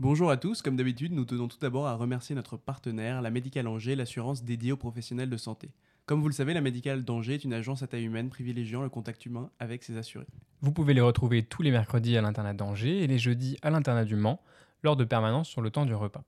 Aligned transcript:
Bonjour 0.00 0.30
à 0.30 0.36
tous, 0.36 0.62
comme 0.62 0.76
d'habitude, 0.76 1.10
nous 1.10 1.24
tenons 1.24 1.48
tout 1.48 1.58
d'abord 1.60 1.88
à 1.88 1.96
remercier 1.96 2.36
notre 2.36 2.56
partenaire, 2.56 3.20
la 3.20 3.30
Médicale 3.30 3.66
Angers, 3.66 3.96
l'assurance 3.96 4.44
dédiée 4.44 4.70
aux 4.70 4.76
professionnels 4.76 5.28
de 5.28 5.36
santé. 5.36 5.72
Comme 6.06 6.20
vous 6.20 6.28
le 6.28 6.32
savez, 6.32 6.54
la 6.54 6.60
Médicale 6.60 7.02
d'Angers 7.02 7.34
est 7.34 7.42
une 7.42 7.52
agence 7.52 7.82
à 7.82 7.88
taille 7.88 8.04
humaine 8.04 8.30
privilégiant 8.30 8.82
le 8.82 8.90
contact 8.90 9.26
humain 9.26 9.50
avec 9.58 9.82
ses 9.82 9.96
assurés. 9.96 10.28
Vous 10.60 10.70
pouvez 10.70 10.94
les 10.94 11.00
retrouver 11.00 11.42
tous 11.42 11.62
les 11.62 11.72
mercredis 11.72 12.16
à 12.16 12.22
l'internat 12.22 12.54
d'Angers 12.54 13.02
et 13.02 13.08
les 13.08 13.18
jeudis 13.18 13.58
à 13.60 13.70
l'internat 13.70 14.04
du 14.04 14.14
Mans, 14.14 14.40
lors 14.84 14.94
de 14.94 15.02
permanence 15.02 15.48
sur 15.48 15.62
le 15.62 15.70
temps 15.70 15.84
du 15.84 15.94
repas. 15.94 16.22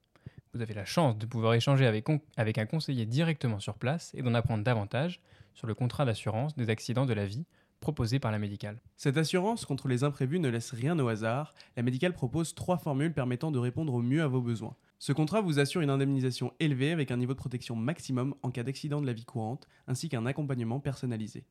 Vous 0.53 0.63
avez 0.63 0.75
la 0.75 0.85
chance 0.85 1.17
de 1.17 1.27
pouvoir 1.27 1.55
échanger 1.55 1.87
avec 1.87 2.59
un 2.59 2.67
conseiller 2.67 3.07
directement 3.07 3.61
sur 3.61 3.75
place 3.75 4.11
et 4.15 4.23
d'en 4.23 4.35
apprendre 4.35 4.65
davantage 4.65 5.21
sur 5.55 5.69
le 5.69 5.75
contrat 5.75 6.05
d'assurance 6.05 6.57
des 6.57 6.71
accidents 6.71 7.07
de 7.07 7.15
la 7.15 7.25
vie 7.25 7.47
proposé 7.81 8.19
par 8.19 8.31
la 8.31 8.39
médicale. 8.39 8.81
Cette 8.97 9.17
assurance 9.17 9.65
contre 9.65 9.89
les 9.89 10.05
imprévus 10.05 10.39
ne 10.39 10.49
laisse 10.49 10.73
rien 10.73 10.99
au 10.99 11.09
hasard. 11.09 11.55
La 11.77 11.83
médicale 11.83 12.13
propose 12.13 12.55
trois 12.55 12.79
formules 12.79 13.13
permettant 13.13 13.51
de 13.51 13.59
répondre 13.59 13.95
au 13.95 14.03
mieux 14.03 14.23
à 14.23 14.29
vos 14.29 14.43
besoins. 14.43 14.77
Ce 14.99 15.13
contrat 15.13 15.41
vous 15.41 15.59
assure 15.59 15.81
une 15.81 15.91
indemnisation 15.91 16.53
élevée 16.61 16.93
avec 16.93 17.11
un 17.11 17.17
niveau 17.17 17.33
de 17.33 17.39
protection 17.39 17.75
maximum 17.75 18.35
en 18.43 18.51
cas 18.51 18.63
d'accident 18.63 19.01
de 19.01 19.07
la 19.07 19.15
vie 19.15 19.25
courante, 19.25 19.67
ainsi 19.87 20.11
qu'un 20.11 20.27
accompagnement 20.27 20.79
personnalisé. 20.79 21.45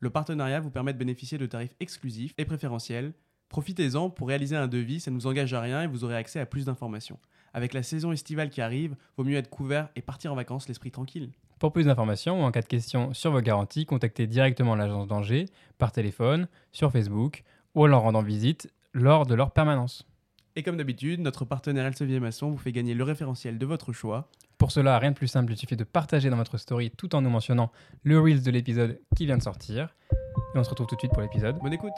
Le 0.00 0.10
partenariat 0.10 0.60
vous 0.60 0.70
permet 0.70 0.92
de 0.92 0.98
bénéficier 0.98 1.38
de 1.38 1.46
tarifs 1.46 1.74
exclusifs 1.78 2.34
et 2.36 2.44
préférentiels. 2.44 3.14
Profitez-en 3.48 4.10
pour 4.10 4.28
réaliser 4.28 4.56
un 4.56 4.66
devis, 4.66 4.98
ça 4.98 5.12
ne 5.12 5.16
vous 5.16 5.28
engage 5.28 5.54
à 5.54 5.60
rien 5.60 5.82
et 5.82 5.86
vous 5.86 6.02
aurez 6.02 6.16
accès 6.16 6.40
à 6.40 6.46
plus 6.46 6.64
d'informations. 6.64 7.20
Avec 7.54 7.72
la 7.72 7.84
saison 7.84 8.10
estivale 8.10 8.50
qui 8.50 8.60
arrive, 8.60 8.96
vaut 9.16 9.24
mieux 9.24 9.36
être 9.36 9.48
couvert 9.48 9.88
et 9.94 10.02
partir 10.02 10.32
en 10.32 10.34
vacances 10.34 10.66
l'esprit 10.66 10.90
tranquille. 10.90 11.30
Pour 11.58 11.72
plus 11.72 11.84
d'informations 11.84 12.42
ou 12.42 12.44
en 12.44 12.50
cas 12.50 12.60
de 12.60 12.66
questions 12.66 13.14
sur 13.14 13.30
vos 13.30 13.40
garanties, 13.40 13.86
contactez 13.86 14.26
directement 14.26 14.74
l'agence 14.74 15.06
d'Angers 15.06 15.46
par 15.78 15.90
téléphone, 15.90 16.48
sur 16.70 16.92
Facebook 16.92 17.44
ou 17.74 17.84
en 17.84 17.86
leur 17.86 18.02
rendant 18.02 18.22
visite 18.22 18.70
lors 18.92 19.24
de 19.24 19.34
leur 19.34 19.52
permanence. 19.52 20.06
Et 20.54 20.62
comme 20.62 20.76
d'habitude, 20.76 21.20
notre 21.20 21.44
partenaire 21.46 21.86
Elsevier 21.86 22.20
Masson 22.20 22.50
vous 22.50 22.58
fait 22.58 22.72
gagner 22.72 22.94
le 22.94 23.04
référentiel 23.04 23.58
de 23.58 23.66
votre 23.66 23.92
choix. 23.92 24.28
Pour 24.58 24.70
cela, 24.70 24.98
rien 24.98 25.10
de 25.10 25.16
plus 25.16 25.28
simple, 25.28 25.52
il 25.52 25.56
suffit 25.56 25.76
de 25.76 25.84
partager 25.84 26.28
dans 26.28 26.36
votre 26.36 26.58
story 26.58 26.90
tout 26.90 27.14
en 27.14 27.22
nous 27.22 27.30
mentionnant 27.30 27.72
le 28.02 28.20
Reels 28.20 28.42
de 28.42 28.50
l'épisode 28.50 29.00
qui 29.14 29.24
vient 29.24 29.38
de 29.38 29.42
sortir. 29.42 29.94
Et 30.54 30.58
on 30.58 30.64
se 30.64 30.70
retrouve 30.70 30.86
tout 30.86 30.94
de 30.94 31.00
suite 31.00 31.12
pour 31.12 31.22
l'épisode. 31.22 31.58
Bonne 31.62 31.74
écoute 31.74 31.92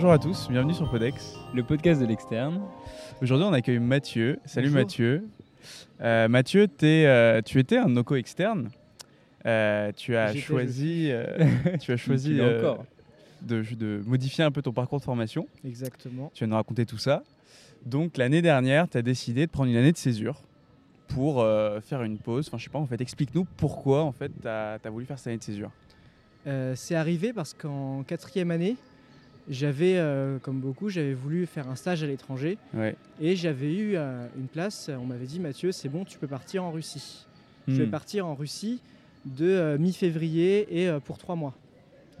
Bonjour 0.00 0.12
à 0.12 0.18
tous, 0.18 0.48
bienvenue 0.48 0.72
sur 0.72 0.88
Podex. 0.88 1.36
Le 1.54 1.62
podcast 1.62 2.00
de 2.00 2.06
l'externe. 2.06 2.62
Aujourd'hui, 3.20 3.46
on 3.46 3.52
accueille 3.52 3.78
Mathieu. 3.78 4.38
Salut 4.46 4.68
Bonjour. 4.68 4.80
Mathieu. 4.80 5.28
Euh, 6.00 6.26
Mathieu, 6.26 6.62
es, 6.62 7.04
euh, 7.04 7.42
tu 7.42 7.58
étais 7.58 7.76
un 7.76 7.90
NOCO 7.90 8.16
externe. 8.16 8.70
Euh, 9.44 9.92
tu 9.94 10.16
as 10.16 10.34
choisi, 10.34 11.12
tu 11.80 11.92
as 11.92 11.98
choisi 11.98 12.38
de, 12.38 12.76
de, 13.42 14.00
modifier 14.06 14.42
un 14.42 14.50
peu 14.50 14.62
ton 14.62 14.72
parcours 14.72 15.00
de 15.00 15.04
formation. 15.04 15.46
Exactement. 15.66 16.30
Tu 16.32 16.44
vas 16.44 16.48
nous 16.48 16.56
raconter 16.56 16.86
tout 16.86 16.96
ça. 16.96 17.22
Donc 17.84 18.16
l'année 18.16 18.40
dernière, 18.40 18.88
tu 18.88 18.96
as 18.96 19.02
décidé 19.02 19.44
de 19.44 19.50
prendre 19.50 19.68
une 19.70 19.76
année 19.76 19.92
de 19.92 19.98
césure 19.98 20.40
pour 21.08 21.46
faire 21.82 22.04
une 22.04 22.16
pause. 22.16 22.48
Enfin, 22.48 22.56
je 22.56 22.64
sais 22.64 22.70
pas, 22.70 22.78
en 22.78 22.86
fait, 22.86 23.02
explique-nous 23.02 23.44
pourquoi 23.58 24.04
en 24.04 24.12
fait, 24.12 24.32
tu 24.40 24.48
as, 24.48 24.78
as, 24.82 24.90
voulu 24.90 25.04
faire 25.04 25.18
cette 25.18 25.26
année 25.26 25.36
de 25.36 25.42
césure. 25.42 25.70
C'est 26.74 26.94
arrivé 26.94 27.34
parce 27.34 27.52
qu'en 27.52 28.02
quatrième 28.02 28.50
année, 28.50 28.76
j'avais, 29.50 29.96
euh, 29.96 30.38
comme 30.38 30.60
beaucoup, 30.60 30.88
j'avais 30.88 31.12
voulu 31.12 31.44
faire 31.44 31.68
un 31.68 31.74
stage 31.74 32.04
à 32.04 32.06
l'étranger. 32.06 32.56
Et 33.20 33.34
j'avais 33.34 33.74
eu 33.74 33.96
euh, 33.96 34.26
une 34.38 34.46
place. 34.46 34.88
On 34.96 35.04
m'avait 35.04 35.26
dit, 35.26 35.40
Mathieu, 35.40 35.72
c'est 35.72 35.88
bon, 35.88 36.04
tu 36.04 36.18
peux 36.18 36.28
partir 36.28 36.64
en 36.64 36.70
Russie. 36.70 37.26
Je 37.66 37.74
vais 37.74 37.86
hmm. 37.86 37.90
partir 37.90 38.26
en 38.26 38.34
Russie 38.34 38.80
de 39.24 39.46
euh, 39.46 39.78
mi-février 39.78 40.82
et 40.82 40.90
pour 41.04 41.18
trois 41.18 41.34
mois. 41.34 41.54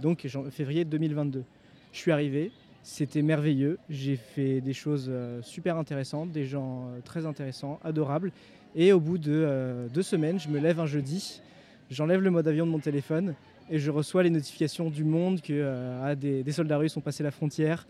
Donc 0.00 0.26
février 0.50 0.84
2022. 0.84 1.44
Je 1.92 1.98
suis 1.98 2.10
arrivé, 2.10 2.50
c'était 2.82 3.22
merveilleux. 3.22 3.78
J'ai 3.88 4.16
fait 4.16 4.60
des 4.60 4.72
choses 4.72 5.10
super 5.42 5.76
intéressantes, 5.76 6.32
des 6.32 6.44
gens 6.44 6.88
très 7.04 7.26
intéressants, 7.26 7.78
adorables. 7.84 8.32
Et 8.74 8.92
au 8.92 9.00
bout 9.00 9.18
de 9.18 9.88
deux 9.92 10.02
semaines, 10.02 10.40
je 10.40 10.48
me 10.48 10.58
lève 10.58 10.80
un 10.80 10.86
jeudi, 10.86 11.42
j'enlève 11.90 12.22
le 12.22 12.30
mode 12.30 12.48
avion 12.48 12.66
de 12.66 12.70
mon 12.70 12.78
téléphone 12.78 13.34
et 13.70 13.78
je 13.78 13.90
reçois 13.90 14.22
les 14.24 14.30
notifications 14.30 14.90
du 14.90 15.04
monde 15.04 15.40
que 15.40 15.52
euh, 15.52 16.02
ah, 16.02 16.14
des, 16.16 16.52
soldats 16.52 16.76
russes 16.76 16.96
ont 16.96 17.00
passé 17.00 17.22
la 17.22 17.30
frontière, 17.30 17.86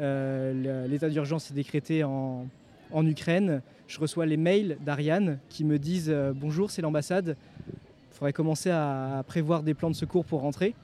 euh, 0.00 0.86
l'état 0.88 1.08
d'urgence 1.08 1.50
est 1.50 1.54
décrété 1.54 2.04
en, 2.04 2.46
Ukraine. 2.92 3.62
Je 3.86 4.00
reçois 4.00 4.26
les 4.26 4.36
mails 4.36 4.76
d'Ariane 4.84 5.38
qui 5.48 5.64
me 5.64 5.78
disent 5.78 6.10
euh, 6.10 6.32
bonjour, 6.34 6.72
c'est 6.72 6.82
l'ambassade. 6.82 7.36
Il 7.68 8.14
faudrait 8.14 8.32
commencer 8.32 8.70
à 8.70 9.22
prévoir 9.26 9.62
des 9.62 9.74
plans 9.74 9.90
de 9.90 9.94
secours 9.94 10.24
pour 10.24 10.40
rentrer. 10.40 10.74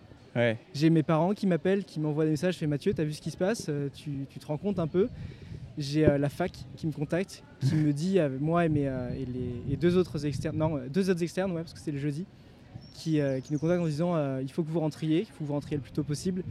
J'ai 0.75 0.91
mes 0.91 1.03
parents 1.03 1.33
qui 1.33 1.47
m'appellent, 1.47 1.85
qui 1.85 1.99
m'envoient 1.99 2.27
des 2.27 2.33
messages, 2.33 2.59
fais 2.59 2.67
Mathieu, 2.67 2.93
t'as 2.93 3.05
vu 3.05 3.15
ce 3.15 3.23
qui 3.23 3.31
se 3.31 3.39
passe, 3.39 3.71
tu, 3.95 4.27
te 4.39 4.47
rends 4.47 4.59
compte 4.59 4.79
un 4.79 4.87
peu? 4.87 5.09
J'ai 5.79 6.07
la 6.07 6.29
fac 6.29 6.53
qui 6.77 6.87
me 6.87 6.93
contacte, 6.93 7.43
qui 7.61 7.75
me 7.75 7.91
dit, 7.91 8.19
moi 8.39 8.67
et, 8.67 8.69
mes, 8.69 8.93
les, 9.67 9.77
deux 9.77 9.97
autres 9.97 10.27
externes, 10.27 10.59
non, 10.59 10.79
deux 10.91 11.09
autres 11.09 11.23
externes, 11.23 11.53
ouais, 11.53 11.63
parce 11.63 11.73
que 11.73 11.81
c'est 11.81 11.91
le 11.91 11.99
jeudi, 11.99 12.27
euh, 13.09 13.41
qui, 13.41 13.53
nous 13.53 13.59
contactent 13.59 13.83
en 13.83 13.87
disant 13.87 14.17
euh, 14.17 14.41
il 14.43 14.51
faut 14.51 14.63
que 14.63 14.71
vous 14.71 14.81
rentriez, 14.81 15.21
il 15.21 15.27
faut 15.27 15.41
que 15.41 15.45
vous 15.45 15.53
rentriez 15.53 15.77
le 15.77 15.83
plus 15.83 15.93
tôt 15.93 16.03
possible. 16.03 16.43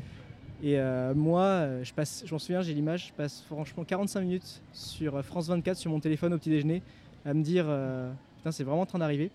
Et 0.63 0.79
euh, 0.79 1.13
moi, 1.13 1.67
je 1.83 1.93
passe, 1.93 2.29
m'en 2.31 2.39
souviens, 2.39 2.61
j'ai 2.61 2.73
l'image, 2.73 3.07
je 3.07 3.13
passe 3.13 3.41
franchement 3.41 3.83
45 3.83 4.21
minutes 4.21 4.61
sur 4.73 5.23
France 5.23 5.47
24 5.47 5.77
sur 5.77 5.91
mon 5.91 5.99
téléphone 5.99 6.33
au 6.33 6.37
petit 6.37 6.49
déjeuner 6.49 6.81
à 7.25 7.33
me 7.33 7.43
dire 7.43 7.65
putain, 8.37 8.51
c'est 8.51 8.63
vraiment 8.63 8.81
en 8.81 8.85
train 8.85 8.99
d'arriver. 8.99 9.31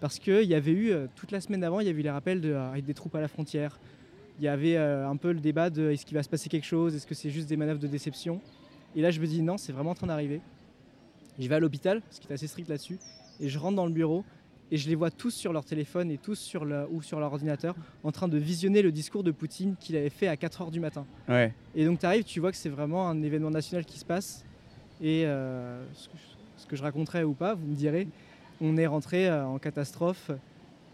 Parce 0.00 0.18
qu'il 0.18 0.44
y 0.44 0.54
avait 0.54 0.72
eu, 0.72 0.92
toute 1.14 1.30
la 1.30 1.40
semaine 1.40 1.60
d'avant, 1.60 1.80
il 1.80 1.86
y 1.86 1.90
avait 1.90 2.00
eu 2.00 2.02
les 2.02 2.10
rappels 2.10 2.40
de, 2.40 2.56
des 2.80 2.94
troupes 2.94 3.14
à 3.14 3.20
la 3.20 3.28
frontière. 3.28 3.78
Il 4.38 4.44
y 4.44 4.48
avait 4.48 4.76
un 4.76 5.16
peu 5.16 5.32
le 5.32 5.40
débat 5.40 5.70
de 5.70 5.90
est-ce 5.90 6.06
qu'il 6.06 6.16
va 6.16 6.22
se 6.22 6.28
passer 6.28 6.48
quelque 6.48 6.66
chose, 6.66 6.94
est-ce 6.94 7.06
que 7.06 7.14
c'est 7.14 7.30
juste 7.30 7.48
des 7.48 7.56
manœuvres 7.56 7.80
de 7.80 7.86
déception? 7.86 8.40
Et 8.96 9.02
là, 9.02 9.10
je 9.10 9.20
me 9.20 9.26
dis 9.26 9.42
non, 9.42 9.58
c'est 9.58 9.72
vraiment 9.72 9.90
en 9.90 9.94
train 9.94 10.06
d'arriver. 10.06 10.40
Je 11.38 11.48
vais 11.48 11.54
à 11.54 11.60
l'hôpital, 11.60 12.00
ce 12.10 12.20
qui 12.20 12.28
est 12.28 12.32
assez 12.32 12.46
strict 12.46 12.68
là-dessus, 12.68 12.98
et 13.40 13.48
je 13.48 13.58
rentre 13.58 13.76
dans 13.76 13.86
le 13.86 13.92
bureau 13.92 14.24
et 14.70 14.76
je 14.76 14.88
les 14.88 14.94
vois 14.94 15.10
tous 15.10 15.30
sur 15.30 15.52
leur 15.52 15.64
téléphone 15.64 16.10
et 16.10 16.18
tous 16.18 16.38
sur 16.38 16.64
le, 16.64 16.86
ou 16.90 17.02
sur 17.02 17.20
leur 17.20 17.32
ordinateur 17.32 17.74
en 18.02 18.12
train 18.12 18.28
de 18.28 18.38
visionner 18.38 18.82
le 18.82 18.92
discours 18.92 19.22
de 19.22 19.30
Poutine 19.30 19.76
qu'il 19.78 19.96
avait 19.96 20.10
fait 20.10 20.28
à 20.28 20.36
4h 20.36 20.70
du 20.70 20.80
matin. 20.80 21.04
Et 21.74 21.84
donc 21.84 22.00
tu 22.00 22.06
arrives, 22.06 22.24
tu 22.24 22.40
vois 22.40 22.50
que 22.50 22.56
c'est 22.56 22.68
vraiment 22.68 23.08
un 23.08 23.22
événement 23.22 23.50
national 23.50 23.84
qui 23.84 23.98
se 23.98 24.04
passe. 24.04 24.44
Et 25.02 25.24
euh, 25.26 25.84
ce, 25.94 26.66
que 26.66 26.76
je, 26.76 26.82
raconterai 26.82 27.24
ou 27.24 27.34
pas, 27.34 27.54
vous 27.54 27.66
me 27.66 27.74
direz, 27.74 28.08
on 28.60 28.76
est 28.76 28.86
rentré 28.86 29.28
euh, 29.28 29.44
en 29.44 29.58
catastrophe 29.58 30.30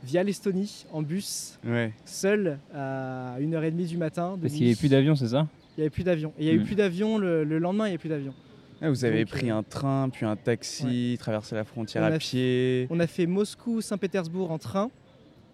via 0.02 0.22
l'Estonie 0.22 0.86
en 0.92 1.02
bus, 1.02 1.58
seul 2.06 2.58
à 2.74 3.36
1h30 3.38 3.86
du 3.86 3.98
matin. 3.98 4.38
Parce 4.40 4.54
qu'il 4.54 4.62
n'y 4.62 4.68
avait 4.68 4.78
plus 4.78 4.88
d'avion, 4.88 5.14
c'est 5.14 5.28
ça? 5.28 5.46
Il 5.76 5.80
n'y 5.80 5.82
avait 5.82 5.90
plus 5.90 6.04
d'avion. 6.04 6.32
Et 6.38 6.44
il 6.44 6.46
n'y 6.46 6.50
a 6.50 6.54
eu 6.54 6.60
hmm. 6.60 6.64
plus 6.64 6.74
d'avion 6.74 7.18
le, 7.18 7.44
le 7.44 7.58
lendemain, 7.58 7.84
il 7.84 7.90
n'y 7.90 7.94
avait 7.94 7.98
plus 7.98 8.08
d'avion. 8.08 8.34
Ah, 8.82 8.88
vous 8.88 9.04
avez 9.04 9.26
pris 9.26 9.50
euh, 9.50 9.56
un 9.56 9.62
train, 9.62 10.08
puis 10.08 10.24
un 10.24 10.36
taxi, 10.36 11.16
traversé 11.20 11.54
la 11.54 11.64
frontière 11.64 12.02
à 12.02 12.12
pied. 12.12 12.86
on 12.90 12.98
a 12.98 13.06
fait 13.06 13.26
Moscou-Saint-Pétersbourg 13.26 14.50
en 14.50 14.58
train. 14.58 14.90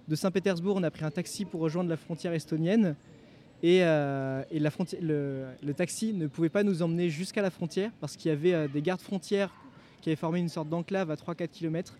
De 0.07 0.15
Saint-Pétersbourg, 0.15 0.77
on 0.77 0.85
a 0.85 0.91
pris 0.91 1.05
un 1.05 1.11
taxi 1.11 1.45
pour 1.45 1.61
rejoindre 1.61 1.91
la 1.91 1.97
frontière 1.97 2.33
estonienne. 2.33 2.95
Et, 3.63 3.83
euh, 3.83 4.45
la 4.53 4.71
le, 5.01 5.75
taxi 5.75 6.13
ne 6.13 6.29
pouvait 6.29 6.49
pas 6.49 6.63
nous 6.63 6.83
emmener 6.83 7.11
jusqu'à 7.11 7.43
la 7.43 7.51
frontière 7.51 7.91
parce 8.01 8.17
qu'il 8.17 8.29
y 8.29 8.33
avait 8.33 8.55
euh, 8.55 8.69
des 8.69 8.83
gardes 8.83 9.01
frontières 9.01 9.51
qui 10.01 10.11
avaient 10.11 10.17
formé 10.17 10.39
une 10.39 10.49
sorte 10.49 10.69
d'enclave 10.69 11.11
à 11.11 11.17
3-4 11.17 11.49
km. 11.49 11.97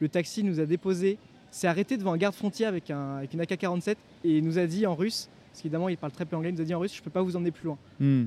Le 0.00 0.08
taxi 0.08 0.42
nous 0.42 0.58
a 0.58 0.66
déposé, 0.66 1.18
s'est 1.52 1.68
arrêté 1.68 1.96
devant 1.96 2.14
un 2.14 2.16
garde 2.16 2.34
frontière 2.34 2.70
avec, 2.70 2.90
un, 2.90 3.18
avec 3.18 3.32
une 3.32 3.40
AK-47 3.40 3.90
et 4.24 4.38
il 4.38 4.44
nous 4.44 4.58
a 4.58 4.66
dit 4.66 4.86
en 4.86 4.96
russe, 4.96 5.28
parce 5.50 5.62
qu'évidemment 5.62 5.88
il 5.88 5.96
parle 5.96 6.12
très 6.12 6.24
peu 6.24 6.34
anglais, 6.34 6.48
il 6.48 6.54
nous 6.56 6.62
a 6.62 6.64
dit 6.64 6.74
en 6.74 6.80
russe 6.80 6.94
Je 6.94 7.00
ne 7.00 7.04
peux 7.04 7.10
pas 7.10 7.22
vous 7.22 7.36
emmener 7.36 7.52
plus 7.52 7.66
loin. 7.66 7.78
Hmm. 8.00 8.24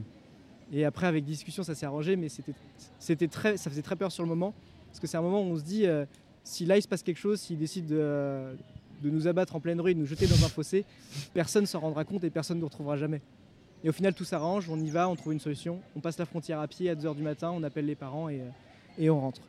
Et 0.73 0.85
après, 0.85 1.07
avec 1.07 1.23
discussion, 1.23 1.63
ça 1.63 1.75
s'est 1.75 1.85
arrangé, 1.85 2.16
mais 2.16 2.28
c'était 3.00 3.28
très, 3.28 3.57
ça 3.57 3.69
faisait 3.69 3.81
très 3.81 3.95
peur 3.95 4.11
sur 4.11 4.23
le 4.23 4.29
moment. 4.29 4.53
Parce 4.88 5.00
que 5.00 5.07
c'est 5.07 5.17
un 5.17 5.22
moment 5.22 5.41
où 5.41 5.51
on 5.51 5.57
se 5.57 5.63
dit, 5.63 5.85
euh, 5.85 6.05
si 6.44 6.66
là 6.66 6.78
il 6.78 6.81
se 6.81 6.88
passe 6.88 7.03
quelque 7.03 7.19
chose, 7.19 7.39
s'il 7.39 7.57
décide 7.57 7.88
de, 7.88 8.58
nous 9.03 9.28
abattre 9.28 9.55
en 9.55 9.59
pleine 9.59 9.79
rue, 9.79 9.93
de 9.93 9.99
nous 9.99 10.05
jeter 10.05 10.28
dans 10.28 10.43
un 10.43 10.49
fossé, 10.49 10.85
personne 11.34 11.64
ne 11.64 11.67
s'en 11.67 11.79
rendra 11.79 12.03
compte 12.03 12.23
et 12.23 12.29
personne 12.29 12.58
ne 12.58 12.61
nous 12.61 12.67
retrouvera 12.67 12.97
jamais. 12.97 13.22
Et 13.84 13.90
au 13.90 13.91
final, 13.93 14.14
tout 14.14 14.23
s'arrange, 14.23 14.69
on 14.69 14.79
y 14.79 14.90
va, 14.90 15.08
on 15.08 15.16
trouve 15.16 15.34
une 15.34 15.40
solution, 15.40 15.79
on 15.96 15.99
passe 15.99 16.17
la 16.17 16.25
frontière 16.25 16.59
à 16.59 16.67
pied 16.67 16.90
à 16.90 16.96
2h 16.96 17.16
du 17.16 17.22
matin, 17.22 17.52
on 17.53 17.64
appelle 17.64 17.85
les 17.85 17.96
parents 17.96 18.28
et, 18.28 18.41
euh, 18.41 18.49
et 18.97 19.09
on 19.09 19.19
rentre. 19.19 19.41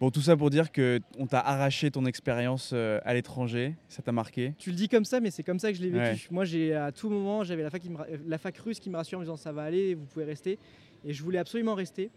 Bon, 0.00 0.10
tout 0.10 0.20
ça 0.20 0.36
pour 0.36 0.50
dire 0.50 0.72
que 0.72 1.00
on 1.18 1.26
t'a 1.26 1.40
arraché 1.40 1.90
ton 1.90 2.04
expérience 2.04 2.70
euh, 2.72 3.00
à 3.04 3.14
l'étranger, 3.14 3.76
ça 3.88 4.02
t'a 4.02 4.12
marqué. 4.12 4.54
Tu 4.58 4.70
le 4.70 4.76
dis 4.76 4.88
comme 4.88 5.04
ça, 5.04 5.20
mais 5.20 5.30
c'est 5.30 5.42
comme 5.44 5.58
ça 5.58 5.70
que 5.70 5.78
je 5.78 5.82
l'ai 5.82 5.90
vécu. 5.90 6.28
Moi, 6.30 6.44
j'ai 6.44 6.74
à 6.74 6.90
tout 6.92 7.08
moment, 7.08 7.44
j'avais 7.44 7.62
la 7.62 7.70
fac, 7.70 7.82
la 8.26 8.38
fac 8.38 8.56
russe 8.58 8.80
qui 8.80 8.90
me 8.90 8.96
rassure 8.96 9.18
en 9.18 9.20
me 9.20 9.24
disant 9.24 9.36
ça 9.36 9.52
va 9.52 9.62
aller, 9.62 9.94
vous 9.94 10.04
pouvez 10.06 10.24
rester, 10.24 10.58
et 11.04 11.12
je 11.12 11.22
voulais 11.22 11.38
absolument 11.38 11.74
rester. 11.74 12.10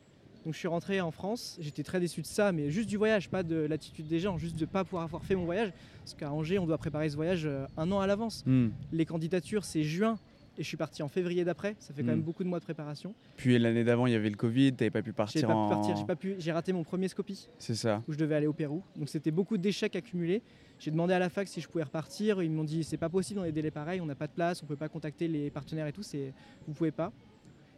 Donc 0.46 0.54
je 0.54 0.60
suis 0.60 0.68
rentré 0.68 1.02
en 1.02 1.12
France, 1.12 1.58
j'étais 1.60 1.84
très 1.84 2.00
déçu 2.00 2.22
de 2.22 2.26
ça, 2.26 2.54
mais 2.54 2.72
juste 2.72 2.88
du 2.88 2.96
voyage, 2.96 3.30
pas 3.30 3.44
de 3.44 3.58
l'attitude 3.58 4.08
des 4.08 4.20
gens, 4.20 4.38
juste 4.38 4.56
de 4.56 4.62
ne 4.62 4.66
pas 4.66 4.86
pouvoir 4.86 5.04
avoir 5.04 5.24
fait 5.24 5.36
mon 5.36 5.44
voyage. 5.44 5.74
Parce 6.00 6.14
qu'à 6.14 6.32
Angers, 6.32 6.58
on 6.58 6.66
doit 6.66 6.78
préparer 6.78 7.10
ce 7.10 7.18
voyage 7.18 7.46
euh, 7.46 7.66
un 7.76 7.92
an 7.92 8.00
à 8.00 8.08
l'avance. 8.08 8.44
Hmm. 8.46 8.70
Les 8.94 9.06
candidatures, 9.06 9.66
c'est 9.66 9.84
juin. 9.84 10.18
Et 10.58 10.64
je 10.64 10.68
suis 10.68 10.78
parti 10.78 11.04
en 11.04 11.08
février 11.08 11.44
d'après. 11.44 11.76
Ça 11.80 11.94
fait 11.94 12.02
quand 12.02 12.10
même 12.10 12.20
hmm. 12.20 12.24
beaucoup 12.24 12.44
de 12.44 12.50
mois 12.50 12.60
de 12.60 12.64
préparation. 12.64 13.14
Puis 13.36 13.58
l'année 13.60 13.84
d'avant, 13.84 14.08
il 14.08 14.14
y 14.14 14.16
avait 14.16 14.30
le 14.30 14.36
Covid, 14.36 14.74
tu 14.74 14.84
n'avais 14.84 14.92
pas 14.92 15.02
pu 15.02 15.14
partir. 15.14 15.42
J'ai 15.42 15.48
pas 15.48 15.54
pu 15.54 15.70
partir, 15.70 15.98
j'ai 15.98 16.06
pas 16.06 16.16
pu, 16.16 16.36
j'ai 16.40 16.52
raté 16.52 16.74
mon 16.74 16.84
premier 16.84 17.08
Scopie. 17.08 17.48
C'est 17.60 17.76
ça. 17.76 18.02
Où 18.08 18.14
je 18.14 18.18
devais 18.18 18.36
aller 18.36 18.48
au 18.48 18.54
Pérou. 18.54 18.84
Donc 18.96 19.10
c'était 19.10 19.32
beaucoup 19.32 19.58
d'échecs 19.58 19.96
accumulés. 19.96 20.42
J'ai 20.80 20.92
demandé 20.92 21.14
à 21.14 21.20
la 21.20 21.30
fac 21.30 21.48
si 21.48 21.62
je 21.62 21.68
pouvais 21.68 21.84
repartir. 21.84 22.42
Ils 22.42 22.52
m'ont 22.52 22.64
dit 22.64 22.84
c'est 22.84 22.98
pas 22.98 23.10
possible 23.10 23.40
dans 23.40 23.46
des 23.46 23.52
délais 23.52 23.72
pareils, 23.72 24.02
on 24.02 24.06
n'a 24.06 24.16
pas 24.16 24.28
de 24.28 24.34
place, 24.34 24.62
on 24.64 24.66
peut 24.66 24.76
pas 24.76 24.90
contacter 24.90 25.28
les 25.28 25.50
partenaires 25.50 25.88
et 25.88 25.94
tout, 25.94 26.04
c'est 26.04 26.34
vous 26.68 26.74
pouvez 26.74 26.92
pas. 26.92 27.12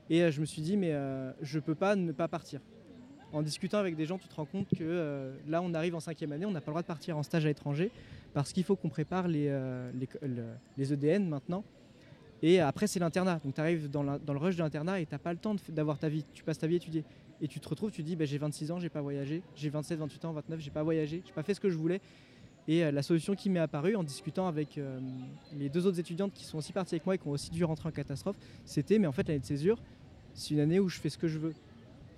Et 0.10 0.24
euh, 0.24 0.32
je 0.32 0.42
me 0.42 0.46
suis 0.46 0.62
dit 0.62 0.78
mais 0.78 0.94
euh, 0.94 1.32
je 1.42 1.60
peux 1.60 1.76
pas 1.76 1.96
ne 1.96 2.12
pas 2.12 2.28
partir. 2.28 2.62
En 3.32 3.44
discutant 3.44 3.78
avec 3.78 3.96
des 3.96 4.06
gens, 4.06 4.18
tu 4.18 4.28
te 4.28 4.36
rends 4.36 4.46
compte 4.46 4.70
que 4.70 4.82
euh, 4.82 5.36
là 5.48 5.62
on 5.62 5.74
arrive 5.74 5.96
en 5.96 6.00
cinquième 6.00 6.32
année, 6.32 6.46
on 6.46 6.52
n'a 6.52 6.62
pas 6.62 6.72
le 6.72 6.74
droit 6.74 6.82
de 6.82 6.88
partir 6.88 7.18
en 7.18 7.24
stage 7.24 7.46
à 7.46 7.48
l'étranger 7.48 7.92
parce 8.34 8.54
qu'il 8.54 8.64
faut 8.64 8.76
qu'on 8.76 8.90
prépare 8.90 9.28
les, 9.28 9.52
les, 10.78 10.94
EDN 10.94 11.26
e 11.26 11.30
maintenant. 11.30 11.64
Et 12.42 12.60
après, 12.60 12.88
c'est 12.88 13.00
l'internat. 13.00 13.40
Donc, 13.44 13.56
tu 13.56 13.62
arrives 13.62 13.90
dans, 13.90 14.04
le 14.04 14.38
rush 14.38 14.56
de 14.56 14.64
l'internat 14.64 15.02
et 15.02 15.06
tu 15.06 15.18
pas 15.18 15.34
le 15.34 15.40
temps 15.40 15.56
d'avoir 15.70 15.98
ta 15.98 16.10
vie. 16.10 16.26
Tu 16.34 16.44
passes 16.44 16.60
ta 16.60 16.68
vie 16.68 16.76
à 16.76 16.78
étudier. 16.78 17.04
Et 17.42 17.48
tu 17.48 17.60
te 17.60 17.70
retrouves, 17.70 17.92
tu 17.92 18.02
te 18.02 18.08
dis, 18.08 18.16
bah, 18.16 18.26
j'ai 18.26 18.38
26 18.38 18.72
ans, 18.72 18.80
j'ai 18.80 18.90
pas 18.90 19.02
voyagé. 19.02 19.42
J'ai 19.56 19.70
27, 19.70 20.00
28 20.00 20.26
ans, 20.26 20.34
29, 20.34 20.60
j'ai 20.60 20.72
pas 20.72 20.84
voyagé. 20.84 21.22
J'ai 21.26 21.34
pas 21.34 21.44
fait 21.44 21.54
ce 21.54 21.60
que 21.60 21.70
je 21.70 21.78
voulais. 21.78 22.02
Et 22.68 22.84
euh, 22.84 22.92
la 22.92 23.02
solution 23.02 23.36
qui 23.36 23.50
m'est 23.50 23.60
apparue 23.60 23.96
en 23.96 24.04
discutant 24.04 24.48
avec 24.48 24.78
euh, 24.78 25.00
les 25.58 25.70
deux 25.70 25.88
autres 25.88 26.00
étudiantes 26.00 26.34
qui 26.34 26.44
sont 26.46 26.58
aussi 26.58 26.72
parties 26.72 26.96
avec 26.96 27.06
moi 27.06 27.16
et 27.16 27.18
qui 27.18 27.28
ont 27.28 27.32
aussi 27.32 27.50
dû 27.50 27.64
rentrer 27.64 27.90
en 27.90 27.92
catastrophe, 27.92 28.36
c'était, 28.66 29.00
mais 29.00 29.08
en 29.08 29.12
fait, 29.12 29.28
l'année 29.28 29.40
de 29.40 29.46
césure, 29.46 29.80
c'est 30.34 30.54
une 30.54 30.60
année 30.60 30.80
où 30.80 30.88
je 30.88 31.00
fais 31.00 31.10
ce 31.10 31.18
que 31.18 31.28
je 31.28 31.40
veux 31.40 31.54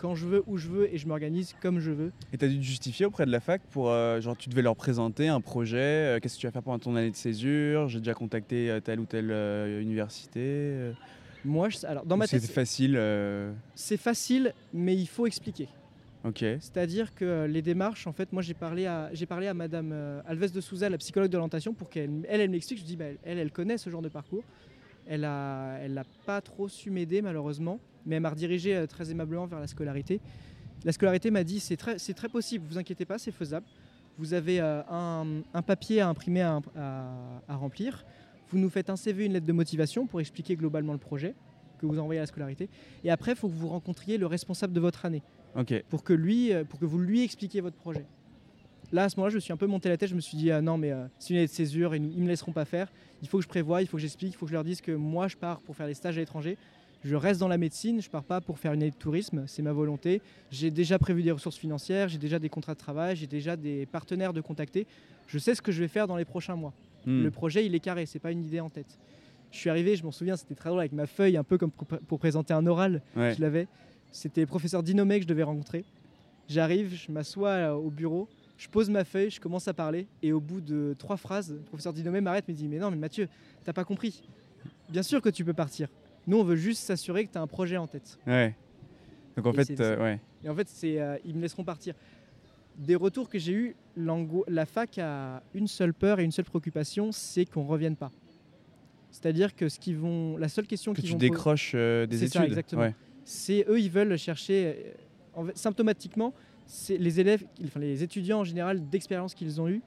quand 0.01 0.15
je 0.15 0.25
veux, 0.25 0.43
où 0.47 0.57
je 0.57 0.67
veux 0.67 0.91
et 0.91 0.97
je 0.97 1.07
m'organise 1.07 1.55
comme 1.61 1.79
je 1.79 1.91
veux. 1.91 2.11
Et 2.33 2.37
tu 2.37 2.45
as 2.45 2.47
dû 2.47 2.57
te 2.57 2.63
justifier 2.63 3.05
auprès 3.05 3.27
de 3.27 3.31
la 3.31 3.39
fac 3.39 3.61
pour, 3.69 3.91
euh, 3.91 4.19
genre, 4.19 4.35
tu 4.35 4.49
devais 4.49 4.63
leur 4.63 4.75
présenter 4.75 5.27
un 5.27 5.41
projet, 5.41 5.77
euh, 5.77 6.19
qu'est-ce 6.19 6.35
que 6.35 6.41
tu 6.41 6.47
vas 6.47 6.51
faire 6.51 6.63
pendant 6.63 6.79
ton 6.79 6.95
année 6.95 7.11
de 7.11 7.15
césure, 7.15 7.87
j'ai 7.87 7.99
déjà 7.99 8.15
contacté 8.15 8.71
euh, 8.71 8.79
telle 8.79 8.99
ou 8.99 9.05
telle 9.05 9.29
université. 9.79 10.91
Moi, 11.45 11.69
je, 11.69 11.85
alors 11.85 12.05
dans 12.05 12.17
ma 12.17 12.27
tête. 12.27 12.41
C'est 12.41 12.51
facile. 12.51 12.99
C'est 13.75 13.97
facile, 13.97 14.53
mais 14.73 14.95
il 14.95 15.07
faut 15.07 15.27
expliquer. 15.27 15.69
Ok. 16.23 16.39
C'est-à-dire 16.39 17.13
que 17.13 17.45
les 17.45 17.61
démarches, 17.61 18.05
en 18.05 18.13
fait, 18.13 18.31
moi 18.31 18.43
j'ai 18.43 18.53
parlé 18.53 18.85
à 18.85 19.09
j'ai 19.13 19.25
parlé 19.25 19.47
à 19.47 19.53
Madame 19.53 19.91
Alves 20.27 20.51
de 20.51 20.61
Souza, 20.61 20.89
la 20.89 20.97
psychologue 20.97 21.29
de 21.29 21.37
l'orientation, 21.37 21.73
pour 21.73 21.89
qu'elle 21.89 22.25
elle, 22.27 22.41
elle 22.41 22.49
m'explique. 22.49 22.79
Je 22.79 22.85
dis, 22.85 22.95
bah, 22.95 23.05
elle, 23.23 23.37
elle 23.37 23.51
connaît 23.51 23.77
ce 23.77 23.89
genre 23.89 24.01
de 24.01 24.09
parcours. 24.09 24.43
Elle 25.07 25.25
a, 25.25 25.77
elle 25.81 25.93
n'a 25.93 26.05
pas 26.25 26.41
trop 26.41 26.67
su 26.67 26.91
m'aider 26.91 27.21
malheureusement 27.21 27.79
mais 28.05 28.15
elle 28.15 28.21
m'a 28.21 28.29
redirigé 28.29 28.75
euh, 28.75 28.87
très 28.87 29.11
aimablement 29.11 29.45
vers 29.45 29.59
la 29.59 29.67
scolarité. 29.67 30.19
La 30.83 30.91
scolarité 30.91 31.29
m'a 31.31 31.43
dit 31.43 31.59
c'est 31.59 31.77
très, 31.77 31.97
très 31.97 32.29
possible, 32.29 32.65
vous 32.67 32.77
inquiétez 32.77 33.05
pas, 33.05 33.17
c'est 33.17 33.31
faisable. 33.31 33.65
Vous 34.17 34.33
avez 34.33 34.59
euh, 34.59 34.81
un, 34.89 35.61
papier 35.61 36.01
à 36.01 36.09
imprimer 36.09 36.41
à, 36.41 36.61
remplir. 37.49 38.05
Vous 38.49 38.57
nous 38.57 38.69
faites 38.69 38.89
un 38.89 38.95
CV, 38.95 39.25
une 39.25 39.33
lettre 39.33 39.45
de 39.45 39.53
motivation 39.53 40.05
pour 40.05 40.19
expliquer 40.19 40.55
globalement 40.55 40.93
le 40.93 40.99
projet 40.99 41.35
que 41.79 41.85
vous 41.85 41.97
envoyez 41.97 42.19
à 42.19 42.23
la 42.23 42.27
scolarité. 42.27 42.69
Et 43.03 43.09
après, 43.09 43.31
il 43.31 43.37
faut 43.37 43.47
que 43.47 43.55
vous 43.55 43.69
rencontriez 43.69 44.17
le 44.17 44.27
responsable 44.27 44.73
de 44.73 44.79
votre 44.79 45.05
année. 45.05 45.23
Pour, 45.89 46.03
que 46.03 46.13
lui, 46.13 46.53
euh, 46.53 46.63
pour 46.63 46.79
que 46.79 46.85
vous 46.85 46.99
lui 46.99 47.23
expliquiez 47.23 47.61
votre 47.61 47.77
projet. 47.77 48.05
Là, 48.91 49.05
à 49.05 49.09
ce 49.09 49.15
moment-là, 49.17 49.31
je 49.31 49.35
me 49.35 49.39
suis 49.39 49.53
un 49.53 49.57
peu 49.57 49.67
monté 49.67 49.87
la 49.87 49.97
tête. 49.97 50.09
Je 50.09 50.15
me 50.15 50.19
suis 50.19 50.37
dit, 50.37 50.51
ah 50.51 50.61
non, 50.61 50.77
mais 50.77 50.93
c'est 51.17 51.29
une 51.29 51.37
année 51.37 51.47
de 51.47 51.51
césure, 51.51 51.95
ils 51.95 52.01
ne 52.01 52.23
me 52.23 52.27
laisseront 52.27 52.51
pas 52.51 52.65
faire. 52.65 52.91
Il 53.21 53.27
faut 53.29 53.37
que 53.37 53.43
je 53.43 53.47
prévoie, 53.47 53.81
il 53.81 53.87
faut 53.87 53.97
que 53.97 54.01
j'explique, 54.01 54.33
il 54.33 54.37
faut 54.37 54.45
que 54.45 54.49
je 54.49 54.55
leur 54.55 54.65
dise 54.65 54.81
que 54.81 54.91
moi, 54.91 55.29
je 55.29 55.37
pars 55.37 55.61
pour 55.61 55.75
faire 55.75 55.87
des 55.87 55.93
stages 55.93 56.17
à 56.17 56.19
l'étranger 56.19 56.57
je 57.03 57.15
reste 57.15 57.39
dans 57.39 57.47
la 57.47 57.57
médecine, 57.57 58.01
je 58.01 58.09
pars 58.09 58.23
pas 58.23 58.41
pour 58.41 58.59
faire 58.59 58.73
une 58.73 58.83
année 58.83 58.91
de 58.91 58.95
tourisme, 58.95 59.45
c'est 59.47 59.61
ma 59.61 59.73
volonté. 59.73 60.21
J'ai 60.51 60.69
déjà 60.69 60.99
prévu 60.99 61.23
des 61.23 61.31
ressources 61.31 61.57
financières, 61.57 62.07
j'ai 62.09 62.19
déjà 62.19 62.37
des 62.37 62.49
contrats 62.49 62.73
de 62.73 62.79
travail, 62.79 63.15
j'ai 63.15 63.27
déjà 63.27 63.55
des 63.55 63.87
partenaires 63.87 64.33
de 64.33 64.41
contacter. 64.41 64.85
Je 65.27 65.39
sais 65.39 65.55
ce 65.55 65.61
que 65.61 65.71
je 65.71 65.79
vais 65.79 65.87
faire 65.87 66.07
dans 66.07 66.15
les 66.15 66.25
prochains 66.25 66.55
mois. 66.55 66.73
Hmm. 67.05 67.23
Le 67.23 67.31
projet, 67.31 67.65
il 67.65 67.73
est 67.73 67.79
carré, 67.79 68.05
c'est 68.05 68.19
pas 68.19 68.31
une 68.31 68.43
idée 68.43 68.59
en 68.59 68.69
tête. 68.69 68.99
Je 69.51 69.57
suis 69.57 69.69
arrivé, 69.69 69.95
je 69.95 70.03
m'en 70.03 70.11
souviens, 70.11 70.37
c'était 70.37 70.55
très 70.55 70.69
drôle 70.69 70.79
avec 70.79 70.93
ma 70.93 71.07
feuille, 71.07 71.37
un 71.37 71.43
peu 71.43 71.57
comme 71.57 71.71
pour, 71.71 72.19
présenter 72.19 72.53
un 72.53 72.65
oral. 72.67 73.01
Je 73.15 73.41
l'avais. 73.41 73.67
C'était 74.11 74.41
le 74.41 74.47
professeur 74.47 74.83
Dinomé 74.83 75.17
que 75.17 75.23
je 75.23 75.27
devais 75.27 75.43
rencontrer. 75.43 75.83
J'arrive, 76.47 76.93
je 76.93 77.11
m'assois 77.11 77.49
euh, 77.49 77.71
au 77.71 77.89
bureau, 77.89 78.27
je 78.57 78.67
pose 78.67 78.89
ma 78.89 79.05
feuille, 79.05 79.29
je 79.29 79.39
commence 79.39 79.69
à 79.69 79.73
parler, 79.73 80.05
et 80.21 80.33
au 80.33 80.41
bout 80.41 80.59
de 80.59 80.93
trois 80.97 81.15
phrases, 81.15 81.53
le 81.53 81.59
professeur 81.59 81.93
Dinomé 81.93 82.19
m'arrête, 82.19 82.47
me 82.47 82.53
dit 82.53 82.67
Mais 82.67 82.77
non, 82.77 82.91
mais 82.91 82.97
Mathieu, 82.97 83.29
t'as 83.63 83.71
pas 83.71 83.85
compris. 83.85 84.21
Bien 84.89 85.03
sûr 85.03 85.21
que 85.21 85.29
tu 85.29 85.45
peux 85.45 85.53
partir. 85.53 85.87
Nous, 86.27 86.37
on 86.37 86.43
veut 86.43 86.55
juste 86.55 86.83
s'assurer 86.83 87.25
que 87.25 87.31
tu 87.31 87.37
as 87.37 87.41
un 87.41 87.47
projet 87.47 87.77
en 87.77 87.87
tête. 87.87 88.17
Ouais. 88.27 88.55
Donc 89.35 89.47
en 89.47 89.53
fait, 89.53 89.79
euh, 89.79 90.01
ouais. 90.01 90.19
Et 90.43 90.49
en 90.49 90.55
fait, 90.55 90.67
c'est, 90.67 90.99
euh, 90.99 91.17
ils 91.25 91.35
me 91.35 91.41
laisseront 91.41 91.63
partir. 91.63 91.93
Des 92.77 92.95
retours 92.95 93.29
que 93.29 93.39
j'ai 93.39 93.53
eus, 93.53 93.75
la 94.47 94.65
fac 94.65 94.97
a 94.97 95.43
une 95.53 95.67
seule 95.67 95.93
peur 95.93 96.19
et 96.19 96.23
une 96.23 96.31
seule 96.31 96.45
préoccupation, 96.45 97.11
c'est 97.11 97.45
qu'on 97.45 97.63
ne 97.63 97.69
revienne 97.69 97.95
pas. 97.95 98.11
C'est-à-dire 99.11 99.55
que 99.55 99.67
ce 99.67 99.77
qu'ils 99.77 99.97
vont, 99.97 100.37
la 100.37 100.47
seule 100.47 100.67
question 100.67 100.93
qu'ils 100.93 101.11
vont 101.11 101.17
tu 101.17 101.29
décroches 101.29 101.73
euh, 101.75 102.05
des 102.05 102.23
études. 102.23 102.41
Ça, 102.41 102.45
exactement. 102.45 102.93
C'est 103.23 103.65
eux, 103.67 103.79
ils 103.79 103.91
veulent 103.91 104.17
chercher. 104.17 104.93
symptomatiquement, 105.53 106.33
c'est 106.65 106.97
les 106.97 107.19
élèves, 107.19 107.43
enfin 107.65 107.79
les 107.79 108.03
étudiants 108.03 108.39
en 108.39 108.43
général 108.43 108.89
d'expérience 108.89 109.35
qu'ils 109.35 109.59
ont 109.59 109.67
eu, 109.67 109.81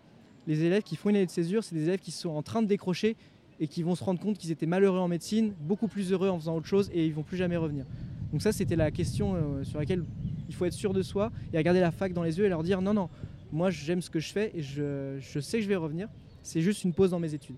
les 0.47 0.63
élèves 0.63 0.83
qui 0.83 0.97
font 0.97 1.09
une 1.09 1.17
année 1.17 1.27
de 1.27 1.31
césure, 1.31 1.65
c'est 1.65 1.75
des 1.75 1.85
élèves 1.85 2.01
qui 2.01 2.11
sont 2.11 2.31
en 2.31 2.43
train 2.43 2.63
de 2.63 2.67
décrocher 2.67 3.17
et 3.61 3.69
qui 3.69 3.83
vont 3.83 3.95
se 3.95 4.05
rendre 4.05 4.21
compte 4.21 4.39
qu'ils 4.39 4.51
étaient 4.51 4.67
malheureux 4.67 4.99
en 4.99 5.09
médecine, 5.09 5.53
beaucoup 5.61 5.89
plus 5.89 6.13
heureux 6.13 6.29
en 6.29 6.39
faisant 6.39 6.57
autre 6.57 6.67
chose 6.67 6.91
et 6.93 7.07
ils 7.07 7.13
vont 7.13 7.23
plus 7.23 7.37
jamais 7.37 7.57
revenir. 7.57 7.85
Donc 8.33 8.43
ça, 8.43 8.53
c'était 8.53 8.77
la 8.77 8.91
question 8.91 9.35
euh, 9.35 9.65
sur 9.65 9.79
laquelle 9.79 10.05
il 10.49 10.55
faut 10.55 10.65
être 10.65 10.73
sûr 10.73 10.93
de 10.93 11.03
soi 11.03 11.31
et 11.53 11.59
regarder 11.59 11.81
la 11.81 11.91
fac 11.93 12.13
dans 12.13 12.23
les 12.23 12.39
yeux 12.39 12.47
et 12.47 12.49
leur 12.49 12.63
dire 12.63 12.83
non, 12.83 12.93
non, 12.93 13.09
moi 13.53 13.71
j'aime 13.71 14.03
ce 14.03 14.11
que 14.11 14.19
je 14.19 14.33
fais 14.33 14.51
et 14.55 14.63
je, 14.63 15.19
je 15.21 15.41
sais 15.41 15.59
que 15.59 15.65
je 15.65 15.69
vais 15.69 15.77
revenir. 15.77 16.09
C'est 16.43 16.61
juste 16.61 16.85
une 16.85 16.93
pause 16.93 17.11
dans 17.11 17.21
mes 17.21 17.33
études. 17.33 17.57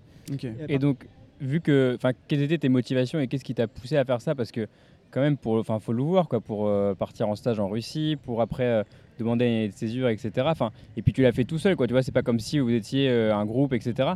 Et, 0.69 0.79
donc, 0.79 1.07
vu 1.41 1.59
que, 1.59 1.93
enfin, 1.95 2.11
quelles 2.27 2.41
étaient 2.41 2.57
tes 2.57 2.69
motivations 2.69 3.19
et 3.19 3.27
qu'est-ce 3.27 3.43
qui 3.43 3.53
t'a 3.53 3.67
poussé 3.67 3.97
à 3.97 4.05
faire 4.05 4.21
ça? 4.21 4.33
Parce 4.33 4.51
que 4.51 4.67
quand 5.11 5.19
même, 5.19 5.35
pour, 5.35 5.55
enfin, 5.55 5.79
faut 5.79 5.93
le 5.93 6.03
voir, 6.03 6.29
quoi, 6.29 6.39
pour 6.39 6.67
euh, 6.67 6.93
partir 6.93 7.27
en 7.27 7.35
stage 7.35 7.59
en 7.59 7.67
Russie, 7.67 8.17
pour 8.23 8.41
après 8.41 8.65
euh, 8.65 8.83
demander 9.19 9.65
une 9.65 9.71
césure, 9.71 10.07
etc. 10.07 10.31
Enfin, 10.49 10.71
et 10.95 11.01
puis 11.01 11.11
tu 11.11 11.21
l'as 11.21 11.33
fait 11.33 11.43
tout 11.43 11.57
seul, 11.57 11.75
quoi. 11.75 11.87
Tu 11.87 11.93
vois, 11.93 12.03
c'est 12.03 12.13
pas 12.13 12.23
comme 12.23 12.39
si 12.39 12.59
vous 12.59 12.69
étiez 12.69 13.09
un 13.09 13.45
groupe, 13.45 13.73
etc. 13.73 14.13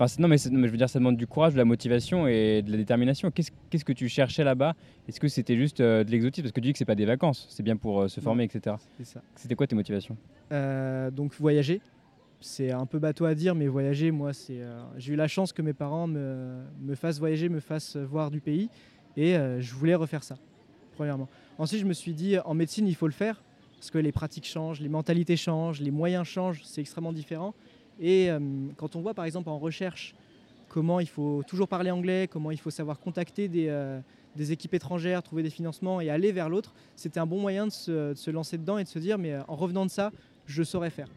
Enfin, 0.00 0.14
non, 0.20 0.28
mais, 0.28 0.38
je 0.38 0.48
veux 0.48 0.76
dire, 0.76 0.88
ça 0.88 1.00
demande 1.00 1.16
du 1.16 1.26
courage, 1.26 1.54
de 1.54 1.58
la 1.58 1.64
motivation 1.64 2.28
et 2.28 2.62
de 2.62 2.70
la 2.70 2.76
détermination. 2.76 3.32
Qu'est-ce 3.32 3.84
que 3.84 3.92
tu 3.92 4.08
cherchais 4.08 4.44
là-bas? 4.44 4.76
Est-ce 5.08 5.18
que 5.18 5.26
c'était 5.26 5.56
juste 5.56 5.80
euh, 5.80 6.04
de 6.04 6.10
l'exotisme? 6.12 6.44
Parce 6.44 6.52
que 6.52 6.60
tu 6.60 6.68
dis 6.68 6.72
que 6.72 6.78
c'est 6.78 6.84
pas 6.84 6.94
des 6.94 7.04
vacances, 7.04 7.48
c'est 7.50 7.64
bien 7.64 7.76
pour 7.76 8.02
euh, 8.02 8.08
se 8.08 8.20
former, 8.20 8.44
etc. 8.44 8.76
C'était 9.34 9.56
quoi 9.56 9.66
tes 9.66 9.74
motivations? 9.74 10.16
Euh, 10.52 11.10
Donc 11.10 11.34
voyager. 11.34 11.80
C'est 12.40 12.70
un 12.70 12.86
peu 12.86 13.00
bateau 13.00 13.24
à 13.24 13.34
dire, 13.34 13.56
mais 13.56 13.66
voyager, 13.66 14.12
moi, 14.12 14.32
c'est. 14.32 14.60
J'ai 14.98 15.14
eu 15.14 15.16
la 15.16 15.26
chance 15.26 15.52
que 15.52 15.62
mes 15.62 15.72
parents 15.72 16.06
me, 16.06 16.60
me, 16.80 16.94
fassent 16.94 17.18
voyager, 17.18 17.48
me 17.48 17.58
fassent 17.58 17.96
voir 17.96 18.30
du 18.30 18.40
pays, 18.40 18.68
et 19.16 19.34
je 19.58 19.74
voulais 19.74 19.96
refaire 19.96 20.22
ça. 20.22 20.36
Premièrement. 20.94 21.28
Ensuite, 21.58 21.80
je 21.80 21.86
me 21.86 21.92
suis 21.92 22.12
dit, 22.12 22.38
en 22.38 22.54
médecine, 22.54 22.86
il 22.86 22.94
faut 22.94 23.08
le 23.08 23.12
faire 23.12 23.42
parce 23.78 23.90
que 23.90 23.98
les 23.98 24.12
pratiques 24.12 24.46
changent, 24.46 24.80
les 24.80 24.88
mentalités 24.88 25.36
changent, 25.36 25.80
les 25.80 25.92
moyens 25.92 26.26
changent, 26.26 26.62
c'est 26.64 26.80
extrêmement 26.80 27.12
différent. 27.12 27.54
Et 28.00 28.30
euh, 28.30 28.38
quand 28.76 28.96
on 28.96 29.00
voit 29.00 29.14
par 29.14 29.24
exemple 29.24 29.48
en 29.48 29.58
recherche 29.58 30.14
comment 30.68 31.00
il 31.00 31.08
faut 31.08 31.42
toujours 31.46 31.68
parler 31.68 31.90
anglais, 31.90 32.28
comment 32.30 32.50
il 32.50 32.58
faut 32.58 32.70
savoir 32.70 33.00
contacter 33.00 33.48
des, 33.48 33.68
euh, 33.68 34.00
équipes 34.38 34.74
étrangères, 34.74 35.22
trouver 35.22 35.42
des 35.42 35.50
financements 35.50 36.00
et 36.00 36.10
aller 36.10 36.30
vers 36.30 36.48
l'autre, 36.48 36.74
c'était 36.94 37.18
un 37.18 37.26
bon 37.26 37.40
moyen 37.40 37.66
de 37.66 37.72
se, 37.72 38.30
lancer 38.30 38.58
dedans 38.58 38.78
et 38.78 38.84
de 38.84 38.88
se 38.88 38.98
dire 38.98 39.18
mais 39.18 39.32
euh, 39.32 39.40
en 39.48 39.56
revenant 39.56 39.84
de 39.86 39.90
ça, 39.90 40.12
je 40.46 40.62
saurais 40.62 40.90
faire. 40.90 41.08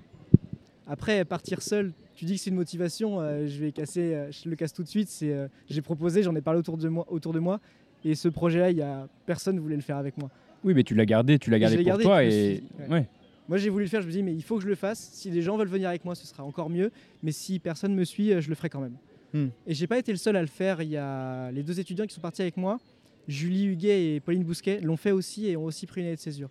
Après, 0.87 1.23
partir 1.23 1.61
seul, 1.61 1.93
tu 2.15 2.25
dis 2.25 2.35
que 2.35 2.41
c'est 2.41 2.49
une 2.49 2.55
motivation, 2.55 3.19
je 3.45 3.59
vais 3.61 3.71
casser, 3.71 4.27
je 4.31 4.49
le 4.49 4.57
casse 4.57 4.73
tout 4.73 4.83
de 4.83 4.89
suite. 4.89 5.07
C'est, 5.07 5.33
j'ai 5.69 5.81
proposé, 5.81 6.21
j'en 6.21 6.35
ai 6.35 6.41
parlé 6.41 6.59
autour 6.59 6.77
de 6.77 6.89
moi, 6.89 7.05
autour 7.09 7.31
de 7.31 7.39
moi, 7.39 7.61
et 8.03 8.15
ce 8.15 8.27
projet-là, 8.27 8.71
il 8.71 8.77
y 8.77 8.81
a 8.81 9.07
personne 9.25 9.55
ne 9.55 9.61
voulait 9.61 9.75
le 9.75 9.81
faire 9.83 9.95
avec 9.95 10.17
moi. 10.17 10.29
Oui, 10.63 10.73
mais 10.73 10.83
tu 10.83 10.95
l'as 10.95 11.05
gardé, 11.05 11.39
tu 11.39 11.49
l'as 11.49 11.59
gardé 11.59 11.83
pour 11.83 11.97
toi 11.99 12.23
et, 12.23 12.61
ouais. 12.89 13.07
Moi, 13.51 13.57
j'ai 13.57 13.69
voulu 13.69 13.83
le 13.83 13.89
faire, 13.89 14.01
je 14.01 14.07
me 14.07 14.13
dis, 14.13 14.23
mais 14.23 14.33
il 14.33 14.43
faut 14.43 14.55
que 14.55 14.63
je 14.63 14.67
le 14.69 14.75
fasse. 14.75 15.09
Si 15.11 15.29
des 15.29 15.41
gens 15.41 15.57
veulent 15.57 15.67
venir 15.67 15.89
avec 15.89 16.05
moi, 16.05 16.15
ce 16.15 16.25
sera 16.25 16.41
encore 16.41 16.69
mieux. 16.69 16.89
Mais 17.21 17.33
si 17.33 17.59
personne 17.59 17.93
me 17.93 18.05
suit, 18.05 18.31
euh, 18.31 18.39
je 18.39 18.47
le 18.47 18.55
ferai 18.55 18.69
quand 18.69 18.79
même. 18.79 18.95
Hmm. 19.33 19.47
Et 19.67 19.73
j'ai 19.73 19.87
pas 19.87 19.99
été 19.99 20.13
le 20.13 20.17
seul 20.17 20.37
à 20.37 20.41
le 20.41 20.47
faire. 20.47 20.81
Il 20.81 20.87
y 20.87 20.95
a 20.95 21.51
les 21.51 21.61
deux 21.61 21.77
étudiants 21.77 22.05
qui 22.05 22.15
sont 22.15 22.21
partis 22.21 22.41
avec 22.41 22.55
moi, 22.55 22.79
Julie 23.27 23.65
Huguet 23.65 24.15
et 24.15 24.19
Pauline 24.21 24.45
Bousquet, 24.45 24.79
l'ont 24.79 24.95
fait 24.95 25.11
aussi 25.11 25.47
et 25.47 25.57
ont 25.57 25.65
aussi 25.65 25.85
pris 25.85 25.99
une 25.99 26.07
année 26.07 26.15
de 26.15 26.21
césure. 26.21 26.49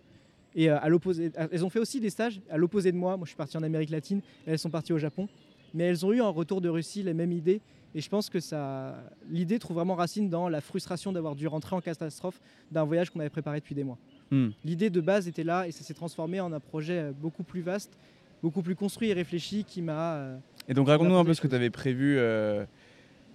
Et 0.53 0.69
euh, 0.69 0.77
à 0.79 0.89
l'opposé, 0.89 1.31
elles 1.51 1.65
ont 1.65 1.71
fait 1.71 1.79
aussi 1.79 1.99
des 1.99 2.11
stages 2.11 2.39
à 2.51 2.57
l'opposé 2.57 2.91
de 2.91 2.97
moi. 2.97 3.17
Moi, 3.17 3.25
je 3.25 3.29
suis 3.29 3.37
parti 3.37 3.57
en 3.57 3.63
Amérique 3.63 3.89
latine, 3.89 4.21
elles 4.45 4.59
sont 4.59 4.69
parties 4.69 4.93
au 4.93 4.99
Japon. 4.99 5.27
Mais 5.73 5.85
elles 5.85 6.05
ont 6.05 6.13
eu 6.13 6.21
en 6.21 6.31
retour 6.31 6.61
de 6.61 6.69
Russie 6.69 7.01
les 7.01 7.15
mêmes 7.15 7.31
idées. 7.31 7.61
Et 7.95 8.01
je 8.01 8.09
pense 8.09 8.29
que 8.29 8.39
ça, 8.39 9.03
l'idée 9.27 9.57
trouve 9.57 9.77
vraiment 9.77 9.95
racine 9.95 10.29
dans 10.29 10.49
la 10.49 10.61
frustration 10.61 11.11
d'avoir 11.11 11.35
dû 11.35 11.47
rentrer 11.47 11.75
en 11.75 11.81
catastrophe 11.81 12.39
d'un 12.69 12.83
voyage 12.83 13.09
qu'on 13.09 13.21
avait 13.21 13.29
préparé 13.31 13.59
depuis 13.59 13.73
des 13.73 13.83
mois. 13.83 13.97
Hmm. 14.31 14.51
L'idée 14.63 14.89
de 14.89 15.01
base 15.01 15.27
était 15.27 15.43
là 15.43 15.67
et 15.67 15.71
ça 15.71 15.83
s'est 15.83 15.93
transformé 15.93 16.39
en 16.39 16.53
un 16.53 16.61
projet 16.61 16.97
euh, 16.99 17.11
beaucoup 17.11 17.43
plus 17.43 17.59
vaste, 17.61 17.97
beaucoup 18.41 18.61
plus 18.61 18.75
construit 18.75 19.09
et 19.09 19.13
réfléchi 19.13 19.65
qui 19.65 19.81
m'a. 19.81 20.15
Euh, 20.15 20.37
et 20.69 20.73
donc 20.73 20.87
raconte-nous 20.87 21.17
un 21.17 21.25
peu 21.25 21.33
ce 21.33 21.41
que 21.41 21.49
tu 21.49 21.55
avais 21.55 21.69
prévu 21.69 22.15
euh, 22.17 22.65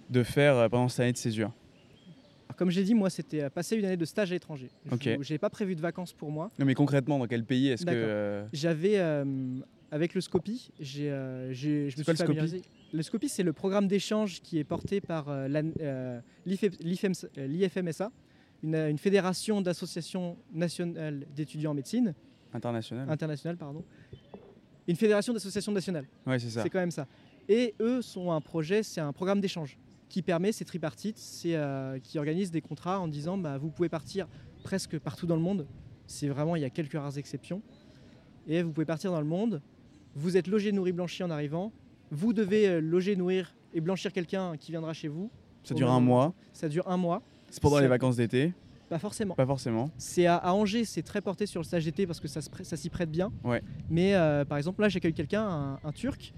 de 0.09 0.23
faire 0.23 0.71
pendant 0.71 0.89
cette 0.89 1.01
année 1.01 1.13
de 1.13 1.19
césure. 1.19 1.53
comme 2.57 2.71
j'ai 2.71 2.83
dit, 2.83 2.95
moi, 2.95 3.11
c'était 3.11 3.51
passer 3.51 3.77
une 3.77 3.85
année 3.85 3.99
de 3.99 4.07
stage 4.07 4.31
à 4.31 4.35
l'étranger. 4.35 4.71
Je 5.03 5.33
n'ai 5.33 5.39
pas 5.39 5.51
prévu 5.51 5.77
de 5.77 5.83
vacances 5.83 6.15
pour 6.15 6.31
moi. 6.31 6.51
Non, 6.59 6.65
mais 6.65 6.75
concrètement, 6.75 7.19
dans 7.19 7.27
quel 7.27 7.45
pays 7.45 7.69
est-ce 7.69 7.85
que. 7.85 8.45
J'avais 8.55 8.99
avec 9.93 10.15
le 10.15 10.21
Scopy, 10.21 10.71
j'ai, 10.81 11.11
je 11.53 11.85
me 11.85 11.91
suis 11.91 12.17
familiarisé. 12.17 12.63
Le 12.93 13.03
Scopy, 13.03 13.29
c'est 13.29 13.43
le 13.43 13.53
programme 13.53 13.87
d'échange 13.87 14.41
qui 14.41 14.59
est 14.59 14.65
porté 14.65 15.03
par 15.03 15.27
l'IFMSA, 16.47 17.21
une, 18.63 18.99
fédération 18.99 19.61
d'associations 19.61 20.37
nationales 20.53 21.27
d'étudiants 21.35 21.73
en 21.73 21.75
médecine. 21.75 22.15
Internationale. 22.53 23.09
Internationale, 23.11 23.57
pardon. 23.57 23.85
Une 24.89 24.97
fédération 24.97 25.33
d'associations 25.33 25.73
nationales. 25.73 26.07
Ouais, 26.27 26.39
c'est 26.39 26.51
ça. 26.51 26.63
C'est 26.63 26.71
quand 26.71 26.79
même 26.79 26.91
ça. 26.91 27.07
Et 27.49 27.75
eux 27.81 28.03
sont 28.03 28.31
un 28.33 28.41
projet, 28.41 28.83
c'est 28.83 29.01
un 29.01 29.13
programme 29.13 29.41
d'échange 29.41 29.79
qui 30.09 30.23
permet, 30.23 30.53
c'est 30.53 30.65
tripartite, 30.65 31.19
c'est 31.19 31.57
euh, 31.57 31.99
qui 31.99 32.19
organise 32.19 32.51
des 32.51 32.61
contrats 32.61 33.01
en 33.01 33.09
disant 33.09 33.37
bah, 33.37 33.59
vous 33.59 33.71
pouvez 33.71 33.89
partir 33.89 34.29
presque 34.63 34.99
partout 34.99 35.27
dans 35.27 35.37
le 35.37 35.43
monde. 35.43 35.67
C'est 36.07 36.29
vraiment, 36.29 36.57
il 36.57 36.63
y 36.63 36.65
a 36.65 36.71
quelques 36.71 36.95
rares 36.95 37.19
exceptions. 37.19 37.63
Et 38.47 38.63
vous 38.63 38.71
pouvez 38.71 38.87
partir 38.87 39.11
dans 39.11 39.21
le 39.21 39.27
monde. 39.27 39.61
Vous 40.15 40.37
êtes 40.37 40.47
logé, 40.47 40.71
nourri, 40.73 40.93
blanchi 40.93 41.23
en 41.25 41.31
arrivant. 41.31 41.73
Vous 42.11 42.33
devez 42.33 42.69
euh, 42.69 42.81
loger, 42.81 43.17
nourrir 43.17 43.55
et 43.75 43.81
blanchir 43.81 44.13
quelqu'un 44.13 44.57
qui 44.57 44.71
viendra 44.71 44.93
chez 44.93 45.09
vous. 45.09 45.31
Ça 45.65 45.75
dure 45.75 45.91
un 45.91 46.01
mois. 46.01 46.33
Ça 46.53 46.69
dure 46.69 46.89
un 46.89 46.97
mois. 46.97 47.23
C'est 47.51 47.63
pendant 47.63 47.79
les 47.79 47.89
vacances 47.89 48.17
d'été 48.17 48.53
Pas 48.89 48.99
forcément. 48.99 49.35
Pas 49.35 49.47
forcément. 49.47 49.91
C'est 49.99 50.27
à, 50.27 50.53
Angers, 50.55 50.85
c'est 50.85 51.03
très 51.03 51.21
porté 51.21 51.47
sur 51.47 51.61
le 51.61 51.65
stage 51.65 51.85
d'été 51.85 52.07
parce 52.07 52.21
que 52.21 52.29
ça, 52.29 52.41
ça 52.41 52.77
s'y 52.77 52.91
prête 52.91 53.11
bien. 53.11 53.33
Ouais. 53.45 53.63
Mais 53.91 54.15
euh, 54.15 54.45
par 54.45 54.59
exemple, 54.59 54.83
là, 54.83 54.89
j'accueille 54.89 55.15
quelqu'un, 55.15 55.79
un, 55.83 55.93
Turc. 55.93 56.33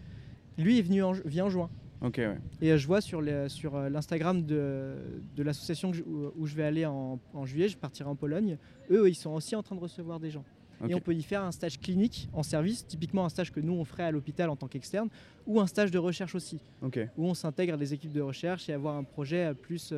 Lui 0.57 0.79
est 0.79 0.83
venu 0.83 1.03
en, 1.03 1.13
vient 1.13 1.47
en 1.47 1.51
juin. 1.51 1.71
Ok, 2.01 2.17
ouais. 2.19 2.39
Et 2.61 2.73
euh, 2.73 2.79
je 2.79 2.87
vois 2.87 3.01
sur, 3.01 3.23
sur 3.49 3.75
euh, 3.75 3.89
l'Instagram 3.89 4.45
de, 4.45 4.95
de 5.35 5.43
l'association 5.43 5.91
où, 6.37 6.47
je 6.47 6.55
vais 6.55 6.65
aller 6.65 6.87
en, 6.87 7.19
juillet, 7.45 7.69
je 7.69 7.77
partirai 7.77 8.09
en 8.09 8.15
Pologne. 8.15 8.57
Eux, 8.91 9.09
ils 9.09 9.15
sont 9.15 9.31
aussi 9.31 9.57
en 9.57 9.63
train 9.63 9.75
de 9.75 9.81
recevoir 9.81 10.21
des 10.21 10.31
gens. 10.31 10.45
Et 10.89 10.95
on 10.95 11.01
peut 11.01 11.13
y 11.13 11.25
faire 11.25 11.43
un 11.43 11.51
stage 11.51 11.81
clinique 11.81 12.29
en 12.33 12.45
service, 12.45 12.87
typiquement 12.87 13.25
un 13.25 13.29
stage 13.29 13.51
que 13.51 13.59
nous 13.59 13.73
on 13.73 13.85
ferait 13.85 14.05
à 14.05 14.13
l'hôpital 14.13 14.49
en 14.49 14.55
tant 14.55 14.69
qu'externe, 14.69 15.09
ou 15.45 15.61
un 15.61 15.67
stage 15.67 15.91
de 15.91 15.99
recherche 15.99 16.37
aussi, 16.37 16.61
Ok. 16.83 17.01
où 17.17 17.27
on 17.27 17.35
s'intègre 17.35 17.75
à 17.75 17.77
des 17.77 17.95
équipes 17.95 18.13
de 18.13 18.21
recherche 18.21 18.69
et 18.69 18.73
avoir 18.73 18.95
un 18.95 19.03
projet 19.03 19.55
plus 19.55 19.93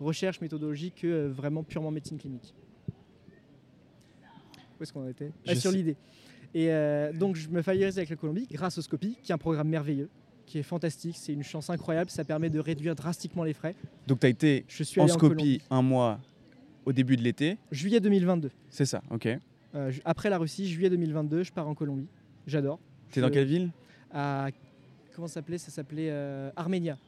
recherche 0.00 0.40
méthodologique 0.40 0.96
que 1.02 1.06
euh, 1.06 1.28
vraiment 1.28 1.62
purement 1.62 1.90
médecine 1.90 2.18
clinique. 2.18 2.54
Où 4.78 4.82
est-ce 4.82 4.92
qu'on 4.92 5.08
était? 5.08 5.30
Ah, 5.46 5.54
Sur 5.54 5.70
l'idée. 5.70 5.96
Et 6.54 6.70
euh, 6.70 7.12
donc 7.12 7.36
je 7.36 7.48
me 7.48 7.62
familiarise 7.62 7.98
avec 7.98 8.10
la 8.10 8.16
Colombie 8.16 8.46
grâce 8.50 8.78
au 8.78 8.82
Scopy, 8.82 9.16
qui 9.22 9.32
est 9.32 9.34
un 9.34 9.38
programme 9.38 9.68
merveilleux, 9.68 10.10
qui 10.44 10.58
est 10.58 10.62
fantastique, 10.62 11.16
c'est 11.18 11.32
une 11.32 11.42
chance 11.42 11.70
incroyable, 11.70 12.10
ça 12.10 12.24
permet 12.24 12.50
de 12.50 12.58
réduire 12.58 12.94
drastiquement 12.94 13.44
les 13.44 13.54
frais. 13.54 13.74
Donc 14.06 14.20
tu 14.20 14.26
as 14.26 14.30
été 14.30 14.64
je 14.68 14.82
suis 14.82 15.00
en 15.00 15.08
Scopy 15.08 15.62
un 15.70 15.82
mois 15.82 16.20
au 16.84 16.92
début 16.92 17.16
de 17.16 17.22
l'été 17.22 17.58
Juillet 17.70 18.00
2022. 18.00 18.50
C'est 18.68 18.84
ça, 18.84 19.02
ok. 19.10 19.28
Euh, 19.74 19.92
après 20.04 20.28
la 20.28 20.36
Russie, 20.36 20.68
juillet 20.68 20.90
2022, 20.90 21.44
je 21.44 21.52
pars 21.52 21.66
en 21.66 21.74
Colombie. 21.74 22.08
J'adore. 22.46 22.78
Tu 23.10 23.20
es 23.20 23.22
dans 23.22 23.30
quelle 23.30 23.46
ville? 23.46 23.70
À, 24.12 24.48
Comment 25.14 25.28
ça 25.28 25.34
s'appelait? 25.34 25.58
Ça 25.58 25.70
s'appelait 25.70 26.10
Arménia. 26.56 26.98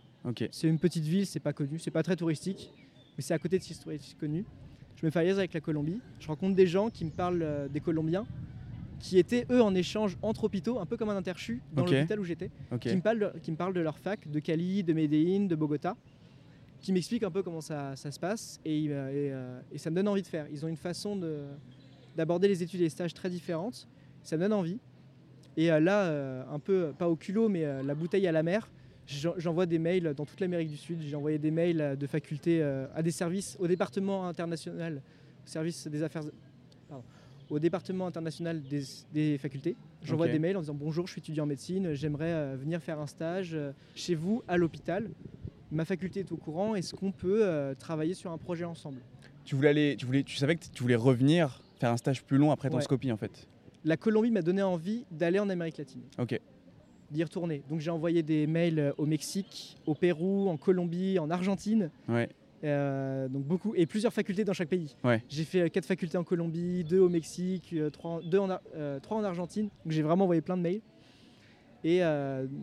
C'est 0.50 0.69
une 0.69 0.78
petite 0.78 1.04
ville, 1.04 1.26
c'est 1.26 1.40
pas 1.40 1.52
connu, 1.52 1.78
c'est 1.78 1.90
pas 1.90 2.02
très 2.02 2.16
touristique 2.16 2.73
mais 3.16 3.23
c'est 3.23 3.35
à 3.35 3.38
côté 3.38 3.59
de 3.59 3.64
c'est 3.64 4.19
connu. 4.19 4.45
Je 4.97 5.07
me 5.07 5.11
fais 5.11 5.28
avec 5.31 5.52
la 5.52 5.61
Colombie. 5.61 6.00
Je 6.21 6.28
rencontre 6.28 6.54
des 6.54 6.66
gens 6.66 6.90
qui 6.90 7.04
me 7.04 7.11
parlent 7.11 7.43
euh, 7.43 7.69
des 7.69 7.81
Colombiens 7.81 8.26
qui 9.00 9.19
étaient 9.19 9.47
eux 9.50 9.61
en 9.61 9.75
échange 9.75 10.16
entre 10.23 10.45
hôpitaux, 10.45 10.78
un 10.78 10.87
peu 10.87 10.97
comme 10.97 11.11
un 11.11 11.16
interchu 11.16 11.61
dans 11.75 11.85
l'hôpital 11.85 12.19
où 12.19 12.25
j'étais, 12.25 12.50
qui, 12.81 12.95
me 12.95 13.02
parlent 13.02 13.19
de, 13.19 13.38
qui 13.40 13.50
me 13.50 13.57
parlent 13.57 13.75
de 13.75 13.81
leur 13.81 13.99
fac, 13.99 14.31
de 14.31 14.38
Cali, 14.38 14.83
de 14.83 14.95
Medellín, 14.95 15.47
de 15.47 15.54
Bogota, 15.54 15.95
qui 16.81 16.93
m'expliquent 16.93 17.25
un 17.25 17.31
peu 17.31 17.43
comment 17.43 17.61
ça, 17.61 17.97
ça 17.97 18.11
se 18.11 18.19
passe 18.19 18.61
et, 18.64 18.87
euh, 18.88 19.11
euh, 19.12 19.61
et, 19.73 19.78
ça 19.78 19.90
me 19.90 19.97
donne 19.97 20.09
envie 20.09 20.23
de 20.23 20.26
faire. 20.26 20.47
Ils 20.50 20.64
ont 20.64 20.69
une 20.69 20.76
façon 20.76 21.21
d'aborder 22.16 22.49
les 22.49 22.62
études 22.62 22.81
et 22.81 22.85
les 22.85 22.88
stages 22.88 23.12
très 23.12 23.28
différentes, 23.28 23.88
ça 24.23 24.37
me 24.37 24.43
donne 24.43 24.54
envie. 24.54 24.78
Et 25.59 25.69
là, 25.69 26.47
un 26.50 26.59
peu, 26.59 26.95
pas 26.97 27.09
au 27.09 27.16
culot, 27.16 27.49
mais 27.50 27.83
la 27.83 27.95
bouteille 27.95 28.26
à 28.26 28.33
la 28.33 28.43
mer, 28.43 28.71
J'envoie 29.06 29.66
des 29.66 29.78
mails 29.78 30.14
dans 30.14 30.25
toute 30.25 30.40
l'Amérique 30.40 30.70
du 30.70 30.76
Sud. 30.76 31.00
J'ai 31.02 31.16
envoyé 31.16 31.38
des 31.38 31.50
mails 31.50 31.96
de 31.99 32.06
facultés 32.06 32.62
euh, 32.62 32.87
à 32.94 33.02
des 33.02 33.11
services, 33.11 33.56
au 33.61 33.66
département 33.66 34.26
international, 34.26 35.02
au 35.44 35.49
service 35.49 35.87
des 35.88 36.02
affaires, 36.02 36.23
au 37.50 37.58
département 37.58 38.06
international 38.06 38.62
des, 39.12 39.38
facultés. 39.38 39.76
J'envoie 40.02 40.28
des 40.28 40.38
mails 40.38 40.56
en 40.56 40.61
disant 40.61 40.75
bonjour, 40.75 41.06
je 41.06 41.12
suis 41.12 41.20
étudiant 41.20 41.44
en 41.44 41.49
médecine, 41.49 41.92
j'aimerais 41.92 42.32
euh, 42.32 42.56
venir 42.58 42.80
faire 42.80 42.99
un 42.99 43.06
stage 43.06 43.50
euh, 43.54 43.73
chez 43.94 44.14
vous 44.14 44.42
à 44.49 44.56
l'hôpital. 44.56 45.11
Ma 45.70 45.84
faculté 45.84 46.20
est 46.20 46.32
au 46.32 46.37
courant. 46.37 46.75
Est-ce 46.75 46.94
qu'on 46.94 47.11
peut 47.11 47.75
travailler 47.80 48.14
sur 48.14 48.30
un 48.30 48.38
projet 48.38 48.64
ensemble? 48.64 49.00
Tu 49.44 49.56
voulais 49.56 49.70
aller, 49.70 49.96
tu 49.99 50.06
voulais, 50.06 50.23
tu 50.23 50.37
savais 50.37 50.54
que 50.54 50.64
tu 50.73 50.82
voulais 50.82 50.94
revenir 50.94 51.62
faire 51.80 51.90
un 51.90 51.96
stage 51.96 52.23
plus 52.23 52.38
long 52.38 52.52
après 52.52 52.70
ton 52.70 52.80
Scopie 52.80 53.11
en 53.11 53.16
fait. 53.16 53.49
La 53.84 53.96
Colombie 53.96 54.30
m'a 54.30 54.42
donné 54.42 54.62
envie 54.62 55.04
d'aller 55.11 55.40
en 55.40 55.49
Amérique 55.49 55.78
latine. 55.78 56.02
Ok 56.18 56.40
d'y 57.11 57.23
retourner. 57.23 57.62
Donc 57.68 57.80
j'ai 57.80 57.90
envoyé 57.90 58.23
des 58.23 58.46
mails 58.46 58.78
euh, 58.78 58.92
au 58.99 59.06
Mexique, 59.06 59.76
au 59.87 59.94
Pérou, 59.94 60.49
en 60.49 60.56
Colombie, 60.56 61.18
en 61.18 61.30
Argentine. 61.30 61.90
Ouais. 62.08 62.28
Euh, 62.62 63.28
donc 63.28 63.44
beaucoup 63.44 63.75
et 63.76 63.84
plusieurs 63.84 64.12
facultés 64.12 64.44
dans 64.44 64.54
chaque 64.54 64.68
pays. 64.68 64.96
Ouais. 65.04 65.23
J'ai 65.28 65.44
fait 65.44 65.61
euh, 65.61 65.68
quatre 65.68 65.87
facultés 65.87 66.16
en 66.16 66.25
Colombie, 66.25 66.82
deux 66.84 67.00
au 67.00 67.08
Mexique, 67.08 67.75
trois, 67.92 68.20
deux 68.23 68.38
en, 68.38 68.58
trois 69.02 69.18
en 69.18 69.25
Argentine. 69.25 69.68
Donc 69.84 69.92
j'ai 69.92 70.02
vraiment 70.02 70.25
envoyé 70.25 70.40
plein 70.40 70.56
de 70.56 70.62
mails. 70.62 70.80
Et 71.87 72.00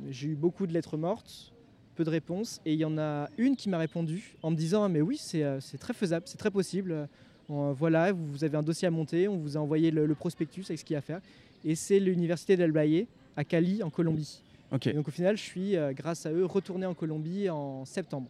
j'ai 0.09 0.29
eu 0.29 0.35
beaucoup 0.35 0.65
de 0.65 0.73
lettres 0.73 0.97
mortes, 0.97 1.53
peu 1.93 2.03
de 2.03 2.09
réponses. 2.09 2.59
Et 2.65 2.73
il 2.73 2.79
y 2.79 2.85
en 2.85 2.97
a 2.97 3.29
une 3.37 3.55
qui 3.55 3.69
m'a 3.69 3.77
répondu 3.77 4.35
en 4.41 4.49
me 4.49 4.55
disant 4.55 4.89
mais 4.89 5.01
oui 5.01 5.17
c'est 5.17 5.77
très 5.79 5.93
faisable, 5.93 6.23
c'est 6.27 6.39
très 6.39 6.49
possible. 6.49 7.07
voilà, 7.47 8.13
vous 8.13 8.43
avez 8.43 8.57
un 8.57 8.63
dossier 8.63 8.87
à 8.87 8.91
monter, 8.91 9.27
on 9.27 9.37
vous 9.37 9.57
a 9.57 9.59
envoyé 9.59 9.91
le, 9.91 10.15
prospectus 10.15 10.65
avec 10.69 10.79
ce 10.79 10.85
qu'il 10.85 10.95
y 10.95 10.97
a 10.97 10.99
à 10.99 11.03
faire. 11.03 11.21
Et 11.63 11.75
c'est 11.75 11.99
l'université 11.99 12.57
d'El 12.57 12.71
Baye 12.71 13.07
à 13.35 13.43
Cali, 13.43 13.83
en 13.83 13.89
Colombie. 13.89 14.41
donc 14.71 15.07
au 15.07 15.11
final, 15.11 15.37
je 15.37 15.41
suis, 15.41 15.75
euh, 15.75 15.93
grâce 15.93 16.25
à 16.25 16.31
eux, 16.31 16.45
retourné 16.45 16.85
en 16.85 16.93
Colombie 16.93 17.49
en 17.49 17.85
septembre, 17.85 18.29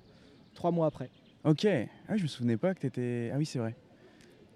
trois 0.53 0.72
mois 0.72 0.88
après. 0.88 1.10
Ok. 1.43 1.65
Ah, 2.08 2.17
je 2.17 2.24
me 2.24 2.27
souvenais 2.27 2.58
pas 2.58 2.74
que 2.74 2.81
tu 2.81 2.88
étais. 2.88 3.31
Ah 3.34 3.38
oui, 3.38 3.46
c'est 3.46 3.60
vrai. 3.60 3.75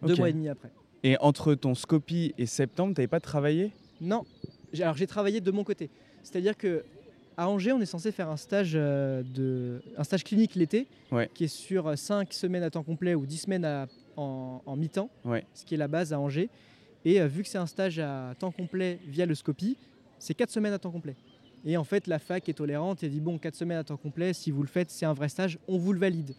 Deux 0.03 0.15
mois 0.15 0.29
et 0.29 0.33
demi 0.33 0.49
après. 0.49 0.69
Et 1.03 1.17
entre 1.19 1.55
ton 1.55 1.75
Scopie 1.75 2.33
et 2.37 2.45
septembre, 2.45 2.93
tu 2.93 3.01
n'avais 3.01 3.07
pas 3.07 3.19
travaillé? 3.19 3.71
Non. 4.01 4.23
Alors 4.79 4.97
j'ai 4.97 5.07
travaillé 5.07 5.41
de 5.41 5.51
mon 5.51 5.63
côté. 5.63 5.89
C'est-à-dire 6.23 6.57
que 6.57 6.83
à 7.37 7.49
Angers, 7.49 7.73
on 7.73 7.81
est 7.81 7.85
censé 7.85 8.11
faire 8.11 8.29
un 8.29 8.37
stage, 8.37 8.73
euh, 8.75 9.21
de, 9.23 9.81
un 9.97 10.03
stage 10.03 10.23
clinique 10.23 10.55
l'été, 10.55 10.87
qui 11.33 11.43
est 11.43 11.49
sur 11.49 11.97
5 11.97 12.31
semaines 12.33 12.63
à 12.63 12.69
temps 12.69 12.83
complet 12.83 13.13
ou 13.13 13.25
10 13.25 13.37
semaines 13.37 13.87
en, 14.15 14.75
mi-temps, 14.77 15.09
ce 15.53 15.65
qui 15.65 15.75
est 15.75 15.77
la 15.77 15.87
base 15.87 16.13
à 16.13 16.19
Angers. 16.19 16.49
Et 17.03 17.21
euh, 17.21 17.27
vu 17.27 17.43
que 17.43 17.49
c'est 17.49 17.57
un 17.57 17.67
stage 17.67 17.99
à 17.99 18.33
temps 18.39 18.51
complet 18.51 18.99
via 19.05 19.25
le 19.25 19.35
Scopie, 19.35 19.77
c'est 20.19 20.33
4 20.33 20.49
semaines 20.49 20.73
à 20.73 20.79
temps 20.79 20.91
complet. 20.91 21.15
Et 21.65 21.77
en 21.77 21.83
fait, 21.83 22.07
la 22.07 22.19
fac 22.19 22.47
est 22.47 22.53
tolérante 22.53 23.03
et 23.03 23.09
dit 23.09 23.19
bon, 23.19 23.37
4 23.37 23.55
semaines 23.55 23.79
à 23.79 23.83
temps 23.83 23.97
complet, 23.97 24.33
si 24.33 24.51
vous 24.51 24.61
le 24.61 24.67
faites, 24.67 24.91
c'est 24.91 25.05
un 25.05 25.13
vrai 25.13 25.29
stage, 25.29 25.57
on 25.67 25.77
vous 25.77 25.93
le 25.93 25.99
valide. 25.99 26.35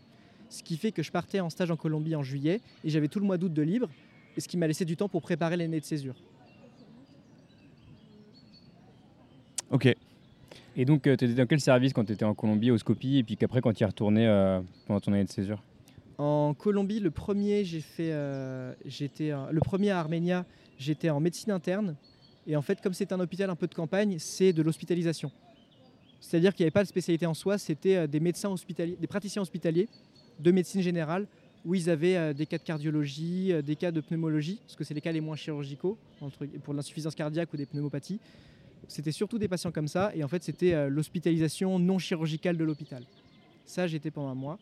Ce 0.49 0.62
qui 0.62 0.76
fait 0.76 0.92
que 0.92 1.02
je 1.02 1.11
partais 1.11 1.40
en 1.40 1.50
stage 1.50 1.71
en 1.71 1.76
Colombie 1.76 2.14
en 2.14 2.23
juillet 2.23 2.61
et 2.85 2.88
j'avais 2.88 3.09
tout 3.09 3.18
le 3.18 3.26
mois 3.26 3.37
d'août 3.37 3.52
de 3.52 3.62
libre, 3.62 3.88
et 4.37 4.40
ce 4.40 4.49
qui 4.49 4.56
m'a 4.56 4.66
laissé 4.66 4.85
du 4.85 4.97
temps 4.97 5.09
pour 5.09 5.23
préparer 5.23 5.56
l'année 5.56 5.80
de 5.80 5.85
césure. 5.85 6.14
Ok. 9.71 9.95
Et 10.76 10.85
donc, 10.85 11.06
euh, 11.06 11.16
tu 11.16 11.25
étais 11.25 11.35
dans 11.35 11.47
quel 11.47 11.61
service 11.61 11.92
quand 11.92 12.04
tu 12.04 12.12
étais 12.12 12.25
en 12.25 12.35
Colombie, 12.35 12.71
au 12.71 12.78
Scopie, 12.78 13.18
et 13.18 13.25
puis 13.25 13.37
qu'après, 13.37 13.61
quand 13.61 13.73
tu 13.73 13.83
y 13.83 13.87
retourné 13.87 14.26
euh, 14.26 14.61
pendant 14.87 15.00
ton 15.00 15.12
année 15.12 15.25
de 15.25 15.30
césure? 15.30 15.62
En 16.18 16.54
Colombie, 16.54 17.00
le 17.00 17.11
premier, 17.11 17.64
j'ai 17.64 17.80
fait, 17.80 18.12
euh, 18.12 18.75
j'étais, 18.85 19.33
le 19.50 19.61
premier 19.61 19.90
à 19.90 19.99
Arménia, 19.99 20.45
j'étais 20.78 21.11
en 21.11 21.21
médecine 21.21 21.50
interne. 21.50 21.97
Et 22.47 22.57
en 22.57 22.62
fait, 22.62 22.81
comme 22.81 22.95
c'est 22.95 23.12
un 23.12 23.21
hôpital 23.21 23.50
un 23.50 23.57
peu 23.57 23.67
de 23.67 23.75
campagne, 23.75 24.17
c'est 24.19 24.53
de 24.53 24.62
l'hospitalisation. 24.62 25.33
C'est-à-dire 26.21 26.55
qu'il 26.55 26.65
n'y 26.65 26.67
avait 26.67 26.73
pas 26.73 26.83
de 26.83 26.88
spécialité 26.88 27.26
en 27.26 27.35
soi, 27.35 27.59
c'était 27.59 27.97
euh, 27.97 28.07
des 28.07 28.21
médecins 28.21 28.50
hospitaliers, 28.50 28.97
des 29.00 29.07
praticiens 29.07 29.43
hospitaliers 29.43 29.88
de 30.38 30.50
médecine 30.50 30.81
générale 30.81 31.26
où 31.65 31.75
ils 31.75 31.91
avaient 31.91 32.17
euh, 32.17 32.33
des 32.33 32.47
cas 32.47 32.59
de 32.59 32.62
cardiologie, 32.62 33.53
euh, 33.53 33.62
des 33.62 33.76
cas 33.76 33.91
de 33.91 34.00
pneumologie, 34.00 34.61
parce 34.65 34.76
que 34.76 34.85
c'est 34.85 34.95
les 34.95 35.00
cas 35.00 35.12
les 35.12 35.21
moins 35.21 35.37
chirurgicaux 35.37 35.99
pour 36.62 36.75
l'insuffisance 36.75 37.15
cardiaque 37.15 37.53
ou 37.53 37.57
des 37.57 37.67
pneumopathies. 37.67 38.21
C'était 38.88 39.12
surtout 39.12 39.38
des 39.38 39.49
patients 39.49 39.73
comme 39.73 39.88
ça, 39.88 40.12
et 40.15 40.23
en 40.23 40.29
fait 40.29 40.45
c'était 40.45 40.88
l'hospitalisation 40.88 41.79
non 41.79 41.99
chirurgicale 41.99 42.57
de 42.57 42.62
l'hôpital. 42.62 43.05
Ça, 43.65 43.88
j'étais 43.88 44.12
pendant 44.12 44.29
un 44.29 44.35
mois. 44.35 44.61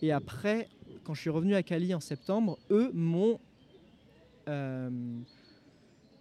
Et 0.00 0.10
après, 0.10 0.68
quand 1.04 1.12
je 1.12 1.20
suis 1.20 1.28
revenu 1.28 1.54
à 1.54 1.62
Cali 1.62 1.94
en 1.94 2.00
septembre, 2.00 2.58
eux 2.70 2.90
m'ont 2.94 3.38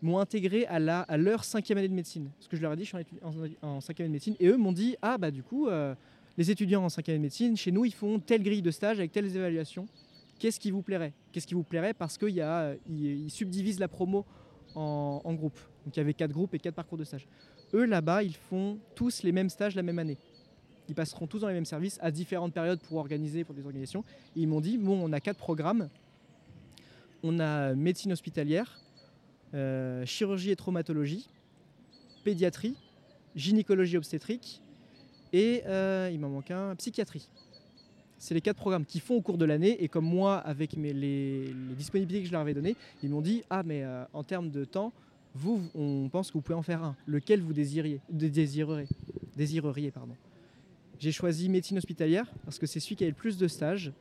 m'ont 0.02 0.20
intégré 0.20 0.66
à, 0.68 1.18
leur 1.18 1.44
cinquième 1.44 1.78
année 1.78 1.88
de 1.88 1.94
médecine. 1.94 2.30
Parce 2.38 2.48
que 2.48 2.58
je 2.58 2.62
leur 2.62 2.74
ai 2.74 2.76
dit, 2.76 2.86
je 2.86 2.96
suis 2.98 3.18
en, 3.62 3.82
cinquième 3.82 4.06
année 4.06 4.12
de 4.12 4.14
médecine. 4.14 4.36
Et 4.40 4.48
eux 4.48 4.58
m'ont 4.58 4.72
dit, 4.72 4.96
ah 5.02 5.18
bah 5.18 5.32
du 5.32 5.44
coup, 5.44 5.68
euh, 5.68 5.96
les 6.38 6.52
étudiants 6.52 6.84
en 6.84 6.90
cinquième 6.90 7.16
année 7.16 7.22
de 7.22 7.26
médecine, 7.26 7.58
chez 7.58 7.72
nous, 7.72 7.86
ils 7.86 7.94
font 7.94 8.20
telle 8.20 8.44
grille 8.44 8.62
de 8.62 8.72
stage 8.72 9.00
avec 9.00 9.12
telles 9.12 9.36
évaluations. 9.36 9.88
Qu'est-ce 10.40 10.60
qui 10.60 10.72
vous 10.72 10.84
plairait? 10.84 11.14
Qu'est-ce 11.32 11.48
qui 11.48 11.56
vous 11.56 11.64
plairait? 11.64 11.94
Parce 11.94 12.18
qu'ils 12.18 12.40
euh, 12.42 12.76
ils 12.88 13.30
subdivisent 13.32 13.80
la 13.80 13.88
promo 13.88 14.26
en, 14.76 15.22
en 15.24 15.34
groupes. 15.34 15.60
Donc 15.84 15.96
il 15.96 16.00
y 16.00 16.02
avait 16.02 16.14
quatre 16.14 16.32
groupes 16.32 16.54
et 16.54 16.60
quatre 16.60 16.76
parcours 16.76 16.98
de 16.98 17.04
stage. 17.04 17.28
Eux, 17.74 17.86
là-bas, 17.86 18.24
ils 18.24 18.36
font 18.36 18.78
tous 18.96 19.24
les 19.24 19.32
mêmes 19.32 19.50
stages 19.50 19.76
la 19.76 19.84
même 19.84 20.00
année. 20.00 20.18
Ils 20.90 20.96
passeront 20.96 21.28
tous 21.28 21.40
dans 21.40 21.48
les 21.48 21.54
mêmes 21.54 21.66
services 21.66 21.98
à 22.02 22.12
différentes 22.12 22.54
périodes 22.54 22.80
pour 22.80 22.98
organiser, 22.98 23.44
pour 23.44 23.54
des 23.54 23.66
organisations. 23.66 24.04
Et 24.36 24.42
ils 24.42 24.48
m'ont 24.48 24.62
dit, 24.62 24.78
bon, 24.78 25.00
on 25.04 25.12
a 25.12 25.20
quatre 25.20 25.38
programmes. 25.38 25.90
On 27.24 27.40
a 27.40 27.74
médecine 27.74 28.12
hospitalière, 28.12 28.80
euh, 29.54 30.06
chirurgie 30.06 30.52
et 30.52 30.56
traumatologie, 30.58 31.30
pédiatrie, 32.26 32.76
gynécologie 33.36 33.96
obstétrique 33.96 34.62
et 35.32 35.64
euh, 35.68 36.10
il 36.12 36.20
m'en 36.20 36.30
manque 36.30 36.52
un, 36.52 36.76
psychiatrie. 36.76 37.30
C'est 38.18 38.34
les 38.34 38.42
quatre 38.42 38.58
programmes 38.58 38.86
qui 38.86 39.00
font 39.00 39.16
au 39.16 39.22
cours 39.22 39.38
de 39.38 39.46
l'année 39.46 39.82
et 39.82 39.88
comme 39.88 40.06
moi, 40.06 40.38
avec 40.38 40.76
mes, 40.76 40.92
les, 40.92 41.54
disponibilités 41.78 42.22
que 42.22 42.28
je 42.28 42.32
leur 42.34 42.42
avais 42.42 42.54
données, 42.54 42.76
ils 43.04 43.10
m'ont 43.10 43.22
dit 43.22 43.44
Ah, 43.50 43.64
mais 43.64 43.84
euh, 43.84 44.04
en 44.12 44.24
termes 44.24 44.50
de 44.50 44.66
temps, 44.66 44.92
vous, 45.34 45.62
on 45.76 46.10
pense 46.10 46.30
que 46.30 46.34
vous 46.34 46.42
pouvez 46.42 46.58
en 46.58 46.64
faire 46.64 46.84
un. 46.84 46.96
Lequel 47.06 47.42
vous 47.42 47.54
désiriez, 47.54 48.02
désireriez, 48.10 49.92
pardon. 49.92 50.16
J'ai 51.00 51.12
choisi 51.12 51.48
médecine 51.48 51.78
hospitalière 51.78 52.26
parce 52.44 52.58
que 52.58 52.66
c'est 52.66 52.80
celui 52.80 52.96
qui 52.96 53.04
avait 53.04 53.12
le 53.12 53.16
plus 53.16 53.38
de 53.38 53.48
stages 53.48 53.94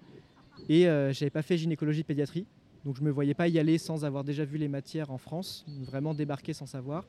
et 0.68 0.84
je 0.84 1.08
n'avais 1.08 1.30
pas 1.30 1.42
fait 1.42 1.58
gynécologie 1.58 2.02
pédiatrie. 2.02 2.46
Donc 2.86 2.94
je 2.94 3.00
ne 3.00 3.06
me 3.06 3.10
voyais 3.10 3.34
pas 3.34 3.48
y 3.48 3.58
aller 3.58 3.78
sans 3.78 4.04
avoir 4.04 4.22
déjà 4.22 4.44
vu 4.44 4.58
les 4.58 4.68
matières 4.68 5.10
en 5.10 5.18
France, 5.18 5.66
vraiment 5.82 6.14
débarquer 6.14 6.52
sans 6.52 6.66
savoir. 6.66 7.04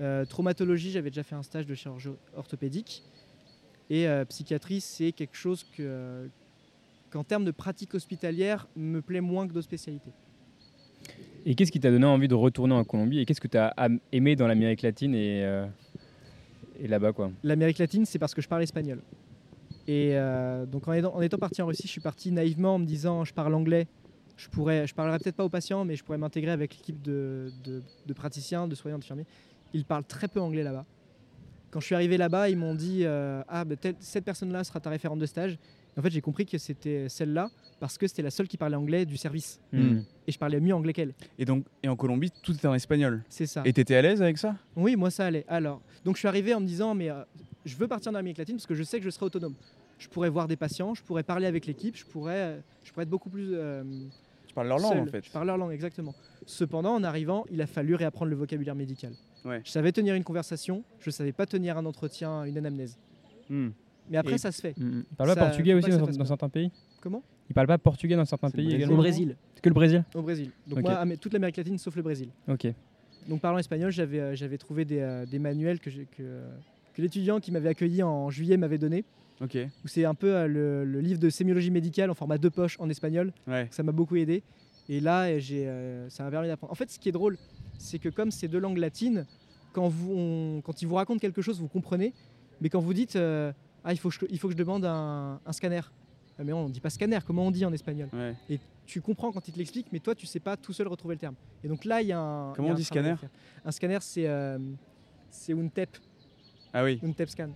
Euh, 0.00 0.24
traumatologie, 0.24 0.90
j'avais 0.90 1.10
déjà 1.10 1.22
fait 1.22 1.36
un 1.36 1.44
stage 1.44 1.64
de 1.64 1.76
chirurgie 1.76 2.08
orthopédique. 2.34 3.04
Et 3.88 4.08
euh, 4.08 4.24
psychiatrie, 4.24 4.80
c'est 4.80 5.12
quelque 5.12 5.36
chose 5.36 5.64
que, 5.76 6.28
qu'en 7.10 7.22
termes 7.22 7.44
de 7.44 7.52
pratique 7.52 7.94
hospitalière, 7.94 8.66
me 8.74 9.00
plaît 9.00 9.20
moins 9.20 9.46
que 9.46 9.52
d'autres 9.52 9.66
spécialités. 9.66 10.10
Et 11.44 11.54
qu'est-ce 11.54 11.70
qui 11.70 11.78
t'a 11.78 11.92
donné 11.92 12.04
envie 12.04 12.26
de 12.26 12.34
retourner 12.34 12.74
en 12.74 12.82
Colombie? 12.82 13.20
Et 13.20 13.26
qu'est-ce 13.26 13.40
que 13.40 13.46
tu 13.46 13.58
as 13.58 13.72
aimé 14.10 14.34
dans 14.34 14.48
l'Amérique 14.48 14.82
latine 14.82 15.14
et, 15.14 15.42
et 16.80 16.88
là-bas 16.88 17.12
quoi? 17.12 17.30
L'Amérique 17.44 17.78
latine, 17.78 18.06
c'est 18.06 18.18
parce 18.18 18.34
que 18.34 18.42
je 18.42 18.48
parle 18.48 18.64
espagnol. 18.64 19.00
Et 19.86 20.16
donc 20.66 20.88
en 20.88 20.92
étant, 20.94 21.14
en 21.14 21.20
étant, 21.20 21.38
parti 21.38 21.62
en 21.62 21.66
Russie, 21.66 21.84
je 21.84 21.92
suis 21.92 22.00
parti 22.00 22.32
naïvement 22.32 22.74
en 22.74 22.78
me 22.80 22.86
disant 22.86 23.24
je 23.24 23.32
parle 23.32 23.54
anglais, 23.54 23.86
je 24.36 24.48
pourrais, 24.48 24.86
je 24.86 24.94
parlerai 24.94 25.18
peut-être 25.18 25.36
pas 25.36 25.44
aux 25.44 25.50
patients, 25.50 25.84
mais 25.84 25.96
je 25.96 26.04
pourrais 26.04 26.18
m'intégrer 26.18 26.50
avec 26.50 26.76
l'équipe 26.76 27.00
de, 27.02 27.50
de, 27.64 28.12
praticiens, 28.12 28.68
de 28.68 28.74
soignants, 28.74 28.98
d'infirmiers. 28.98 29.26
Ils 29.72 29.84
parlent 29.84 30.04
très 30.04 30.28
peu 30.28 30.40
anglais 30.40 30.62
là-bas. 30.62 30.84
Quand 31.70 31.80
je 31.80 31.86
suis 31.86 31.94
arrivé 31.94 32.16
là-bas, 32.16 32.48
ils 32.48 32.56
m'ont 32.56 32.74
dit 32.74 33.00
euh, 33.04 33.42
Ah, 33.48 33.64
bah, 33.64 33.74
cette 33.98 34.24
personne-là 34.24 34.64
sera 34.64 34.80
ta 34.80 34.90
référente 34.90 35.18
de 35.18 35.26
stage. 35.26 35.58
en 35.96 36.02
fait, 36.02 36.10
j'ai 36.10 36.20
compris 36.20 36.46
que 36.46 36.58
c'était 36.58 37.08
celle-là 37.08 37.50
parce 37.80 37.98
que 37.98 38.06
c'était 38.06 38.22
la 38.22 38.30
seule 38.30 38.48
qui 38.48 38.56
parlait 38.56 38.76
anglais 38.76 39.04
du 39.04 39.16
service. 39.16 39.60
Hmm. 39.72 40.00
Et 40.26 40.32
je 40.32 40.38
parlais 40.38 40.60
mieux 40.60 40.74
anglais 40.74 40.92
qu'elle. 40.92 41.12
Et 41.38 41.44
donc, 41.44 41.64
et 41.82 41.88
en 41.88 41.96
Colombie, 41.96 42.30
tout 42.42 42.52
était 42.52 42.68
en 42.68 42.74
espagnol 42.74 43.22
C'est 43.28 43.46
ça. 43.46 43.62
Et 43.64 43.72
tu 43.72 43.80
étais 43.80 43.94
à 43.94 44.02
l'aise 44.02 44.22
avec 44.22 44.38
ça? 44.38 44.56
Oui, 44.76 44.96
moi, 44.96 45.10
ça 45.10 45.26
allait. 45.26 45.44
Alors, 45.48 45.82
donc 46.04 46.16
je 46.16 46.20
suis 46.20 46.28
arrivé 46.28 46.54
en 46.54 46.60
me 46.60 46.66
disant 46.66 46.94
Mais 46.94 47.10
euh, 47.10 47.22
je 47.64 47.76
veux 47.76 47.88
partir 47.88 48.12
dans 48.12 48.18
l'Amérique 48.18 48.38
latine 48.38 48.56
parce 48.56 48.66
que 48.66 48.74
je 48.74 48.82
sais 48.82 48.98
que 48.98 49.04
je 49.04 49.10
serai 49.10 49.26
autonome. 49.26 49.54
Je 49.98 50.08
pourrais 50.08 50.28
voir 50.28 50.46
des 50.46 50.56
patients, 50.56 50.94
je 50.94 51.02
pourrais 51.02 51.22
parler 51.22 51.46
avec 51.46 51.66
l'équipe, 51.66 51.96
je 51.96 52.04
pourrais, 52.04 52.34
euh, 52.36 52.60
je 52.84 52.92
pourrais 52.92 53.04
être 53.04 53.10
beaucoup 53.10 53.30
plus 53.30 53.54
parles 54.56 54.68
leur 54.68 54.78
langue 54.78 54.98
en 54.98 55.06
fait. 55.06 55.24
Je 55.24 55.30
parle 55.30 55.46
leur 55.46 55.58
langue, 55.58 55.72
exactement. 55.72 56.14
Cependant, 56.46 56.94
en 56.94 57.04
arrivant, 57.04 57.44
il 57.50 57.60
a 57.60 57.66
fallu 57.66 57.94
réapprendre 57.94 58.30
le 58.30 58.36
vocabulaire 58.36 58.74
médical. 58.74 59.12
Je 59.44 59.70
savais 59.70 59.92
tenir 59.92 60.14
une 60.16 60.24
conversation, 60.24 60.82
je 60.98 61.10
savais 61.10 61.32
pas 61.32 61.46
tenir 61.46 61.78
un 61.78 61.86
entretien, 61.86 62.42
une 62.44 62.58
anamnèse. 62.58 62.98
Hmm. 63.48 63.68
Mais 64.10 64.16
après, 64.16 64.38
ça 64.38 64.50
se 64.50 64.60
fait. 64.60 64.76
Hmm. 64.76 65.04
Il 65.08 65.16
parle 65.16 65.34
pas 65.34 65.46
portugais 65.46 65.74
aussi 65.74 65.90
dans, 65.90 66.24
certains 66.24 66.48
pays 66.48 66.70
Comment? 67.00 67.22
Il 67.48 67.54
parle 67.54 67.68
pas 67.68 67.78
portugais 67.78 68.16
dans 68.16 68.24
certains 68.24 68.50
pays 68.50 68.74
également 68.74 68.94
Au 68.94 68.98
Brésil. 68.98 69.36
Que 69.62 69.68
le 69.68 69.74
Brésil? 69.74 70.04
Au 70.14 70.22
Brésil. 70.22 70.50
Donc 70.66 70.80
moi, 70.80 71.04
toute 71.20 71.32
l'Amérique 71.32 71.56
latine 71.56 71.78
sauf 71.78 71.94
le 71.94 72.02
Brésil. 72.02 72.30
Ok. 72.48 72.66
Donc 73.28 73.40
parlant 73.40 73.58
espagnol, 73.58 73.90
j'avais 73.90 74.20
euh, 74.20 74.34
j'avais 74.36 74.58
trouvé 74.58 74.84
des, 74.84 75.00
euh, 75.00 75.26
des 75.26 75.40
manuels 75.40 75.80
que, 75.80 75.90
que, 75.90 76.42
que 76.94 77.02
l'étudiant 77.02 77.40
qui 77.40 77.50
m'avait 77.50 77.68
accueilli 77.68 78.02
en 78.02 78.30
juillet 78.30 78.56
m'avait 78.56 78.78
donné. 78.78 79.04
C'est 79.84 80.04
un 80.04 80.14
peu 80.14 80.34
euh, 80.34 80.46
le, 80.46 80.84
le, 80.84 81.00
livre 81.00 81.20
de 81.20 81.28
sémiologie 81.28 81.70
médicale 81.70 82.10
en 82.10 82.14
format 82.14 82.38
de 82.38 82.48
poche 82.48 82.76
en 82.80 82.88
espagnol. 82.88 83.32
Ouais. 83.46 83.68
Ça 83.70 83.82
m'a 83.82 83.92
beaucoup 83.92 84.16
aidé. 84.16 84.42
Et 84.88 85.00
là, 85.00 85.38
j'ai, 85.38 85.66
euh, 85.66 86.08
ça 86.10 86.24
m'a 86.24 86.30
permis 86.30 86.48
d'apprendre. 86.48 86.72
En 86.72 86.76
fait, 86.76 86.90
ce 86.90 86.98
qui 86.98 87.08
est 87.08 87.12
drôle, 87.12 87.36
c'est 87.78 87.98
que 87.98 88.08
comme 88.08 88.30
c'est 88.30 88.48
deux 88.48 88.58
langues 88.58 88.78
latines, 88.78 89.26
quand, 89.72 89.88
vous, 89.88 90.62
quand 90.64 90.80
ils 90.80 90.86
vous 90.86 90.94
racontent 90.94 91.18
quelque 91.18 91.42
chose, 91.42 91.60
vous 91.60 91.68
comprenez. 91.68 92.14
Mais 92.60 92.68
quand 92.68 92.80
vous 92.80 92.94
dites 92.94 93.16
euh, 93.16 93.52
Ah, 93.84 93.92
il 93.92 93.98
faut, 93.98 94.08
que 94.08 94.14
je, 94.14 94.20
il 94.30 94.38
faut 94.38 94.48
que 94.48 94.54
je 94.54 94.58
demande 94.58 94.84
un, 94.84 95.40
scanner. 95.50 95.82
Ah, 96.38 96.44
mais 96.44 96.52
on 96.52 96.68
ne 96.68 96.72
dit 96.72 96.80
pas 96.80 96.90
scanner, 96.90 97.18
comment 97.26 97.46
on 97.46 97.50
dit 97.50 97.64
en 97.64 97.72
espagnol? 97.72 98.08
Et 98.48 98.60
tu 98.86 99.00
comprends 99.00 99.32
quand 99.32 99.46
ils 99.48 99.52
te 99.52 99.58
l'expliquent, 99.58 99.88
mais 99.92 100.00
toi, 100.00 100.14
tu 100.14 100.26
sais 100.26 100.40
pas 100.40 100.56
tout 100.56 100.72
seul 100.72 100.86
retrouver 100.86 101.16
le 101.16 101.18
terme. 101.18 101.34
Et 101.64 101.68
donc 101.68 101.84
là, 101.84 102.00
il 102.00 102.08
y 102.08 102.12
a 102.12 102.20
un. 102.20 102.52
Comment 102.54 102.68
on 102.70 102.74
dit 102.74 102.84
scanner? 102.84 103.16
Un 103.64 103.72
scanner, 103.72 103.98
c'est 104.00 104.26
euh, 104.26 104.58
c'est 105.30 105.54
tep. 105.74 105.98
Ah 106.72 106.84
oui. 106.84 107.00
tep 107.16 107.28
scan. 107.28 107.50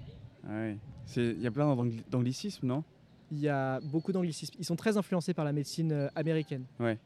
Ah 0.45 0.63
oui. 0.63 0.79
Il 1.17 1.41
y 1.41 1.47
a 1.47 1.51
plein 1.51 1.75
d'anglicismes, 2.11 2.67
non? 2.67 2.85
Il 3.33 3.39
y 3.39 3.49
a 3.49 3.81
beaucoup 3.81 4.13
d'anglicismes. 4.13 4.55
Ils 4.59 4.65
sont 4.65 4.77
très 4.77 4.97
influencés 4.97 5.35
par 5.35 5.45
la 5.45 5.53
médecine 5.53 5.93
euh, 5.93 6.09
américaine. 6.15 6.65
Ouais. 6.79 6.99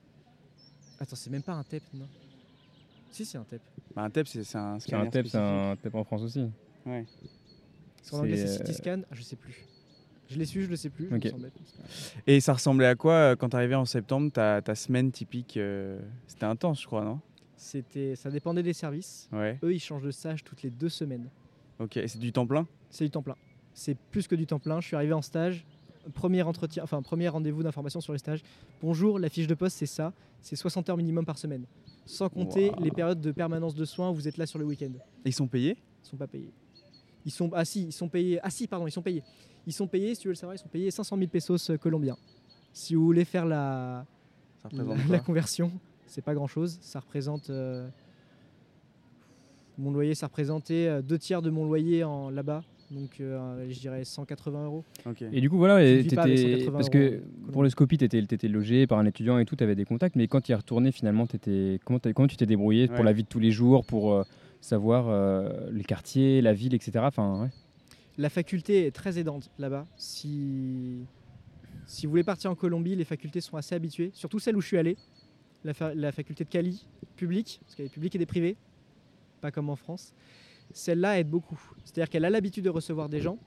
Attends, 0.98 1.16
c'est 1.16 1.30
même 1.30 1.42
pas 1.42 1.52
un 1.52 1.62
TEP, 1.62 1.82
non? 1.92 2.08
Si, 3.10 3.24
c'est 3.24 3.38
un 3.38 3.44
TEP. 3.44 3.62
Bah, 3.94 4.02
un 4.02 4.10
TEP, 4.10 4.26
c'est 4.26 4.56
un 4.56 4.78
scanner. 4.80 5.06
Un 5.06 5.10
TEP, 5.10 5.26
c'est 5.28 5.38
un 5.38 5.76
TEP 5.76 5.94
en 5.94 6.04
France 6.04 6.22
aussi. 6.22 6.50
Ouais. 6.86 7.04
En 8.12 8.18
anglais, 8.18 8.36
c'est 8.36 8.62
CT 8.62 8.72
scan 8.72 9.00
ah, 9.04 9.14
Je 9.14 9.22
sais 9.22 9.36
plus. 9.36 9.66
Je 10.28 10.38
l'ai 10.38 10.46
su, 10.46 10.62
je 10.62 10.70
le 10.70 10.76
sais 10.76 10.90
plus. 10.90 11.10
Et 12.26 12.40
ça 12.40 12.54
ressemblait 12.54 12.86
à 12.86 12.94
quoi 12.94 13.12
euh, 13.12 13.36
quand 13.36 13.50
tu 13.50 13.56
arrivais 13.56 13.74
en 13.74 13.84
septembre 13.84 14.32
ta, 14.32 14.62
ta 14.62 14.74
semaine 14.74 15.12
typique 15.12 15.56
euh, 15.56 16.00
C'était 16.26 16.46
intense, 16.46 16.80
je 16.80 16.86
crois, 16.86 17.04
non? 17.04 17.20
C'était, 17.56 18.16
Ça 18.16 18.30
dépendait 18.30 18.62
des 18.62 18.72
services. 18.72 19.28
Ouais. 19.32 19.58
Eux, 19.62 19.74
ils 19.74 19.80
changent 19.80 20.02
de 20.02 20.10
stage 20.10 20.42
toutes 20.42 20.62
les 20.62 20.70
deux 20.70 20.88
semaines. 20.88 21.28
Ok, 21.78 21.96
et 21.96 22.08
c'est 22.08 22.18
du 22.18 22.32
temps 22.32 22.46
plein? 22.46 22.66
C'est 22.90 23.04
du 23.04 23.10
temps 23.10 23.22
plein. 23.22 23.36
C'est 23.74 23.96
plus 24.10 24.26
que 24.26 24.34
du 24.34 24.46
temps 24.46 24.58
plein. 24.58 24.80
Je 24.80 24.86
suis 24.86 24.96
arrivé 24.96 25.12
en 25.12 25.22
stage, 25.22 25.66
premier 26.14 26.42
entretien, 26.42 26.82
enfin 26.82 27.02
premier 27.02 27.28
rendez-vous 27.28 27.62
d'information 27.62 28.00
sur 28.00 28.12
les 28.12 28.18
stages. 28.18 28.42
Bonjour, 28.80 29.18
la 29.18 29.28
fiche 29.28 29.46
de 29.46 29.54
poste 29.54 29.76
c'est 29.76 29.86
ça, 29.86 30.12
c'est 30.40 30.56
60 30.56 30.88
heures 30.88 30.96
minimum 30.96 31.24
par 31.24 31.38
semaine. 31.38 31.64
Sans 32.06 32.28
compter 32.28 32.70
les 32.78 32.90
périodes 32.90 33.20
de 33.20 33.32
permanence 33.32 33.74
de 33.74 33.84
soins 33.84 34.10
où 34.10 34.14
vous 34.14 34.28
êtes 34.28 34.36
là 34.36 34.46
sur 34.46 34.58
le 34.58 34.64
week-end. 34.64 34.92
ils 35.24 35.32
sont 35.32 35.46
payés? 35.46 35.76
Ils 36.02 36.08
sont 36.08 36.16
pas 36.16 36.26
payés. 36.26 36.52
Ils 37.24 37.32
sont 37.32 37.50
ah 37.54 37.64
si, 37.64 37.84
ils 37.84 37.92
sont 37.92 38.08
payés. 38.08 38.38
Ah 38.42 38.50
si, 38.50 38.66
pardon, 38.66 38.86
ils 38.86 38.92
sont 38.92 39.02
payés. 39.02 39.22
Ils 39.66 39.72
sont 39.72 39.86
payés, 39.86 40.14
si 40.14 40.20
tu 40.20 40.28
veux 40.28 40.32
le 40.32 40.36
savoir, 40.36 40.54
ils 40.54 40.58
sont 40.58 40.68
payés 40.68 40.90
500 40.90 41.16
000 41.16 41.28
pesos 41.28 41.70
euh, 41.70 41.78
colombiens. 41.78 42.18
Si 42.72 42.94
vous 42.94 43.04
voulez 43.04 43.24
faire 43.24 43.46
la 43.46 44.06
la, 45.08 45.18
conversion, 45.20 45.72
c'est 46.06 46.22
pas 46.22 46.34
grand-chose. 46.34 46.78
Ça 46.80 47.00
représente 47.00 47.50
euh, 47.50 47.88
mon 49.78 49.90
loyer, 49.90 50.14
ça 50.14 50.26
représentait 50.26 50.86
euh, 50.86 51.02
deux 51.02 51.18
tiers 51.18 51.42
de 51.42 51.50
mon 51.50 51.64
loyer 51.64 52.04
en 52.04 52.30
là-bas 52.30 52.62
donc 52.90 53.20
euh, 53.20 53.66
je 53.68 53.78
dirais 53.78 54.04
180 54.04 54.64
euros. 54.66 54.84
Et 55.32 55.40
du 55.40 55.50
coup, 55.50 55.58
voilà, 55.58 55.76
parce 56.72 56.90
que 56.90 57.22
pour 57.52 57.62
le 57.62 57.70
Scopy, 57.70 57.98
tu 57.98 58.04
étais, 58.04 58.48
logé 58.48 58.86
par 58.86 58.98
un 58.98 59.06
étudiant 59.06 59.38
et 59.38 59.44
tout, 59.44 59.56
tu 59.56 59.64
avais 59.64 59.74
des 59.74 59.84
contacts, 59.84 60.16
mais 60.16 60.28
quand 60.28 60.40
tu 60.40 60.50
y 60.50 60.52
es 60.52 60.56
retourné, 60.56 60.92
finalement, 60.92 61.24
étais, 61.24 61.80
comment, 61.84 61.98
comment, 62.14 62.28
tu 62.28 62.36
t'es 62.36 62.46
débrouillé 62.46 62.88
pour 62.88 63.04
la 63.04 63.12
vie 63.12 63.22
de 63.22 63.28
tous 63.28 63.40
les 63.40 63.50
jours, 63.50 63.84
pour 63.84 64.12
euh, 64.12 64.22
savoir 64.60 65.08
euh, 65.08 65.70
les 65.72 65.84
quartiers, 65.84 66.40
la 66.40 66.52
ville, 66.52 66.74
etc. 66.74 66.92
Enfin, 67.02 67.50
La 68.18 68.28
faculté 68.28 68.86
est 68.86 68.92
très 68.92 69.18
aidante 69.18 69.50
là-bas. 69.58 69.86
Si... 69.96 71.04
si 71.86 72.06
vous 72.06 72.10
voulez 72.10 72.24
partir 72.24 72.50
en 72.50 72.54
Colombie, 72.54 72.96
les 72.96 73.04
facultés 73.04 73.40
sont 73.40 73.56
assez 73.56 73.74
habituées, 73.74 74.10
surtout 74.14 74.38
celle 74.38 74.56
où 74.56 74.60
je 74.60 74.66
suis 74.66 74.78
allé. 74.78 74.96
La, 75.64 75.72
la 75.94 76.12
faculté 76.12 76.44
de 76.44 76.50
Cali, 76.50 76.86
publique, 77.16 77.58
parce 77.62 77.74
qu'il 77.74 77.84
y 77.84 77.86
a 77.86 77.88
des 77.88 77.94
publics 77.94 78.14
et 78.14 78.18
des 78.18 78.26
privés, 78.26 78.56
pas 79.40 79.50
comme 79.50 79.70
en 79.70 79.76
France 79.76 80.12
celle-là 80.74 81.18
aide 81.18 81.30
beaucoup. 81.30 81.58
C'est-à-dire 81.84 82.10
qu'elle 82.10 82.24
a 82.24 82.30
l'habitude 82.30 82.64
de 82.64 82.70
recevoir 82.70 83.08
des 83.08 83.20
gens 83.20 83.38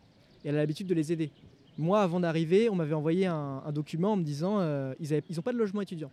et 0.43 0.49
elle 0.49 0.55
a 0.55 0.59
l'habitude 0.59 0.87
de 0.87 0.95
les 0.95 1.11
aider. 1.11 1.31
Moi, 1.77 2.01
avant 2.01 2.19
d'arriver, 2.19 2.69
on 2.69 2.75
m'avait 2.75 2.95
envoyé 2.95 3.27
un, 3.27 3.71
document 3.71 4.13
en 4.13 4.15
me 4.15 4.23
disant 4.23 4.59
euh, 4.59 4.95
ils 4.99 5.21
n'ont 5.35 5.41
pas 5.43 5.53
de 5.53 5.57
logement 5.57 5.81
étudiant. 5.81 6.09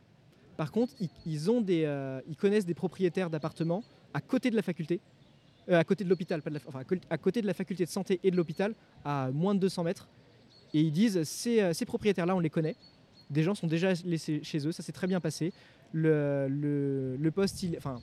Par 0.56 0.70
contre, 0.70 0.92
euh, 1.00 2.20
ils 2.28 2.36
connaissent 2.36 2.66
des 2.66 2.74
propriétaires 2.74 3.30
d'appartements 3.30 3.82
à 4.12 4.20
côté 4.20 4.50
de 4.50 4.56
la 4.56 4.62
faculté, 4.62 5.00
euh, 5.68 5.78
à 5.78 5.84
côté 5.84 6.04
de 6.04 6.10
l'hôpital, 6.10 6.42
à 7.10 7.18
côté 7.18 7.40
de 7.40 7.46
la 7.46 7.54
faculté 7.54 7.84
de 7.84 7.90
santé 7.90 8.20
et 8.22 8.30
de 8.30 8.36
l'hôpital, 8.36 8.74
à 9.04 9.30
moins 9.32 9.54
de 9.54 9.60
200 9.60 9.84
mètres. 9.84 10.08
Et 10.74 10.80
ils 10.80 10.92
disent 10.92 11.22
ces, 11.22 11.72
ces 11.72 11.86
propriétaires-là, 11.86 12.36
on 12.36 12.40
les 12.40 12.50
connaît. 12.50 12.76
Des 13.30 13.42
gens 13.42 13.54
sont 13.54 13.68
déjà 13.68 13.92
laissés 14.04 14.40
chez 14.42 14.66
eux, 14.66 14.72
ça 14.72 14.82
s'est 14.82 14.92
très 14.92 15.06
bien 15.06 15.20
passé. 15.20 15.52
Le 15.92 17.30
poste, 17.32 17.62
il, 17.62 17.76
enfin, 17.78 18.00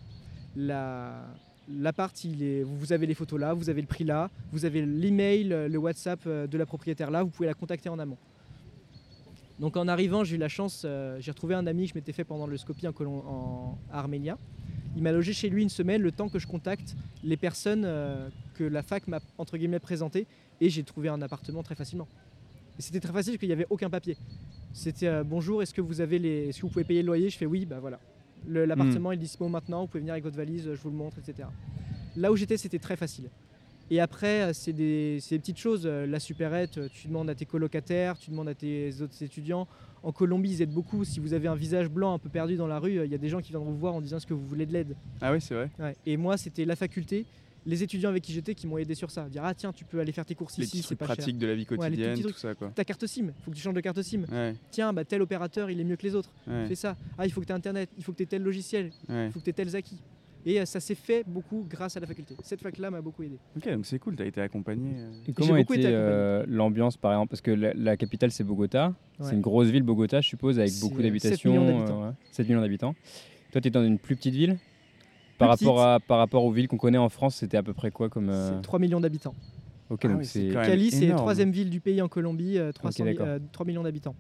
la, 0.56 1.28
L'appart, 1.78 2.16
vous 2.64 2.94
avez 2.94 3.06
les 3.06 3.14
photos 3.14 3.40
là, 3.40 3.54
vous 3.54 3.70
avez 3.70 3.82
le 3.82 3.88
prix 3.88 4.04
là, 4.04 4.30
vous 4.52 4.66
avez 4.66 4.86
l'email, 4.86 5.46
le 5.46 5.78
WhatsApp 5.78 6.20
euh, 6.26 6.48
de 6.48 6.58
la 6.58 6.66
propriétaire 6.66 7.12
là, 7.12 7.24
vous 7.24 7.30
pouvez 7.30 7.48
la 7.48 7.54
contacter 7.54 7.90
en 7.90 8.00
amont. 8.00 8.18
Donc 9.60 9.78
en 9.78 9.88
arrivant, 9.88 10.24
j'ai 10.24 10.36
eu 10.36 10.40
la 10.40 10.50
chance, 10.50 10.84
euh, 10.86 11.18
j'ai 11.20 11.32
retrouvé 11.32 11.54
un 11.56 11.68
ami 11.68 11.84
que 11.84 11.90
je 11.90 11.96
m'étais 11.96 12.14
fait 12.14 12.24
pendant 12.24 12.48
le 12.48 12.58
Scopie 12.58 12.88
en, 12.88 12.94
en 13.00 13.78
Arménia. 13.92 14.38
Il 14.96 15.04
m'a 15.04 15.12
logé 15.12 15.34
chez 15.34 15.50
lui 15.50 15.62
une 15.62 15.70
semaine, 15.70 16.02
le 16.02 16.12
temps 16.12 16.30
que 16.30 16.40
je 16.40 16.48
contacte 16.48 16.96
les 17.24 17.38
personnes 17.38 17.84
euh, 17.86 18.28
que 18.56 18.64
la 18.64 18.82
fac 18.82 19.08
m'a 19.08 19.20
entre 19.38 19.58
guillemets 19.58 19.80
présentées, 19.80 20.28
et 20.60 20.70
j'ai 20.70 20.84
trouvé 20.84 21.10
un 21.10 21.22
appartement 21.22 21.64
très 21.64 21.76
facilement. 21.76 22.08
Et 22.78 22.82
c'était 22.82 23.00
très 23.00 23.14
facile 23.14 23.34
parce 23.34 23.40
qu'il 23.40 23.50
n'y 23.50 23.54
avait 23.54 23.68
aucun 23.70 23.90
papier. 23.90 24.18
C'était 24.74 25.24
bonjour, 25.24 25.62
est-ce 25.62 25.74
que 25.74 25.82
vous 25.82 26.02
avez 26.02 26.18
les, 26.18 26.50
est-ce 26.50 26.58
que 26.58 26.64
vous 26.64 26.72
pouvez 26.72 26.86
payer 26.86 27.02
le 27.02 27.08
loyer? 27.08 27.30
Je 27.30 27.38
fais 27.38 27.46
oui, 27.46 27.66
bah 27.66 27.80
voilà. 27.80 28.00
L'appartement 28.48 29.10
hmm. 29.10 29.14
est 29.14 29.18
dispo 29.18 29.48
maintenant, 29.48 29.82
vous 29.82 29.88
pouvez 29.88 30.00
venir 30.00 30.14
avec 30.14 30.24
votre 30.24 30.38
valise, 30.38 30.74
je 30.74 30.82
vous 30.82 30.90
le 30.90 30.96
montre, 30.96 31.18
etc. 31.20 31.48
Là 32.16 32.32
où 32.32 32.36
j'étais, 32.36 32.58
c'était 32.58 32.80
très 32.80 32.96
facile. 32.96 33.30
Et 33.92 34.00
après, 34.00 34.42
euh, 34.42 34.54
c'est 34.54 34.72
des, 34.72 35.20
petites 35.30 35.58
choses. 35.58 35.84
Euh, 35.86 36.08
la 36.08 36.22
supérette, 36.22 36.78
euh, 36.78 36.88
tu 36.90 37.10
demandes 37.10 37.30
à 37.30 37.36
tes 37.36 37.46
colocataires, 37.46 38.18
tu 38.18 38.32
demandes 38.32 38.48
à 38.48 38.54
tes 38.54 39.02
autres 39.02 39.22
étudiants. 39.22 39.68
En 40.02 40.14
Colombie, 40.14 40.50
ils 40.50 40.62
aident 40.62 40.74
beaucoup. 40.74 41.04
Si 41.04 41.20
vous 41.20 41.34
avez 41.34 41.50
un 41.50 41.56
visage 41.56 41.90
blanc 41.90 42.14
un 42.14 42.18
peu 42.18 42.30
perdu 42.30 42.56
dans 42.56 42.68
la 42.68 42.80
rue, 42.80 43.04
il 43.04 43.12
y 43.12 43.16
a 43.16 43.18
des 43.18 43.28
gens 43.28 43.42
qui 43.42 43.50
viendront 43.52 43.70
vous 43.70 43.78
voir 43.78 43.94
en 43.94 44.00
disant 44.02 44.16
est-ce 44.16 44.26
que 44.26 44.34
vous 44.34 44.48
voulez 44.48 44.66
de 44.66 44.72
l'aide 44.72 44.96
Ah 45.20 45.34
oui, 45.34 45.42
c'est 45.42 45.54
vrai. 45.54 45.96
Et 46.06 46.16
moi, 46.16 46.38
c'était 46.38 46.64
la 46.64 46.78
faculté 46.78 47.26
les 47.66 47.84
étudiants 47.84 48.10
avec 48.10 48.24
qui 48.24 48.34
j'étais 48.34 48.56
qui 48.56 48.68
m'ont 48.68 48.78
aidé 48.78 48.96
sur 48.96 49.12
ça. 49.12 49.30
Dire 49.30 49.44
ah 49.44 49.54
tiens 49.54 49.72
tu 49.72 49.86
peux 49.86 50.00
aller 50.00 50.12
faire 50.12 50.26
tes 50.26 50.36
courses 50.36 50.58
ici, 50.58 50.82
c'est 50.82 50.96
pas 50.96 51.06
pratique 51.06 51.38
de 51.38 51.48
la 51.48 51.56
vie 51.56 51.66
quotidienne, 51.66 52.22
tout 52.22 52.34
ça 52.34 52.56
quoi. 52.56 52.70
Ta 52.70 52.84
carte 52.84 53.06
SIM, 53.06 53.32
faut 53.44 53.52
que 53.52 53.56
tu 53.56 53.62
changes 53.62 53.74
de 53.74 53.82
carte 53.82 54.02
SIM. 54.02 54.26
Tiens 54.72 54.94
bah 54.94 55.06
tel 55.06 55.22
opérateur 55.22 55.70
il 55.70 55.80
est 55.80 55.84
mieux 55.84 55.96
que 55.96 56.04
les 56.04 56.16
autres. 56.16 56.32
Fais 56.46 56.76
ça. 56.76 56.96
Ah 57.18 57.26
il 57.26 57.32
faut 57.32 57.42
que 57.42 57.46
tu 57.46 57.52
aies 57.52 57.56
internet, 57.56 57.90
il 57.98 58.04
faut 58.04 58.12
que 58.12 58.18
tu 58.18 58.24
aies 58.24 58.28
tel 58.28 58.44
logiciel, 58.44 58.92
il 59.10 59.32
faut 59.32 59.40
que 59.40 59.46
tu 59.46 59.50
aies 59.50 59.54
tels 59.54 59.76
acquis. 59.76 60.00
Et 60.46 60.60
euh, 60.60 60.66
ça 60.66 60.80
s'est 60.80 60.96
fait 60.96 61.24
beaucoup 61.28 61.66
grâce 61.70 61.98
à 61.98 62.00
la 62.00 62.08
faculté. 62.08 62.36
Cette 62.44 62.62
fac-là 62.62 62.90
m'a 62.90 63.02
beaucoup 63.02 63.24
aidé. 63.24 63.38
Ok, 63.56 63.70
donc 63.70 63.86
c'est 63.86 64.00
cool, 64.00 64.16
tu 64.16 64.24
as 64.24 64.26
été 64.26 64.42
accompagné. 64.42 64.92
Euh. 64.96 65.12
Et 65.28 65.34
comment 65.34 65.56
était 65.56 65.86
euh, 65.86 66.44
l'ambiance 66.48 66.98
par 66.98 67.12
exemple? 67.12 67.30
Parce 67.30 67.42
que 67.42 67.52
la, 67.52 67.98
capitale 67.98 68.32
c'est 68.32 68.44
Bogota, 68.44 68.94
c'est 69.20 69.36
une 69.36 69.42
grosse 69.42 69.68
ville 69.68 69.84
Bogota 69.84 70.22
je 70.22 70.28
suppose 70.28 70.60
avec 70.60 70.74
beaucoup 70.80 71.02
d'habitations. 71.02 71.52
7 71.52 71.62
millions 71.62 71.78
d'habitants. 71.78 72.16
7 72.32 72.48
millions 72.48 72.62
d'habitants. 72.62 72.96
Toi 73.52 73.62
tu 73.62 73.68
es 73.68 73.72
dans 73.72 73.84
une 73.84 74.00
plus 74.00 74.16
petite 74.16 74.34
ville? 74.34 74.58
Par 75.42 75.50
rapport, 75.50 75.82
à, 75.82 76.00
par 76.00 76.18
rapport 76.18 76.46
aux 76.46 76.52
villes 76.52 76.68
qu'on 76.68 76.78
connaît 76.78 76.98
en 76.98 77.10
France, 77.10 77.36
c'était 77.36 77.58
à 77.58 77.64
peu 77.64 77.74
près 77.74 77.92
quoi 77.92 78.10
comme 78.10 78.32
3 78.62 78.80
millions 78.80 79.00
d'habitants. 79.00 79.36
Ok, 79.90 80.08
donc 80.08 80.20
ah 80.22 80.24
c'est 80.24 80.50
Cali, 80.50 80.90
c'est 80.90 81.08
la 81.08 81.16
troisième 81.16 81.52
ville 81.52 81.70
du 81.70 81.82
pays 81.82 82.02
en 82.02 82.08
Colombie, 82.08 82.58
3 82.74 83.66
millions 83.66 83.84
d'habitants. 83.84 84.16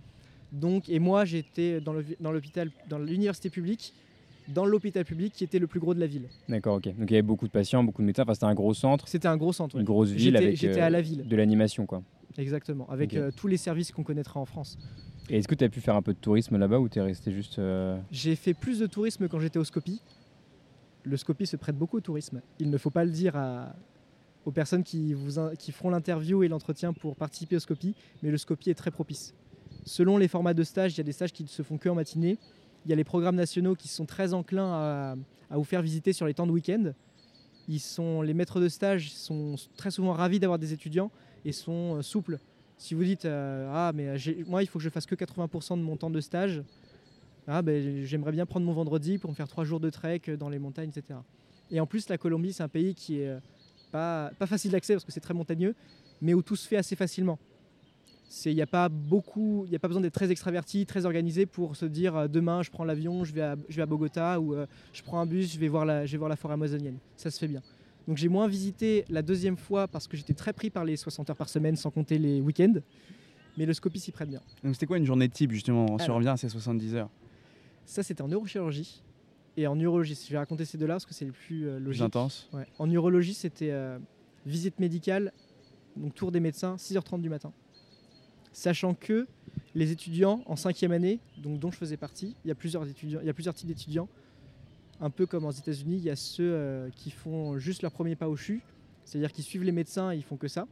Donc, 0.51 0.89
et 0.89 0.99
moi, 0.99 1.23
j'étais 1.23 1.79
dans 1.79 1.93
l'hôpital, 1.93 2.69
dans 2.89 2.99
l'université 2.99 3.49
publique, 3.49 3.93
dans 4.47 4.65
l'hôpital 4.65 5.05
public 5.05 5.34
qui 5.34 5.43
était 5.43 5.60
le 5.60 5.67
plus 5.67 5.79
gros 5.79 5.93
de 5.93 5.99
la 5.99 6.07
ville. 6.07 6.27
D'accord, 6.49 6.75
ok. 6.75 6.88
Donc 6.97 7.10
il 7.10 7.13
y 7.13 7.15
avait 7.15 7.21
beaucoup 7.21 7.47
de 7.47 7.51
patients, 7.51 7.84
beaucoup 7.84 8.01
de 8.01 8.07
médecins. 8.07 8.23
Enfin, 8.23 8.34
c'était 8.34 8.45
un 8.45 8.53
gros 8.53 8.73
centre. 8.73 9.07
C'était 9.07 9.27
un 9.27 9.38
gros 9.38 9.53
centre. 9.53 9.77
Une 9.77 9.84
grosse 9.84 10.10
ville 10.10 10.36
avec 10.36 10.57
j'étais 10.57 10.81
à 10.81 10.89
la 10.89 11.01
ville. 11.01 11.27
de 11.27 11.36
l'animation, 11.36 11.86
quoi. 11.86 12.01
Exactement, 12.38 12.89
avec 12.89 13.13
euh, 13.13 13.29
tous 13.36 13.47
les 13.47 13.57
services 13.57 13.91
qu'on 13.91 14.03
connaîtra 14.03 14.39
en 14.39 14.45
France. 14.45 14.77
Et 15.29 15.38
est-ce 15.38 15.47
que 15.47 15.55
tu 15.55 15.63
as 15.63 15.69
pu 15.69 15.81
faire 15.81 15.95
un 15.95 16.01
peu 16.01 16.13
de 16.13 16.17
tourisme 16.17 16.57
là-bas 16.57 16.79
ou 16.79 16.89
tu 16.89 16.99
es 16.99 17.01
resté 17.01 17.31
juste. 17.31 17.60
Euh, 17.60 17.97
J'ai 18.10 18.36
fait 18.36 18.53
plus 18.53 18.79
de 18.79 18.88
tourisme 18.88 19.27
quand 19.27 19.39
j'étais 19.39 19.60
au 19.60 19.63
Scopie. 19.63 20.01
Le 21.03 21.17
Scopie 21.17 21.47
se 21.47 21.55
prête 21.55 21.77
beaucoup 21.77 21.97
au 21.97 22.01
tourisme. 22.01 22.41
Il 22.59 22.69
ne 22.69 22.77
faut 22.77 22.89
pas 22.89 23.03
le 23.03 23.11
dire 23.11 23.35
aux 24.45 24.51
personnes 24.51 24.83
qui, 24.83 25.15
feront 25.71 25.89
l'interview 25.89 26.43
et 26.43 26.47
l'entretien 26.47 26.93
pour 26.93 27.15
participer 27.15 27.55
au 27.55 27.59
Scopie, 27.59 27.95
mais 28.21 28.31
le 28.31 28.37
Scopie 28.37 28.69
est 28.69 28.75
très 28.75 28.91
propice. 28.91 29.33
Selon 29.85 30.17
les 30.17 30.27
formats 30.27 30.53
de 30.53 30.63
stage, 30.63 30.93
il 30.93 30.97
y 30.97 31.01
a 31.01 31.03
des 31.03 31.11
stages 31.11 31.33
qui 31.33 31.43
ne 31.43 31.47
se 31.47 31.63
font 31.63 31.77
que 31.77 31.89
en 31.89 31.95
matinée 31.95 32.37
il 32.85 32.89
y 32.89 32.93
a 32.93 32.95
les 32.95 33.03
programmes 33.03 33.35
nationaux 33.35 33.75
qui 33.75 33.87
sont 33.87 34.05
très 34.05 34.33
enclins 34.33 34.73
à, 34.73 35.15
vous 35.57 35.63
faire 35.63 35.81
visiter 35.81 36.13
sur 36.13 36.25
les 36.25 36.33
temps 36.33 36.47
de 36.47 36.51
week-end. 36.51 36.93
Les 37.67 38.33
maîtres 38.33 38.59
de 38.59 38.67
stage 38.67 39.11
sont 39.11 39.55
très 39.77 39.91
souvent 39.91 40.13
ravis 40.13 40.39
d'avoir 40.39 40.59
des 40.59 40.73
étudiants 40.73 41.11
et 41.45 41.51
sont 41.51 41.97
euh, 41.97 42.01
souples. 42.01 42.39
Si 42.77 42.95
vous 42.95 43.03
dites 43.03 43.25
euh, 43.25 43.69
ah 43.71 43.91
mais 43.93 44.15
moi 44.47 44.63
il 44.63 44.67
faut 44.67 44.79
que 44.79 44.83
je 44.83 44.89
fasse 44.89 45.05
que 45.05 45.15
80% 45.15 45.77
de 45.77 45.83
mon 45.83 45.95
temps 45.95 46.09
de 46.09 46.19
stage, 46.19 46.63
ah 47.47 47.62
ben 47.62 48.06
j'aimerais 48.06 48.32
bien 48.32 48.45
prendre 48.45 48.65
mon 48.65 48.73
vendredi 48.73 49.17
pour 49.17 49.30
me 49.30 49.36
faire 49.36 49.47
trois 49.47 49.63
jours 49.63 49.80
de 49.80 49.89
trek 49.89 50.21
dans 50.38 50.49
les 50.49 50.60
montagnes, 50.60 50.89
etc. 50.89 51.19
Et 51.71 51.80
en 51.80 51.86
plus 51.86 52.10
la 52.10 52.17
Colombie 52.17 52.54
c'est 52.54 52.63
un 52.63 52.69
pays 52.69 52.95
qui 52.95 53.19
est 53.19 53.27
euh, 53.30 53.39
pas, 53.91 54.32
pas 54.38 54.47
facile 54.47 54.71
d'accès 54.71 54.93
parce 54.93 55.06
que 55.06 55.12
c'est 55.12 55.19
très 55.19 55.34
montagneux, 55.34 55.75
mais 56.21 56.34
où 56.34 56.41
tout 56.41 56.56
se 56.56 56.67
fait 56.67 56.77
assez 56.77 56.95
facilement 56.95 57.39
il 58.45 58.56
n'y 58.56 58.62
a 58.62 58.67
pas 58.67 58.89
beaucoup, 58.89 59.65
il 59.67 59.75
a 59.75 59.80
pas 59.80 59.88
besoin 59.88 60.01
d'être 60.01 60.13
très 60.13 60.32
extraverti, 60.32 60.86
très 60.86 61.06
organisé 61.06 61.45
pour 61.45 61.75
se 61.75 61.86
dire 61.86 62.15
euh, 62.15 62.27
demain 62.27 62.63
je 62.63 62.71
prends 62.71 62.84
l'avion, 62.84 63.23
je 63.23 63.34
vais 63.34 63.41
à, 63.41 63.56
je 63.69 63.75
vais 63.75 63.82
à 63.82 63.86
Bogota 63.86 64.39
ou 64.39 64.54
euh, 64.54 64.65
je 64.93 65.01
prends 65.04 65.19
un 65.19 65.25
bus, 65.25 65.54
je 65.54 65.60
vais 65.60 65.67
voir 65.67 65.86
la, 65.86 66.06
je 66.06 66.12
vais 66.13 66.17
voir 66.17 66.30
la 66.30 66.36
forêt 66.36 66.54
amazonienne. 66.54 66.97
Ça 67.17 67.30
se 67.30 67.39
fait 67.39 67.47
bien. 67.47 67.62
Donc 68.08 68.17
j'ai 68.17 68.30
moins 68.30 68.47
visité 68.47 69.06
la 69.10 69.21
deuxième 69.21 69.58
fois 69.58 69.88
parce 69.88 70.08
que 70.08 70.17
j'étais 70.17 70.34
très 70.34 70.54
pris 70.54 70.69
par 70.69 70.86
les 70.86 70.95
60 70.95 71.30
heures 71.30 71.36
par 71.36 71.49
semaine 71.49 71.75
sans 71.75 71.91
compter 71.91 72.17
les 72.17 72.41
week-ends. 72.41 72.75
Mais 73.58 73.65
le 73.65 73.73
Scopie 73.73 73.99
s'y 73.99 74.12
prête 74.12 74.30
bien. 74.30 74.41
Donc 74.63 74.73
c'était 74.73 74.86
quoi 74.86 74.97
une 74.97 75.06
journée 75.06 75.27
type 75.27 75.51
justement? 75.51 75.86
On 75.89 76.15
revient 76.15 76.30
à 76.30 76.38
ces 76.38 76.49
70 76.49 76.95
heures 76.95 77.10
Ça 77.85 78.03
c'était 78.03 78.21
en 78.21 78.27
neurochirurgie. 78.27 79.03
Et 79.57 79.67
en 79.67 79.77
urologie, 79.77 80.17
je 80.25 80.31
vais 80.31 80.37
raconter 80.37 80.63
ces 80.63 80.77
deux-là 80.77 80.93
parce 80.93 81.05
que 81.05 81.13
c'est 81.13 81.25
les 81.25 81.31
plus 81.31 81.67
euh, 81.67 81.77
logiques. 81.77 82.03
intense. 82.03 82.49
En 82.79 82.89
urologie, 82.89 83.33
c'était 83.33 83.73
visite 84.45 84.79
médicale, 84.79 85.33
donc 85.97 86.15
tour 86.15 86.31
des 86.31 86.39
médecins, 86.39 86.75
6h30 86.77 87.21
du 87.21 87.29
matin 87.29 87.51
sachant 88.51 88.93
que 88.93 89.27
les 89.75 89.91
étudiants 89.91 90.43
en 90.45 90.55
cinquième 90.55 90.91
année, 90.91 91.19
donc 91.37 91.59
dont 91.59 91.71
je 91.71 91.77
faisais 91.77 91.97
partie, 91.97 92.35
il 92.43 92.49
y 92.49 92.51
a 92.51 92.55
plusieurs, 92.55 92.87
étudiants, 92.87 93.19
il 93.21 93.27
y 93.27 93.29
a 93.29 93.33
plusieurs 93.33 93.53
types 93.53 93.67
d'étudiants, 93.67 94.09
un 94.99 95.09
peu 95.09 95.25
comme 95.25 95.45
aux 95.45 95.51
États-Unis, 95.51 95.97
il 95.97 96.03
y 96.03 96.09
a 96.09 96.15
ceux 96.15 96.51
euh, 96.51 96.89
qui 96.95 97.11
font 97.11 97.57
juste 97.57 97.81
leur 97.81 97.91
premier 97.91 98.15
pas 98.15 98.29
au 98.29 98.35
CHU, 98.35 98.61
c'est-à-dire 99.05 99.31
qu'ils 99.31 99.43
suivent 99.43 99.63
les 99.63 99.71
médecins 99.71 100.11
et 100.11 100.17
ils 100.17 100.23
font 100.23 100.37
que 100.37 100.47
ça. 100.47 100.67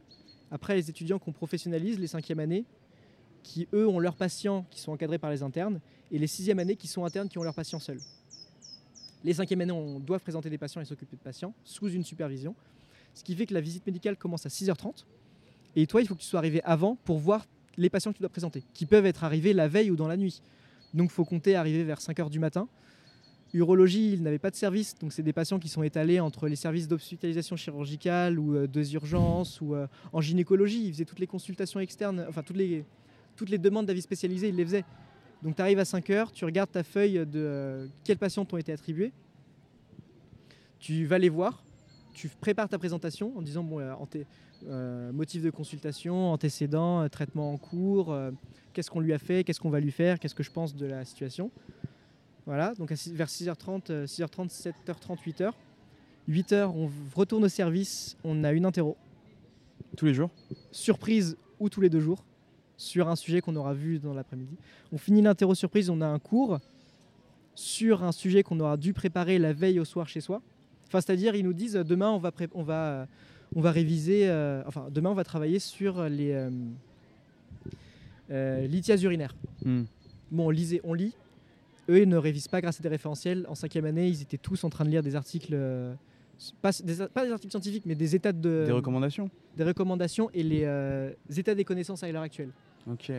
Après, 0.50 0.74
les 0.74 0.90
étudiants 0.90 1.18
qu'on 1.18 1.32
professionnalise, 1.32 1.98
les 1.98 2.06
cinquième 2.06 2.38
années, 2.38 2.64
qui 3.42 3.68
eux 3.72 3.88
ont 3.88 3.98
leurs 3.98 4.16
patients 4.16 4.66
qui 4.70 4.80
sont 4.80 4.92
encadrés 4.92 5.18
par 5.18 5.30
les 5.30 5.42
internes, 5.42 5.80
et 6.10 6.18
les 6.18 6.26
sixième 6.26 6.58
années 6.58 6.76
qui 6.76 6.88
sont 6.88 7.04
internes 7.04 7.28
qui 7.28 7.38
ont 7.38 7.42
leurs 7.42 7.54
patients 7.54 7.80
seuls. 7.80 8.00
Les 9.22 9.34
cinquième 9.34 9.60
années, 9.60 9.72
on 9.72 10.00
doit 10.00 10.18
présenter 10.18 10.50
des 10.50 10.58
patients 10.58 10.80
et 10.80 10.84
s'occuper 10.84 11.16
de 11.16 11.22
patients 11.22 11.54
sous 11.64 11.88
une 11.90 12.04
supervision, 12.04 12.54
ce 13.14 13.22
qui 13.22 13.34
fait 13.34 13.46
que 13.46 13.54
la 13.54 13.60
visite 13.60 13.86
médicale 13.86 14.16
commence 14.16 14.46
à 14.46 14.48
6h30, 14.48 15.04
et 15.76 15.86
toi, 15.86 16.00
il 16.00 16.08
faut 16.08 16.14
que 16.14 16.20
tu 16.20 16.26
sois 16.26 16.38
arrivé 16.38 16.62
avant 16.64 16.96
pour 17.04 17.18
voir 17.18 17.46
les 17.76 17.90
patients 17.90 18.12
que 18.12 18.16
tu 18.16 18.22
dois 18.22 18.30
présenter, 18.30 18.64
qui 18.74 18.86
peuvent 18.86 19.06
être 19.06 19.24
arrivés 19.24 19.52
la 19.52 19.68
veille 19.68 19.90
ou 19.90 19.96
dans 19.96 20.08
la 20.08 20.16
nuit. 20.16 20.42
Donc 20.94 21.10
il 21.10 21.12
faut 21.12 21.24
compter 21.24 21.54
arriver 21.54 21.84
vers 21.84 22.00
5 22.00 22.18
heures 22.18 22.30
du 22.30 22.40
matin. 22.40 22.68
Urologie, 23.52 24.12
ils 24.12 24.22
n'avaient 24.22 24.38
pas 24.38 24.50
de 24.50 24.56
service, 24.56 24.96
donc 24.98 25.12
c'est 25.12 25.22
des 25.22 25.32
patients 25.32 25.58
qui 25.58 25.68
sont 25.68 25.82
étalés 25.82 26.20
entre 26.20 26.46
les 26.46 26.56
services 26.56 26.86
d'hospitalisation 26.86 27.56
chirurgicale 27.56 28.38
ou 28.38 28.54
euh, 28.54 28.84
urgences 28.92 29.60
ou 29.60 29.74
euh, 29.74 29.86
en 30.12 30.20
gynécologie. 30.20 30.86
Ils 30.86 30.92
faisaient 30.92 31.04
toutes 31.04 31.18
les 31.18 31.26
consultations 31.26 31.80
externes, 31.80 32.24
enfin 32.28 32.42
toutes 32.42 32.56
les, 32.56 32.84
toutes 33.40 33.48
les 33.48 33.56
demandes 33.56 33.86
d'avis 33.86 34.02
spécialisés, 34.02 34.50
ils 34.50 34.54
les 34.54 34.66
faisaient. 34.66 34.84
Donc 35.42 35.56
tu 35.56 35.62
arrives 35.62 35.78
à 35.78 35.86
5 35.86 36.10
heures, 36.10 36.30
tu 36.30 36.44
regardes 36.44 36.70
ta 36.70 36.82
feuille 36.82 37.24
de 37.26 37.40
euh, 37.40 37.86
quels 38.04 38.18
patients 38.18 38.44
t'ont 38.44 38.58
été 38.58 38.70
attribués, 38.70 39.12
tu 40.78 41.06
vas 41.06 41.18
les 41.18 41.30
voir, 41.30 41.64
tu 42.12 42.28
prépares 42.28 42.68
ta 42.68 42.78
présentation 42.78 43.32
en 43.38 43.40
disant 43.40 43.64
bon, 43.64 43.80
en 43.80 44.06
euh, 44.66 45.10
motif 45.12 45.42
de 45.42 45.48
consultation, 45.48 46.32
antécédent, 46.32 47.00
euh, 47.00 47.08
traitement 47.08 47.54
en 47.54 47.56
cours, 47.56 48.12
euh, 48.12 48.30
qu'est-ce 48.74 48.90
qu'on 48.90 49.00
lui 49.00 49.14
a 49.14 49.18
fait, 49.18 49.42
qu'est-ce 49.42 49.58
qu'on 49.58 49.70
va 49.70 49.80
lui 49.80 49.90
faire, 49.90 50.18
qu'est-ce 50.18 50.34
que 50.34 50.42
je 50.42 50.50
pense 50.50 50.76
de 50.76 50.84
la 50.84 51.06
situation. 51.06 51.50
Voilà, 52.44 52.74
donc 52.74 52.92
vers 52.92 53.28
6h30, 53.28 54.04
6h30, 54.04 54.50
7h30, 54.50 55.16
8h. 55.24 55.52
8h, 56.28 56.64
on 56.66 56.90
retourne 57.14 57.44
au 57.44 57.48
service, 57.48 58.18
on 58.22 58.44
a 58.44 58.52
une 58.52 58.66
interro. 58.66 58.98
Tous 59.96 60.04
les 60.04 60.12
jours? 60.12 60.28
Surprise 60.72 61.38
ou 61.58 61.70
tous 61.70 61.80
les 61.80 61.88
deux 61.88 62.00
jours, 62.00 62.22
sur 62.80 63.08
un 63.08 63.16
sujet 63.16 63.40
qu'on 63.40 63.56
aura 63.56 63.74
vu 63.74 63.98
dans 63.98 64.14
l'après-midi. 64.14 64.56
On 64.92 64.98
finit 64.98 65.22
l'interro 65.22 65.54
surprise, 65.54 65.90
on 65.90 66.00
a 66.00 66.06
un 66.06 66.18
cours 66.18 66.58
sur 67.54 68.04
un 68.04 68.12
sujet 68.12 68.42
qu'on 68.42 68.58
aura 68.60 68.76
dû 68.76 68.92
préparer 68.92 69.38
la 69.38 69.52
veille 69.52 69.80
au 69.80 69.84
soir 69.84 70.08
chez 70.08 70.20
soi. 70.20 70.40
Enfin, 70.86 71.00
c'est-à-dire, 71.00 71.34
ils 71.34 71.44
nous 71.44 71.52
disent 71.52 71.74
demain, 71.74 72.10
on 72.10 72.18
va, 72.18 72.32
on 72.54 72.62
va 72.62 73.06
on 73.54 73.60
va 73.60 73.70
réviser, 73.70 74.28
euh, 74.28 74.62
enfin 74.66 74.88
demain 74.90 75.10
on 75.10 75.14
va 75.14 75.24
travailler 75.24 75.58
sur 75.58 76.04
les 76.08 76.32
euh, 76.32 76.50
euh, 78.30 78.66
lithias 78.66 79.02
urinaires. 79.02 79.34
Hmm. 79.64 79.82
Bon, 80.30 80.46
on, 80.46 80.50
lisait, 80.50 80.80
on 80.84 80.94
lit. 80.94 81.14
Eux, 81.88 82.02
ils 82.02 82.08
ne 82.08 82.16
révisent 82.16 82.48
pas 82.48 82.60
grâce 82.60 82.78
à 82.78 82.82
des 82.82 82.88
référentiels. 82.88 83.44
En 83.48 83.56
cinquième 83.56 83.84
année, 83.84 84.06
ils 84.06 84.22
étaient 84.22 84.38
tous 84.38 84.62
en 84.62 84.70
train 84.70 84.84
de 84.84 84.90
lire 84.90 85.02
des 85.02 85.16
articles, 85.16 85.56
pas, 86.62 86.70
des, 86.84 87.00
articles 87.00 87.50
scientifiques, 87.50 87.84
mais 87.84 87.96
des 87.96 88.14
états 88.14 88.32
de... 88.32 88.64
Des 88.66 88.72
recommandations 88.72 89.28
Des 89.56 89.64
recommandations 89.64 90.30
et 90.32 90.44
les 90.44 90.64
états 91.36 91.56
des 91.56 91.64
connaissances 91.64 92.04
à 92.04 92.12
l'heure 92.12 92.22
actuelle. 92.22 92.50
Ok. 92.86 93.12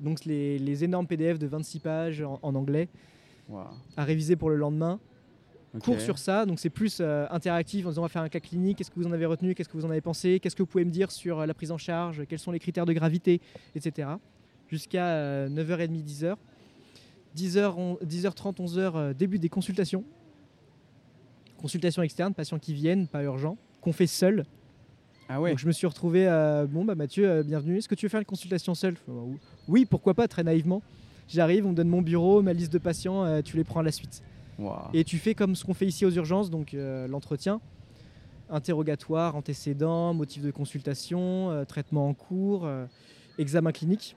Donc 0.00 0.24
les, 0.24 0.84
énormes 0.84 1.06
PDF 1.06 1.38
de 1.38 1.46
26 1.46 1.78
pages 1.80 2.22
en, 2.22 2.54
anglais 2.54 2.88
à 3.96 4.04
réviser 4.04 4.36
pour 4.36 4.50
le 4.50 4.56
lendemain 4.56 4.98
cours 5.80 6.00
sur 6.00 6.18
ça. 6.18 6.46
Donc 6.46 6.60
c'est 6.60 6.70
plus 6.70 6.98
euh, 7.00 7.26
interactif 7.30 7.86
en 7.86 7.88
disant 7.90 8.02
on 8.02 8.04
va 8.04 8.08
faire 8.08 8.22
un 8.22 8.28
cas 8.28 8.40
clinique, 8.40 8.78
qu'est-ce 8.78 8.90
que 8.90 8.98
vous 8.98 9.06
en 9.06 9.12
avez 9.12 9.26
retenu, 9.26 9.54
qu'est-ce 9.54 9.68
que 9.68 9.76
vous 9.76 9.84
en 9.84 9.90
avez 9.90 10.00
pensé, 10.00 10.38
qu'est-ce 10.40 10.54
que 10.54 10.62
vous 10.62 10.68
pouvez 10.68 10.84
me 10.84 10.90
dire 10.90 11.10
sur 11.10 11.40
euh, 11.40 11.46
la 11.46 11.54
prise 11.54 11.70
en 11.70 11.78
charge, 11.78 12.24
quels 12.28 12.38
sont 12.38 12.52
les 12.52 12.60
critères 12.60 12.86
de 12.86 12.92
gravité, 12.92 13.40
etc. 13.74 14.08
Jusqu'à 14.68 15.48
9h30, 15.48 16.04
10h. 16.04 16.36
10h, 17.36 18.04
10h30, 18.04 18.56
11h, 18.56 19.14
début 19.14 19.38
des 19.38 19.48
consultations. 19.48 20.04
Consultations 21.58 22.02
externes, 22.02 22.34
patients 22.34 22.58
qui 22.58 22.72
viennent, 22.72 23.08
pas 23.08 23.22
urgent, 23.24 23.58
qu'on 23.80 23.92
fait 23.92 24.06
seul. 24.06 24.44
Ah 25.28 25.40
ouais. 25.40 25.50
Donc 25.50 25.58
je 25.58 25.66
me 25.66 25.72
suis 25.72 25.86
retrouvé, 25.86 26.26
à, 26.26 26.66
bon 26.66 26.84
bah 26.84 26.94
Mathieu, 26.94 27.28
euh, 27.28 27.42
bienvenue. 27.42 27.78
Est-ce 27.78 27.88
que 27.88 27.94
tu 27.94 28.06
veux 28.06 28.10
faire 28.10 28.20
une 28.20 28.26
consultation 28.26 28.74
seule 28.74 28.96
Oui, 29.68 29.86
pourquoi 29.86 30.14
pas, 30.14 30.28
très 30.28 30.42
naïvement. 30.42 30.82
J'arrive, 31.28 31.64
on 31.66 31.70
me 31.70 31.74
donne 31.74 31.88
mon 31.88 32.02
bureau, 32.02 32.42
ma 32.42 32.52
liste 32.52 32.72
de 32.72 32.78
patients, 32.78 33.40
tu 33.42 33.56
les 33.56 33.64
prends 33.64 33.80
à 33.80 33.82
la 33.82 33.92
suite. 33.92 34.22
Et 34.92 35.04
tu 35.04 35.18
fais 35.18 35.34
comme 35.34 35.54
ce 35.54 35.64
qu'on 35.64 35.74
fait 35.74 35.86
ici 35.86 36.06
aux 36.06 36.10
urgences, 36.10 36.50
donc 36.50 36.74
euh, 36.74 37.08
l'entretien, 37.08 37.60
interrogatoire, 38.50 39.36
antécédent, 39.36 40.14
motif 40.14 40.42
de 40.42 40.50
consultation, 40.50 41.50
euh, 41.50 41.64
traitement 41.64 42.08
en 42.08 42.14
cours, 42.14 42.64
euh, 42.64 42.86
examen 43.38 43.72
clinique. 43.72 44.16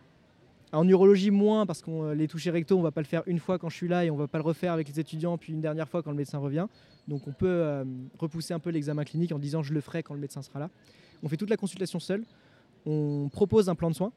En 0.73 0.87
urologie, 0.87 1.31
moins, 1.31 1.65
parce 1.65 1.81
que 1.81 2.11
les 2.11 2.27
touchés 2.27 2.51
rectaux, 2.51 2.77
on 2.77 2.81
va 2.81 2.91
pas 2.91 3.01
le 3.01 3.07
faire 3.07 3.23
une 3.25 3.39
fois 3.39 3.57
quand 3.57 3.69
je 3.69 3.75
suis 3.75 3.87
là 3.87 4.03
et 4.03 4.11
on 4.11 4.17
va 4.17 4.27
pas 4.27 4.37
le 4.37 4.43
refaire 4.43 4.73
avec 4.73 4.89
les 4.89 4.99
étudiants, 4.99 5.37
puis 5.37 5.53
une 5.53 5.61
dernière 5.61 5.87
fois 5.87 6.03
quand 6.03 6.11
le 6.11 6.17
médecin 6.17 6.39
revient. 6.39 6.67
Donc 7.07 7.27
on 7.27 7.31
peut 7.31 7.85
repousser 8.19 8.53
un 8.53 8.59
peu 8.59 8.69
l'examen 8.69 9.03
clinique 9.03 9.31
en 9.31 9.39
disant 9.39 9.63
je 9.63 9.73
le 9.73 9.81
ferai 9.81 10.03
quand 10.03 10.13
le 10.13 10.19
médecin 10.19 10.41
sera 10.41 10.59
là. 10.59 10.69
On 11.23 11.29
fait 11.29 11.37
toute 11.37 11.49
la 11.49 11.57
consultation 11.57 11.99
seul. 11.99 12.23
On 12.85 13.29
propose 13.29 13.69
un 13.69 13.75
plan 13.75 13.89
de 13.89 13.95
soins 13.95 14.11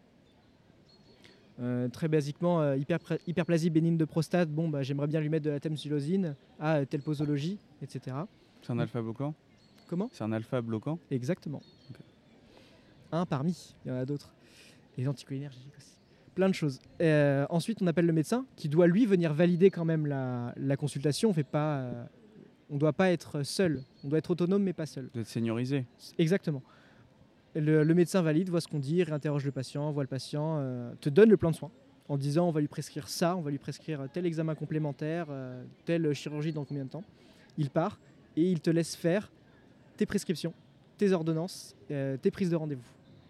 euh, 1.61 1.89
très 1.89 2.09
basiquement, 2.09 2.63
euh, 2.63 2.79
hyperplasie 3.27 3.69
bénigne 3.69 3.99
de 3.99 4.07
prostate, 4.07 4.49
bon, 4.49 4.71
bah, 4.71 4.83
j'aimerais 4.83 5.07
bien 5.07 5.21
lui 5.21 5.29
mettre 5.29 5.45
de 5.45 5.51
la 5.51 5.61
temsulosine, 5.61 6.35
à 6.59 6.87
telle 6.87 7.03
posologie, 7.03 7.59
etc. 7.83 8.17
C'est 8.63 8.73
un 8.73 8.79
alpha-bloquant 8.79 9.35
Comment? 9.87 10.09
C'est 10.13 10.25
un 10.25 10.33
alpha 10.33 10.63
bloquant? 10.63 10.99
Exactement. 11.11 11.61
Un 13.13 13.27
parmi, 13.27 13.75
il 13.85 13.89
y 13.89 13.93
en 13.93 13.97
a 13.97 14.07
d'autres. 14.07 14.33
Les 14.97 15.07
anticholinergiques 15.07 15.77
aussi. 15.77 15.97
Plein 16.35 16.49
de 16.49 16.55
choses. 16.55 16.81
Euh, 17.03 17.45
ensuite, 17.51 17.83
on 17.83 17.87
appelle 17.89 18.07
le 18.07 18.13
médecin 18.13 18.47
qui 18.57 18.71
doit 18.71 18.87
lui 18.87 19.05
venir 19.05 19.35
valider 19.35 19.71
quand 19.71 19.85
même 19.85 20.07
la, 20.07 20.77
consultation. 20.79 21.29
On 21.29 21.35
fait 21.35 21.43
pas, 21.43 21.91
euh, 22.71 22.75
on 22.75 22.79
doit 22.79 22.93
pas 22.93 23.11
être 23.11 23.43
seul. 23.43 23.83
On 24.05 24.09
doit 24.09 24.19
être 24.19 24.31
autonome 24.31 24.63
mais 24.63 24.73
pas 24.73 24.87
seul. 24.87 25.11
Êtes 25.15 25.27
seniorisé. 25.27 25.87
Exactement. 26.19 26.63
Le, 27.57 27.83
médecin 27.95 28.23
valide, 28.23 28.49
voit 28.49 28.61
ce 28.61 28.69
qu'on 28.69 28.79
dit, 28.79 29.03
réinterroge 29.03 29.45
le 29.45 29.51
patient, 29.51 29.91
voit 29.91 30.05
le 30.05 30.09
patient, 30.09 30.59
euh, 30.61 30.93
te 31.01 31.09
donne 31.09 31.31
le 31.31 31.37
plan 31.37 31.51
de 31.51 31.57
soins 31.57 31.73
en 32.09 32.17
disant 32.17 32.49
on 32.49 32.53
va 32.53 32.61
lui 32.61 32.69
prescrire 32.69 33.09
ça, 33.09 33.37
on 33.37 33.41
va 33.41 33.51
lui 33.51 33.59
prescrire 33.59 34.09
tel 34.13 34.27
examen 34.27 34.55
complémentaire, 34.55 35.27
telle 35.85 36.13
chirurgie 36.13 36.53
dans 36.53 36.65
combien 36.65 36.85
de 36.85 36.91
temps. 36.91 37.05
Il 37.57 37.71
part 37.71 38.01
et 38.37 38.51
il 38.51 38.61
te 38.61 38.71
laisse 38.71 38.97
faire 38.97 39.31
tes 39.97 40.07
prescriptions, 40.07 40.53
tes 40.99 41.13
ordonnances, 41.13 41.77
tes 41.89 42.31
prises 42.33 42.51
de 42.51 42.57
rendez-vous 42.57 42.83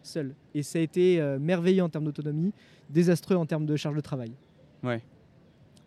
seul. 0.03 0.35
Et 0.55 0.63
ça 0.63 0.79
a 0.79 0.83
été 0.83 1.21
euh, 1.21 1.39
merveilleux 1.39 1.83
en 1.83 1.89
termes 1.89 2.05
d'autonomie, 2.05 2.53
désastreux 2.89 3.37
en 3.37 3.47
termes 3.47 3.67
de 3.67 3.77
charge 3.77 3.97
de 3.97 4.01
travail. 4.01 4.33
Ouais. 4.83 5.03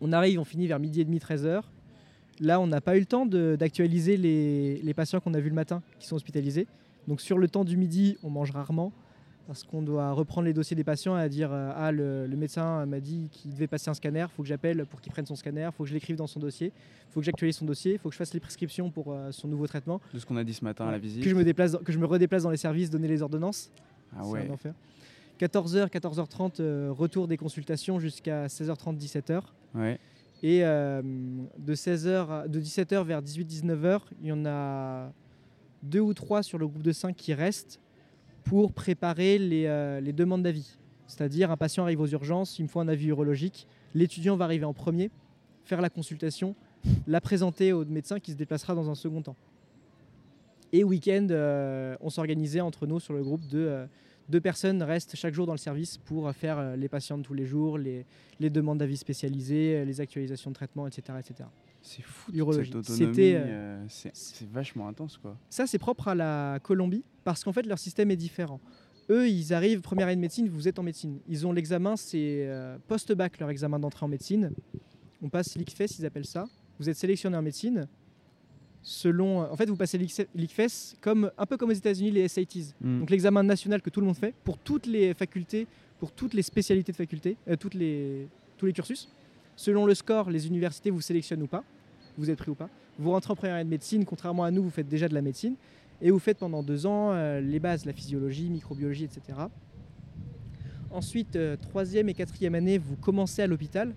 On 0.00 0.12
arrive, 0.12 0.40
on 0.40 0.44
finit 0.44 0.66
vers 0.66 0.78
midi 0.78 1.00
et 1.00 1.04
demi, 1.04 1.18
13 1.18 1.46
heures. 1.46 1.70
Là, 2.40 2.60
on 2.60 2.66
n'a 2.66 2.80
pas 2.80 2.96
eu 2.96 3.00
le 3.00 3.06
temps 3.06 3.26
d'actualiser 3.26 4.16
les, 4.16 4.80
les, 4.82 4.94
patients 4.94 5.20
qu'on 5.20 5.34
a 5.34 5.40
vus 5.40 5.50
le 5.50 5.54
matin 5.54 5.82
qui 5.98 6.06
sont 6.06 6.16
hospitalisés. 6.16 6.66
Donc 7.06 7.20
sur 7.20 7.38
le 7.38 7.48
temps 7.48 7.64
du 7.64 7.76
midi, 7.76 8.16
on 8.22 8.30
mange 8.30 8.50
rarement 8.50 8.92
parce 9.46 9.62
qu'on 9.62 9.82
doit 9.82 10.12
reprendre 10.12 10.46
les 10.46 10.52
dossiers 10.52 10.76
des 10.76 10.84
patients 10.84 11.18
et 11.18 11.28
dire 11.28 11.50
euh, 11.52 11.72
ah 11.76 11.92
le, 11.92 12.26
médecin 12.36 12.86
m'a 12.86 13.00
dit 13.00 13.28
qu'il 13.30 13.52
devait 13.52 13.66
passer 13.66 13.90
un 13.90 13.94
scanner, 13.94 14.26
il 14.30 14.34
faut 14.34 14.42
que 14.42 14.48
j'appelle 14.48 14.86
pour 14.86 15.00
qu'il 15.00 15.12
prenne 15.12 15.26
son 15.26 15.36
scanner, 15.36 15.68
il 15.70 15.72
faut 15.72 15.84
que 15.84 15.88
je 15.88 15.94
l'écrive 15.94 16.16
dans 16.16 16.26
son 16.26 16.40
dossier, 16.40 16.68
il 16.68 17.12
faut 17.12 17.20
que 17.20 17.26
j'actualise 17.26 17.56
son 17.56 17.66
dossier, 17.66 17.92
il 17.92 17.98
faut 17.98 18.08
que 18.08 18.14
je 18.14 18.18
fasse 18.18 18.32
les 18.32 18.40
prescriptions 18.40 18.90
pour 18.90 19.12
euh, 19.12 19.30
son 19.32 19.48
nouveau 19.48 19.66
traitement. 19.66 20.00
De 20.12 20.18
ce 20.18 20.26
qu'on 20.26 20.36
a 20.36 20.44
dit 20.44 20.54
ce 20.54 20.64
matin 20.64 20.86
à 20.86 20.92
la 20.92 20.98
visite. 20.98 21.22
Que 21.22 21.30
je 21.30 21.34
me 21.34 21.44
déplace, 21.44 21.76
que 21.84 21.92
je 21.92 21.98
me 21.98 22.06
redéplace 22.06 22.42
dans 22.44 22.50
les 22.50 22.56
services, 22.56 22.90
donner 22.90 23.08
les 23.08 23.22
ordonnances. 23.22 23.70
Ah 24.16 24.26
ouais. 24.26 24.48
14h, 25.40 25.88
14h30, 25.88 26.88
retour 26.90 27.26
des 27.26 27.36
consultations 27.36 27.98
jusqu'à 27.98 28.46
16h30, 28.46 28.96
17h. 28.96 29.42
Ouais. 29.74 29.98
Et 30.44 30.62
euh, 30.62 31.00
de, 31.56 31.74
16h, 31.74 32.50
de 32.50 32.60
17h 32.60 33.02
vers 33.02 33.22
18-19h, 33.22 34.00
il 34.20 34.26
y 34.26 34.32
en 34.32 34.44
a 34.44 35.10
deux 35.82 36.00
ou 36.00 36.12
trois 36.12 36.42
sur 36.42 36.58
le 36.58 36.68
groupe 36.68 36.82
de 36.82 36.92
5 36.92 37.16
qui 37.16 37.32
restent 37.32 37.80
pour 38.42 38.74
préparer 38.74 39.38
les, 39.38 39.64
euh, 39.64 40.00
les 40.00 40.12
demandes 40.12 40.42
d'avis. 40.42 40.76
C'est-à-dire, 41.06 41.50
un 41.50 41.56
patient 41.56 41.84
arrive 41.84 42.02
aux 42.02 42.08
urgences, 42.08 42.58
il 42.58 42.64
me 42.64 42.68
faut 42.68 42.80
un 42.80 42.88
avis 42.88 43.06
urologique. 43.06 43.66
L'étudiant 43.94 44.36
va 44.36 44.44
arriver 44.44 44.66
en 44.66 44.74
premier, 44.74 45.10
faire 45.64 45.80
la 45.80 45.88
consultation, 45.88 46.54
la 47.06 47.22
présenter 47.22 47.72
au 47.72 47.86
médecin 47.86 48.20
qui 48.20 48.32
se 48.32 48.36
déplacera 48.36 48.74
dans 48.74 48.90
un 48.90 48.94
second 48.94 49.22
temps. 49.22 49.36
Et 50.74 50.84
week-end, 50.84 51.26
euh, 51.30 51.96
on 52.02 52.10
s'organisait 52.10 52.60
entre 52.60 52.86
nous 52.86 53.00
sur 53.00 53.14
le 53.14 53.22
groupe 53.22 53.46
de 53.46 53.86
deux 54.28 54.40
personnes 54.40 54.82
restent 54.82 55.16
chaque 55.16 55.34
jour 55.34 55.46
dans 55.46 55.52
le 55.52 55.58
service 55.58 55.98
pour 55.98 56.32
faire 56.32 56.58
euh, 56.58 56.76
les 56.76 56.88
patients 56.88 57.18
de 57.18 57.22
tous 57.22 57.34
les 57.34 57.46
jours, 57.46 57.78
les, 57.78 58.06
les 58.40 58.50
demandes 58.50 58.78
d'avis 58.78 58.96
spécialisés, 58.96 59.84
les 59.84 60.00
actualisations 60.00 60.50
de 60.50 60.54
traitement, 60.54 60.86
etc. 60.86 61.18
etc. 61.18 61.48
C'est 61.82 62.02
fou 62.02 62.32
cette 62.52 62.74
autonomie, 62.74 63.36
c'est 63.88 64.48
vachement 64.50 64.88
intense 64.88 65.18
quoi. 65.18 65.36
Ça 65.50 65.66
c'est 65.66 65.78
propre 65.78 66.08
à 66.08 66.14
la 66.14 66.58
Colombie 66.62 67.04
parce 67.24 67.44
qu'en 67.44 67.52
fait 67.52 67.66
leur 67.66 67.78
système 67.78 68.10
est 68.10 68.16
différent. 68.16 68.60
Eux 69.10 69.28
ils 69.28 69.52
arrivent 69.52 69.82
première 69.82 70.06
année 70.06 70.16
de 70.16 70.20
médecine, 70.22 70.48
vous 70.48 70.66
êtes 70.66 70.78
en 70.78 70.82
médecine. 70.82 71.18
Ils 71.28 71.46
ont 71.46 71.52
l'examen, 71.52 71.96
c'est 71.96 72.48
post-bac 72.88 73.38
leur 73.38 73.50
examen 73.50 73.78
d'entrée 73.78 74.06
en 74.06 74.08
médecine. 74.08 74.50
On 75.22 75.28
passe 75.28 75.56
l'ICFES, 75.56 75.98
ils 75.98 76.06
appellent 76.06 76.24
ça. 76.24 76.46
Vous 76.78 76.88
êtes 76.88 76.96
sélectionné 76.96 77.36
en 77.36 77.42
médecine 77.42 77.86
selon. 78.84 79.40
En 79.50 79.56
fait, 79.56 79.66
vous 79.66 79.74
passez 79.74 79.98
l'ICFES 79.98 80.96
comme, 81.00 81.32
un 81.36 81.46
peu 81.46 81.56
comme 81.56 81.70
aux 81.70 81.72
États-Unis, 81.72 82.12
les 82.12 82.28
SATs. 82.28 82.74
Hmm. 82.80 83.00
Donc 83.00 83.10
l'examen 83.10 83.42
national 83.42 83.82
que 83.82 83.90
tout 83.90 84.00
le 84.00 84.06
monde 84.06 84.16
fait 84.16 84.34
pour 84.44 84.58
toutes 84.58 84.86
les 84.86 85.12
facultés, 85.14 85.66
pour 85.98 86.12
toutes 86.12 86.34
les 86.34 86.42
spécialités 86.42 86.92
de 86.92 86.96
faculté, 86.96 87.36
euh, 87.48 87.56
toutes 87.56 87.74
les, 87.74 88.28
tous 88.56 88.66
les 88.66 88.72
cursus. 88.72 89.08
Selon 89.56 89.86
le 89.86 89.94
score, 89.94 90.30
les 90.30 90.46
universités 90.46 90.90
vous 90.90 91.00
sélectionnent 91.00 91.42
ou 91.42 91.46
pas, 91.46 91.64
vous 92.16 92.30
êtes 92.30 92.38
pris 92.38 92.50
ou 92.50 92.54
pas. 92.54 92.68
Vous 92.98 93.10
rentrez 93.10 93.32
en 93.32 93.36
première 93.36 93.56
année 93.56 93.64
de 93.64 93.70
médecine, 93.70 94.04
contrairement 94.04 94.44
à 94.44 94.50
nous, 94.50 94.62
vous 94.62 94.70
faites 94.70 94.88
déjà 94.88 95.08
de 95.08 95.14
la 95.14 95.22
médecine. 95.22 95.56
Et 96.00 96.10
vous 96.10 96.18
faites 96.18 96.38
pendant 96.38 96.62
deux 96.62 96.86
ans 96.86 97.12
euh, 97.12 97.40
les 97.40 97.58
bases, 97.58 97.86
la 97.86 97.92
physiologie, 97.92 98.50
microbiologie, 98.50 99.04
etc. 99.04 99.38
Ensuite, 100.90 101.36
euh, 101.36 101.56
troisième 101.56 102.08
et 102.08 102.14
quatrième 102.14 102.54
année, 102.54 102.78
vous 102.78 102.96
commencez 102.96 103.42
à 103.42 103.46
l'hôpital 103.46 103.94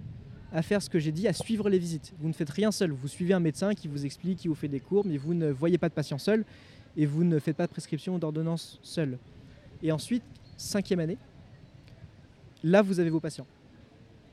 à 0.53 0.61
faire 0.61 0.81
ce 0.81 0.89
que 0.89 0.99
j'ai 0.99 1.11
dit, 1.11 1.27
à 1.27 1.33
suivre 1.33 1.69
les 1.69 1.79
visites. 1.79 2.13
Vous 2.19 2.27
ne 2.27 2.33
faites 2.33 2.49
rien 2.49 2.71
seul. 2.71 2.91
Vous 2.91 3.07
suivez 3.07 3.33
un 3.33 3.39
médecin 3.39 3.73
qui 3.73 3.87
vous 3.87 4.05
explique, 4.05 4.39
qui 4.39 4.47
vous 4.47 4.55
fait 4.55 4.67
des 4.67 4.79
cours, 4.79 5.05
mais 5.05 5.17
vous 5.17 5.33
ne 5.33 5.51
voyez 5.51 5.77
pas 5.77 5.89
de 5.89 5.93
patient 5.93 6.17
seul 6.17 6.45
et 6.95 7.05
vous 7.05 7.23
ne 7.23 7.37
faites 7.39 7.55
pas 7.55 7.67
de 7.67 7.71
prescription 7.71 8.15
ou 8.15 8.19
d'ordonnance 8.19 8.79
seul. 8.81 9.17
Et 9.83 9.91
ensuite, 9.91 10.23
cinquième 10.55 10.99
année, 10.99 11.17
là, 12.63 12.81
vous 12.81 12.99
avez 12.99 13.09
vos 13.09 13.19
patients. 13.19 13.45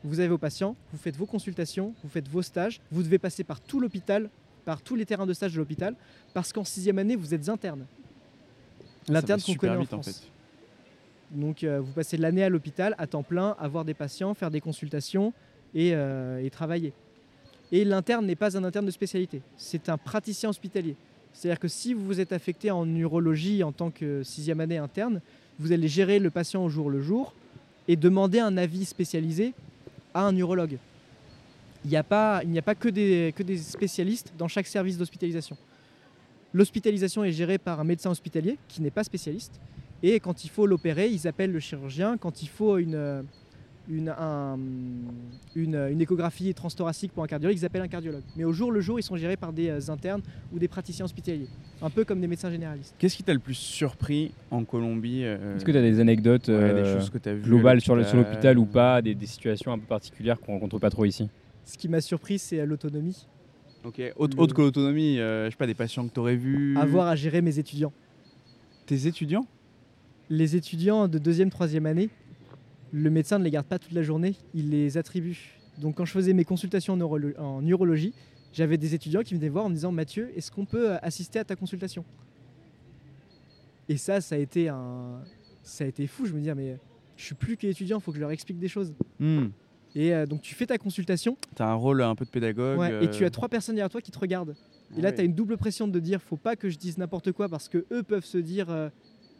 Vous 0.03 0.21
avez 0.21 0.29
vos 0.29 0.39
patients, 0.39 0.77
vous 0.93 0.99
faites 0.99 1.17
vos 1.17 1.27
consultations, 1.27 1.95
vous 2.03 2.09
faites 2.09 2.29
vos 2.29 2.43
stages, 2.43 2.81
vous 2.91 3.03
devez 3.03 3.19
passer 3.19 3.43
par 3.43 3.61
tout 3.61 3.81
l'hôpital, 3.81 4.29
par 4.65 4.83
tous 4.83 4.97
les 4.97 5.07
terrains 5.07 5.27
de 5.27 5.33
stage 5.33 5.55
de 5.55 5.59
l'hôpital, 5.59 5.95
parce 6.33 6.53
qu'en 6.53 6.65
sixième 6.65 6.99
année, 6.99 7.17
vous 7.17 7.35
êtes 7.35 7.49
interne. 7.49 7.87
L'interne 9.09 9.41
qu'on 9.41 9.55
connaît 9.55 9.77
en 9.77 9.85
France. 9.85 10.31
Donc, 11.31 11.65
euh, 11.65 11.81
vous 11.81 11.93
passez 11.93 12.17
l'année 12.17 12.45
à 12.45 12.49
l'hôpital, 12.49 12.95
à 12.99 13.07
temps 13.07 13.23
plein, 13.23 13.57
à 13.59 13.67
voir 13.67 13.85
des 13.85 13.95
patients, 13.95 14.35
faire 14.35 14.51
des 14.51 14.61
consultations, 14.61 15.33
euh, 15.77 16.45
et, 16.45 16.51
travailler. 16.51 16.93
Et 17.73 17.85
l'interne 17.85 18.27
n'est 18.27 18.37
pas 18.37 18.57
un 18.57 18.65
interne 18.65 18.87
de 18.87 18.91
spécialité, 18.91 19.43
c'est 19.57 19.89
un 19.89 19.99
praticien 19.99 20.51
hospitalier. 20.51 20.97
C'est-à-dire 21.33 21.59
que 21.59 21.69
si 21.69 21.95
vous 21.95 22.05
vous 22.05 22.21
êtes 22.21 22.33
affecté 22.33 22.71
en 22.71 22.87
urologie 22.95 23.65
en 23.65 23.73
tant 23.73 23.91
que 23.91 24.23
sixième 24.23 24.61
année 24.61 24.79
interne, 24.79 25.21
vous 25.59 25.73
allez 25.73 25.89
gérer 25.89 26.19
le 26.19 26.31
patient 26.31 26.65
au 26.65 26.69
jour 26.69 26.91
le 26.91 27.01
jour 27.01 27.35
et 27.89 27.97
demander 27.97 28.39
un 28.39 28.57
avis 28.57 28.85
spécialisé 28.85 29.53
à 30.15 30.23
un 30.27 30.37
urologue. 30.37 30.79
Il 31.85 31.91
n'y 31.91 31.97
a 31.97 32.05
pas, 32.05 32.43
il 32.45 32.57
a 32.57 32.63
pas 32.63 32.75
que 32.75 32.89
des 32.89 33.59
spécialistes 33.59 34.33
dans 34.39 34.49
chaque 34.49 34.67
service 34.67 34.97
d'hospitalisation. 34.97 35.57
L'hospitalisation 36.55 37.25
est 37.25 37.33
gérée 37.33 37.59
par 37.59 37.81
un 37.81 37.85
médecin 37.85 38.11
hospitalier 38.11 38.57
qui 38.69 38.81
n'est 38.81 38.93
pas 38.93 39.03
spécialiste. 39.03 39.61
Et 40.05 40.21
quand 40.21 40.45
il 40.45 40.51
faut 40.51 40.67
l'opérer, 40.67 41.09
ils 41.09 41.27
appellent 41.27 41.51
le 41.51 41.59
chirurgien. 41.59 42.17
Quand 42.17 42.43
il 42.43 42.49
faut 42.49 42.79
une, 42.79 43.25
une, 43.89 44.15
une, 45.55 46.01
échographie 46.01 46.53
transthoracique 46.55 47.13
pour 47.13 47.23
un 47.23 47.27
cardiologue, 47.27 47.57
ils 47.57 47.65
appellent 47.65 47.83
un 47.83 47.89
cardiologue. 47.89 48.23
Mais 48.37 48.45
au 48.45 48.53
jour 48.53 48.73
le 48.73 48.81
jour, 48.81 48.99
ils 48.99 49.03
sont 49.03 49.17
gérés 49.17 49.37
par 49.37 49.53
des 49.53 49.69
euh, 49.69 49.93
internes 49.93 50.23
ou 50.53 50.59
des 50.59 50.69
praticiens 50.69 51.05
hospitaliers, 51.05 51.49
un 51.83 51.91
peu 51.91 52.05
comme 52.05 52.21
des 52.21 52.27
médecins 52.27 52.51
généralistes. 52.51 52.95
Qu'est-ce 52.99 53.17
qui 53.17 53.23
t'a 53.23 53.35
le 53.35 53.41
plus 53.41 53.55
surpris 53.55 54.33
en 54.51 54.65
Colombie 54.65 55.25
euh, 55.25 55.57
Est-ce 55.57 55.65
que 55.65 55.73
tu 55.73 55.79
as 55.79 55.83
des 55.83 56.01
anecdotes 56.01 56.49
euh, 56.49 57.01
globales 57.43 57.81
sur 57.81 57.97
l'hôpital 57.97 58.59
ou 58.59 58.65
pas, 58.65 59.03
des, 59.03 59.17
situations 59.27 59.73
un 59.73 59.79
peu 59.79 59.87
particulières 59.87 60.41
qu'on 60.41 60.55
rencontre 60.55 60.79
pas 60.79 60.91
trop 60.91 61.05
ici? 61.05 61.29
Ce 61.65 61.79
qui 61.79 61.89
m'a 61.89 62.01
surpris, 62.01 62.39
c'est 62.39 62.65
l'autonomie. 62.67 63.27
Ok, 63.85 64.01
autre, 64.17 64.55
que 64.55 64.63
l'autonomie, 64.63 65.17
je 65.17 65.49
sais 65.51 65.57
pas, 65.57 65.67
des 65.67 65.75
patients 65.75 66.07
que 66.07 66.13
tu 66.13 66.21
aurais 66.21 66.37
vus 66.37 66.77
Avoir 66.79 67.07
à 67.07 67.17
gérer 67.17 67.43
mes 67.43 67.59
étudiants. 67.59 67.93
Tes 68.87 69.07
étudiants? 69.07 69.47
Les 70.31 70.57
étudiants 70.57 71.07
de 71.07 71.19
deuxième, 71.19 71.51
troisième 71.51 71.85
année, 71.85 72.09
le 72.95 73.11
médecin 73.11 73.41
ne 73.41 73.45
les 73.45 73.51
garde 73.51 73.67
pas 73.67 73.81
toute 73.81 73.93
la 73.93 74.03
journée, 74.03 74.37
il 74.55 74.71
les 74.71 74.97
attribue. 74.97 75.59
Donc 75.79 75.97
quand 75.97 76.05
je 76.05 76.13
faisais 76.13 76.33
mes 76.33 76.45
consultations 76.45 76.95
en, 76.95 77.67
urologie, 77.67 78.15
j'avais 78.53 78.79
des 78.79 78.95
étudiants 78.95 79.23
qui 79.23 79.35
venaient 79.35 79.49
voir 79.49 79.65
en 79.65 79.69
me 79.69 79.75
disant 79.75 79.91
Mathieu, 79.91 80.31
est-ce 80.37 80.53
qu'on 80.53 80.65
peut 80.65 80.93
euh, 80.93 80.99
assister 81.03 81.41
à 81.41 81.45
ta 81.45 81.57
consultation? 81.57 82.05
Et 83.89 83.97
ça, 83.97 84.21
ça 84.21 84.37
a 84.37 84.39
été 84.39 84.69
un, 84.69 85.21
ça 85.65 85.83
a 85.83 85.87
été 85.89 86.07
fou. 86.07 86.25
Je 86.27 86.33
me 86.35 86.41
dis 86.41 86.51
mais 86.55 86.79
je 87.17 87.25
suis 87.25 87.35
plus 87.35 87.57
qu'étudiant, 87.57 87.99
il 87.99 88.01
faut 88.01 88.13
que 88.13 88.17
je 88.17 88.21
leur 88.21 88.31
explique 88.31 88.61
des 88.61 88.69
choses. 88.69 88.95
Hmm. 89.19 89.47
Et 89.97 90.15
euh, 90.15 90.25
donc 90.25 90.43
tu 90.43 90.55
fais 90.55 90.67
ta 90.67 90.79
consultation. 90.79 91.37
Tu 91.57 91.63
as 91.63 91.67
un 91.67 91.75
rôle 91.75 92.01
un 92.01 92.15
peu 92.15 92.25
de 92.25 92.31
pédagogue. 92.31 92.81
Et 93.03 93.11
tu 93.11 93.25
as 93.25 93.31
trois 93.31 93.49
personnes 93.49 93.75
derrière 93.75 93.91
toi 93.91 94.01
qui 94.01 94.13
te 94.13 94.19
regardent. 94.21 94.55
Et 94.97 95.01
là, 95.01 95.11
tu 95.11 95.21
as 95.21 95.25
une 95.25 95.35
double 95.35 95.57
pression 95.57 95.89
de 95.89 95.99
dire 95.99 96.23
faut 96.23 96.37
pas 96.37 96.55
que 96.55 96.71
je 96.71 96.79
dise 96.79 96.97
n'importe 96.97 97.33
quoi 97.33 97.49
parce 97.49 97.69
que 97.69 97.85
eux 97.91 98.05
peuvent 98.05 98.25
se 98.25 98.39
dire 98.39 98.71
euh, 98.71 98.89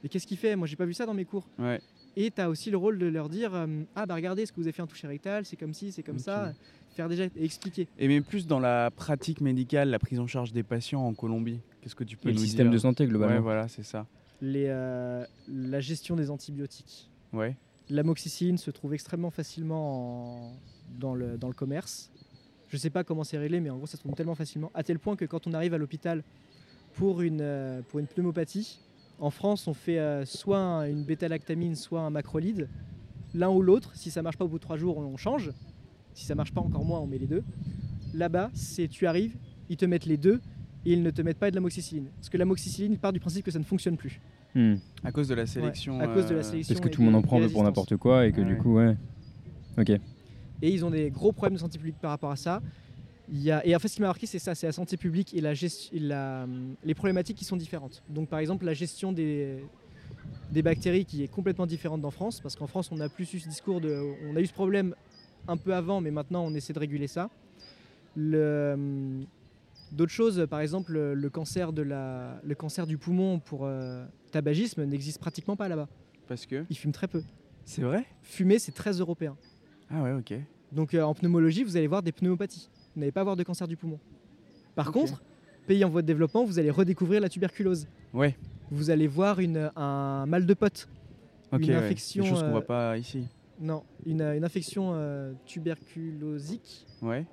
mais 0.03 0.09
qu'est-ce 0.09 0.27
qu'il 0.27 0.37
fait? 0.37 0.57
Moi, 0.57 0.67
j'ai 0.67 0.77
pas 0.77 0.85
vu 0.85 0.93
ça 0.93 1.07
dans 1.07 1.15
mes 1.15 1.25
cours. 1.25 1.49
Ouais. 1.59 1.81
Et 2.17 2.31
tu 2.31 2.41
as 2.41 2.49
aussi 2.49 2.71
le 2.71 2.77
rôle 2.77 2.99
de 2.99 3.07
leur 3.07 3.29
dire 3.29 3.55
euh, 3.55 3.67
Ah, 3.95 4.07
bah 4.07 4.15
regardez 4.15 4.47
ce 4.47 4.53
que 4.53 4.57
vous 4.57 4.67
avez 4.67 4.73
fait 4.73 4.83
en 4.83 4.87
toucher 4.87 5.07
rectal, 5.07 5.45
c'est 5.45 5.57
comme 5.57 5.75
ci, 5.75 5.93
c'est 5.93 6.03
comme 6.03 6.19
ça. 6.19 6.53
Faire 6.95 7.09
déjà 7.09 7.25
et 7.25 7.45
expliquer. 7.45 7.89
Et 7.99 8.07
mais 8.07 8.21
plus 8.21 8.47
dans 8.47 8.61
la 8.61 8.91
pratique 8.93 9.41
médicale, 9.41 9.91
la 9.91 9.99
prise 9.99 10.21
en 10.21 10.29
charge 10.29 10.53
des 10.53 10.63
patients 10.63 11.05
en 11.05 11.13
Colombie, 11.13 11.61
qu'est-ce 11.81 11.97
que 11.97 12.05
tu 12.05 12.17
peux 12.17 12.29
et 12.29 12.33
nous 12.33 12.39
le 12.39 12.45
système 12.45 12.71
de 12.71 12.79
santé 12.79 13.07
globalement. 13.07 13.35
Ouais, 13.35 13.41
voilà, 13.41 13.67
c'est 13.67 13.83
ça. 13.83 14.07
Les, 14.41 14.67
euh, 14.69 15.25
la 15.49 15.81
gestion 15.81 16.15
des 16.15 16.31
antibiotiques. 16.31 17.11
Ouais. 17.33 17.57
L'amoxicilline 17.91 18.59
se 18.59 18.71
trouve 18.71 18.95
extrêmement 18.95 19.31
facilement 19.31 20.53
dans, 20.99 21.15
le, 21.15 21.37
dans 21.37 21.49
le 21.49 21.55
commerce. 21.55 22.13
Je 22.69 22.77
ne 22.77 22.81
sais 22.81 22.91
pas 22.91 23.03
comment 23.03 23.25
c'est 23.25 23.39
réglé, 23.39 23.61
mais 23.61 23.71
en 23.71 23.77
gros, 23.77 23.87
ça 23.87 23.97
se 23.97 24.03
trouve 24.03 24.15
tellement 24.15 24.35
facilement. 24.37 24.71
À 24.75 24.83
tel 24.85 24.99
point 25.01 25.17
que 25.17 25.25
quand 25.25 25.47
on 25.49 25.53
arrive 25.53 25.75
à 25.75 25.79
l'hôpital 25.79 26.23
pour 26.95 27.23
une, 27.23 27.41
euh, 27.41 27.83
pour 27.89 27.99
une 27.99 28.07
pneumopathie, 28.07 28.79
en 29.19 29.31
France, 29.31 29.69
on 29.69 29.75
fait 29.75 29.99
euh, 29.99 30.25
soit 30.25 30.89
une 30.89 31.05
bêta-lactamine, 31.05 31.75
soit 31.77 32.01
un 32.01 32.11
macrolide. 32.11 32.69
L'un 33.35 33.51
ou 33.51 33.63
l'autre. 33.63 33.95
Si 33.95 34.11
ça 34.11 34.23
marche 34.23 34.37
pas 34.37 34.45
au 34.45 34.49
bout 34.49 34.59
de 34.59 34.63
trois 34.63 34.77
jours, 34.77 34.99
on 34.99 35.17
change. 35.17 35.53
Si 36.13 36.25
ça 36.25 36.35
marche 36.35 36.53
pas 36.53 36.61
encore 36.61 36.85
moins, 36.85 37.01
on 37.01 37.07
met 37.07 37.19
les 37.19 37.27
deux. 37.27 37.43
Là-bas, 38.13 38.51
c'est 38.55 38.87
tu 38.87 39.07
arrives, 39.07 39.37
ils 39.69 39.77
te 39.77 39.85
mettent 39.85 40.07
les 40.07 40.17
deux 40.17 40.41
et 40.87 40.93
ils 40.93 41.03
ne 41.03 41.11
te 41.11 41.23
mettent 41.23 41.39
pas 41.39 41.51
de 41.51 41.57
l'amoxicilline. 41.57 42.07
Parce 42.17 42.29
que 42.29 42.37
l'amoxicilline 42.37 42.97
part 42.97 43.13
du 43.13 43.19
principe 43.19 43.45
que 43.45 43.51
ça 43.51 43.59
ne 43.59 43.65
fonctionne 43.65 43.97
plus. 43.97 44.21
Hmm. 44.55 44.75
À 45.03 45.11
cause 45.11 45.27
de 45.27 45.35
la 45.35 45.47
sélection. 45.47 45.99
à 45.99 46.07
cause 46.07 46.27
de 46.27 46.35
la 46.35 46.41
euh, 46.41 46.43
sélection. 46.45 46.75
Parce 46.75 46.85
que 46.87 46.89
tout 46.89 47.01
le 47.01 47.07
monde 47.07 47.17
en 47.17 47.23
prend 47.23 47.41
pour 47.49 47.65
n'importe 47.65 47.97
quoi 47.97 48.27
et 48.27 48.33
que 48.33 48.41
du 48.41 48.57
coup, 48.57 48.75
ouais. 48.75 48.97
Ok. 49.77 49.91
Et 49.91 50.71
ils 50.71 50.85
ont 50.85 50.91
des 50.91 51.11
gros 51.11 51.33
problèmes 51.33 51.55
de 51.55 51.61
santé 51.61 51.79
publique 51.79 51.99
par 52.01 52.11
rapport 52.11 52.31
à 52.31 52.37
ça. 52.37 52.63
Il 53.31 53.43
y 53.43 53.51
a... 53.51 53.65
Et 53.67 53.75
en 53.75 53.79
fait, 53.79 53.89
ce 53.89 53.97
qui 53.97 54.01
m'a 54.03 54.09
marqué, 54.09 54.27
c'est 54.27 54.39
ça 54.39 54.55
c'est 54.55 54.67
la 54.67 54.73
santé 54.73 54.97
publique 54.97 55.35
et, 55.35 55.41
la 55.41 55.53
la... 55.93 56.47
les 56.85 56.95
problématiques 56.95 57.37
qui 57.37 57.45
sont 57.45 57.57
différentes. 57.57 58.03
Donc, 58.09 58.29
par 58.29 58.39
exemple, 58.39 58.65
la 58.65 58.75
gestion 58.75 59.13
des, 59.13 59.65
des 60.51 60.63
bactéries 60.63 61.05
qui 61.05 61.23
est 61.23 61.29
complètement 61.29 61.67
différente 61.67 62.05
en 62.05 62.11
France, 62.11 62.41
parce 62.41 62.57
qu'en 62.57 62.67
France, 62.67 62.91
on 62.93 63.01
a 63.01 63.09
plus 63.09 63.33
eu 63.35 63.41
ce 63.41 63.49
discours 63.49 63.81
de. 63.81 63.99
On 64.31 64.37
a 64.37 64.41
eu 64.41 64.47
ce 64.47 64.53
problème 64.53 64.95
un 65.49 65.57
peu 65.57 65.75
avant, 65.75 66.01
mais 66.01 66.11
maintenant, 66.11 66.45
on 66.45 66.55
essaie 66.55 66.73
de 66.73 66.79
réguler 66.79 67.07
ça. 67.07 67.31
D'autres 69.93 70.13
choses, 70.13 70.47
par 70.51 70.61
exemple, 70.61 70.93
le 70.99 71.31
cancer, 71.31 71.73
de 71.73 71.83
la, 71.83 72.41
le 72.45 72.55
cancer 72.55 72.87
du 72.87 72.99
poumon 72.99 73.39
pour 73.39 73.65
euh, 73.65 74.05
tabagisme 74.33 74.85
n'existe 74.85 75.21
pratiquement 75.21 75.57
pas 75.57 75.69
là-bas. 75.69 75.89
Parce 76.27 76.47
que 76.47 76.65
Ils 76.69 76.77
fument 76.77 76.93
très 76.93 77.07
peu. 77.07 77.23
C'est 77.65 77.83
vrai? 77.83 78.05
Fumer, 78.23 78.59
c'est 78.59 78.73
très 78.73 78.93
européen. 78.93 79.37
Ah 79.91 80.03
ouais, 80.03 80.13
ok. 80.13 80.35
Donc 80.73 80.95
euh, 80.95 81.03
en 81.03 81.15
pneumologie, 81.15 81.63
vous 81.63 81.77
allez 81.77 81.87
voir 81.87 82.03
des 82.03 82.13
pneumopathies. 82.13 82.69
Vous 82.95 83.01
n'allez 83.01 83.13
pas 83.13 83.21
avoir 83.21 83.37
de 83.37 83.43
cancer 83.43 83.67
du 83.67 83.77
poumon. 83.77 83.99
Par 84.75 84.93
contre, 84.93 85.23
pays 85.67 85.85
en 85.85 85.89
voie 85.89 86.03
de 86.03 86.07
développement, 86.07 86.45
vous 86.45 86.59
allez 86.59 86.71
redécouvrir 86.71 87.21
la 87.21 87.29
tuberculose. 87.29 87.87
Ouais. 88.13 88.37
Vous 88.71 88.91
allez 88.91 89.07
voir 89.07 89.41
une, 89.41 89.71
un 89.77 90.27
mal 90.27 90.47
de 90.47 90.55
pote. 90.55 90.89
une 91.53 91.71
infection. 91.73 92.25
Des 92.25 92.31
choses 92.31 92.43
qu'on 92.43 92.51
voit 92.51 92.59
euh, 92.59 92.63
pas 92.63 92.99
ici. 92.99 93.27
Non, 93.61 93.85
une, 94.05 94.23
une 94.23 94.45
infection 94.45 94.95
tuberculosique. 95.47 96.87
Ouais. 97.03 97.25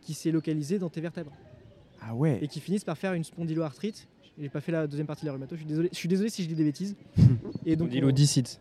Qui 0.00 0.14
s'est 0.14 0.30
localisée 0.30 0.78
dans 0.78 0.88
tes 0.88 1.00
vertèbres. 1.00 1.32
Ah 2.00 2.14
ouais. 2.14 2.38
Et 2.42 2.48
qui 2.48 2.60
finissent 2.60 2.84
par 2.84 2.96
faire 2.96 3.12
une 3.14 3.24
spondyloarthrite. 3.24 4.06
J'ai 4.38 4.48
pas 4.50 4.60
fait 4.60 4.72
la 4.72 4.86
deuxième 4.86 5.06
partie 5.06 5.22
de 5.22 5.26
la 5.26 5.32
rhumato, 5.32 5.56
je 5.56 5.60
suis 5.60 5.66
désolé, 5.66 5.88
je 5.90 5.96
suis 5.96 6.08
désolé 6.08 6.28
si 6.28 6.42
je 6.42 6.48
dis 6.48 6.54
des 6.54 6.64
bêtises. 6.64 6.94
et 7.64 7.74
donc, 7.74 7.88
Spondylodicite. 7.88 8.60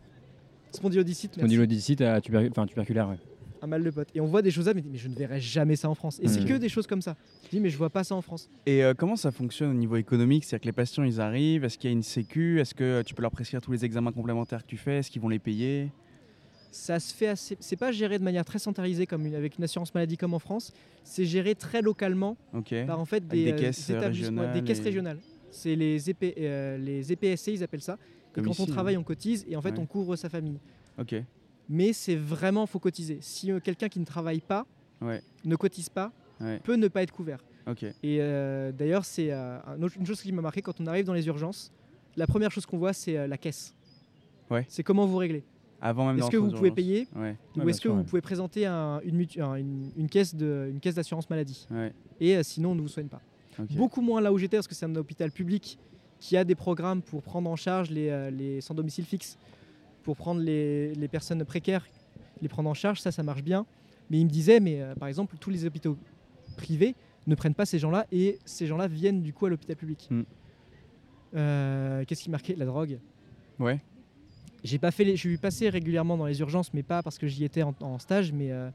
Spondylodicite, 0.71 1.33
Spondylodicite 1.33 2.01
à 2.01 2.21
tuberculaire, 2.21 3.09
ouais. 3.09 3.19
Un 3.65 3.67
mal 3.67 3.84
de 3.84 3.89
pote. 3.89 4.10
Et 4.13 4.21
on 4.21 4.28
voit 4.28 4.43
des 4.43 4.51
choses 4.51 4.67
là, 4.67 4.75
mais, 4.75 4.84
mais 4.88 4.99
je 4.99 5.08
ne 5.08 5.15
verrai 5.15 5.39
jamais 5.39 5.75
ça 5.75 5.89
en 5.89 5.95
France. 5.95 6.19
Et 6.21 6.28
c'est 6.28 6.45
que 6.45 6.54
des 6.54 6.69
choses 6.69 6.86
comme 6.86 7.01
ça. 7.01 7.15
Je 7.45 7.49
dis, 7.49 7.60
mais 7.60 7.71
je 7.71 7.78
vois 7.80 7.89
pas 7.89 8.04
ça 8.04 8.13
en 8.13 8.21
France. 8.21 8.47
Et 8.67 8.84
euh, 8.84 8.93
comment 8.95 9.15
ça 9.15 9.32
fonctionne 9.32 9.71
au 9.71 9.73
niveau 9.73 9.95
économique? 9.95 10.43
C'est-à-dire 10.43 10.62
que 10.62 10.67
les 10.67 10.71
patients, 10.71 11.04
ils 11.04 11.19
arrivent, 11.19 11.63
est-ce 11.63 11.80
qu'il 11.80 11.89
y 11.89 11.93
a 11.93 11.95
une 11.95 12.04
sécu? 12.04 12.62
Est-ce 12.62 12.75
que 12.75 13.01
tu 13.01 13.15
peux 13.15 13.23
leur 13.23 13.32
prescrire 13.32 13.62
tous 13.62 13.71
les 13.71 13.84
examens 13.84 14.12
complémentaires 14.12 14.62
que 14.62 14.67
tu 14.67 14.78
fais? 14.78 14.99
Est-ce 14.99 15.10
qu'ils 15.10 15.21
vont 15.23 15.30
les 15.30 15.39
payer? 15.39 15.91
Ça 16.69 16.99
se 16.99 17.12
fait 17.12 17.28
assez. 17.28 17.58
C'est 17.60 17.75
pas 17.75 17.91
géré 17.91 18.19
de 18.19 18.23
manière 18.23 18.45
très 18.45 18.60
centralisée 18.60 19.08
comme 19.08 19.25
avec 19.34 19.58
une 19.58 19.63
assurance 19.63 19.95
maladie 19.95 20.17
comme 20.17 20.36
en 20.36 20.39
France. 20.39 20.73
C'est 21.04 21.25
géré 21.25 21.56
très 21.56 21.82
localement 21.82 22.38
par 22.86 22.99
en 22.99 23.06
fait 23.06 23.25
des, 23.28 23.56
caisses 23.56 23.89
régionales. 23.89 24.54
Des 24.54 24.62
caisses 24.62 24.82
régionales. 24.82 25.17
C'est 25.49 25.73
les, 25.73 26.08
EP, 26.08 26.36
euh, 26.38 26.78
les 26.78 27.12
EPSC, 27.12 27.54
ils 27.54 27.63
appellent 27.63 27.82
ça. 27.82 27.97
et 28.38 28.41
quand 28.41 28.60
on 28.60 28.65
travaille, 28.67 28.97
on 28.97 29.04
cotise 29.04 29.43
et 29.49 29.56
en 29.56 29.62
fait, 29.62 29.80
on 29.80 29.88
couvre 29.88 30.15
sa 30.15 30.30
famille. 30.30 30.60
Ok. 30.99 31.15
Mais 31.69 31.93
c'est 31.93 32.15
vraiment, 32.15 32.65
faut 32.65 32.80
cotiser. 32.80 33.19
Si 33.21 33.51
euh, 33.51 33.60
quelqu'un 33.60 33.89
qui 33.89 33.99
ne 33.99 34.06
travaille 34.06 34.41
pas, 34.41 34.65
ne 35.01 35.56
cotise 35.56 35.89
pas, 35.89 36.12
peut 36.63 36.75
ne 36.75 36.88
pas 36.88 37.04
être 37.04 37.12
couvert. 37.12 37.43
Et 38.04 38.17
euh, 38.21 38.71
d'ailleurs, 38.71 39.06
c'est 39.06 39.32
une 39.32 40.06
chose 40.06 40.21
qui 40.21 40.32
m'a 40.32 40.41
marqué 40.41 40.62
quand 40.62 40.80
on 40.80 40.88
arrive 40.88 41.06
dans 41.06 41.13
les 41.13 41.28
urgences. 41.28 41.71
La 42.15 42.28
première 42.28 42.51
chose 42.51 42.65
qu'on 42.65 42.78
voit, 42.78 42.93
c'est 42.93 43.28
la 43.28 43.38
caisse. 43.38 43.75
Ouais. 44.49 44.65
C'est 44.69 44.84
comment 44.84 45.06
vous 45.06 45.17
réglez. 45.17 45.43
Est-ce 45.82 46.32
que 46.32 46.38
vous 46.38 46.51
pouvez 46.51 46.71
payer 46.71 47.08
ou 47.56 47.69
est-ce 47.69 47.82
que 47.82 47.89
vous 47.89 48.04
pouvez 48.04 48.21
présenter 48.21 48.65
une, 48.65 49.28
une, 49.95 50.10
caisse 50.10 50.36
d'assurance 50.36 51.30
maladie 51.30 51.67
Et 52.19 52.36
euh, 52.36 52.43
sinon, 52.43 52.71
on 52.71 52.75
ne 52.75 52.82
vous 52.82 52.88
soigne 52.88 53.08
pas. 53.08 53.21
Beaucoup 53.71 54.01
moins 54.01 54.21
là 54.21 54.34
où 54.34 54.38
j'étais, 54.38 54.58
parce 54.58 54.67
que 54.67 54.75
c'est 54.75 54.86
un 54.86 54.95
hôpital 54.95 55.32
public 55.32 55.78
qui 56.19 56.38
a 56.38 56.43
des 56.43 56.56
programmes 56.56 57.01
pour 57.01 57.21
prendre 57.21 57.49
en 57.49 57.56
charge 57.56 57.91
les, 57.91 58.10
euh, 58.10 58.62
sans 58.62 58.73
domicile 58.73 59.06
fixe, 59.06 59.38
pour 60.05 60.15
prendre 60.15 60.39
les, 60.39 61.07
personnes 61.11 61.43
précaires, 61.43 61.85
les 62.41 62.47
prendre 62.47 62.69
en 62.69 62.75
charge, 62.75 63.01
ça, 63.01 63.11
ça 63.11 63.23
marche 63.23 63.43
bien. 63.43 63.65
Mais 64.09 64.19
il 64.19 64.25
me 64.25 64.29
disait, 64.29 64.59
mais 64.59 64.81
euh, 64.81 64.93
par 64.93 65.07
exemple, 65.07 65.35
tous 65.39 65.49
les 65.49 65.65
hôpitaux 65.65 65.97
privés 66.55 66.95
ne 67.25 67.33
prennent 67.33 67.55
pas 67.55 67.65
ces 67.65 67.79
gens-là 67.79 68.05
et 68.11 68.37
ces 68.45 68.67
gens-là 68.67 68.87
viennent 68.87 69.23
du 69.23 69.33
coup 69.33 69.47
à 69.47 69.49
l'hôpital 69.49 69.75
public. 69.75 70.07
Hmm. 70.11 70.23
Qu'est-ce 71.33 72.23
qui 72.23 72.29
marquait 72.29 72.55
La 72.55 72.65
drogue? 72.65 72.99
Ouais. 73.59 73.81
J'ai 74.63 74.77
pas 74.77 74.91
fait, 74.91 75.15
je 75.15 75.19
suis 75.19 75.37
passé 75.37 75.69
régulièrement 75.69 76.17
dans 76.17 76.27
les 76.27 76.39
urgences, 76.39 76.73
mais 76.73 76.83
pas 76.83 77.03
parce 77.03 77.17
que 77.17 77.27
j'y 77.27 77.43
étais 77.43 77.63
en, 77.63 77.99
stage, 77.99 78.31
mais 78.31 78.51
euh, 78.51 78.69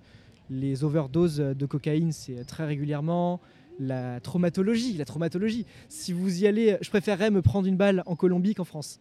les 0.51 0.85
overdoses 0.85 1.39
de 1.39 1.67
cocaïne, 1.67 2.13
c'est 2.13 2.45
très 2.45 2.67
régulièrement. 2.67 3.41
La 3.79 4.21
traumatologie, 4.21 4.97
la 4.97 5.05
traumatologie. 5.05 5.65
Si 5.89 6.13
vous 6.13 6.43
y 6.43 6.47
allez, 6.47 6.77
je 6.81 6.91
préférerais 6.91 7.31
me 7.31 7.41
prendre 7.41 7.67
une 7.67 7.77
balle 7.77 8.03
en 8.07 8.15
Colombie 8.15 8.55
qu'en 8.55 8.65
France. 8.65 9.01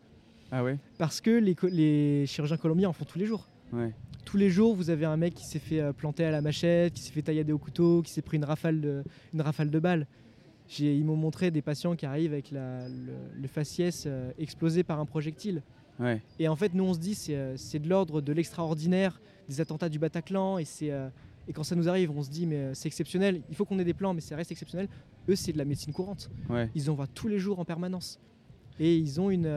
Ah 0.51 0.63
ouais 0.63 0.77
Parce 0.97 1.21
que 1.21 1.31
les, 1.31 1.55
les, 1.69 2.25
chirurgiens 2.25 2.57
colombiens 2.57 2.89
en 2.89 2.93
font 2.93 3.05
tous 3.05 3.19
les 3.19 3.25
jours. 3.25 3.47
Ouais. 3.71 3.93
Tous 4.25 4.37
les 4.37 4.49
jours, 4.49 4.75
vous 4.75 4.89
avez 4.89 5.05
un 5.05 5.17
mec 5.17 5.33
qui 5.33 5.45
s'est 5.45 5.59
fait 5.59 5.79
euh, 5.79 5.93
planter 5.93 6.25
à 6.25 6.31
la 6.31 6.41
machette, 6.41 6.93
qui 6.93 7.01
s'est 7.01 7.11
fait 7.11 7.21
taillader 7.21 7.51
au 7.51 7.57
couteau, 7.57 8.01
qui 8.01 8.11
s'est 8.11 8.21
pris 8.21 8.37
une 8.37 8.45
rafale 8.45 8.81
de, 8.81 9.03
une 9.33 9.41
rafale 9.41 9.69
de 9.69 9.79
balles. 9.79 10.07
Ils 10.77 11.03
m'ont 11.03 11.15
montré 11.15 11.49
des 11.49 11.63
patients 11.63 11.95
qui 11.95 12.05
arrivent 12.05 12.33
avec 12.33 12.51
la, 12.51 12.87
le, 12.87 13.47
faciès 13.47 14.03
euh, 14.05 14.31
explosé 14.37 14.83
par 14.83 14.99
un 14.99 15.05
projectile. 15.05 15.63
Et 16.37 16.47
en 16.47 16.55
fait, 16.55 16.73
nous, 16.73 16.85
on 16.85 16.93
se 16.93 16.99
dit, 16.99 17.17
euh, 17.29 17.55
c'est 17.57 17.79
de 17.79 17.89
l'ordre 17.89 18.21
de 18.21 18.31
l'extraordinaire, 18.31 19.19
des 19.49 19.59
attentats 19.59 19.89
du 19.89 19.99
Bataclan, 19.99 20.57
et, 20.59 20.63
et 21.47 21.53
quand 21.53 21.63
ça 21.63 21.75
nous 21.75 21.89
arrive, 21.89 22.11
on 22.11 22.21
se 22.21 22.29
dit, 22.29 22.45
mais 22.45 22.73
c'est 22.73 22.87
exceptionnel, 22.87 23.41
il 23.49 23.55
faut 23.55 23.65
qu'on 23.65 23.79
ait 23.79 23.83
des 23.83 23.93
plans, 23.93 24.13
mais 24.13 24.21
ça 24.21 24.35
reste 24.37 24.51
exceptionnel. 24.51 24.87
Eux, 25.27 25.35
c'est 25.35 25.51
de 25.51 25.57
la 25.57 25.65
médecine 25.65 25.91
courante. 25.91 26.29
Ils 26.75 26.89
en 26.89 26.93
voient 26.93 27.07
tous 27.07 27.27
les 27.27 27.39
jours 27.39 27.59
en 27.59 27.65
permanence. 27.65 28.19
Et 28.79 28.97
ils 28.97 29.19
ont 29.19 29.29
une, 29.29 29.51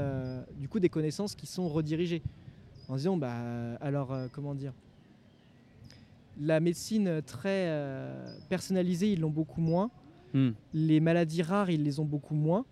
du 0.58 0.68
coup 0.68 0.80
des 0.80 0.88
connaissances 0.88 1.34
qui 1.34 1.46
sont 1.46 1.68
redirigées. 1.68 2.22
En 2.88 2.96
disant, 2.96 3.16
bah, 3.16 3.76
alors, 3.80 4.14
comment 4.32 4.54
dire 4.54 4.72
La 6.40 6.60
médecine 6.60 7.22
très 7.22 7.70
personnalisée, 8.48 9.12
ils 9.12 9.20
l'ont 9.20 9.30
beaucoup 9.30 9.60
moins. 9.60 9.90
Hmm. 10.34 10.50
Les 10.74 11.00
maladies 11.00 11.42
rares, 11.42 11.70
ils 11.70 11.82
les 11.82 12.00
ont 12.00 12.04
beaucoup 12.04 12.34
moins. 12.34 12.64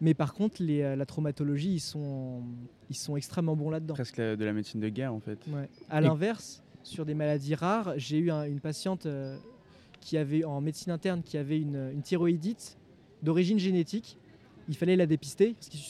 Mais 0.00 0.14
par 0.14 0.34
contre, 0.34 0.62
les, 0.62 0.82
euh, 0.82 0.96
la 0.96 1.06
traumatologie, 1.06 1.74
ils 1.74 1.80
sont, 1.80 2.42
ils 2.90 2.96
sont 2.96 3.16
extrêmement 3.16 3.56
bons 3.56 3.70
là-dedans. 3.70 3.94
Presque 3.94 4.20
de 4.20 4.44
la 4.44 4.52
médecine 4.52 4.80
de 4.80 4.88
guerre, 4.88 5.14
en 5.14 5.20
fait. 5.20 5.38
Ouais. 5.48 5.68
À 5.88 6.00
l'inverse, 6.00 6.62
sur 6.82 7.06
des 7.06 7.14
maladies 7.14 7.54
rares, 7.54 7.94
j'ai 7.96 8.18
eu 8.18 8.30
une 8.30 8.60
patiente 8.60 9.06
euh, 9.06 9.38
qui 10.00 10.18
avait, 10.18 10.44
en 10.44 10.60
médecine 10.60 10.92
interne 10.92 11.22
qui 11.22 11.38
avait 11.38 11.58
une, 11.58 11.90
une 11.94 12.02
thyroïdite 12.02 12.76
d'origine 13.22 13.58
génétique. 13.58 14.18
Il 14.68 14.76
fallait 14.76 14.96
la 14.96 15.06
dépister 15.06 15.54
parce 15.54 15.68
qu'il 15.68 15.80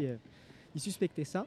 euh, 0.00 0.16
suspectait 0.76 1.24
ça. 1.24 1.46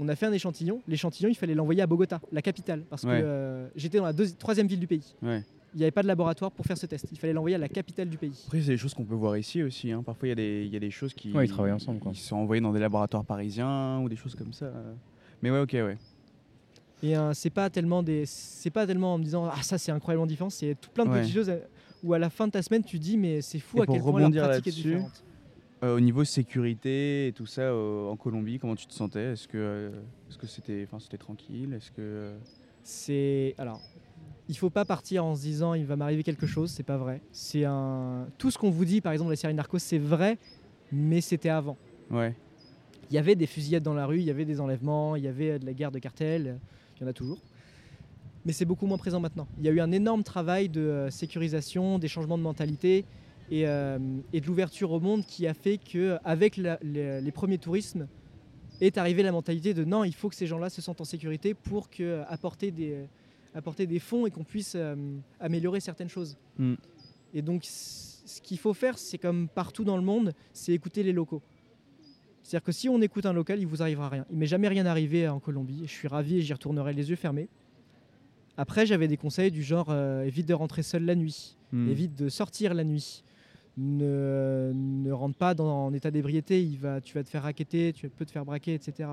On 0.00 0.08
a 0.08 0.14
fait 0.14 0.26
un 0.26 0.32
échantillon. 0.32 0.80
L'échantillon, 0.86 1.28
il 1.28 1.34
fallait 1.34 1.54
l'envoyer 1.54 1.82
à 1.82 1.86
Bogota, 1.86 2.20
la 2.30 2.40
capitale, 2.40 2.84
parce 2.88 3.04
que 3.04 3.68
j'étais 3.74 3.98
dans 3.98 4.04
la 4.04 4.14
troisième 4.38 4.66
ville 4.66 4.80
du 4.80 4.86
pays. 4.86 5.14
Ouais 5.22 5.42
il 5.74 5.78
n'y 5.78 5.84
avait 5.84 5.90
pas 5.90 6.02
de 6.02 6.08
laboratoire 6.08 6.50
pour 6.50 6.64
faire 6.64 6.78
ce 6.78 6.86
test. 6.86 7.06
Il 7.12 7.18
fallait 7.18 7.32
l'envoyer 7.32 7.56
à 7.56 7.58
la 7.58 7.68
capitale 7.68 8.08
du 8.08 8.16
pays. 8.16 8.32
Après, 8.46 8.60
c'est 8.60 8.68
des 8.68 8.76
choses 8.76 8.94
qu'on 8.94 9.04
peut 9.04 9.14
voir 9.14 9.36
ici 9.36 9.62
aussi. 9.62 9.92
Hein. 9.92 10.02
Parfois, 10.02 10.28
il 10.28 10.38
y, 10.38 10.68
y, 10.68 10.76
a 10.76 10.80
des 10.80 10.90
choses 10.90 11.14
qui, 11.14 11.32
ouais, 11.32 11.46
ils 11.46 11.50
travaillent 11.50 11.72
ensemble, 11.72 12.00
qui 12.12 12.20
sont 12.20 12.36
envoyées 12.36 12.62
dans 12.62 12.72
des 12.72 12.80
laboratoires 12.80 13.24
parisiens 13.24 14.00
ou 14.00 14.08
des 14.08 14.16
choses 14.16 14.34
comme 14.34 14.52
ça. 14.52 14.72
Mais 15.42 15.50
ouais, 15.50 15.60
ok, 15.60 15.72
ouais. 15.72 15.98
Et 17.02 17.16
euh, 17.16 17.32
c'est 17.32 17.50
pas 17.50 17.70
tellement 17.70 18.02
des, 18.02 18.24
c'est 18.26 18.70
pas 18.70 18.84
tellement 18.84 19.14
en 19.14 19.18
me 19.18 19.24
disant 19.24 19.48
ah 19.48 19.62
ça 19.62 19.78
c'est 19.78 19.92
incroyablement 19.92 20.26
différent. 20.26 20.50
C'est 20.50 20.76
tout 20.80 20.90
plein 20.90 21.04
de 21.04 21.10
petites 21.10 21.32
choses 21.32 21.48
euh, 21.48 21.60
où 22.02 22.12
à 22.14 22.18
la 22.18 22.30
fin 22.30 22.46
de 22.46 22.52
ta 22.52 22.62
semaine 22.62 22.84
tu 22.84 22.98
dis 22.98 23.16
mais 23.16 23.40
c'est 23.40 23.58
fou 23.58 23.82
à 23.82 23.86
quel 23.86 24.00
point 24.00 24.28
la 24.28 24.48
pratique 24.48 24.68
est 24.68 24.70
différente. 24.70 25.24
Euh, 25.84 25.96
au 25.96 26.00
niveau 26.00 26.24
sécurité 26.24 27.28
et 27.28 27.32
tout 27.32 27.46
ça 27.46 27.72
en 27.72 28.16
Colombie, 28.16 28.58
comment 28.58 28.74
tu 28.74 28.86
te 28.86 28.92
sentais? 28.92 29.32
Est-ce 29.32 29.46
que, 29.46 29.92
est-ce 30.28 30.36
que 30.36 30.48
c'était, 30.48 30.84
enfin 30.84 30.98
c'était 30.98 31.18
tranquille? 31.18 31.72
Est-ce 31.72 31.92
que 31.92 32.32
c'est 32.82 33.54
alors 33.58 33.80
il 34.48 34.56
faut 34.56 34.70
pas 34.70 34.84
partir 34.84 35.24
en 35.24 35.36
se 35.36 35.42
disant 35.42 35.74
il 35.74 35.84
va 35.84 35.94
m'arriver 35.94 36.22
quelque 36.22 36.46
chose, 36.46 36.70
c'est 36.70 36.82
pas 36.82 36.96
vrai. 36.96 37.20
C'est 37.30 37.64
un 37.64 38.26
tout 38.38 38.50
ce 38.50 38.58
qu'on 38.58 38.70
vous 38.70 38.84
dit 38.84 39.00
par 39.00 39.12
exemple 39.12 39.30
la 39.30 39.36
série 39.36 39.54
Narcos, 39.54 39.78
c'est 39.78 39.98
vrai, 39.98 40.38
mais 40.90 41.20
c'était 41.20 41.50
avant. 41.50 41.76
Ouais. 42.10 42.34
Il 43.10 43.14
y 43.14 43.18
avait 43.18 43.36
des 43.36 43.46
fusillades 43.46 43.82
dans 43.82 43.94
la 43.94 44.06
rue, 44.06 44.18
il 44.18 44.24
y 44.24 44.30
avait 44.30 44.44
des 44.44 44.60
enlèvements, 44.60 45.16
il 45.16 45.24
y 45.24 45.28
avait 45.28 45.58
de 45.58 45.66
la 45.66 45.72
guerre 45.74 45.92
de 45.92 45.98
cartel, 45.98 46.58
il 46.96 47.02
y 47.02 47.06
en 47.06 47.08
a 47.08 47.12
toujours. 47.12 47.38
Mais 48.48 48.54
c'est 48.54 48.64
beaucoup 48.64 48.86
moins 48.86 48.96
présent 48.96 49.20
maintenant. 49.20 49.46
Il 49.58 49.66
y 49.66 49.68
a 49.68 49.72
eu 49.72 49.80
un 49.80 49.92
énorme 49.92 50.22
travail 50.22 50.70
de 50.70 50.80
euh, 50.80 51.10
sécurisation, 51.10 51.98
des 51.98 52.08
changements 52.08 52.38
de 52.38 52.42
mentalité 52.42 53.04
et, 53.50 53.66
euh, 53.66 53.98
de 53.98 54.46
l'ouverture 54.46 54.90
au 54.90 55.00
monde 55.00 55.22
qui 55.26 55.46
a 55.46 55.52
fait 55.52 55.76
que 55.76 56.16
avec 56.24 56.56
les, 56.56 57.32
premiers 57.34 57.58
tourismes 57.58 58.08
est 58.80 58.96
arrivée 58.96 59.22
la 59.22 59.32
mentalité 59.32 59.74
de 59.74 59.84
non, 59.84 60.02
il 60.02 60.14
faut 60.14 60.30
que 60.30 60.34
ces 60.34 60.46
gens-là 60.46 60.70
se 60.70 60.80
sentent 60.80 61.02
en 61.02 61.04
sécurité 61.04 61.52
pour 61.52 61.90
que, 61.90 62.02
euh, 62.02 62.24
apporter 62.26 62.70
des 62.70 63.06
apporter 63.54 63.86
des 63.86 63.98
fonds 63.98 64.24
et 64.24 64.30
qu'on 64.30 64.44
puisse 64.44 64.72
euh, 64.76 64.96
améliorer 65.40 65.80
certaines 65.80 66.08
choses. 66.08 66.38
Mm. 66.56 66.74
Et 67.34 67.42
donc, 67.42 67.64
ce 67.66 68.40
qu'il 68.42 68.58
faut 68.58 68.72
faire, 68.72 68.96
c'est 68.96 69.18
comme 69.18 69.48
partout 69.48 69.84
dans 69.84 69.98
le 69.98 70.02
monde, 70.02 70.32
c'est 70.54 70.72
écouter 70.72 71.02
les 71.02 71.12
locaux. 71.12 71.42
C'est-à-dire 72.42 72.64
que 72.64 72.72
si 72.72 72.88
on 72.88 73.02
écoute 73.02 73.26
un 73.26 73.34
local, 73.34 73.60
il 73.60 73.66
vous 73.66 73.82
arrivera 73.82 74.08
rien. 74.08 74.24
Il 74.30 74.38
m'est 74.38 74.46
jamais 74.46 74.68
rien 74.68 74.86
arrivé 74.86 75.28
en 75.28 75.38
Colombie. 75.38 75.82
Je 75.84 75.92
suis 75.92 76.08
ravi 76.08 76.38
et 76.38 76.40
j'y 76.40 76.54
retournerai 76.54 76.94
les 76.94 77.10
yeux 77.10 77.16
fermés. 77.16 77.50
Après, 78.60 78.86
j'avais 78.86 79.06
des 79.06 79.16
conseils 79.16 79.52
du 79.52 79.62
genre 79.62 79.86
euh, 79.90 80.24
évite 80.24 80.46
de 80.46 80.52
rentrer 80.52 80.82
seul 80.82 81.04
la 81.04 81.14
nuit, 81.14 81.56
mm. 81.70 81.90
évite 81.90 82.16
de 82.16 82.28
sortir 82.28 82.74
la 82.74 82.82
nuit, 82.82 83.22
ne, 83.76 84.72
ne 84.74 85.12
rentre 85.12 85.38
pas 85.38 85.54
dans, 85.54 85.86
en 85.86 85.94
état 85.94 86.10
d'ébriété, 86.10 86.60
il 86.60 86.76
va, 86.76 87.00
tu 87.00 87.14
vas 87.14 87.22
te 87.22 87.30
faire 87.30 87.44
raqueter, 87.44 87.92
tu 87.92 88.08
peux 88.08 88.24
te 88.24 88.32
faire 88.32 88.44
braquer, 88.44 88.74
etc. 88.74 89.10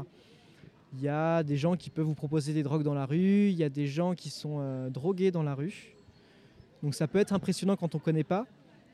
Il 0.95 1.03
y 1.03 1.07
a 1.07 1.43
des 1.43 1.57
gens 1.57 1.75
qui 1.75 1.91
peuvent 1.91 2.07
vous 2.07 2.15
proposer 2.15 2.53
des 2.53 2.63
drogues 2.63 2.81
dans 2.81 2.95
la 2.95 3.05
rue, 3.05 3.49
il 3.49 3.55
y 3.55 3.63
a 3.63 3.69
des 3.69 3.85
gens 3.85 4.15
qui 4.15 4.31
sont 4.31 4.57
euh, 4.61 4.89
drogués 4.89 5.29
dans 5.29 5.43
la 5.43 5.53
rue. 5.53 5.93
Donc 6.81 6.95
ça 6.95 7.07
peut 7.07 7.19
être 7.19 7.31
impressionnant 7.31 7.75
quand 7.75 7.93
on 7.93 7.99
ne 7.99 8.03
connaît 8.03 8.23
pas, 8.23 8.47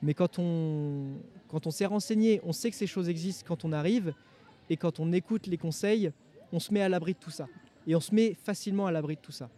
mais 0.04 0.14
quand 0.14 0.38
on, 0.38 1.14
quand 1.47 1.66
on 1.66 1.72
s'est 1.72 1.86
renseigné, 1.86 2.41
on 2.43 2.52
sait 2.52 2.72
que 2.72 2.76
ces 2.76 2.88
choses 2.88 3.08
existent 3.08 3.45
quand 3.47 3.64
on 3.64 3.72
arrive, 3.72 4.14
et 4.70 4.76
quand 4.76 4.99
on 4.99 5.14
écoute 5.14 5.47
les 5.47 5.58
conseils, 5.58 6.12
on 6.52 6.60
se 6.60 6.74
met 6.74 6.82
à 6.82 6.89
l'abri 6.89 7.14
de 7.14 7.20
tout 7.20 7.32
ça. 7.32 7.47
Et 7.88 7.95
on 7.95 8.02
se 8.02 8.14
met 8.14 8.34
facilement 8.34 8.86
à 8.86 8.91
l'abri 8.91 9.16
de 9.16 9.22
tout 9.22 9.32
ça. 9.32 9.49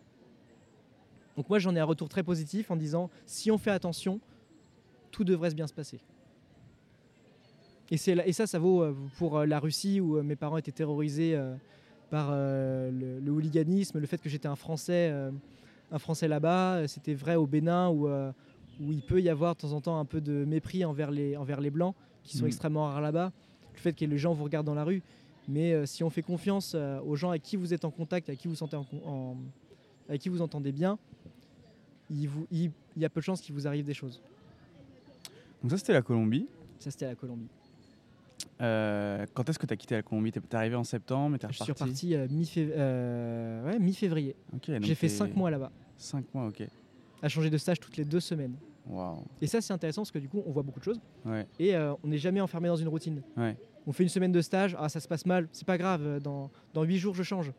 Donc 1.37 1.49
moi 1.49 1.59
j'en 1.59 1.75
ai 1.75 1.79
un 1.79 1.85
retour 1.85 2.09
très 2.09 2.23
positif 2.23 2.69
en 2.71 2.75
disant 2.75 3.09
si 3.25 3.51
on 3.51 3.57
fait 3.57 3.71
attention, 3.71 4.19
tout 5.11 5.23
devrait 5.23 5.53
bien 5.53 5.67
se 5.67 5.73
passer. 5.73 5.99
Et, 7.91 7.95
et 7.95 8.33
ça, 8.33 8.47
ça 8.47 8.59
vaut 8.59 8.81
euh, 8.81 8.95
pour 9.17 9.37
euh, 9.37 9.45
la 9.45 9.59
Russie 9.59 9.99
où 9.99 10.17
euh, 10.17 10.23
mes 10.23 10.35
parents 10.35 10.57
étaient 10.57 10.71
terrorisés 10.71 11.39
par 12.09 12.31
le, 12.31 13.27
hooliganisme, 13.27 13.97
le 13.97 14.05
fait 14.05 14.21
que 14.21 14.29
j'étais 14.29 14.47
un 14.47 14.55
Français, 14.55 15.11
un 15.91 15.97
Français 15.97 16.27
là-bas. 16.27 16.87
C'était 16.87 17.15
vrai 17.15 17.35
au 17.35 17.47
Bénin 17.47 17.89
où, 17.89 18.07
où 18.07 18.91
il 18.91 19.01
peut 19.01 19.19
y 19.19 19.29
avoir 19.29 19.55
de 19.55 19.61
temps 19.61 19.71
en 19.71 19.81
temps 19.81 19.99
un 19.99 20.05
peu 20.05 20.21
de 20.21 20.45
mépris 20.45 20.85
envers 20.85 21.09
les, 21.09 21.35
envers 21.35 21.59
les 21.59 21.71
Blancs 21.71 21.95
qui 22.23 22.37
sont 22.37 22.43
mmh. 22.43 22.49
extrêmement 22.49 22.85
rares 22.85 23.01
là-bas. 23.01 23.31
Le 23.73 23.79
fait 23.79 23.93
que 23.93 24.05
les 24.05 24.17
gens 24.19 24.31
vous 24.31 24.43
regardent 24.43 24.67
dans 24.67 24.75
la 24.75 24.83
rue. 24.83 25.01
Mais 25.47 25.87
si 25.87 26.03
on 26.03 26.11
fait 26.11 26.21
confiance 26.21 26.75
aux 26.75 27.15
gens 27.15 27.31
avec 27.31 27.41
qui 27.41 27.55
vous 27.55 27.73
êtes 27.73 27.83
en 27.83 27.89
contact, 27.89 28.29
avec 28.29 28.39
qui 28.39 28.47
vous, 28.47 28.55
sentez 28.55 28.77
avec 30.07 30.21
qui 30.21 30.29
vous 30.29 30.43
entendez 30.43 30.71
bien, 30.71 30.99
il, 32.13 32.27
vous, 32.27 32.47
il 32.51 32.71
y 32.97 33.05
a 33.05 33.09
peu 33.09 33.19
de 33.19 33.25
chances 33.25 33.41
qu'il 33.41 33.53
vous 33.55 33.67
arrive 33.67 33.85
des 33.85 33.93
choses. 33.93 34.21
Donc 35.61 35.71
ça, 35.71 35.77
c'était 35.77 35.93
la 35.93 36.01
Colombie. 36.01 36.47
Ça, 36.79 36.91
c'était 36.91 37.05
la 37.07 37.15
Colombie. 37.15 37.47
Euh, 38.61 39.25
quand 39.33 39.47
est-ce 39.49 39.57
que 39.57 39.65
tu 39.65 39.73
as 39.73 39.77
quitté 39.77 39.95
la 39.95 40.03
Colombie? 40.03 40.31
Tu 40.31 40.39
es 40.39 40.55
arrivé 40.55 40.75
en 40.75 40.83
septembre, 40.83 41.29
mais 41.31 41.37
tu 41.39 41.45
es 41.45 41.47
reparti 41.47 41.71
Je 41.71 41.73
suis 41.73 41.83
reparti? 41.83 42.73
euh, 42.77 43.79
mi-février. 43.79 44.35
J'ai 44.81 44.95
fait 44.95 45.09
5 45.09 45.35
mois 45.35 45.49
là-bas. 45.49 45.71
5 45.97 46.25
mois, 46.33 46.47
ok. 46.47 46.63
À 47.21 47.29
changer 47.29 47.49
de 47.49 47.57
stage 47.57 47.79
toutes 47.79 47.97
les 47.97 48.05
deux 48.05 48.19
semaines. 48.19 48.55
Wow. 48.87 49.23
Et 49.41 49.47
ça, 49.47 49.61
c'est 49.61 49.71
intéressant 49.73 50.01
parce 50.01 50.11
que 50.11 50.19
du 50.19 50.27
coup, 50.27 50.43
on 50.45 50.51
voit 50.51 50.63
beaucoup 50.63 50.79
de 50.79 50.85
choses. 50.85 50.99
Et 51.57 51.75
euh, 51.75 51.93
on 52.03 52.07
n'est 52.07 52.17
jamais 52.17 52.41
enfermé 52.41 52.67
dans 52.67 52.75
une 52.75 52.89
routine. 52.89 53.21
On 53.85 53.91
fait 53.91 54.03
une 54.03 54.09
semaine 54.09 54.31
de 54.31 54.41
stage, 54.41 54.75
ah, 54.79 54.87
ça 54.87 54.99
se 55.01 55.07
passe 55.09 55.25
mal, 55.25 55.47
c'est 55.51 55.67
pas 55.67 55.77
grave, 55.77 56.19
dans, 56.21 56.49
dans 56.73 56.83
8 56.83 56.97
jours, 56.97 57.15
je 57.15 57.23
change. 57.23 57.51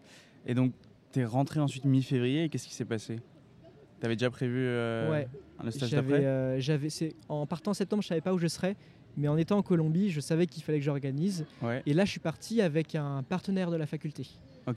Et 0.47 0.55
donc, 0.55 0.73
tu 1.13 1.21
es 1.21 1.25
rentré 1.27 1.61
ensuite 1.61 1.85
mi-février, 1.85 2.45
et 2.45 2.49
qu'est-ce 2.49 2.67
qui 2.67 2.73
s'est 2.73 2.87
passé? 2.87 3.21
Tu 4.05 4.07
avais 4.07 4.17
déjà 4.17 4.29
prévu 4.29 4.67
ouais. 4.67 5.27
un 5.59 5.71
stage 5.71 5.93
d'après 5.93 6.61
j'avais, 6.61 6.89
En 7.31 7.47
partant 7.47 7.71
en 7.71 7.75
septembre, 7.75 8.03
je 8.03 8.09
savais 8.09 8.21
pas 8.21 8.35
où 8.35 8.39
je 8.39 8.49
serais. 8.49 8.77
Mais 9.17 9.29
en 9.29 9.39
étant 9.39 9.57
en 9.57 9.63
Colombie, 9.63 10.11
je 10.11 10.21
savais 10.21 10.47
qu'il 10.47 10.63
fallait 10.63 10.79
que 10.79 10.85
j'organise. 10.85 11.47
Et 11.87 11.95
là, 11.95 12.05
je 12.05 12.11
suis 12.11 12.21
parti 12.21 12.61
avec 12.61 12.95
un 12.95 13.23
partenaire 13.23 13.71
de 13.71 13.77
la 13.77 13.87
faculté. 13.87 14.27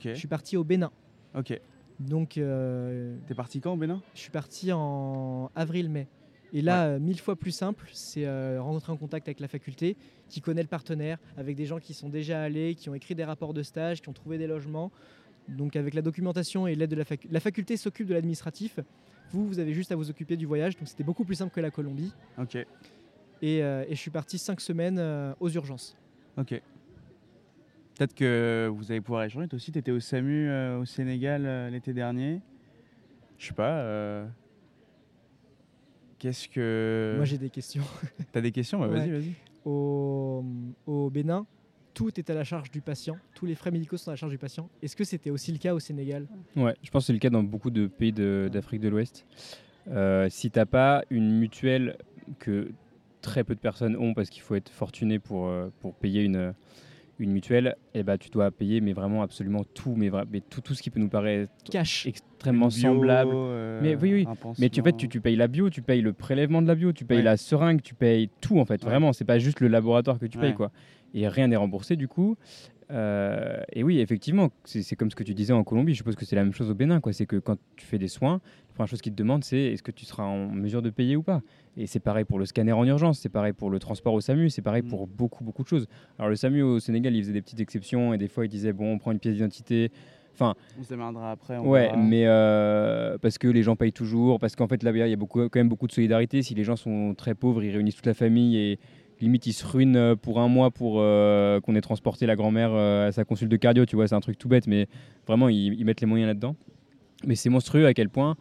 Je 0.02 0.14
suis 0.14 0.28
parti 0.28 0.56
au 0.56 0.64
Bénin. 0.64 0.90
Ok. 1.34 1.60
Donc. 2.00 2.38
Euh, 2.38 3.16
T'es 3.26 3.34
parti 3.34 3.60
quand 3.60 3.74
au 3.74 3.76
Bénin? 3.76 4.00
Je 4.14 4.20
suis 4.20 4.30
parti 4.30 4.72
en 4.72 5.50
avril-mai. 5.54 6.06
Et 6.54 6.62
là, 6.62 6.86
euh, 6.86 6.98
mille 6.98 7.20
fois 7.20 7.36
plus 7.36 7.50
simple, 7.50 7.90
c'est 7.92 8.24
euh, 8.24 8.62
rentrer 8.62 8.90
en 8.90 8.96
contact 8.96 9.28
avec 9.28 9.38
la 9.40 9.48
faculté, 9.48 9.98
qui 10.30 10.40
connaît 10.40 10.62
le 10.62 10.68
partenaire, 10.68 11.18
avec 11.36 11.56
des 11.56 11.66
gens 11.66 11.78
qui 11.78 11.92
sont 11.92 12.08
déjà 12.08 12.40
allés, 12.40 12.74
qui 12.74 12.88
ont 12.88 12.94
écrit 12.94 13.14
des 13.14 13.24
rapports 13.24 13.52
de 13.52 13.62
stage, 13.62 14.00
qui 14.00 14.08
ont 14.08 14.14
trouvé 14.14 14.38
des 14.38 14.46
logements. 14.46 14.90
Donc 15.48 15.76
avec 15.76 15.94
la 15.94 16.02
documentation 16.02 16.66
et 16.66 16.74
l'aide 16.74 16.90
de 16.90 16.96
la 16.96 17.04
faculté. 17.04 17.32
La 17.32 17.40
faculté 17.40 17.76
s'occupe 17.76 18.06
de 18.06 18.14
l'administratif. 18.14 18.80
Vous, 19.30 19.46
vous 19.46 19.58
avez 19.58 19.74
juste 19.74 19.92
à 19.92 19.96
vous 19.96 20.10
occuper 20.10 20.36
du 20.36 20.46
voyage. 20.46 20.76
Donc 20.76 20.88
c'était 20.88 21.04
beaucoup 21.04 21.24
plus 21.24 21.34
simple 21.34 21.52
que 21.54 21.60
la 21.60 21.70
Colombie. 21.70 22.12
Ok. 22.38 22.56
Euh, 23.42 23.84
et, 23.88 23.94
je 23.94 24.00
suis 24.00 24.10
parti 24.10 24.38
cinq 24.38 24.60
semaines 24.60 24.98
euh, 24.98 25.32
aux 25.40 25.48
urgences. 25.50 25.96
Ok. 26.36 26.60
Peut-être 27.94 28.14
que 28.14 28.70
vous 28.72 28.90
allez 28.90 29.00
pouvoir 29.00 29.24
échanger. 29.24 29.48
Toi 29.48 29.56
aussi, 29.56 29.72
tu 29.72 29.78
étais 29.78 29.90
au 29.90 30.00
SAMU 30.00 30.48
euh, 30.48 30.78
au 30.78 30.84
Sénégal 30.84 31.70
l'été 31.70 31.92
dernier. 31.92 32.40
Je 33.38 33.46
sais 33.48 33.54
pas. 33.54 34.26
Qu'est-ce 36.18 36.48
que. 36.48 37.14
Moi, 37.16 37.24
j'ai 37.24 37.38
des 37.38 37.50
questions. 37.50 37.84
T'as 38.32 38.40
des 38.40 38.52
questions? 38.52 38.80
Bah, 38.80 38.88
Vas-y, 38.88 39.10
vas-y. 39.10 39.34
Au, 39.64 40.44
au, 40.86 41.10
Bénin, 41.10 41.46
tout 41.98 42.20
est 42.20 42.30
à 42.30 42.34
la 42.34 42.44
charge 42.44 42.70
du 42.70 42.80
patient. 42.80 43.16
Tous 43.34 43.44
les 43.44 43.56
frais 43.56 43.72
médicaux 43.72 43.96
sont 43.96 44.10
à 44.10 44.12
la 44.12 44.16
charge 44.16 44.30
du 44.30 44.38
patient. 44.38 44.70
Est-ce 44.82 44.94
que 44.94 45.02
c'était 45.02 45.30
aussi 45.30 45.50
le 45.50 45.58
cas 45.58 45.74
au 45.74 45.80
Sénégal? 45.80 46.28
Ouais, 46.54 46.76
je 46.80 46.90
pense 46.90 47.02
que 47.02 47.06
c'est 47.08 47.12
le 47.12 47.18
cas 47.18 47.28
dans 47.28 47.42
beaucoup 47.42 47.70
de 47.70 47.88
pays 47.88 48.12
d'Afrique 48.12 48.80
de, 48.80 48.88
l'Ouest. 48.88 49.26
si 50.28 50.50
t'as 50.52 50.64
pas 50.64 51.02
une 51.10 51.32
mutuelle 51.32 51.98
que 52.38 52.70
très 53.20 53.42
peu 53.42 53.56
de 53.56 53.60
personnes 53.60 53.96
ont 53.96 54.14
parce 54.14 54.30
qu'il 54.30 54.42
faut 54.42 54.54
être 54.54 54.70
fortuné 54.70 55.18
pour, 55.18 55.48
euh, 55.48 55.70
pour 55.80 55.94
payer 55.94 56.22
une, 56.22 56.54
une 57.18 57.32
mutuelle, 57.32 57.76
et 57.94 58.00
eh 58.00 58.02
bah, 58.02 58.18
tu 58.18 58.30
dois 58.30 58.50
payer 58.50 58.80
mais 58.80 58.92
vraiment 58.92 59.22
absolument 59.22 59.64
tout, 59.74 59.94
mais, 59.96 60.10
mais 60.30 60.40
tout, 60.40 60.60
tout 60.60 60.74
ce 60.74 60.82
qui 60.82 60.90
peut 60.90 61.00
nous 61.00 61.08
paraître 61.08 61.52
Cash. 61.70 62.06
extrêmement 62.06 62.70
semblable. 62.70 63.32
Euh, 63.34 63.80
mais 63.82 63.96
oui, 63.96 64.12
oui. 64.12 64.52
Mais 64.58 64.68
tu, 64.68 64.80
en 64.80 64.84
fait, 64.84 64.96
tu, 64.96 65.08
tu, 65.08 65.20
payes 65.20 65.36
la 65.36 65.48
bio, 65.48 65.70
tu 65.70 65.82
payes 65.82 66.00
le 66.00 66.12
prélèvement 66.12 66.62
de 66.62 66.68
la 66.68 66.74
bio, 66.74 66.92
tu 66.92 67.04
payes 67.04 67.22
la 67.22 67.36
seringue, 67.36 67.82
tu 67.82 67.94
payes 67.94 68.30
tout 68.40 68.58
en 68.58 68.64
fait. 68.64 68.82
Vraiment, 68.84 69.12
c'est 69.12 69.24
pas 69.24 69.38
juste 69.38 69.60
le 69.60 69.68
laboratoire 69.68 70.18
que 70.18 70.26
tu 70.26 70.38
payes 70.38 70.54
quoi. 70.54 70.70
Et 71.14 71.26
rien 71.26 71.48
n'est 71.48 71.56
remboursé 71.56 71.96
du 71.96 72.06
coup. 72.08 72.36
Euh, 72.90 73.60
et 73.72 73.82
oui, 73.82 74.00
effectivement, 74.00 74.50
c'est 74.64 74.96
comme 74.96 75.10
ce 75.10 75.16
que 75.16 75.22
tu 75.22 75.34
disais 75.34 75.52
en 75.52 75.64
Colombie. 75.64 75.92
Je 75.92 75.98
suppose 75.98 76.16
que 76.16 76.24
c'est 76.24 76.36
la 76.36 76.44
même 76.44 76.52
chose 76.52 76.70
au 76.70 76.74
Bénin. 76.74 77.00
C'est 77.12 77.26
que 77.26 77.36
quand 77.36 77.56
tu 77.76 77.86
fais 77.86 77.98
des 77.98 78.08
soins, 78.08 78.40
la 78.68 78.74
première 78.74 78.88
chose 78.88 79.00
qu'ils 79.00 79.12
te 79.12 79.18
demandent, 79.18 79.44
c'est 79.44 79.72
est-ce 79.72 79.82
que 79.82 79.90
tu 79.90 80.04
seras 80.04 80.24
en 80.24 80.48
mesure 80.48 80.82
de 80.82 80.90
payer 80.90 81.16
ou 81.16 81.22
pas. 81.22 81.42
Et 81.76 81.86
c'est 81.86 82.00
pareil 82.00 82.24
pour 82.24 82.38
le 82.38 82.46
scanner 82.46 82.72
en 82.72 82.84
urgence, 82.84 83.20
c'est 83.20 83.28
pareil 83.28 83.52
pour 83.52 83.70
le 83.70 83.78
transport 83.78 84.14
au 84.14 84.20
SAMU, 84.20 84.50
c'est 84.50 84.62
pareil 84.62 84.82
mm. 84.82 84.88
pour 84.88 85.06
beaucoup, 85.06 85.44
beaucoup 85.44 85.62
de 85.62 85.68
choses. 85.68 85.86
Alors 86.18 86.28
le 86.28 86.36
SAMU 86.36 86.62
au 86.62 86.80
Sénégal, 86.80 87.14
il 87.14 87.22
faisait 87.22 87.32
des 87.32 87.42
petites 87.42 87.60
exceptions 87.60 88.14
et 88.14 88.18
des 88.18 88.28
fois, 88.28 88.46
il 88.46 88.48
disait 88.48 88.72
bon, 88.72 88.92
on 88.92 88.98
prend 88.98 89.12
une 89.12 89.18
pièce 89.18 89.34
d'identité. 89.34 89.92
Enfin, 90.34 90.54
on 90.78 90.84
se 90.84 90.88
démerdera 90.88 91.32
après. 91.32 91.58
ouais, 91.58 91.90
mais 91.96 92.22
euh, 92.26 93.18
parce 93.18 93.38
que 93.38 93.48
les 93.48 93.64
gens 93.64 93.74
payent 93.74 93.92
toujours, 93.92 94.38
parce 94.38 94.54
qu'en 94.54 94.68
fait 94.68 94.84
là, 94.84 94.92
il 94.92 95.10
y 95.10 95.12
a 95.12 95.16
beaucoup, 95.16 95.40
quand 95.40 95.56
même 95.56 95.68
beaucoup 95.68 95.88
de 95.88 95.92
solidarité. 95.92 96.42
Si 96.42 96.54
les 96.54 96.62
gens 96.62 96.76
sont 96.76 97.14
très 97.16 97.34
pauvres, 97.34 97.62
ils 97.64 97.72
réunissent 97.72 97.96
toute 97.96 98.06
la 98.06 98.14
famille 98.14 98.56
et 98.56 98.78
limite 99.20 99.46
ils 99.46 99.52
se 99.52 99.66
ruinent 99.66 99.96
euh, 99.96 100.16
pour 100.16 100.40
un 100.40 100.48
mois 100.48 100.70
pour 100.70 100.96
euh, 100.98 101.60
qu'on 101.60 101.74
ait 101.74 101.80
transporté 101.80 102.26
la 102.26 102.36
grand-mère 102.36 102.70
euh, 102.72 103.08
à 103.08 103.12
sa 103.12 103.24
consulte 103.24 103.50
de 103.50 103.56
cardio, 103.56 103.86
tu 103.86 103.96
vois, 103.96 104.08
c'est 104.08 104.14
un 104.14 104.20
truc 104.20 104.38
tout 104.38 104.48
bête, 104.48 104.66
mais 104.66 104.88
vraiment 105.26 105.48
ils, 105.48 105.84
mettent 105.84 106.00
les 106.00 106.06
moyens 106.06 106.28
là-dedans. 106.28 106.56
Mais 107.24 107.34
c'est 107.34 107.50
monstrueux 107.50 107.86
à 107.86 107.94
quel 107.94 108.08
point 108.08 108.36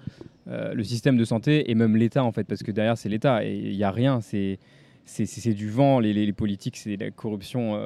le 0.49 0.81
système 0.81 1.17
de 1.17 1.25
santé 1.25 1.69
et 1.69 1.75
même 1.75 1.97
l'État 1.97 2.23
en 2.23 2.31
fait, 2.31 2.45
parce 2.45 2.63
que 2.63 2.71
derrière 2.71 2.97
c'est 2.97 3.09
l'État 3.09 3.43
et 3.43 3.53
il 3.53 3.75
n'y 3.75 3.83
a 3.83 3.91
rien, 3.91 4.21
c'est 4.21 4.59
du 5.53 5.69
vent, 5.69 5.99
les, 5.99 6.13
les, 6.13 6.31
politiques, 6.31 6.77
c'est 6.77 6.95
la 6.95 7.11
corruption 7.11 7.77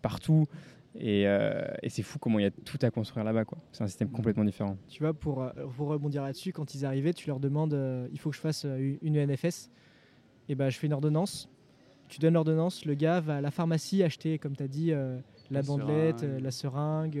partout. 0.00 0.46
Et, 0.94 1.22
et 1.22 1.88
c'est 1.88 2.02
fou 2.02 2.20
comment 2.20 2.38
il 2.38 2.42
y 2.42 2.46
a 2.46 2.50
tout 2.50 2.78
à 2.82 2.90
construire 2.90 3.24
là-bas. 3.24 3.42
C'est 3.72 3.82
un 3.82 3.88
système 3.88 4.10
complètement 4.10 4.44
différent. 4.44 4.76
Tu 4.88 5.02
vois, 5.02 5.14
pour, 5.14 5.44
pour 5.76 5.88
rebondir 5.88 6.22
là-dessus, 6.22 6.52
quand 6.52 6.74
ils 6.76 6.84
arrivaient, 6.84 7.14
tu 7.14 7.26
leur 7.26 7.40
demandes 7.40 7.76
il 8.12 8.18
faut 8.20 8.30
que 8.30 8.36
je 8.36 8.40
fasse 8.40 8.66
une 9.02 9.24
NFS. 9.26 9.70
Et 10.48 10.54
ben, 10.54 10.70
je 10.70 10.78
fais 10.78 10.86
une 10.86 10.92
ordonnance 10.92 11.48
tu 12.10 12.18
donnes 12.18 12.34
l'ordonnance, 12.34 12.84
le 12.84 12.94
gars 12.94 13.20
va 13.20 13.36
à 13.36 13.40
la 13.40 13.50
pharmacie 13.50 14.02
acheter, 14.02 14.38
comme 14.38 14.56
tu 14.56 14.62
as 14.62 14.68
dit, 14.68 14.92
euh, 14.92 15.18
la, 15.50 15.62
bandelette, 15.62 16.24
euh, 16.24 16.40
la 16.40 16.50
seringue, 16.50 17.14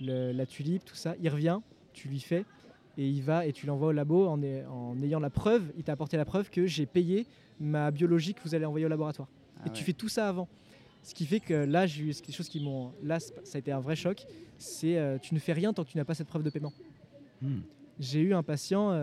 le, 0.00 0.32
la 0.32 0.46
tulipe, 0.46 0.84
tout 0.84 0.94
ça. 0.94 1.14
Il 1.20 1.28
revient, 1.28 1.58
tu 1.92 2.08
lui 2.08 2.20
fais, 2.20 2.44
et 2.96 3.08
il 3.08 3.22
va 3.22 3.44
et 3.44 3.52
tu 3.52 3.66
l'envoies 3.66 3.88
au 3.88 3.92
labo 3.92 4.26
en, 4.26 4.40
en, 4.42 5.02
ayant 5.02 5.20
la 5.20 5.30
preuve, 5.30 5.64
il 5.76 5.82
t'a 5.82 5.92
apporté 5.92 6.16
la 6.16 6.24
preuve 6.24 6.48
que 6.48 6.66
j'ai 6.66 6.86
payé 6.86 7.26
ma 7.60 7.90
biologie 7.90 8.34
que 8.34 8.40
vous 8.44 8.54
allez 8.54 8.64
envoyer 8.64 8.86
au 8.86 8.88
laboratoire. 8.88 9.28
Ah 9.58 9.64
et 9.66 9.70
tu 9.70 9.82
fais 9.82 9.92
tout 9.92 10.08
ça 10.08 10.28
avant. 10.28 10.48
Ce 11.02 11.12
qui 11.12 11.26
fait 11.26 11.40
que 11.40 11.54
là, 11.54 11.86
j'ai 11.86 12.04
eu 12.04 12.14
quelque 12.14 12.34
chose 12.34 12.48
qui 12.48 12.60
m'ont. 12.60 12.92
Là, 13.02 13.18
ça 13.18 13.32
a 13.54 13.58
été 13.58 13.72
un 13.72 13.80
vrai 13.80 13.96
choc. 13.96 14.26
C'est 14.58 14.98
euh, 14.98 15.18
tu 15.18 15.34
ne 15.34 15.40
fais 15.40 15.52
rien 15.52 15.72
tant 15.72 15.84
que 15.84 15.90
tu 15.90 15.96
n'as 15.96 16.04
pas 16.04 16.14
cette 16.14 16.28
preuve 16.28 16.42
de 16.42 16.50
paiement. 16.50 16.72
Hmm. 17.42 17.60
J'ai 17.98 18.20
eu 18.20 18.32
un 18.32 18.44
patient 18.44 18.96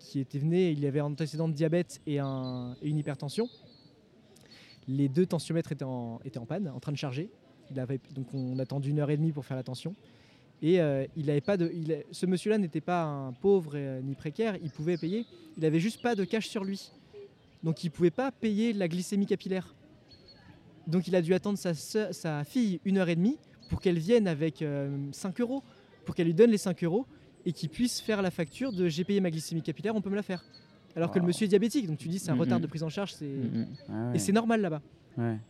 qui 0.00 0.18
était 0.18 0.38
venu, 0.38 0.72
il 0.72 0.84
avait 0.84 0.98
un 0.98 1.04
antécédent 1.04 1.48
de 1.48 1.54
diabète 1.54 2.00
et, 2.08 2.18
un, 2.18 2.74
et 2.82 2.88
une 2.88 2.98
hypertension. 2.98 3.48
Les 4.88 5.08
deux 5.08 5.26
tensiomètres 5.26 5.72
étaient 5.72 5.84
en, 5.84 6.20
panne, 6.46 6.68
en 6.68 6.80
train 6.80 6.92
de 6.92 6.96
charger. 6.96 7.30
Donc 7.70 8.34
on 8.34 8.58
a 8.58 8.62
attendu 8.62 8.90
une 8.90 8.98
heure 8.98 9.10
et 9.10 9.16
demie 9.16 9.32
pour 9.32 9.44
faire 9.44 9.56
la 9.56 9.62
tension. 9.62 9.94
Et 10.62 10.80
euh, 10.80 11.04
il 11.16 11.42
pas 11.42 11.56
de, 11.56 11.72
ce 12.12 12.24
monsieur-là 12.24 12.56
n'était 12.56 12.80
pas 12.80 13.02
un 13.02 13.32
pauvre 13.32 13.72
euh, 13.74 14.00
ni 14.00 14.14
précaire, 14.14 14.56
il 14.62 14.70
pouvait 14.70 14.96
payer. 14.96 15.26
Il 15.56 15.64
avait 15.64 15.80
juste 15.80 16.00
pas 16.00 16.14
de 16.14 16.24
cash 16.24 16.48
sur 16.48 16.62
lui. 16.62 16.92
Donc 17.64 17.82
il 17.82 17.90
pouvait 17.90 18.10
pas 18.10 18.30
payer 18.30 18.72
la 18.72 18.86
glycémie 18.86 19.26
capillaire. 19.26 19.74
Donc 20.86 21.08
il 21.08 21.16
a 21.16 21.22
dû 21.22 21.34
attendre 21.34 21.58
sa, 21.58 21.74
sa 21.74 22.44
fille 22.44 22.80
une 22.84 22.98
heure 22.98 23.08
et 23.08 23.16
demie 23.16 23.38
pour 23.68 23.80
qu'elle 23.80 23.98
vienne 23.98 24.28
avec 24.28 24.58
5 24.58 24.64
euh, 24.64 25.42
euros, 25.42 25.62
pour 26.04 26.14
qu'elle 26.14 26.26
lui 26.26 26.34
donne 26.34 26.50
les 26.50 26.58
5 26.58 26.84
euros 26.84 27.06
et 27.44 27.52
qu'il 27.52 27.68
puisse 27.68 28.00
faire 28.00 28.22
la 28.22 28.30
facture 28.30 28.72
de 28.72 28.88
j'ai 28.88 29.04
payé 29.04 29.20
ma 29.20 29.30
glycémie 29.30 29.62
capillaire, 29.62 29.96
on 29.96 30.00
peut 30.00 30.10
me 30.10 30.16
la 30.16 30.22
faire 30.22 30.44
alors 30.96 31.10
que 31.10 31.18
le 31.18 31.24
monsieur 31.24 31.44
est 31.44 31.48
diabétique. 31.48 31.86
Donc 31.86 31.98
tu 31.98 32.08
dis 32.08 32.18
c'est 32.18 32.30
un 32.30 32.36
retard 32.36 32.60
de 32.60 32.66
prise 32.66 32.82
en 32.82 32.88
charge, 32.88 33.14
c'est 33.14 33.34
ah 33.88 34.12
et 34.14 34.18
c'est 34.18 34.32
normal 34.32 34.60
là-bas. 34.60 34.82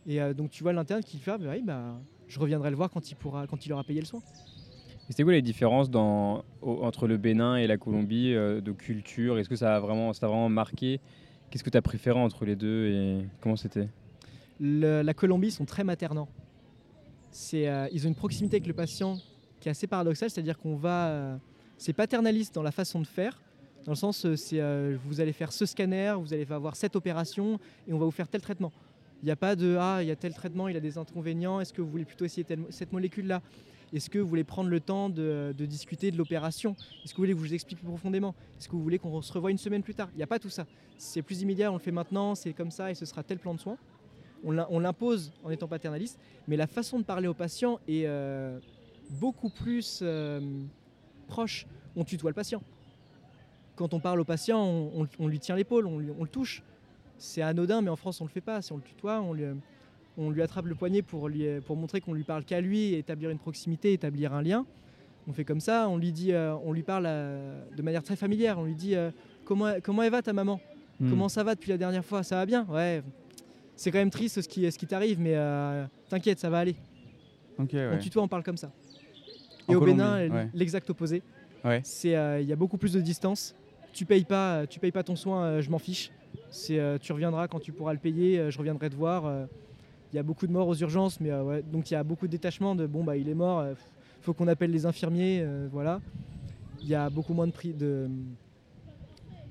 Et 0.07 0.21
euh, 0.21 0.33
donc 0.33 0.49
tu 0.49 0.63
vois 0.63 0.73
l'interne 0.73 1.03
qui 1.03 1.17
fait 1.17 1.31
ah, 1.31 1.37
bah, 1.37 1.51
oui, 1.51 1.61
bah, 1.63 1.99
je 2.27 2.39
reviendrai 2.39 2.69
le 2.69 2.75
voir 2.75 2.89
quand 2.89 3.11
il 3.11 3.15
pourra, 3.15 3.47
quand 3.47 3.65
il 3.65 3.73
aura 3.73 3.83
payé 3.83 3.99
le 3.99 4.05
soin. 4.05 4.21
C'était 5.09 5.23
quoi 5.23 5.33
les 5.33 5.41
différences 5.41 5.89
dans, 5.89 6.45
entre 6.61 7.07
le 7.07 7.17
Bénin 7.17 7.57
et 7.57 7.67
la 7.67 7.77
Colombie 7.77 8.33
euh, 8.33 8.61
de 8.61 8.71
culture? 8.71 9.37
Est-ce 9.37 9.49
que 9.49 9.55
ça 9.55 9.75
a 9.75 9.79
vraiment, 9.79 10.13
ça 10.13 10.25
a 10.25 10.29
vraiment 10.29 10.49
marqué? 10.49 11.01
Qu'est-ce 11.49 11.63
que 11.63 11.69
tu 11.69 11.77
as 11.77 11.81
préféré 11.81 12.19
entre 12.19 12.45
les 12.45 12.55
deux 12.55 12.87
et 12.87 13.27
comment 13.41 13.57
c'était? 13.57 13.89
La 14.59 15.13
Colombie 15.13 15.51
sont 15.51 15.65
très 15.65 15.83
maternants. 15.83 16.29
Euh, 17.53 17.87
ils 17.91 18.05
ont 18.05 18.09
une 18.09 18.15
proximité 18.15 18.57
avec 18.57 18.67
le 18.67 18.73
patient 18.73 19.17
qui 19.59 19.67
est 19.67 19.71
assez 19.71 19.87
paradoxale, 19.87 20.29
c'est-à-dire 20.29 20.57
qu'on 20.57 20.75
va. 20.75 21.37
C'est 21.77 21.93
paternaliste 21.93 22.55
dans 22.55 22.63
la 22.63 22.71
façon 22.71 23.01
de 23.01 23.07
faire, 23.07 23.41
dans 23.85 23.91
le 23.91 23.97
sens, 23.97 24.25
euh, 24.25 24.35
c'est 24.35 24.61
vous 25.05 25.19
allez 25.19 25.33
faire 25.33 25.51
ce 25.51 25.65
scanner, 25.65 26.15
vous 26.17 26.33
allez 26.33 26.49
avoir 26.51 26.75
cette 26.75 26.95
opération 26.95 27.59
et 27.87 27.93
on 27.93 27.97
va 27.97 28.05
vous 28.05 28.11
faire 28.11 28.27
tel 28.27 28.41
traitement. 28.41 28.71
Il 29.21 29.25
n'y 29.25 29.31
a 29.31 29.35
pas 29.35 29.55
de 29.55 29.77
ah, 29.79 29.99
il 30.01 30.07
y 30.07 30.11
a 30.11 30.15
tel 30.15 30.33
traitement, 30.33 30.67
il 30.67 30.75
a 30.75 30.79
des 30.79 30.97
inconvénients, 30.97 31.59
est-ce 31.59 31.73
que 31.73 31.81
vous 31.81 31.89
voulez 31.89 32.05
plutôt 32.05 32.25
essayer 32.25 32.45
cette 32.69 32.91
molécule-là? 32.91 33.41
Est-ce 33.93 34.09
que 34.09 34.17
vous 34.17 34.27
voulez 34.27 34.43
prendre 34.43 34.69
le 34.69 34.79
temps 34.79 35.07
de, 35.07 35.53
discuter 35.59 36.09
de 36.09 36.17
l'opération? 36.17 36.75
Est-ce 37.03 37.13
que 37.13 37.17
vous 37.17 37.23
voulez 37.23 37.33
que 37.33 37.39
je 37.39 37.43
vous 37.43 37.53
explique 37.53 37.79
plus 37.79 37.87
profondément? 37.87 38.33
Est-ce 38.57 38.67
que 38.67 38.73
vous 38.73 38.81
voulez 38.81 38.97
qu'on 38.97 39.21
se 39.21 39.31
revoie 39.31 39.51
une 39.51 39.59
semaine 39.59 39.83
plus 39.83 39.93
tard? 39.93 40.09
Il 40.13 40.17
n'y 40.17 40.23
a 40.23 40.27
pas 40.27 40.39
tout 40.39 40.49
ça. 40.49 40.65
C'est 40.97 41.21
plus 41.21 41.41
immédiat, 41.41 41.71
on 41.71 41.75
le 41.75 41.79
fait 41.79 41.91
maintenant, 41.91 42.33
c'est 42.33 42.53
comme 42.53 42.71
ça 42.71 42.89
et 42.89 42.95
ce 42.95 43.05
sera 43.05 43.21
tel 43.21 43.37
plan 43.37 43.53
de 43.53 43.59
soins. 43.59 43.77
On 44.43 44.79
l'impose 44.79 45.31
en 45.43 45.51
étant 45.51 45.69
paternaliste, 45.69 46.19
mais 46.49 46.57
la 46.57 46.67
façon 46.67 46.99
de 46.99 47.05
parler 47.05 47.27
aux 47.27 47.33
patients 47.33 47.79
est 47.87 48.07
euh, 48.07 48.59
beaucoup 49.09 49.49
plus 49.49 49.99
euh, 50.01 50.41
proche. 51.27 51.65
On 51.95 52.03
tutoie 52.03 52.31
le 52.31 52.35
patient. 52.35 52.61
Quand 53.75 53.93
on 53.93 53.99
parle 53.99 54.19
au 54.19 54.23
patient, 54.23 54.63
on, 55.19 55.27
lui 55.27 55.39
tient 55.39 55.55
l'épaule, 55.55 55.87
on, 55.87 55.97
le 55.97 56.27
touche. 56.27 56.63
C'est 57.17 57.41
anodin, 57.41 57.81
mais 57.81 57.89
en 57.89 57.95
France, 57.95 58.21
on 58.21 58.25
ne 58.25 58.29
le 58.29 58.33
fait 58.33 58.41
pas. 58.41 58.61
Si 58.61 58.71
on 58.71 58.77
le 58.77 58.83
tutoie, 58.83 59.21
on 59.21 59.33
lui, 59.33 59.45
on 60.17 60.29
lui 60.29 60.41
attrape 60.41 60.65
le 60.65 60.75
poignet 60.75 61.01
pour, 61.01 61.27
lui, 61.27 61.45
pour 61.65 61.75
montrer 61.75 62.01
qu'on 62.01 62.13
lui 62.13 62.23
parle 62.23 62.43
qu'à 62.43 62.61
lui, 62.61 62.93
établir 62.93 63.29
une 63.29 63.39
proximité, 63.39 63.93
établir 63.93 64.33
un 64.33 64.41
lien. 64.41 64.65
On 65.27 65.33
fait 65.33 65.45
comme 65.45 65.61
ça, 65.61 65.87
on 65.89 65.97
lui, 65.97 66.11
dit, 66.11 66.33
euh, 66.33 66.53
on 66.65 66.73
lui 66.73 66.83
parle 66.83 67.05
de 67.05 67.81
manière 67.81 68.03
très 68.03 68.15
familière. 68.15 68.59
On 68.59 68.65
lui 68.65 68.75
dit 68.75 68.95
comment, 69.45 69.73
comment 69.81 70.03
elle 70.03 70.11
va 70.11 70.21
ta 70.21 70.33
maman? 70.33 70.59
Hmm. 70.99 71.09
Comment 71.09 71.29
ça 71.29 71.43
va 71.43 71.55
depuis 71.55 71.71
la 71.71 71.77
dernière 71.77 72.05
fois? 72.05 72.21
Ça 72.21 72.35
va 72.35 72.45
bien? 72.45 72.65
Ouais, 72.69 73.01
c'est 73.75 73.91
quand 73.91 73.97
même 73.97 74.11
triste 74.11 74.41
ce 74.41 74.47
qui, 74.47 74.71
ce 74.71 74.77
qui 74.77 74.87
t'arrive, 74.87 75.19
mais 75.19 75.35
euh, 75.35 75.85
t'inquiète, 76.09 76.39
ça 76.39 76.49
va 76.49 76.59
aller. 76.59 76.75
Okay, 77.57 77.77
ouais. 77.77 77.91
On 77.95 77.97
tutoie, 77.97 78.23
on 78.23 78.27
parle 78.27 78.43
comme 78.43 78.57
ça. 78.57 78.71
Et 79.69 79.75
au 79.75 79.81
Bénin, 79.81 80.49
l'exact 80.53 80.89
opposé. 80.89 81.21
Euh, 81.65 82.39
il 82.41 82.47
y 82.47 82.53
a 82.53 82.55
beaucoup 82.55 82.77
plus 82.77 82.93
de 82.93 83.01
distance. 83.01 83.55
Tu 83.93 84.05
payes 84.05 84.25
pas, 84.25 84.67
tu 84.67 84.79
payes 84.79 84.91
pas 84.91 85.03
ton 85.03 85.15
soin, 85.15 85.43
euh, 85.43 85.61
je 85.61 85.69
m'en 85.69 85.79
fiche. 85.79 86.11
C'est, 86.49 86.79
tu 86.99 87.13
reviendras 87.13 87.47
quand 87.47 87.59
tu 87.59 87.71
pourras 87.71 87.93
le 87.93 87.99
payer. 87.99 88.51
je 88.51 88.57
reviendrai 88.57 88.89
te 88.89 88.95
voir. 88.95 89.47
Il 90.11 90.15
y 90.15 90.19
a 90.19 90.23
beaucoup 90.23 90.45
de 90.45 90.51
morts 90.51 90.67
aux 90.67 90.75
urgences, 90.75 91.19
mais 91.19 91.31
donc 91.71 91.89
il 91.89 91.95
y 91.95 91.97
a 91.97 92.03
beaucoup 92.03 92.27
de 92.27 92.31
détachement 92.31 92.75
de 92.75 92.85
bon 92.85 93.03
bah 93.03 93.17
il 93.17 93.27
est 93.27 93.33
mort, 93.33 93.65
faut 94.21 94.33
qu'on 94.33 94.47
appelle 94.47 94.69
les 94.69 94.85
infirmiers, 94.85 95.43
voilà. 95.71 95.99
Il 96.81 96.87
y 96.87 96.95
a 96.95 97.09
beaucoup 97.09 97.33
moins 97.33 97.47
de 97.47 97.51
prix 97.51 97.73
de, 97.73 98.07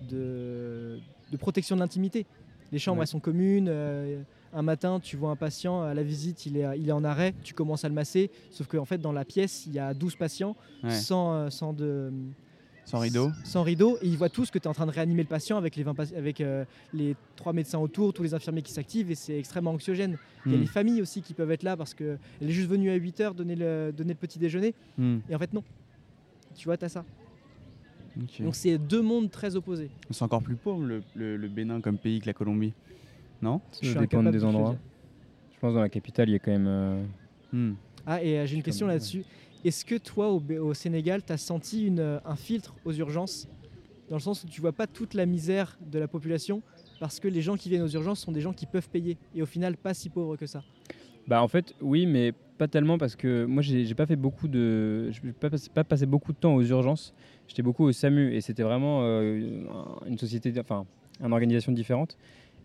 de, 0.08 0.98
de 1.30 1.36
protection 1.36 1.74
de 1.76 1.80
l'intimité. 1.80 2.26
Les 2.72 2.78
chambres, 2.78 3.02
elles 3.02 3.08
sont 3.08 3.20
communes. 3.20 3.68
Euh, 3.68 4.22
un 4.54 4.62
matin, 4.62 5.00
tu 5.00 5.16
vois 5.16 5.30
un 5.30 5.36
patient 5.36 5.82
à 5.82 5.94
la 5.94 6.02
visite, 6.02 6.44
il 6.44 6.58
est, 6.58 6.78
il 6.78 6.88
est 6.88 6.92
en 6.92 7.04
arrêt, 7.04 7.34
tu 7.42 7.54
commences 7.54 7.84
à 7.84 7.88
le 7.88 7.94
masser. 7.94 8.30
Sauf 8.50 8.66
qu'en 8.66 8.84
fait, 8.84 8.98
dans 8.98 9.12
la 9.12 9.24
pièce, 9.24 9.64
il 9.66 9.72
y 9.72 9.78
a 9.78 9.94
12 9.94 10.16
patients 10.16 10.56
sans, 10.90 11.32
euh, 11.32 11.50
sans, 11.50 11.72
de, 11.72 12.12
sans 12.84 12.98
rideau. 12.98 13.30
Sans 13.44 13.62
rideau. 13.62 13.98
Et 14.02 14.08
ils 14.08 14.16
voient 14.16 14.28
tous 14.28 14.50
que 14.50 14.58
tu 14.58 14.64
es 14.64 14.68
en 14.68 14.74
train 14.74 14.86
de 14.86 14.90
réanimer 14.90 15.22
le 15.22 15.28
patient 15.28 15.56
avec 15.56 15.76
les, 15.76 15.82
20 15.82 15.98
avec, 16.16 16.40
euh, 16.40 16.64
les 16.92 17.16
trois 17.36 17.52
médecins 17.52 17.78
autour, 17.78 18.12
tous 18.12 18.22
les 18.22 18.34
infirmiers 18.34 18.62
qui 18.62 18.72
s'activent. 18.72 19.10
Et 19.10 19.14
c'est 19.14 19.38
extrêmement 19.38 19.70
anxiogène. 19.72 20.18
Il 20.44 20.52
y 20.52 20.54
a 20.54 20.58
hmm. 20.58 20.60
les 20.60 20.66
familles 20.66 21.02
aussi 21.02 21.22
qui 21.22 21.34
peuvent 21.34 21.50
être 21.50 21.62
là 21.62 21.76
parce 21.76 21.94
qu'elle 21.94 22.18
est 22.40 22.50
juste 22.50 22.68
venue 22.68 22.90
à 22.90 22.94
8 22.94 23.20
h 23.20 23.34
donner 23.34 23.56
le, 23.56 23.92
donner 23.96 24.12
le 24.12 24.18
petit 24.18 24.38
déjeuner. 24.38 24.74
Hmm. 24.98 25.18
Et 25.30 25.34
en 25.34 25.38
fait, 25.38 25.52
non. 25.52 25.62
Tu 26.54 26.64
vois, 26.64 26.76
tu 26.76 26.84
as 26.84 26.88
ça. 26.88 27.04
Donc 28.40 28.54
c'est 28.54 28.76
deux 28.78 29.02
mondes 29.02 29.30
très 29.30 29.56
opposés. 29.56 29.90
C'est 30.10 30.22
encore 30.22 30.42
plus 30.42 30.56
pauvre 30.56 30.84
le, 30.84 31.02
le, 31.14 31.48
Bénin 31.48 31.80
comme 31.80 31.96
pays 31.96 32.20
que 32.20 32.26
la 32.26 32.34
Colombie, 32.34 32.74
non? 33.40 33.60
Ça 33.70 34.00
dépend 34.00 34.22
des 34.22 34.44
endroits. 34.44 34.76
Je 35.54 35.58
pense 35.60 35.74
dans 35.74 35.80
la 35.80 35.88
capitale, 35.88 36.28
il 36.28 36.32
y 36.32 36.34
a 36.34 36.38
quand 36.38 36.50
même. 36.50 36.66
Euh, 36.66 37.04
hmm. 37.52 37.74
Ah, 38.06 38.22
et 38.22 38.38
euh, 38.38 38.46
j'ai 38.46 38.56
une 38.56 38.62
question 38.62 38.86
là-dessus. 38.86 39.24
Est-ce 39.64 39.84
que 39.84 39.94
toi, 39.94 40.30
au, 40.30 40.42
au 40.60 40.74
Sénégal, 40.74 41.22
tu 41.24 41.32
as 41.32 41.38
senti 41.38 41.86
une, 41.86 42.20
un 42.24 42.36
filtre 42.36 42.74
aux 42.84 42.92
urgences? 42.92 43.48
Dans 44.08 44.16
le 44.16 44.20
sens 44.20 44.44
où 44.44 44.48
tu 44.48 44.60
vois 44.60 44.72
pas 44.72 44.86
toute 44.86 45.14
la 45.14 45.24
misère 45.24 45.78
de 45.90 45.98
la 45.98 46.08
population 46.08 46.62
parce 47.02 47.18
que 47.18 47.28
les 47.28 47.42
gens 47.42 47.56
qui 47.56 47.68
viennent 47.68 47.82
aux 47.82 47.88
urgences 47.88 48.20
sont 48.20 48.30
des 48.30 48.40
gens 48.40 48.52
qui 48.52 48.66
peuvent 48.66 48.88
payer 48.88 49.16
et 49.34 49.42
au 49.42 49.46
final 49.46 49.76
pas 49.76 49.94
si 49.94 50.08
pauvres 50.08 50.36
que 50.36 50.46
ça. 50.46 50.62
Bah 51.26 51.42
en 51.42 51.48
fait 51.48 51.74
oui 51.80 52.06
mais 52.06 52.32
pas 52.58 52.68
tellement 52.68 52.98
parce 52.98 53.16
que 53.16 53.44
moi 53.44 53.62
j'ai 53.62 53.94
pas 53.94 54.06
fait 54.06 54.16
beaucoup 54.16 54.46
de 54.46 55.10
je 55.10 55.20
pas, 55.30 55.48
pas 55.74 55.82
passé 55.82 56.06
beaucoup 56.06 56.32
de 56.32 56.36
temps 56.36 56.54
aux 56.54 56.62
urgences 56.62 57.14
j'étais 57.48 57.62
beaucoup 57.62 57.84
au 57.84 57.92
SAMU 57.92 58.34
et 58.34 58.40
c'était 58.40 58.62
vraiment 58.62 59.00
euh, 59.02 59.64
une 60.06 60.18
société 60.18 60.52
enfin 60.60 60.86
une 61.20 61.32
organisation 61.32 61.72
différente 61.72 62.18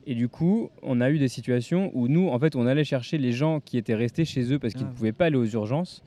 et 0.05 0.13
du 0.13 0.27
coup 0.27 0.69
on 0.83 1.01
a 1.01 1.09
eu 1.09 1.17
des 1.17 1.29
situations 1.29 1.91
où 1.95 2.07
nous 2.07 2.29
en 2.29 2.37
fait 2.37 2.55
on 2.55 2.67
allait 2.67 2.83
chercher 2.83 3.17
les 3.17 3.31
gens 3.31 3.59
qui 3.59 3.77
étaient 3.77 3.95
restés 3.95 4.25
chez 4.25 4.53
eux 4.53 4.59
parce 4.59 4.73
qu'ils 4.73 4.85
ne 4.85 4.91
ah. 4.91 4.95
pouvaient 4.95 5.13
pas 5.13 5.25
aller 5.25 5.37
aux 5.37 5.45
urgences 5.45 6.03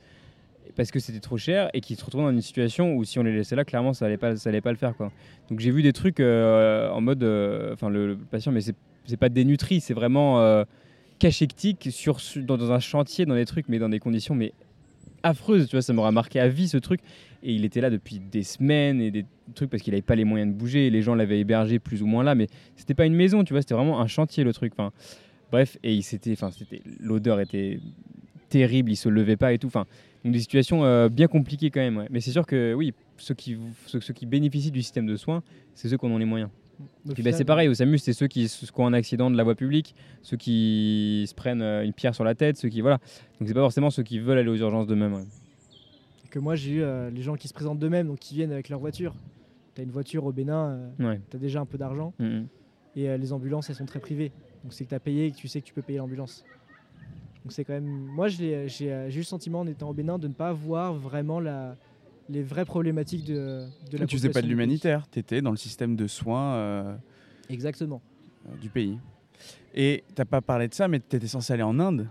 parce 0.75 0.91
que 0.91 0.99
c'était 0.99 1.19
trop 1.19 1.37
cher 1.37 1.69
et 1.73 1.81
qui 1.81 1.95
se 1.95 2.03
retrouvaient 2.03 2.25
dans 2.25 2.31
une 2.31 2.41
situation 2.41 2.95
où 2.95 3.03
si 3.03 3.19
on 3.19 3.23
les 3.23 3.33
laissait 3.35 3.55
là 3.55 3.65
clairement 3.65 3.93
ça 3.93 4.05
allait 4.05 4.17
pas 4.17 4.35
ça 4.35 4.49
allait 4.49 4.61
pas 4.61 4.71
le 4.71 4.77
faire 4.77 4.95
quoi 4.95 5.11
donc 5.49 5.59
j'ai 5.59 5.71
vu 5.71 5.83
des 5.83 5.93
trucs 5.93 6.19
euh, 6.19 6.89
en 6.89 7.01
mode 7.01 7.23
euh, 7.23 7.73
enfin 7.73 7.89
le, 7.89 8.17
patient 8.29 8.51
mais 8.51 8.61
c'est 8.61 9.17
pas 9.17 9.29
dénutri 9.29 9.81
c'est 9.81 9.93
vraiment 9.93 10.65
cachectique 11.21 11.89
sur, 11.91 12.17
dans, 12.37 12.71
un 12.71 12.79
chantier, 12.79 13.27
dans 13.27 13.35
des 13.35 13.45
trucs, 13.45 13.69
mais 13.69 13.77
dans 13.77 13.89
des 13.89 13.99
conditions 13.99 14.33
mais 14.33 14.53
affreuses. 15.21 15.67
Tu 15.67 15.75
vois, 15.75 15.83
ça 15.83 15.93
m'aura 15.93 16.11
marqué 16.11 16.39
à 16.39 16.47
vie 16.47 16.67
ce 16.67 16.77
truc. 16.77 16.99
Et 17.43 17.53
il 17.53 17.63
était 17.63 17.79
là 17.79 17.91
depuis 17.91 18.19
des 18.19 18.41
semaines 18.41 18.99
et 18.99 19.11
des 19.11 19.25
trucs 19.53 19.69
parce 19.69 19.83
qu'il 19.83 19.91
n'avait 19.91 20.01
pas 20.01 20.15
les 20.15 20.25
moyens 20.25 20.51
de 20.51 20.57
bouger. 20.57 20.89
Les 20.89 21.03
gens 21.03 21.13
l'avaient 21.13 21.39
hébergé 21.39 21.77
plus 21.77 22.01
ou 22.01 22.07
moins 22.07 22.23
là, 22.23 22.33
mais 22.33 22.47
c'était 22.75 22.95
pas 22.95 23.05
une 23.05 23.13
maison, 23.13 23.43
tu 23.43 23.53
vois, 23.53 23.61
c'était 23.61 23.75
vraiment 23.75 24.01
un 24.01 24.07
chantier 24.07 24.43
le 24.43 24.51
truc. 24.51 24.73
Bref, 25.51 25.77
et 25.83 25.93
il 25.93 26.01
s'était, 26.01 26.31
enfin, 26.31 26.49
c'était, 26.49 26.81
l'odeur 26.99 27.39
était 27.39 27.79
terrible, 28.49 28.91
il 28.91 28.95
se 28.95 29.07
levait 29.07 29.37
pas 29.37 29.53
et 29.53 29.59
tout. 29.59 29.67
Enfin, 29.67 29.85
donc 30.23 30.33
des 30.33 30.39
situations 30.39 30.83
euh, 30.83 31.09
bien 31.09 31.27
compliquées 31.27 31.71
quand 31.71 31.79
même. 31.79 32.07
Mais 32.09 32.21
c'est 32.21 32.31
sûr 32.31 32.45
que 32.45 32.73
oui, 32.73 32.93
ceux 33.17 33.33
qui, 33.33 33.57
ceux, 33.87 34.01
ceux 34.01 34.13
qui 34.13 34.25
bénéficient 34.25 34.71
du 34.71 34.81
système 34.81 35.07
de 35.07 35.15
soins, 35.15 35.43
c'est 35.73 35.89
ceux 35.89 35.97
qui 35.97 36.05
en 36.05 36.11
ont 36.11 36.17
les 36.17 36.25
moyens. 36.25 36.49
Ben, 37.05 37.33
c'est 37.33 37.45
pareil, 37.45 37.67
au 37.67 37.73
SAMU, 37.73 37.97
c'est 37.97 38.13
ceux 38.13 38.27
qui, 38.27 38.47
ont 38.75 38.87
un 38.87 38.93
accident 38.93 39.29
de 39.31 39.37
la 39.37 39.43
voie 39.43 39.55
publique, 39.55 39.95
ceux 40.21 40.37
qui 40.37 41.25
se 41.27 41.33
prennent 41.33 41.61
euh, 41.61 41.83
une 41.83 41.93
pierre 41.93 42.15
sur 42.15 42.23
la 42.23 42.35
tête, 42.35 42.57
ceux 42.57 42.69
qui. 42.69 42.81
Voilà. 42.81 42.97
Donc 43.39 43.47
c'est 43.47 43.53
pas 43.53 43.61
forcément 43.61 43.89
ceux 43.89 44.03
qui 44.03 44.19
veulent 44.19 44.37
aller 44.37 44.49
aux 44.49 44.55
urgences 44.55 44.87
d'eux-mêmes. 44.87 45.25
Que 46.29 46.39
moi, 46.39 46.55
j'ai 46.55 46.75
eu 46.75 46.81
euh, 46.81 47.09
les 47.09 47.21
gens 47.21 47.35
qui 47.35 47.47
se 47.47 47.53
présentent 47.53 47.79
d'eux-mêmes, 47.79 48.07
donc 48.07 48.19
qui 48.19 48.35
viennent 48.35 48.51
avec 48.51 48.69
leur 48.69 48.79
voiture. 48.79 49.13
Tu 49.75 49.81
as 49.81 49.83
une 49.83 49.91
voiture 49.91 50.25
au 50.25 50.31
Bénin, 50.31 50.91
euh, 50.99 51.17
tu 51.29 51.37
as 51.37 51.39
déjà 51.39 51.59
un 51.59 51.65
peu 51.65 51.77
d'argent. 51.77 52.13
Mm, 52.19 52.25
mm. 52.25 52.47
Et 52.97 53.17
les 53.17 53.33
ambulances, 53.33 53.69
elles 53.69 53.77
sont 53.77 53.85
très 53.85 53.99
privées. 53.99 54.31
Donc 54.63 54.73
c'est 54.73 54.83
que 54.83 54.89
tu 54.89 54.95
as 54.95 54.99
payé 54.99 55.27
et 55.27 55.31
que 55.31 55.37
tu 55.37 55.47
sais 55.47 55.61
que 55.61 55.65
tu 55.65 55.73
peux 55.73 55.81
payer 55.81 55.99
l'ambulance. 55.99 56.43
Donc 57.43 57.51
c'est 57.51 57.63
quand 57.65 57.73
même. 57.73 57.85
Moi, 57.85 58.27
j'ai 58.27 58.65
eu 58.65 59.17
le 59.17 59.23
sentiment 59.23 59.61
en 59.61 59.67
étant 59.67 59.89
au 59.89 59.93
Bénin 59.93 60.19
de 60.19 60.27
ne 60.27 60.33
pas 60.33 60.53
voir 60.53 60.93
vraiment 60.93 61.39
la 61.39 61.75
les 62.31 62.43
vraies 62.43 62.65
problématiques 62.65 63.25
de, 63.25 63.65
de 63.91 63.97
la 63.97 64.05
Tu 64.05 64.15
faisais 64.15 64.29
pas 64.29 64.41
de 64.41 64.47
l'humanitaire, 64.47 65.05
tu 65.09 65.19
étais 65.19 65.41
dans 65.41 65.51
le 65.51 65.57
système 65.57 65.95
de 65.95 66.07
soins 66.07 66.53
euh, 66.55 66.95
Exactement. 67.49 68.01
Euh, 68.47 68.55
du 68.57 68.69
pays. 68.69 68.97
Et 69.73 70.03
tu 70.07 70.13
n'as 70.21 70.25
pas 70.25 70.41
parlé 70.41 70.67
de 70.67 70.73
ça, 70.73 70.87
mais 70.87 70.99
tu 70.99 71.15
étais 71.15 71.27
censé 71.27 71.53
aller 71.53 71.63
en 71.63 71.79
Inde 71.79 72.07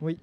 Oui. 0.00 0.18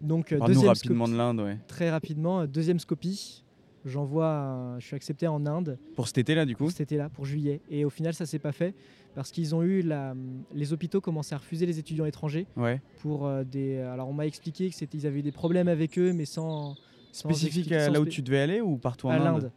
Donc, 0.00 0.32
euh, 0.32 0.40
deuxième 0.46 0.68
rapidement 0.68 1.08
de 1.08 1.16
l'Inde, 1.16 1.40
ouais. 1.40 1.58
Très 1.66 1.90
rapidement, 1.90 2.46
deuxième 2.46 2.80
scopie. 2.80 3.44
J'envoie, 3.84 4.76
je 4.78 4.86
suis 4.86 4.96
accepté 4.96 5.26
en 5.26 5.46
Inde. 5.46 5.78
Pour 5.94 6.06
cet 6.06 6.18
été-là, 6.18 6.44
du 6.44 6.54
coup 6.54 6.64
Pour 6.64 6.70
cet 6.70 6.82
été-là, 6.82 7.08
pour 7.08 7.24
juillet. 7.24 7.62
Et 7.70 7.84
au 7.84 7.90
final, 7.90 8.12
ça 8.12 8.26
s'est 8.26 8.38
pas 8.38 8.52
fait 8.52 8.74
parce 9.14 9.30
qu'ils 9.30 9.54
ont 9.54 9.62
eu 9.62 9.82
la, 9.82 10.14
les 10.54 10.72
hôpitaux 10.72 11.00
commençaient 11.00 11.34
à 11.34 11.38
refuser 11.38 11.66
les 11.66 11.78
étudiants 11.78 12.06
étrangers. 12.06 12.46
Ouais. 12.56 12.80
Pour 13.00 13.28
des, 13.44 13.78
alors 13.78 14.08
on 14.08 14.12
m'a 14.12 14.26
expliqué 14.26 14.70
que 14.70 14.74
c'était, 14.76 14.98
ils 14.98 15.06
avaient 15.06 15.20
eu 15.20 15.22
des 15.22 15.32
problèmes 15.32 15.68
avec 15.68 15.98
eux, 15.98 16.12
mais 16.12 16.24
sans, 16.24 16.76
Spécifique 17.12 17.72
à 17.72 17.90
là 17.90 18.00
où 18.00 18.06
tu 18.06 18.22
devais 18.22 18.40
aller 18.40 18.60
ou 18.60 18.76
partout 18.76 19.08
en 19.08 19.12
Inde 19.12 19.50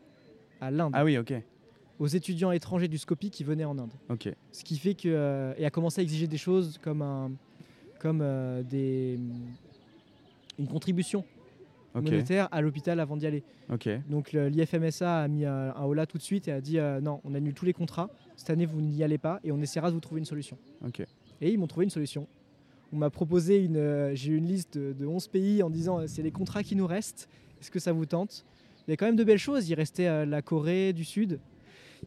À 0.59 0.71
l'Inde. 0.71 0.91
Ah 0.93 1.03
oui, 1.03 1.17
ok. 1.17 1.33
Aux 1.99 2.07
étudiants 2.07 2.51
étrangers 2.51 2.87
du 2.87 2.97
Scopi 2.97 3.29
qui 3.29 3.43
venaient 3.43 3.65
en 3.65 3.77
Inde. 3.77 3.93
Ok. 4.09 4.29
Ce 4.51 4.63
qui 4.63 4.77
fait 4.77 4.95
que 4.95 5.09
euh, 5.09 5.53
et 5.57 5.65
a 5.65 5.69
commencé 5.69 6.01
à 6.01 6.03
exiger 6.03 6.27
des 6.27 6.37
choses 6.37 6.79
comme 6.81 7.01
un, 7.01 7.31
comme 7.99 8.21
euh, 8.21 8.63
des, 8.63 9.19
une 10.57 10.67
contribution 10.67 11.23
monétaire 11.93 12.49
à 12.51 12.61
l'hôpital 12.61 12.99
avant 12.99 13.15
d'y 13.15 13.27
aller. 13.27 13.43
Ok. 13.71 13.87
Donc 14.09 14.31
l'IFMSA 14.31 15.21
a 15.21 15.27
mis 15.27 15.45
un, 15.45 15.73
holà 15.83 16.07
tout 16.07 16.17
de 16.17 16.23
suite 16.23 16.47
et 16.47 16.51
a 16.51 16.59
dit 16.59 16.79
euh, 16.79 16.99
non, 16.99 17.21
on 17.23 17.35
annule 17.35 17.53
tous 17.53 17.65
les 17.65 17.73
contrats. 17.73 18.09
Cette 18.36 18.49
année, 18.49 18.65
vous 18.65 18.81
n'y 18.81 19.03
allez 19.03 19.17
pas 19.17 19.39
et 19.43 19.51
on 19.51 19.61
essaiera 19.61 19.89
de 19.89 19.95
vous 19.95 20.01
trouver 20.01 20.19
une 20.19 20.25
solution. 20.25 20.57
Et 21.41 21.51
ils 21.51 21.57
m'ont 21.57 21.67
trouvé 21.67 21.84
une 21.86 21.89
solution. 21.89 22.27
On 22.91 22.97
m'a 22.97 23.09
proposé 23.09 23.63
une, 23.63 24.11
j'ai 24.13 24.31
eu 24.31 24.38
une 24.38 24.47
liste 24.47 24.77
de, 24.77 24.93
de 24.93 25.05
11 25.05 25.27
pays 25.27 25.63
en 25.63 25.69
disant 25.69 26.05
c'est 26.07 26.21
les 26.21 26.31
contrats 26.31 26.63
qui 26.63 26.75
nous 26.75 26.86
restent 26.88 27.27
est-ce 27.63 27.71
que 27.71 27.79
ça 27.79 27.93
vous 27.93 28.05
tente? 28.05 28.43
Il 28.86 28.91
y 28.91 28.93
a 28.93 28.97
quand 28.97 29.05
même 29.05 29.15
de 29.15 29.23
belles 29.23 29.38
choses. 29.38 29.69
Il 29.69 29.75
restait 29.75 30.07
euh, 30.07 30.25
la 30.25 30.41
Corée 30.41 30.91
du 30.91 31.05
Sud, 31.05 31.39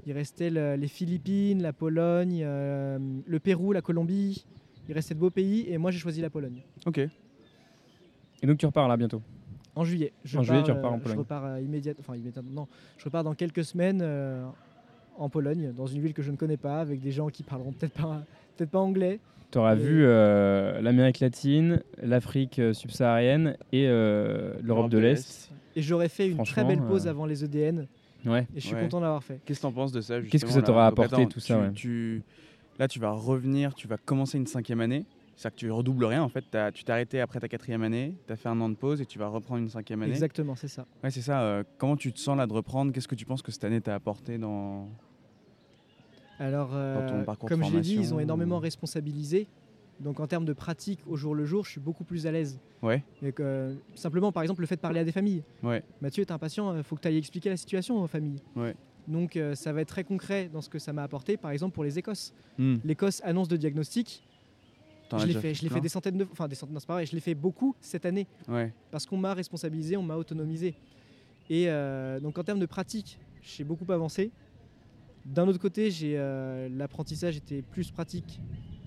il 0.05 0.12
restait 0.12 0.51
les 0.51 0.89
Philippines, 0.89 1.62
la 1.62 1.72
Pologne, 1.72 2.43
euh, 2.45 2.99
le 3.27 3.41
Pérou, 3.41 3.72
la 3.72 3.81
Colombie. 3.81 4.45
Il 4.87 4.93
restait 4.95 5.14
de 5.14 5.18
beaux 5.18 5.31
pays 5.31 5.64
et 5.66 5.79
moi 5.79 5.91
j'ai 5.91 5.99
choisi 5.99 6.20
la 6.20 6.29
Pologne. 6.29 6.61
Ok. 6.85 6.99
Et 6.99 8.47
donc 8.47 8.59
tu 8.59 8.66
repars 8.66 8.87
là 8.87 8.99
bientôt? 8.99 9.22
En 9.74 9.83
juillet. 9.83 10.12
Je 10.24 10.37
en 10.37 10.43
juillet, 10.43 10.62
tu 10.62 10.72
repars 10.72 10.93
en 10.93 10.99
Pologne. 10.99 11.14
Je 11.14 11.20
repars 11.20 11.59
immédiatement. 11.59 12.05
Enfin, 12.07 12.16
immédiatement. 12.16 12.53
Non, 12.53 12.68
je 12.99 13.05
repars 13.07 13.24
dans 13.24 13.35
quelques 13.35 13.64
semaines 13.64 14.03
en 15.19 15.29
Pologne, 15.29 15.73
dans 15.77 15.87
une 15.87 16.01
ville 16.01 16.14
que 16.14 16.23
je 16.23 16.31
ne 16.31 16.37
connais 16.37 16.57
pas, 16.57 16.81
avec 16.81 17.01
des 17.01 17.12
gens 17.12 17.29
qui 17.29 17.43
parleront 17.43 17.73
peut-être 17.73 18.01
pas, 18.01 18.23
peut 18.57 18.67
pas 18.67 18.79
anglais. 18.79 19.21
Tu 19.51 19.59
auras 19.59 19.75
vu 19.75 20.05
euh, 20.05 20.81
l'Amérique 20.81 21.21
latine, 21.21 21.83
l'Afrique 22.03 22.59
euh, 22.59 22.73
subsaharienne 22.73 23.57
et 23.73 23.87
euh, 23.87 24.55
l'Europe 24.62 24.91
de 24.91 24.99
l'Est. 24.99 25.51
Et 25.77 25.83
j'aurais 25.83 26.09
fait 26.09 26.29
une 26.29 26.43
très 26.43 26.64
belle 26.64 26.83
pause 26.83 27.07
avant 27.07 27.27
les 27.27 27.45
EDN. 27.45 27.87
Ouais. 28.25 28.47
Et 28.57 28.61
je 28.61 28.67
suis 28.67 28.77
content 28.77 29.01
d'avoir 29.01 29.23
fait. 29.23 29.41
Qu'est-ce 29.45 29.61
que 29.61 29.62
tu 29.62 29.67
en 29.67 29.73
penses 29.73 29.93
de 29.93 30.01
ça 30.01 30.21
Qu'est-ce 30.21 30.45
que 30.45 30.51
ça 30.51 30.62
t'aura 30.62 30.87
apporté 30.87 31.27
tout 31.27 31.41
ça 31.41 31.71
tu, 31.75 32.23
Là, 32.79 32.89
tu 32.89 32.99
vas 32.99 33.12
revenir, 33.12 33.75
tu 33.75 33.87
vas 33.87 33.97
commencer 33.99 34.37
une 34.37 34.47
cinquième 34.47 34.81
année. 34.81 35.05
C'est-à-dire 35.37 35.55
que 35.55 35.61
tu 35.61 35.71
redoubles 35.71 36.07
rien 36.07 36.23
en 36.23 36.31
fait. 36.31 36.45
tu 36.73 36.83
t'es 36.83 36.93
arrêté 36.93 37.21
après 37.21 37.39
ta 37.39 37.47
quatrième 37.47 37.83
année, 37.83 38.14
tu 38.27 38.33
as 38.33 38.37
fait 38.37 38.49
un 38.49 38.59
an 38.59 38.71
de 38.71 38.75
pause 38.75 39.03
et 39.03 39.07
tu 39.07 39.19
vas 39.19 39.29
reprendre 39.29 39.61
une 39.61 39.69
cinquième 39.69 40.01
année. 40.03 40.12
Exactement, 40.12 40.55
c'est 40.55 40.67
ça. 40.67 40.87
Ouais, 41.05 41.11
c'est 41.11 41.21
ça. 41.21 41.62
comment 41.77 41.95
tu 41.95 42.11
te 42.11 42.19
sens 42.19 42.39
là 42.39 42.47
de 42.47 42.55
reprendre? 42.55 42.91
Qu'est-ce 42.91 43.07
que 43.07 43.14
tu 43.14 43.27
penses 43.27 43.43
que 43.43 43.53
cette 43.53 43.64
année 43.64 43.83
t'a 43.83 43.95
apporté 43.95 44.39
dans, 44.39 44.89
alors, 46.39 46.70
euh, 46.72 47.24
comme 47.47 47.64
je 47.64 47.72
l'ai 47.72 47.80
dit, 47.80 47.97
ils 47.97 48.14
ont 48.14 48.20
énormément 48.20 48.59
responsabilisé. 48.59 49.47
Donc 49.99 50.20
en 50.20 50.26
termes 50.26 50.45
de 50.45 50.53
pratique 50.53 51.01
au 51.07 51.16
jour 51.16 51.34
le 51.34 51.47
jour, 51.47 51.64
je 51.64 51.70
suis 51.70 51.80
beaucoup 51.80 52.05
plus 52.05 52.26
à 52.26 52.32
l'aise. 52.32 52.61
Ouais. 52.82 53.03
simplement, 53.95 54.30
par 54.30 54.43
exemple, 54.43 54.61
le 54.61 54.66
fait 54.66 54.76
de 54.76 54.80
parler 54.80 55.01
à 55.01 55.05
des 55.05 55.12
familles. 55.12 55.43
Ouais. 55.62 55.82
Mathieu, 56.03 56.22
es 56.22 56.30
impatient, 56.30 56.76
il 56.76 56.82
faut 56.82 56.97
que 56.97 57.01
tu 57.01 57.09
ailles 57.09 57.16
expliquer 57.16 57.49
la 57.49 57.57
situation 57.57 58.03
aux 58.03 58.07
familles. 58.07 58.43
Ouais. 58.55 58.74
Donc 59.09 59.37
euh, 59.37 59.55
ça 59.55 59.72
va 59.72 59.80
être 59.80 59.89
très 59.89 60.05
concret 60.05 60.51
dans 60.53 60.61
ce 60.61 60.68
que 60.68 60.78
ça 60.78 60.93
m'a 60.93 61.03
apporté, 61.03 61.37
par 61.37 61.51
exemple 61.51 61.74
pour 61.74 61.84
les 61.84 61.99
Écosses. 61.99 62.34
Hmm. 62.59 62.76
L'Écosse 62.84 63.20
annonce 63.24 63.49
de 63.49 63.57
diagnostic. 63.57 64.22
Je 65.16 65.24
l'ai 65.24 65.34
fait, 65.34 65.80
des 65.80 65.89
centaines 65.89 66.18
de, 66.18 66.26
enfin 66.32 66.49
des 66.49 66.57
centaines, 66.57 66.80
c'est 66.80 66.87
pas 66.87 66.95
vrai, 66.95 67.07
je 67.07 67.14
l'ai 67.14 67.20
fait 67.20 67.37
beaucoup 67.37 67.76
cette 67.80 68.05
année. 68.05 68.26
Ouais. 68.49 68.72
Parce 68.91 69.07
qu'on 69.07 69.16
m'a 69.16 69.34
responsabilisé, 69.34 69.97
on 69.97 70.03
m'a 70.03 70.16
autonomisé. 70.16 70.74
Et 71.49 71.66
euh, 71.68 72.18
donc 72.18 72.37
en 72.39 72.43
termes 72.43 72.59
de 72.59 72.66
pratique, 72.66 73.20
j'ai 73.41 73.62
beaucoup 73.62 73.91
avancé. 73.93 74.32
D'un 75.27 75.49
autre 75.49 75.59
côté, 75.59 75.91
j'ai 75.91 76.14
euh, 76.16 76.68
l'apprentissage 76.70 77.37
était 77.37 77.62
plus 77.62 77.91
pratique 77.91 78.41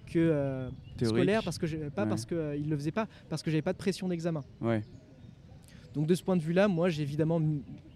que 0.05 0.19
euh, 0.19 0.69
scolaire 1.03 1.43
parce 1.43 1.57
que 1.57 1.67
je, 1.67 1.77
pas 1.89 2.05
parce 2.05 2.25
qu'il 2.25 2.37
euh, 2.37 2.57
le 2.57 2.77
faisait 2.77 2.91
pas, 2.91 3.07
parce 3.29 3.43
que 3.43 3.51
j'avais 3.51 3.61
pas 3.61 3.73
de 3.73 3.77
pression 3.77 4.07
d'examen. 4.07 4.43
Ouais. 4.61 4.81
Donc 5.93 6.07
de 6.07 6.15
ce 6.15 6.23
point 6.23 6.37
de 6.37 6.41
vue-là, 6.41 6.67
moi 6.67 6.89
j'ai 6.89 7.03
évidemment 7.03 7.41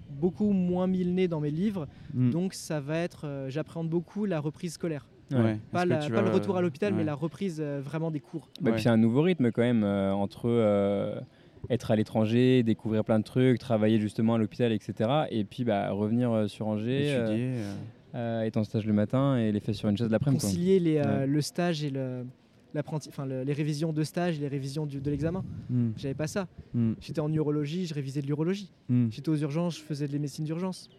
beaucoup 0.09 0.51
moins 0.51 0.87
mis 0.87 1.03
le 1.03 1.11
nez 1.11 1.27
dans 1.27 1.39
mes 1.39 1.51
livres, 1.51 1.87
hmm. 2.13 2.31
donc 2.31 2.53
ça 2.53 2.81
va 2.81 2.97
être, 2.97 3.45
j'appréhende 3.47 3.89
beaucoup 3.89 4.25
la 4.25 4.39
reprise 4.39 4.73
scolaire. 4.73 5.07
Ouais. 5.31 5.57
Pas, 5.71 5.85
le 5.85 6.29
retour 6.31 6.57
à 6.57 6.61
l'hôpital, 6.61 6.93
mais 6.93 7.03
la 7.03 7.15
reprise 7.15 7.61
vraiment 7.61 8.11
des 8.11 8.19
cours. 8.19 8.49
Bah, 8.61 8.73
puis 8.73 8.89
un 8.89 8.97
nouveau 8.97 9.21
rythme 9.21 9.51
quand 9.51 9.63
même 9.63 9.83
entre 9.83 11.23
être 11.69 11.91
à 11.91 11.95
l'étranger, 11.95 12.61
découvrir 12.61 13.05
plein 13.05 13.19
de 13.19 13.23
trucs, 13.23 13.57
travailler 13.57 13.99
justement 13.99 14.35
à 14.35 14.37
l'hôpital, 14.37 14.73
etc. 14.73 15.09
Et 15.31 15.45
puis 15.45 15.63
bah, 15.63 15.91
revenir 15.91 16.49
sur 16.49 16.67
Angers. 16.67 17.09
Étudier 17.09 17.53
euh, 18.15 18.49
en 18.55 18.63
stage 18.63 18.85
le 18.85 18.93
matin 18.93 19.37
et 19.37 19.51
les 19.51 19.59
fait 19.59 19.73
sur 19.73 19.89
une 19.89 19.97
chaise 19.97 20.09
l'après-midi. 20.09 20.43
Concilier 20.43 20.79
les, 20.79 20.97
euh, 20.97 21.25
le 21.25 21.41
stage 21.41 21.83
et 21.83 21.89
le, 21.89 22.25
enfin, 22.75 23.25
les 23.25 23.53
révisions 23.53 23.93
de 23.93 24.03
stage 24.03 24.37
et 24.37 24.41
les 24.41 24.47
révisions 24.47 24.85
de 24.85 25.09
l'examen. 25.09 25.43
Hmm. 25.69 25.91
J'avais 25.97 26.13
pas 26.13 26.27
ça. 26.27 26.47
Hmm. 26.73 26.93
J'étais 27.01 27.21
en 27.21 27.31
urologie, 27.31 27.85
je 27.85 27.93
révisais 27.93 28.21
de 28.21 28.27
l'urologie. 28.27 28.71
Hmm. 28.89 29.07
J'étais 29.09 29.29
aux 29.29 29.37
urgences, 29.37 29.77
je 29.77 29.83
faisais 29.83 30.07
de 30.07 30.11
les 30.11 30.19
médecines 30.19 30.45
d'urgence. 30.45 30.89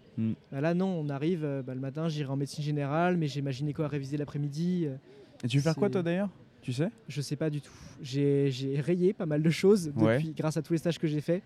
Bah 0.52 0.60
là, 0.60 0.74
non, 0.74 0.86
on 0.86 1.08
arrive 1.08 1.44
euh, 1.44 1.62
bah, 1.62 1.74
le 1.74 1.80
matin, 1.80 2.08
j'irai 2.08 2.30
en 2.30 2.36
médecine 2.36 2.62
générale, 2.64 3.16
mais 3.16 3.26
j'ai 3.26 3.42
ma 3.42 3.50
quoi 3.74 3.86
à 3.86 3.88
réviser 3.88 4.16
l'après-midi. 4.16 4.86
Euh, 4.86 4.94
et 5.42 5.48
tu 5.48 5.58
veux 5.58 5.62
faire 5.62 5.74
quoi 5.74 5.90
toi 5.90 6.02
d'ailleurs? 6.02 6.30
Tu 6.62 6.72
sais? 6.72 6.88
Je 7.08 7.20
sais 7.20 7.36
pas 7.36 7.50
du 7.50 7.60
tout. 7.60 7.72
J'ai 8.00 8.80
rayé 8.80 9.12
pas 9.12 9.26
mal 9.26 9.42
de 9.42 9.50
choses 9.50 9.92
depuis, 9.94 10.32
grâce 10.36 10.56
à 10.56 10.62
tous 10.62 10.72
les 10.72 10.78
stages 10.78 10.98
que 10.98 11.06
j'ai 11.06 11.20
faits. 11.20 11.42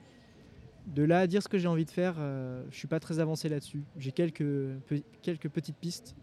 De 0.95 1.03
là 1.03 1.20
à 1.20 1.26
dire 1.26 1.43
ce 1.43 1.49
que 1.49 1.59
j'ai 1.59 1.68
envie 1.68 1.84
de 1.84 1.91
faire, 1.91 2.14
euh, 2.18 2.64
je 2.70 2.76
suis 2.76 2.89
pas 2.89 2.99
très 2.99 3.18
avancé 3.18 3.49
là-dessus. 3.49 3.82
J'ai 3.99 4.12
quelques, 4.12 4.45
quelques 5.22 5.49
petites 5.49 5.76
pistes. 5.76 6.16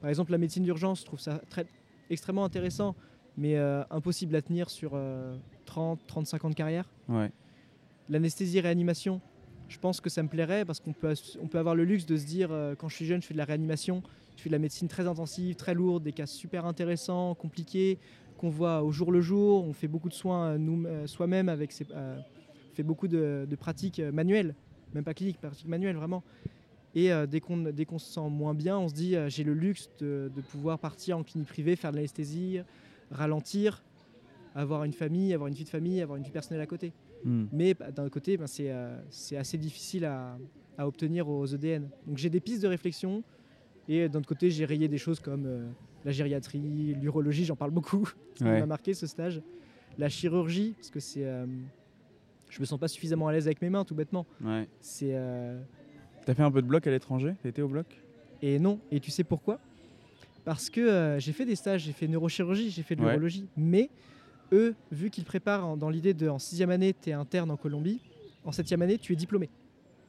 Par 0.00 0.08
exemple, 0.08 0.30
la 0.30 0.38
médecine 0.38 0.62
d'urgence, 0.62 1.00
je 1.00 1.06
trouve 1.06 1.18
ça 1.18 1.40
très, 1.50 1.66
extrêmement 2.10 2.44
intéressant, 2.44 2.94
mais 3.36 3.56
euh, 3.56 3.82
impossible 3.90 4.36
à 4.36 4.42
tenir 4.42 4.70
sur 4.70 4.96
30, 5.64 6.00
35 6.06 6.44
ans 6.44 6.50
de 6.50 6.54
carrière. 6.54 6.88
Ouais. 7.08 7.32
L'anesthésie 8.08 8.60
réanimation, 8.60 9.20
je 9.68 9.78
pense 9.78 10.00
que 10.00 10.10
ça 10.10 10.22
me 10.22 10.28
plairait 10.28 10.64
parce 10.64 10.78
qu'on 10.78 10.92
peut, 10.92 11.14
on 11.40 11.48
peut 11.48 11.58
avoir 11.58 11.74
le 11.74 11.84
luxe 11.84 12.06
de 12.06 12.16
se 12.16 12.26
dire 12.26 12.52
euh, 12.52 12.74
quand 12.76 12.88
je 12.88 12.96
suis 12.96 13.06
jeune, 13.06 13.20
je 13.20 13.26
fais 13.26 13.34
de 13.34 13.38
la 13.38 13.44
réanimation, 13.44 14.02
je 14.36 14.42
fais 14.42 14.48
de 14.50 14.54
la 14.54 14.58
médecine 14.60 14.86
très 14.86 15.08
intensive, 15.08 15.56
très 15.56 15.74
lourde, 15.74 16.04
des 16.04 16.12
cas 16.12 16.26
super 16.26 16.66
intéressants, 16.66 17.34
compliqués, 17.34 17.98
qu'on 18.36 18.50
voit 18.50 18.84
au 18.84 18.92
jour 18.92 19.10
le 19.10 19.20
jour. 19.20 19.64
On 19.64 19.72
fait 19.72 19.88
beaucoup 19.88 20.08
de 20.08 20.14
soins 20.14 20.58
nous, 20.58 20.86
soi-même 21.06 21.48
avec 21.48 21.72
ses, 21.72 21.86
fait 22.74 22.82
beaucoup 22.82 23.08
de, 23.08 23.46
pratiques 23.58 24.00
euh, 24.00 24.12
manuelles, 24.12 24.54
même 24.94 25.04
pas 25.04 25.14
cliniques, 25.14 25.40
pratiques 25.40 25.68
manuelles 25.68 25.96
vraiment. 25.96 26.22
Et 26.94 27.12
euh, 27.12 27.26
dès 27.26 27.40
qu'on 27.40 27.98
se 27.98 28.12
sent 28.12 28.28
moins 28.28 28.54
bien, 28.54 28.78
on 28.78 28.88
se 28.88 28.94
dit 28.94 29.16
euh, 29.16 29.28
j'ai 29.28 29.44
le 29.44 29.54
luxe 29.54 29.90
de, 29.98 30.30
pouvoir 30.50 30.78
partir 30.78 31.18
en 31.18 31.22
clinique 31.22 31.48
privée, 31.48 31.76
faire 31.76 31.90
de 31.90 31.96
l'anesthésie, 31.96 32.60
ralentir, 33.10 33.82
avoir 34.54 34.84
une 34.84 34.92
famille, 34.92 35.34
avoir 35.34 35.48
une 35.48 35.54
vie 35.54 35.64
de 35.64 35.68
famille, 35.68 36.00
avoir 36.00 36.16
une 36.16 36.24
vie 36.24 36.30
personnelle 36.30 36.62
à 36.62 36.66
côté. 36.66 36.92
Hmm. 37.24 37.46
Mais 37.52 37.74
bah, 37.74 37.90
d'un 37.90 38.08
côté, 38.08 38.36
ben, 38.36 38.46
c'est 38.46 39.36
assez 39.36 39.58
difficile 39.58 40.04
à, 40.04 40.36
obtenir 40.78 41.28
aux 41.28 41.46
EDN. 41.46 41.88
Donc 42.06 42.18
j'ai 42.18 42.30
des 42.30 42.40
pistes 42.40 42.62
de 42.62 42.68
réflexion. 42.68 43.22
Et 43.88 44.08
d'un 44.08 44.20
autre 44.20 44.28
côté, 44.28 44.50
j'ai 44.50 44.64
rayé 44.64 44.88
des 44.88 44.98
choses 44.98 45.20
comme 45.20 45.72
la 46.04 46.10
gériatrie, 46.10 46.94
l'urologie, 46.94 47.44
j'en 47.44 47.56
parle 47.56 47.70
beaucoup. 47.70 48.08
Ça 48.34 48.44
m'a 48.44 48.66
marqué 48.66 48.94
ce 48.94 49.06
stage. 49.06 49.40
La 49.98 50.08
chirurgie, 50.08 50.74
parce 50.76 50.90
que 50.90 51.00
c'est 51.00 51.24
je 52.54 52.60
me 52.60 52.64
sens 52.66 52.78
pas 52.78 52.88
suffisamment 52.88 53.26
à 53.28 53.32
l'aise 53.32 53.46
avec 53.46 53.60
mes 53.60 53.68
mains, 53.70 53.84
tout 53.84 53.94
bêtement. 53.94 54.26
Ouais. 54.42 54.68
C'est. 54.80 55.10
Euh... 55.12 55.60
T'as 56.24 56.34
fait 56.34 56.42
un 56.42 56.50
peu 56.50 56.62
de 56.62 56.66
bloc 56.66 56.86
à 56.86 56.90
l'étranger? 56.90 57.34
T'as 57.42 57.48
été 57.48 57.62
au 57.62 57.68
bloc? 57.68 57.86
Et 58.42 58.58
non. 58.58 58.78
Et 58.90 59.00
tu 59.00 59.10
sais 59.10 59.24
pourquoi? 59.24 59.58
Parce 60.44 60.70
que 60.70 60.80
euh, 60.80 61.18
j'ai 61.18 61.32
fait 61.32 61.46
des 61.46 61.56
stages, 61.56 61.82
j'ai 61.82 61.92
fait 61.92 62.06
neurochirurgie, 62.06 62.70
j'ai 62.70 62.82
fait 62.82 62.94
de 62.94 63.02
l'urologie. 63.02 63.48
Mais 63.56 63.90
eux, 64.52 64.74
vu 64.92 65.10
qu'ils 65.10 65.24
préparent 65.24 65.76
dans 65.76 65.90
l'idée 65.90 66.14
de 66.14 66.28
en 66.28 66.38
sixième 66.38 66.70
année, 66.70 66.94
tu 66.94 67.10
es 67.10 67.12
interne 67.12 67.50
en 67.50 67.56
Colombie, 67.56 68.00
en 68.44 68.52
septième 68.52 68.82
année, 68.82 68.98
tu 68.98 69.12
es 69.12 69.16
diplômé. 69.16 69.50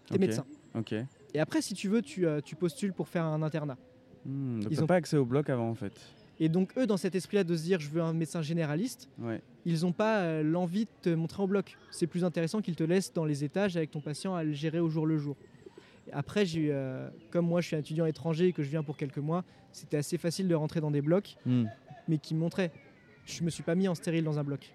Tu 0.06 0.16
es 0.16 0.18
médecin. 0.18 0.46
Ok. 0.76 0.94
Et 1.34 1.40
après, 1.40 1.62
si 1.62 1.74
tu 1.74 1.88
veux, 1.90 2.02
tu, 2.02 2.28
euh, 2.28 2.42
tu 2.42 2.56
postules 2.56 2.94
pour 2.94 3.08
faire 3.08 3.24
un 3.26 3.42
internat. 3.42 3.78
Hmm, 4.26 4.62
Ils 4.70 4.80
n'ont 4.80 4.88
pas 4.88 4.96
accès 4.96 5.18
au 5.18 5.26
bloc 5.26 5.50
avant 5.50 5.70
en 5.70 5.76
fait. 5.76 5.94
Et 6.40 6.50
donc 6.50 6.78
eux, 6.78 6.86
dans 6.86 6.98
cet 6.98 7.16
esprit-là 7.16 7.44
de 7.44 7.56
se 7.56 7.64
dire 7.64 7.80
je 7.80 7.90
veux 7.90 8.02
un 8.02 8.14
médecin 8.14 8.42
généraliste, 8.42 9.10
ils 9.66 9.82
n'ont 9.82 9.92
pas 9.92 10.20
euh, 10.20 10.44
l'envie 10.44 10.86
de 10.86 10.90
te 11.02 11.10
montrer 11.10 11.42
en 11.42 11.48
bloc. 11.48 11.78
C'est 11.92 12.08
plus 12.08 12.24
intéressant 12.24 12.62
qu'ils 12.62 12.76
te 12.76 12.84
laissent 12.84 13.14
dans 13.14 13.26
les 13.26 13.44
étages 13.44 13.78
avec 13.78 13.92
ton 13.92 14.02
patient 14.02 14.36
à 14.36 14.44
le 14.44 14.54
gérer 14.54 14.80
au 14.80 14.90
jour 14.90 15.06
le 15.06 15.18
jour. 15.18 15.36
Après, 16.12 16.46
j'ai 16.46 16.70
euh, 16.72 17.10
comme 17.32 17.48
moi 17.48 17.62
je 17.62 17.68
suis 17.68 17.76
un 17.76 17.80
étudiant 17.80 18.06
étranger 18.06 18.48
et 18.48 18.54
que 18.54 18.64
je 18.64 18.70
viens 18.70 18.84
pour 18.84 18.98
quelques 18.98 19.18
mois, 19.18 19.44
c'était 19.72 19.98
assez 19.98 20.18
facile 20.18 20.48
de 20.48 20.56
rentrer 20.56 20.82
dans 20.82 20.92
des 20.92 21.02
blocs, 21.02 21.38
hmm. 21.46 21.66
mais 22.08 22.18
qui 22.18 22.36
me 22.36 22.40
montraient. 22.40 22.72
Je 23.26 23.44
me 23.44 23.50
suis 23.50 23.64
pas 23.64 23.76
mis 23.76 23.88
en 23.88 23.96
stérile 23.96 24.24
dans 24.24 24.38
un 24.38 24.44
bloc. 24.44 24.72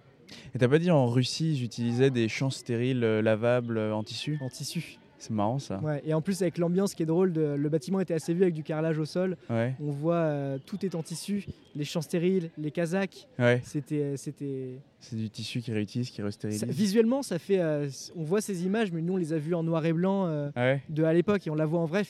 Et 0.54 0.58
t'as 0.58 0.68
pas 0.68 0.78
dit 0.78 0.90
en 0.90 1.06
Russie, 1.06 1.56
j'utilisais 1.56 2.10
des 2.10 2.28
champs 2.28 2.50
stériles 2.50 3.04
euh, 3.04 3.22
lavables 3.22 3.78
en 3.78 4.02
tissu? 4.02 4.38
En 4.40 4.48
tissu. 4.48 4.98
C'est 5.20 5.34
marrant 5.34 5.58
ça. 5.58 5.78
Ouais, 5.80 6.00
et 6.06 6.14
en 6.14 6.22
plus 6.22 6.40
avec 6.40 6.56
l'ambiance 6.56 6.94
qui 6.94 7.02
est 7.02 7.06
drôle, 7.06 7.34
de, 7.34 7.42
le 7.42 7.68
bâtiment 7.68 8.00
était 8.00 8.14
assez 8.14 8.32
vieux 8.32 8.44
avec 8.44 8.54
du 8.54 8.62
carrelage 8.62 8.98
au 8.98 9.04
sol. 9.04 9.36
Ouais. 9.50 9.74
On 9.78 9.90
voit 9.90 10.14
euh, 10.14 10.58
tout 10.64 10.84
est 10.84 10.94
en 10.94 11.02
tissu, 11.02 11.44
les 11.76 11.84
champs 11.84 12.00
stériles, 12.00 12.48
les 12.56 12.70
casaques. 12.70 13.28
Ouais. 13.38 13.60
C'était, 13.62 14.16
c'était. 14.16 14.78
C'est 14.98 15.16
du 15.16 15.28
tissu 15.28 15.60
qui 15.60 15.72
réutilise, 15.72 16.08
qui 16.08 16.22
restérilise. 16.22 16.64
visuellement, 16.64 17.22
ça 17.22 17.38
fait. 17.38 17.60
Euh, 17.60 17.86
on 18.16 18.24
voit 18.24 18.40
ces 18.40 18.64
images, 18.64 18.92
mais 18.92 19.02
nous 19.02 19.12
on 19.12 19.18
les 19.18 19.34
a 19.34 19.38
vues 19.38 19.54
en 19.54 19.62
noir 19.62 19.84
et 19.84 19.92
blanc 19.92 20.26
euh, 20.26 20.48
ah 20.56 20.76
de 20.88 21.04
à 21.04 21.12
l'époque 21.12 21.46
et 21.46 21.50
on 21.50 21.54
la 21.54 21.66
voit 21.66 21.80
en 21.80 21.86
vrai. 21.86 22.02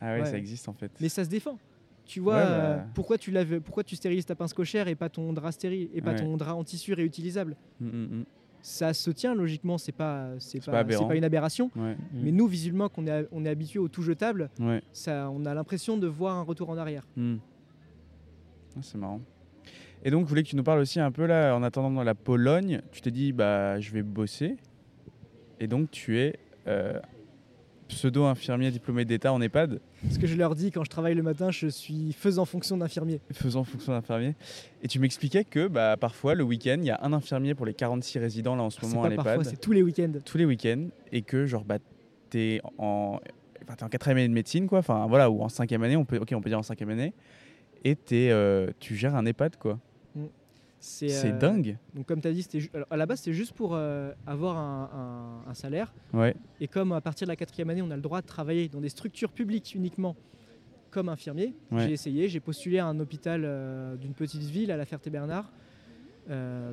ah 0.00 0.14
ouais, 0.14 0.24
ça 0.24 0.36
existe 0.36 0.68
en 0.68 0.74
fait. 0.74 0.90
Mais 1.00 1.08
ça 1.08 1.24
se 1.24 1.30
défend. 1.30 1.56
Tu 2.04 2.18
vois, 2.18 2.44
bah. 2.44 2.86
pourquoi 2.94 3.16
tu 3.16 3.30
laves, 3.30 3.60
pourquoi 3.60 3.84
tu 3.84 3.94
stérilises 3.94 4.26
ta 4.26 4.34
pince 4.34 4.52
cochère 4.52 4.88
et 4.88 4.96
pas 4.96 5.08
ton 5.08 5.32
drap 5.32 5.52
stérile 5.52 5.88
et 5.94 6.00
pas 6.02 6.14
ton 6.14 6.36
drap 6.36 6.56
en 6.56 6.64
tissu 6.64 6.94
réutilisable? 6.94 7.54
Hum, 7.80 7.88
hum, 7.88 8.08
hum 8.10 8.24
ça 8.62 8.92
se 8.92 9.10
tient 9.10 9.34
logiquement, 9.34 9.78
c'est 9.78 9.92
pas 9.92 10.30
c'est 10.38 10.64
pas, 10.64 10.84
pas, 10.84 11.16
une 11.16 11.24
aberration. 11.24 11.70
Mais 12.12 12.32
nous 12.32 12.46
visuellement 12.46 12.88
qu'on 12.88 13.06
est 13.06 13.26
on 13.32 13.44
est 13.44 13.48
habitué 13.48 13.78
au 13.78 13.88
tout 13.88 14.02
jetable, 14.02 14.50
ça 14.92 15.30
on 15.30 15.44
a 15.46 15.54
l'impression 15.54 15.96
de 15.96 16.06
voir 16.06 16.36
un 16.36 16.42
retour 16.42 16.70
en 16.70 16.76
arrière. 16.76 17.06
Hmm. 17.16 17.36
Ah, 18.76 18.80
c'est 18.82 18.98
marrant. 18.98 19.20
Et 20.02 20.10
donc, 20.10 20.24
je 20.24 20.28
voulais 20.28 20.42
que 20.42 20.48
tu 20.48 20.56
nous 20.56 20.62
parles 20.62 20.80
aussi 20.80 20.98
un 20.98 21.10
peu 21.10 21.26
là, 21.26 21.54
en 21.54 21.62
attendant 21.62 21.90
dans 21.90 22.04
la 22.04 22.14
Pologne, 22.14 22.80
tu 22.92 23.00
t'es 23.00 23.10
dit 23.10 23.32
bah 23.32 23.80
je 23.80 23.92
vais 23.92 24.02
bosser. 24.02 24.56
Et 25.58 25.66
donc 25.66 25.90
tu 25.90 26.18
es 26.18 26.38
euh, 26.66 26.98
pseudo-infirmier 27.90 28.70
diplômé 28.70 29.04
d'État 29.04 29.32
en 29.32 29.40
EHPAD. 29.40 29.80
Ce 30.10 30.18
que 30.18 30.26
je 30.26 30.36
leur 30.36 30.54
dis 30.54 30.70
quand 30.70 30.84
je 30.84 30.90
travaille 30.90 31.14
le 31.14 31.22
matin, 31.22 31.50
je 31.50 31.66
suis 31.66 32.12
faisant 32.12 32.44
fonction 32.44 32.76
d'infirmier. 32.76 33.20
Faisant 33.32 33.64
fonction 33.64 33.92
d'infirmier. 33.92 34.34
Et 34.82 34.88
tu 34.88 34.98
m'expliquais 34.98 35.44
que 35.44 35.68
bah, 35.68 35.96
parfois, 35.98 36.34
le 36.34 36.44
week-end, 36.44 36.78
il 36.78 36.86
y 36.86 36.90
a 36.90 37.00
un 37.02 37.12
infirmier 37.12 37.54
pour 37.54 37.66
les 37.66 37.74
46 37.74 38.18
résidents 38.18 38.56
là 38.56 38.62
en 38.62 38.70
ce 38.70 38.78
ah, 38.82 38.86
moment 38.86 39.04
à 39.04 39.08
l'EHPAD. 39.08 39.24
Parfois, 39.24 39.44
c'est 39.44 39.60
tous 39.60 39.72
les 39.72 39.82
week-ends. 39.82 40.12
Tous 40.24 40.38
les 40.38 40.44
week-ends. 40.44 40.88
Et 41.12 41.22
que 41.22 41.46
genre, 41.46 41.64
bah, 41.64 41.78
t'es 42.30 42.60
en, 42.78 43.20
enfin, 43.62 43.76
es 43.78 43.84
en 43.84 43.88
quatrième 43.88 44.18
année 44.18 44.28
de 44.28 44.34
médecine, 44.34 44.66
quoi. 44.66 44.78
Enfin, 44.78 45.06
voilà, 45.08 45.30
ou 45.30 45.42
en 45.42 45.48
cinquième 45.48 45.82
année, 45.82 45.96
on 45.96 46.04
peut, 46.04 46.18
ok, 46.18 46.32
on 46.34 46.40
peut 46.40 46.50
dire 46.50 46.58
en 46.58 46.62
cinquième 46.62 46.90
année. 46.90 47.12
Et 47.84 47.92
es, 47.92 48.30
euh, 48.30 48.68
tu 48.78 48.96
gères 48.96 49.14
un 49.14 49.26
EHPAD, 49.26 49.56
quoi. 49.56 49.78
C'est 50.80 51.26
euh, 51.26 51.38
dingue. 51.38 51.76
Donc 51.94 52.06
comme 52.06 52.20
tu 52.20 52.28
as 52.28 52.32
dit, 52.32 52.46
à 52.90 52.96
la 52.96 53.06
base 53.06 53.18
c'était 53.20 53.34
juste 53.34 53.52
pour 53.52 53.74
euh, 53.74 54.12
avoir 54.26 54.56
un, 54.56 55.54
salaire. 55.54 55.92
Ouais. 56.12 56.34
Et 56.60 56.68
comme 56.68 56.92
à 56.92 57.00
partir 57.00 57.26
de 57.26 57.30
la 57.30 57.36
quatrième 57.36 57.70
année, 57.70 57.82
on 57.82 57.90
a 57.90 57.96
le 57.96 58.02
droit 58.02 58.22
de 58.22 58.26
travailler 58.26 58.68
dans 58.68 58.80
des 58.80 58.88
structures 58.88 59.30
publiques 59.30 59.74
uniquement 59.74 60.16
comme 60.90 61.08
infirmier. 61.08 61.54
J'ai 61.76 61.92
essayé, 61.92 62.28
j'ai 62.28 62.40
postulé 62.40 62.78
à 62.78 62.86
un 62.86 62.98
hôpital 62.98 63.42
d'une 64.00 64.14
petite 64.14 64.42
ville, 64.42 64.72
à 64.72 64.76
la 64.76 64.84
Ferté-Bernard, 64.84 65.52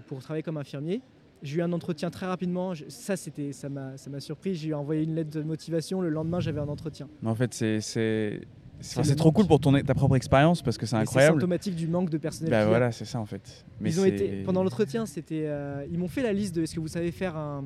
pour 0.07 0.19
travailler 0.19 0.43
comme 0.43 0.57
infirmier. 0.57 1.01
J'ai 1.43 1.59
eu 1.59 1.61
un 1.61 1.71
entretien 1.71 2.09
très 2.09 2.25
rapidement. 2.25 2.73
Ça, 2.87 3.15
c'était, 3.15 3.51
ça 3.51 3.69
m'a, 3.69 3.97
ça 3.97 4.09
m'a 4.09 4.19
surpris. 4.19 4.55
J'ai 4.55 4.73
envoyé 4.73 5.03
une 5.03 5.15
lettre 5.15 5.29
de 5.29 5.43
motivation. 5.43 6.01
Le 6.01 6.09
lendemain, 6.09 6.39
j'avais 6.39 6.59
un 6.59 6.67
entretien. 6.67 7.07
En 7.23 7.35
fait, 7.35 7.53
c'est, 7.53 8.41
c'est, 8.79 9.15
trop 9.15 9.31
cool 9.31 9.47
pour 9.47 9.59
ton, 9.59 9.79
ta 9.81 9.93
propre 9.93 10.15
expérience 10.15 10.61
parce 10.61 10.77
que 10.77 10.85
c'est 10.85 10.95
incroyable. 10.95 11.35
C'est 11.35 11.41
symptomatique 11.41 11.75
du 11.75 11.87
manque 11.87 12.09
de 12.09 12.17
personnel. 12.17 12.51
Bah 12.51 12.65
voilà, 12.65 12.91
c'est 12.91 13.05
ça 13.05 13.19
en 13.19 13.25
fait. 13.25 13.65
Mais 13.79 13.89
ils 13.89 13.99
ont 13.99 14.05
été 14.05 14.43
pendant 14.43 14.63
l'entretien, 14.63 15.05
c'était, 15.05 15.45
euh, 15.45 15.85
ils 15.91 15.97
m'ont 15.97 16.07
fait 16.07 16.23
la 16.23 16.33
liste 16.33 16.55
de 16.55 16.63
est-ce 16.63 16.75
que 16.75 16.79
vous 16.79 16.87
savez 16.87 17.11
faire 17.11 17.35
un, 17.35 17.63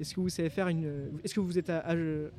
est-ce 0.00 0.14
que 0.14 0.20
vous 0.20 0.28
savez 0.28 0.48
faire 0.48 0.68
une, 0.68 1.10
est-ce 1.22 1.34
que 1.34 1.40
vous 1.40 1.58
êtes 1.58 1.72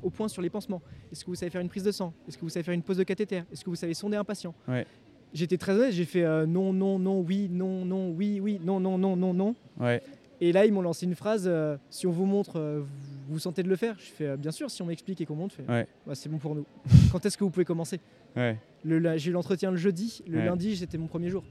au 0.02 0.10
point 0.10 0.28
sur 0.28 0.42
les 0.42 0.50
pansements, 0.50 0.82
est-ce 1.12 1.24
que 1.24 1.30
vous 1.30 1.36
savez 1.36 1.50
faire 1.50 1.60
une 1.60 1.68
prise 1.68 1.84
de 1.84 1.92
sang, 1.92 2.12
est-ce 2.28 2.36
que 2.36 2.42
vous 2.42 2.48
savez 2.48 2.62
faire 2.62 2.74
une 2.74 2.82
pose 2.82 2.98
de 2.98 3.04
cathéter, 3.04 3.42
est-ce 3.52 3.64
que 3.64 3.70
vous 3.70 3.76
savez 3.76 3.94
sonder 3.94 4.16
un 4.16 4.24
patient? 4.24 4.54
Ouais. 4.68 4.86
J'étais 5.34 5.58
très 5.58 5.72
honnête, 5.72 5.92
j'ai 5.92 6.04
fait 6.04 6.24
euh, 6.24 6.46
non, 6.46 6.72
non, 6.72 6.98
non, 6.98 7.20
oui, 7.20 7.48
non, 7.50 7.84
non, 7.84 8.10
oui, 8.10 8.40
oui, 8.40 8.60
non, 8.64 8.80
non, 8.80 8.96
non, 8.96 9.16
non, 9.16 9.34
non. 9.34 9.54
Ouais. 9.78 10.02
Et 10.40 10.52
là, 10.52 10.64
ils 10.64 10.72
m'ont 10.72 10.82
lancé 10.82 11.04
une 11.06 11.14
phrase 11.14 11.44
euh, 11.46 11.76
si 11.90 12.06
on 12.06 12.12
vous 12.12 12.26
montre, 12.26 12.60
vous, 12.60 12.86
vous 13.28 13.38
sentez 13.38 13.62
de 13.62 13.68
le 13.68 13.76
faire 13.76 13.96
Je 13.98 14.04
fais 14.04 14.26
euh, 14.26 14.36
bien 14.36 14.50
sûr, 14.50 14.70
si 14.70 14.82
on 14.82 14.86
m'explique 14.86 15.20
et 15.20 15.26
qu'on 15.26 15.34
montre, 15.34 15.56
ouais. 15.68 15.86
bah, 16.06 16.14
c'est 16.14 16.28
bon 16.28 16.38
pour 16.38 16.54
nous. 16.54 16.66
Quand 17.12 17.24
est-ce 17.24 17.36
que 17.36 17.44
vous 17.44 17.50
pouvez 17.50 17.64
commencer? 17.64 18.00
Ouais. 18.36 18.58
J'ai 18.84 19.30
eu 19.30 19.32
l'entretien 19.32 19.70
le 19.70 19.76
jeudi, 19.76 20.22
le 20.28 20.44
lundi, 20.44 20.76
c'était 20.76 20.98
mon 20.98 21.06
premier 21.06 21.30
jour. 21.30 21.44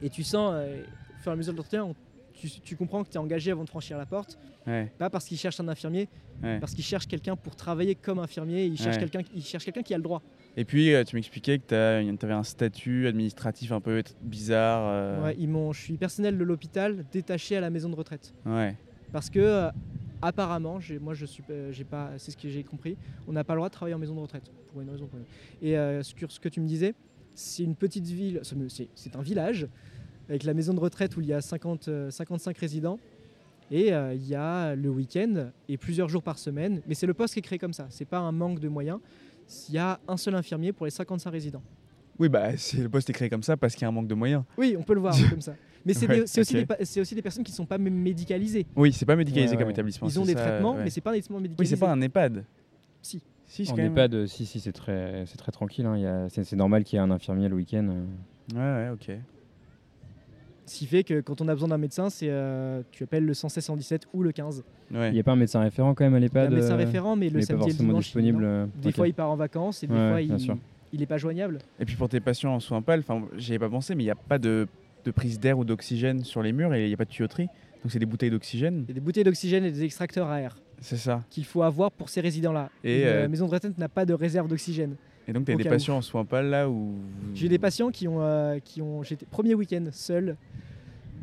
Et 0.00 0.10
tu 0.10 0.22
sens, 0.22 0.54
au 0.54 1.22
fur 1.22 1.32
et 1.32 1.34
à 1.34 1.36
mesure 1.36 1.52
de 1.52 1.58
l'entretien, 1.58 1.92
tu, 2.64 2.76
comprends 2.76 3.02
que 3.02 3.08
tu 3.08 3.14
es 3.14 3.18
engagé 3.18 3.50
avant 3.50 3.64
de 3.64 3.68
franchir 3.68 3.98
la 3.98 4.06
porte. 4.06 4.38
Pas 4.98 5.10
parce 5.10 5.24
qu'ils 5.24 5.38
cherchent 5.38 5.60
un 5.60 5.68
infirmier, 5.68 6.08
parce 6.60 6.74
qu'ils 6.74 6.84
cherchent 6.84 7.08
quelqu'un 7.08 7.34
pour 7.36 7.56
travailler 7.56 7.94
comme 7.94 8.18
infirmier, 8.18 8.66
ils 8.66 8.78
cherchent 8.78 9.64
quelqu'un 9.64 9.82
qui 9.82 9.94
a 9.94 9.96
le 9.96 10.02
droit. 10.02 10.22
Et 10.58 10.64
puis, 10.64 10.92
euh, 10.92 11.04
tu 11.04 11.14
m'expliquais 11.14 11.60
que 11.60 11.68
tu 11.68 11.74
avais 12.24 12.34
un 12.34 12.42
statut 12.42 13.06
administratif 13.06 13.70
un 13.70 13.80
peu 13.80 14.02
bizarre. 14.22 14.82
Euh. 14.86 15.24
Ouais, 15.24 15.36
ils 15.38 15.48
je 15.72 15.80
suis 15.80 15.96
personnel 15.96 16.36
de 16.36 16.42
l'hôpital 16.42 17.04
détaché 17.12 17.56
à 17.56 17.60
la 17.60 17.70
maison 17.70 17.88
de 17.88 17.94
retraite. 17.94 18.34
Ouais. 18.44 18.74
Parce 19.12 19.30
que, 19.30 19.38
euh, 19.38 19.70
apparemment, 20.22 20.78
moi 21.00 21.14
je 21.14 21.26
suis, 21.26 21.42
j'ai 21.70 21.84
pas, 21.84 22.10
c'est 22.18 22.30
ce 22.30 22.36
que 22.36 22.48
j'ai 22.48 22.64
compris, 22.64 22.96
on 23.26 23.32
n'a 23.32 23.44
pas 23.44 23.54
le 23.54 23.58
droit 23.58 23.68
de 23.68 23.74
travailler 23.74 23.94
en 23.94 23.98
maison 23.98 24.14
de 24.14 24.20
retraite 24.20 24.50
pour 24.72 24.80
une 24.80 24.90
raison. 24.90 25.08
Et 25.62 25.76
sur 26.02 26.30
ce 26.30 26.40
que 26.40 26.48
tu 26.48 26.60
me 26.60 26.66
disais, 26.66 26.94
c'est 27.34 27.62
une 27.62 27.76
petite 27.76 28.06
ville, 28.06 28.40
c'est 28.94 29.16
un 29.16 29.22
village 29.22 29.66
avec 30.28 30.44
la 30.44 30.54
maison 30.54 30.74
de 30.74 30.80
retraite 30.80 31.16
où 31.16 31.20
il 31.20 31.26
y 31.28 31.32
a 31.32 31.40
50, 31.40 32.10
55 32.10 32.56
résidents. 32.58 32.98
Et 33.70 33.88
il 33.88 34.26
y 34.26 34.34
a 34.34 34.74
le 34.74 34.88
week-end 34.88 35.50
et 35.68 35.76
plusieurs 35.76 36.08
jours 36.08 36.22
par 36.22 36.38
semaine. 36.38 36.80
Mais 36.86 36.94
c'est 36.94 37.06
le 37.06 37.14
poste 37.14 37.34
qui 37.34 37.40
est 37.40 37.42
créé 37.42 37.58
comme 37.58 37.74
ça. 37.74 37.86
C'est 37.90 38.06
pas 38.06 38.18
un 38.18 38.32
manque 38.32 38.60
de 38.60 38.68
moyens 38.68 38.98
il 39.68 39.74
y 39.74 39.78
a 39.78 39.98
un 40.06 40.16
seul 40.16 40.34
infirmier 40.34 40.72
pour 40.72 40.86
les 40.86 40.90
55 40.90 41.30
résidents. 41.30 41.62
Oui, 42.18 42.28
bah, 42.28 42.50
le 42.50 42.88
poste 42.88 43.10
est 43.10 43.12
créé 43.12 43.28
comme 43.28 43.42
ça 43.42 43.56
parce 43.56 43.74
qu'il 43.74 43.82
y 43.82 43.84
a 43.84 43.88
un 43.88 43.92
manque 43.92 44.08
de 44.08 44.14
moyens. 44.14 44.42
Oui, 44.56 44.76
on 44.78 44.82
peut 44.82 44.94
le 44.94 45.00
voir 45.00 45.14
comme 45.30 45.40
ça. 45.40 45.54
Mais 45.86 45.94
c'est 45.94 46.22
aussi, 46.22 47.00
aussi, 47.00 47.14
des 47.14 47.22
personnes 47.22 47.44
qui 47.44 47.52
ne 47.52 47.56
sont 47.56 47.66
pas 47.66 47.78
médicalisées. 47.78 48.66
Oui, 48.76 48.92
c'est 48.92 49.06
pas 49.06 49.16
médicalisé 49.16 49.56
comme 49.56 49.70
établissement. 49.70 50.08
Ils 50.08 50.20
ont 50.20 50.24
des 50.24 50.34
traitements, 50.34 50.74
mais 50.74 50.90
c'est 50.90 51.00
pas 51.00 51.10
un 51.10 51.14
établissement 51.14 51.40
médicalisé. 51.40 51.74
Oui, 51.74 51.78
c'est 51.78 51.84
pas 51.84 51.92
un 51.92 52.00
EHPAD. 52.00 52.44
Si. 53.02 53.22
Si, 53.46 53.70
en 53.70 53.76
EHPAD, 53.76 54.26
si, 54.26 54.44
si, 54.44 54.60
c'est 54.60 54.72
très, 54.72 55.24
très 55.24 55.52
tranquille. 55.52 55.86
Hein. 55.86 56.28
C'est 56.28 56.56
normal 56.56 56.84
qu'il 56.84 56.98
y 56.98 57.00
ait 57.00 57.02
un 57.02 57.10
infirmier 57.10 57.48
le 57.48 57.56
week-end. 57.56 57.88
Ouais, 58.54 58.60
ouais, 58.60 58.90
ok. 58.92 59.10
Ce 60.68 60.76
qui 60.76 60.86
fait 60.86 61.02
que 61.02 61.22
quand 61.22 61.40
on 61.40 61.48
a 61.48 61.54
besoin 61.54 61.68
d'un 61.68 61.78
médecin, 61.78 62.10
c'est 62.10 62.28
euh, 62.28 62.82
tu 62.90 63.02
appelles 63.02 63.24
le 63.24 63.32
116 63.32 63.64
117 63.64 64.08
ou 64.12 64.22
le 64.22 64.32
15. 64.32 64.64
Il 64.90 65.12
n'y 65.12 65.20
a 65.20 65.22
pas 65.22 65.32
un 65.32 65.36
médecin 65.36 65.60
référent 65.60 65.94
quand 65.94 66.04
même 66.04 66.14
à 66.14 66.20
l'EHPAD 66.20 66.50
Il 66.50 66.52
y 66.52 66.54
a 66.54 66.58
un 66.58 66.60
médecin 66.60 66.74
euh, 66.74 66.76
référent, 66.76 67.16
mais 67.16 67.30
le 67.30 67.40
samedi 67.40 67.70
et 67.70 67.72
le 67.72 67.78
dimanche, 67.78 68.04
disponible. 68.04 68.44
Euh, 68.44 68.66
des 68.82 68.92
fois, 68.92 69.08
il 69.08 69.14
part 69.14 69.30
en 69.30 69.36
vacances 69.36 69.82
et 69.82 69.86
des 69.86 69.94
fois, 69.94 70.20
il 70.20 70.36
n'est 70.92 71.06
pas 71.06 71.18
joignable. 71.18 71.58
Et 71.80 71.84
puis 71.84 71.96
pour 71.96 72.08
tes 72.08 72.20
patients 72.20 72.54
en 72.54 72.60
soins 72.60 72.82
pâles, 72.82 73.02
j'y 73.36 73.52
avais 73.52 73.58
pas 73.58 73.68
pensé, 73.68 73.94
mais 73.94 74.02
il 74.02 74.06
n'y 74.06 74.10
a 74.12 74.16
pas 74.16 74.38
de, 74.38 74.66
de 75.04 75.10
prise 75.10 75.38
d'air 75.38 75.58
ou 75.58 75.64
d'oxygène 75.64 76.24
sur 76.24 76.42
les 76.42 76.52
murs 76.52 76.74
et 76.74 76.84
il 76.84 76.88
n'y 76.88 76.94
a 76.94 76.96
pas 76.96 77.04
de 77.04 77.10
tuyauterie. 77.10 77.48
Donc 77.82 77.92
c'est 77.92 77.98
des 77.98 78.06
bouteilles 78.06 78.30
d'oxygène. 78.30 78.84
Il 78.88 78.94
des 78.94 79.00
bouteilles 79.00 79.24
d'oxygène 79.24 79.64
et 79.64 79.70
des 79.70 79.84
extracteurs 79.84 80.28
à 80.28 80.40
air. 80.40 80.56
C'est 80.80 80.96
ça. 80.96 81.24
Qu'il 81.30 81.44
faut 81.44 81.62
avoir 81.62 81.90
pour 81.90 82.08
ces 82.08 82.20
résidents-là. 82.20 82.70
Et 82.84 83.04
la 83.04 83.28
maison 83.28 83.46
de 83.46 83.52
retraite 83.52 83.78
n'a 83.78 83.88
pas 83.88 84.04
de 84.04 84.14
réserve 84.14 84.48
d'oxygène. 84.48 84.96
Et 85.26 85.32
donc 85.32 85.44
tu 85.44 85.52
as 85.52 85.56
des 85.56 85.64
patients 85.64 85.96
en 85.96 86.02
soins 86.02 86.24
pâles 86.24 86.48
là 86.48 86.70
où 86.70 86.94
J'ai 87.34 87.48
des 87.48 87.58
patients 87.58 87.90
qui 87.90 88.08
ont, 88.08 88.58
qui 88.64 88.80
ont 88.80 89.02
j'étais 89.02 89.26
premier 89.26 89.54
week-end 89.54 89.84
seul 89.92 90.36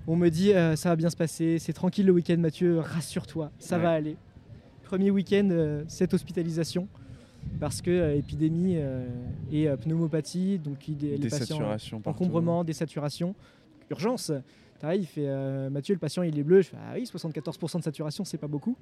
on 0.07 0.15
me 0.15 0.29
dit 0.29 0.53
euh, 0.53 0.75
ça 0.75 0.89
va 0.89 0.95
bien 0.95 1.09
se 1.09 1.15
passer, 1.15 1.57
c'est 1.59 1.73
tranquille 1.73 2.05
le 2.05 2.11
week-end 2.11 2.37
Mathieu, 2.37 2.79
rassure-toi, 2.79 3.51
ça 3.59 3.77
va 3.77 3.91
aller. 3.91 4.17
Premier 4.83 5.09
week-end, 5.09 5.49
euh, 5.51 5.83
cette 5.87 6.13
hospitalisation 6.13 6.87
parce 7.59 7.81
que 7.81 7.91
euh, 7.91 8.15
épidémie 8.15 8.77
et 9.51 9.67
pneumopathie, 9.81 10.59
donc 10.59 10.87
les 10.87 11.17
patients 11.29 11.75
encombrement, 12.05 12.63
désaturation, 12.63 13.35
urgence. 13.89 14.31
il 14.93 15.05
fait 15.05 15.69
Mathieu, 15.69 15.93
le 15.93 15.99
patient 15.99 16.23
il 16.23 16.37
est 16.37 16.43
bleu. 16.43 16.61
Je 16.61 16.69
fais 16.69 16.77
ah 16.79 16.93
oui, 16.95 17.03
74% 17.03 17.77
de 17.79 17.83
saturation, 17.83 18.25
c'est 18.25 18.37
pas 18.37 18.47
beaucoup. 18.47 18.75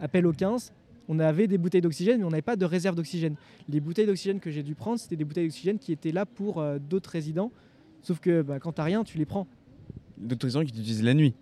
Appel 0.00 0.26
au 0.26 0.32
15. 0.32 0.72
On 1.08 1.18
avait 1.18 1.48
des 1.48 1.58
bouteilles 1.58 1.80
d'oxygène, 1.80 2.20
mais 2.20 2.24
on 2.24 2.30
n'avait 2.30 2.42
pas 2.42 2.56
de 2.56 2.64
réserve 2.64 2.94
d'oxygène. 2.94 3.34
Les 3.68 3.80
bouteilles 3.80 4.06
d'oxygène 4.06 4.38
que 4.38 4.50
j'ai 4.50 4.62
dû 4.62 4.74
prendre, 4.74 5.00
c'était 5.00 5.16
des 5.16 5.24
bouteilles 5.24 5.46
d'oxygène 5.46 5.78
qui 5.78 5.92
étaient 5.92 6.12
là 6.12 6.26
pour 6.26 6.64
d'autres 6.88 7.10
résidents. 7.10 7.50
Sauf 8.02 8.20
que 8.20 8.42
bah, 8.42 8.60
quand 8.60 8.72
t'as 8.72 8.84
rien, 8.84 9.02
tu 9.04 9.18
les 9.18 9.26
prends 9.26 9.46
d'autres 10.22 10.46
résidents 10.46 10.64
qui 10.64 10.70
utilisent 10.70 11.02
la 11.02 11.14
nuit. 11.14 11.34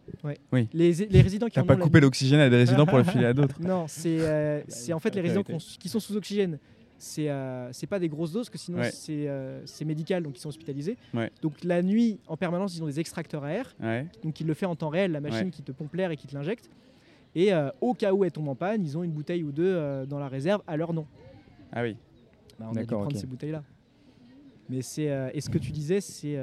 Oui. 0.52 0.68
Les, 0.72 0.92
les 0.92 1.20
résidents 1.20 1.48
qui 1.48 1.58
n'ont 1.58 1.64
pas 1.64 1.76
coupé 1.76 2.00
l'oxygène 2.00 2.40
à 2.40 2.50
des 2.50 2.56
résidents 2.56 2.86
pour 2.86 2.98
le 2.98 3.04
filer 3.04 3.26
à 3.26 3.32
d'autres. 3.32 3.60
Non, 3.60 3.84
c'est 3.86 4.18
euh, 4.20 4.62
en 4.92 4.98
fait 4.98 5.14
les 5.14 5.20
résidents 5.20 5.42
qui 5.42 5.88
sont 5.88 6.00
sous 6.00 6.16
oxygène. 6.16 6.58
C'est 7.00 7.30
euh, 7.30 7.70
pas 7.88 7.98
des 7.98 8.10
grosses 8.10 8.32
doses, 8.32 8.50
que 8.50 8.58
sinon 8.58 8.80
euh, 9.08 9.62
c'est 9.64 9.84
médical, 9.86 10.22
donc 10.22 10.36
ils 10.36 10.40
sont 10.40 10.50
hospitalisés. 10.50 10.98
Donc 11.40 11.64
la 11.64 11.82
nuit, 11.82 12.20
en 12.26 12.36
permanence, 12.36 12.76
ils 12.76 12.82
ont 12.82 12.86
des 12.86 13.00
extracteurs 13.00 13.44
à 13.44 13.52
air. 13.52 13.74
Donc 14.22 14.40
ils 14.40 14.46
le 14.46 14.54
font 14.54 14.66
en 14.66 14.76
temps 14.76 14.90
réel, 14.90 15.12
la 15.12 15.20
machine 15.20 15.50
qui 15.50 15.62
te 15.62 15.72
pompe 15.72 15.94
l'air 15.94 16.10
et 16.10 16.16
qui 16.16 16.26
te 16.26 16.34
l'injecte. 16.34 16.68
Et 17.34 17.52
euh, 17.54 17.70
au 17.80 17.94
cas 17.94 18.12
où 18.12 18.24
elle 18.24 18.32
tombe 18.32 18.48
en 18.48 18.56
panne, 18.56 18.84
ils 18.84 18.98
ont 18.98 19.04
une 19.04 19.12
bouteille 19.12 19.44
ou 19.44 19.52
deux 19.52 20.04
dans 20.06 20.18
la 20.18 20.28
réserve 20.28 20.62
à 20.66 20.76
leur 20.76 20.92
nom. 20.92 21.06
Ah 21.72 21.82
oui. 21.82 21.96
Bah, 22.58 22.66
on 22.70 22.76
a 22.76 22.80
dû 22.80 22.86
prendre 22.86 23.16
ces 23.16 23.26
bouteilles-là. 23.26 23.62
Mais 24.68 24.82
c'est. 24.82 25.30
et 25.32 25.40
ce 25.40 25.48
que 25.48 25.58
tu 25.58 25.72
disais, 25.72 26.00
c'est 26.00 26.38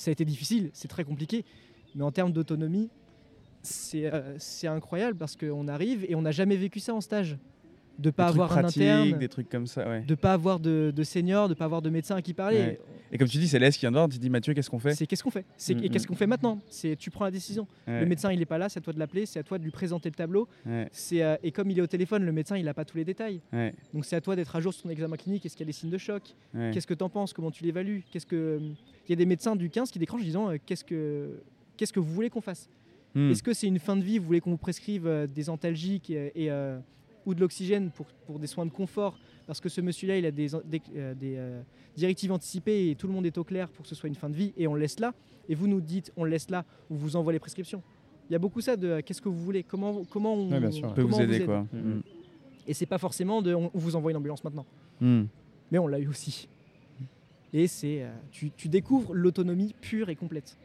ça 0.00 0.10
a 0.10 0.12
été 0.12 0.24
difficile, 0.24 0.70
c'est 0.72 0.88
très 0.88 1.04
compliqué. 1.04 1.44
Mais 1.94 2.02
en 2.02 2.10
termes 2.10 2.32
d'autonomie, 2.32 2.88
c'est 3.62 4.06
euh, 4.06 4.38
incroyable 4.64 5.18
parce 5.18 5.36
qu'on 5.36 5.68
arrive 5.68 6.06
et 6.08 6.14
on 6.14 6.22
n'a 6.22 6.30
jamais 6.30 6.56
vécu 6.56 6.80
ça 6.80 6.94
en 6.94 7.02
stage 7.02 7.36
de 7.98 8.10
pas 8.10 8.28
avoir 8.28 8.56
un 8.56 8.64
interne, 8.64 9.18
des 9.18 9.28
trucs 9.28 9.48
comme 9.48 9.66
ça, 9.66 9.88
ouais. 9.88 10.00
de 10.00 10.14
pas 10.14 10.32
avoir 10.32 10.58
de, 10.58 10.92
de 10.94 11.02
seniors, 11.02 11.48
de 11.48 11.54
pas 11.54 11.66
avoir 11.66 11.82
de 11.82 11.90
médecins 11.90 12.16
à 12.16 12.22
qui 12.22 12.34
parler. 12.34 12.78
Et 13.12 13.18
comme 13.18 13.28
tu 13.28 13.38
dis, 13.38 13.48
c'est 13.48 13.58
l'Est 13.58 13.72
qui 13.72 13.86
vient 13.86 13.90
de 13.90 14.12
tu 14.12 14.18
dis 14.18 14.30
Mathieu, 14.30 14.54
qu'est-ce 14.54 14.70
qu'on 14.70 14.78
fait 14.78 14.94
C'est 14.94 15.06
qu'est-ce 15.06 15.22
qu'on 15.22 15.30
fait 15.30 15.44
C'est 15.56 15.72
et 15.72 15.88
qu'est-ce 15.88 16.06
qu'on 16.06 16.14
fait 16.14 16.26
maintenant 16.26 16.60
C'est 16.68 16.96
tu 16.96 17.10
prends 17.10 17.24
la 17.24 17.30
décision. 17.30 17.66
Le 17.86 18.06
médecin 18.06 18.32
il 18.32 18.40
est 18.40 18.46
pas 18.46 18.58
là, 18.58 18.68
c'est 18.68 18.78
à 18.78 18.82
toi 18.82 18.92
de 18.92 18.98
l'appeler, 18.98 19.26
c'est 19.26 19.38
à 19.38 19.42
toi 19.42 19.58
de 19.58 19.64
lui 19.64 19.70
présenter 19.70 20.08
le 20.08 20.14
tableau. 20.14 20.48
C'est 20.92 21.22
euh, 21.22 21.36
et 21.42 21.52
comme 21.52 21.70
il 21.70 21.78
est 21.78 21.82
au 21.82 21.86
téléphone, 21.86 22.24
le 22.24 22.32
médecin 22.32 22.56
il 22.56 22.68
a 22.68 22.74
pas 22.74 22.84
tous 22.84 22.96
les 22.96 23.04
détails. 23.04 23.40
Donc 23.92 24.04
c'est 24.04 24.16
à 24.16 24.20
toi 24.20 24.36
d'être 24.36 24.54
à 24.54 24.60
jour 24.60 24.72
sur 24.72 24.84
ton 24.84 24.90
examen 24.90 25.16
clinique. 25.16 25.44
Est-ce 25.46 25.56
qu'il 25.56 25.66
y 25.66 25.68
a 25.68 25.72
des 25.72 25.72
signes 25.72 25.90
de 25.90 25.98
choc 25.98 26.34
Qu'est-ce 26.72 26.86
que 26.86 26.94
tu 26.94 27.04
en 27.04 27.08
penses 27.08 27.32
Comment 27.32 27.50
tu 27.50 27.64
l'évalues 27.64 28.04
Qu'est-ce 28.10 28.26
que 28.26 28.60
il 29.08 29.10
y 29.10 29.12
a 29.14 29.16
des 29.16 29.26
médecins 29.26 29.56
du 29.56 29.70
15 29.70 29.90
qui 29.90 29.98
décrochent 29.98 30.20
en 30.20 30.24
disant 30.24 30.50
euh, 30.50 30.56
qu'est-ce 30.64 30.84
que 30.84 31.42
qu'est-ce 31.76 31.92
que 31.92 31.98
vous 31.98 32.12
voulez 32.12 32.30
qu'on 32.30 32.40
fasse 32.40 32.68
hmm. 33.16 33.32
Est-ce 33.32 33.42
que 33.42 33.52
c'est 33.52 33.66
une 33.66 33.80
fin 33.80 33.96
de 33.96 34.04
vie 34.04 34.18
Vous 34.18 34.26
voulez 34.26 34.40
qu'on 34.40 34.52
vous 34.52 34.56
prescrive 34.56 35.08
euh, 35.08 35.26
des 35.26 35.50
antalgiques 35.50 36.10
et 36.10 36.48
ou 37.30 37.34
de 37.34 37.40
l'oxygène 37.40 37.90
pour, 37.90 38.06
pour, 38.26 38.38
des 38.38 38.46
soins 38.46 38.66
de 38.66 38.70
confort, 38.70 39.18
parce 39.46 39.60
que 39.60 39.68
ce 39.68 39.80
monsieur-là, 39.80 40.18
il 40.18 40.26
a 40.26 40.30
des, 40.30 40.48
des, 40.64 40.82
euh, 40.96 41.14
euh, 41.22 41.62
directives 41.96 42.32
anticipées 42.32 42.90
et 42.90 42.96
tout 42.96 43.06
le 43.06 43.12
monde 43.12 43.24
est 43.24 43.38
au 43.38 43.44
clair 43.44 43.68
pour 43.68 43.84
que 43.84 43.88
ce 43.88 43.94
soit 43.94 44.08
une 44.08 44.14
fin 44.16 44.28
de 44.28 44.34
vie, 44.34 44.52
et 44.56 44.66
on 44.66 44.74
le 44.74 44.80
laisse 44.80 44.98
là, 44.98 45.14
et 45.48 45.54
vous 45.54 45.68
nous 45.68 45.80
dites 45.80 46.12
on 46.16 46.24
le 46.24 46.30
laisse 46.30 46.50
là, 46.50 46.64
ou 46.90 46.96
vous 46.96 47.16
envoie 47.16 47.32
les 47.32 47.38
prescriptions. 47.38 47.82
Il 48.28 48.32
y 48.32 48.36
a 48.36 48.38
beaucoup 48.38 48.60
ça 48.60 48.76
de 48.76 48.88
euh, 48.88 49.00
qu'est-ce 49.04 49.22
que 49.22 49.28
vous 49.28 49.42
voulez, 49.42 49.62
comment, 49.62 50.02
comment 50.10 50.34
on, 50.34 50.48
peut 50.92 51.02
vous 51.02 51.20
aider. 51.20 51.44
Quoi. 51.44 51.66
Mm. 51.72 52.00
Et 52.66 52.74
c'est 52.74 52.86
pas 52.86 52.98
forcément 52.98 53.42
de 53.42 53.54
on, 53.54 53.70
vous 53.74 53.96
envoie 53.96 54.10
une 54.10 54.16
ambulance 54.16 54.42
maintenant. 54.44 54.66
Mm. 55.00 55.22
Mais 55.70 55.78
on 55.78 55.86
l'a 55.86 56.00
eu 56.00 56.08
aussi. 56.08 56.48
Et 57.52 57.66
c'est 57.66 58.06
tu, 58.30 58.52
tu, 58.56 58.68
découvres 58.68 59.12
l'autonomie 59.12 59.74
pure 59.80 60.08
et 60.08 60.14
complète. 60.14 60.56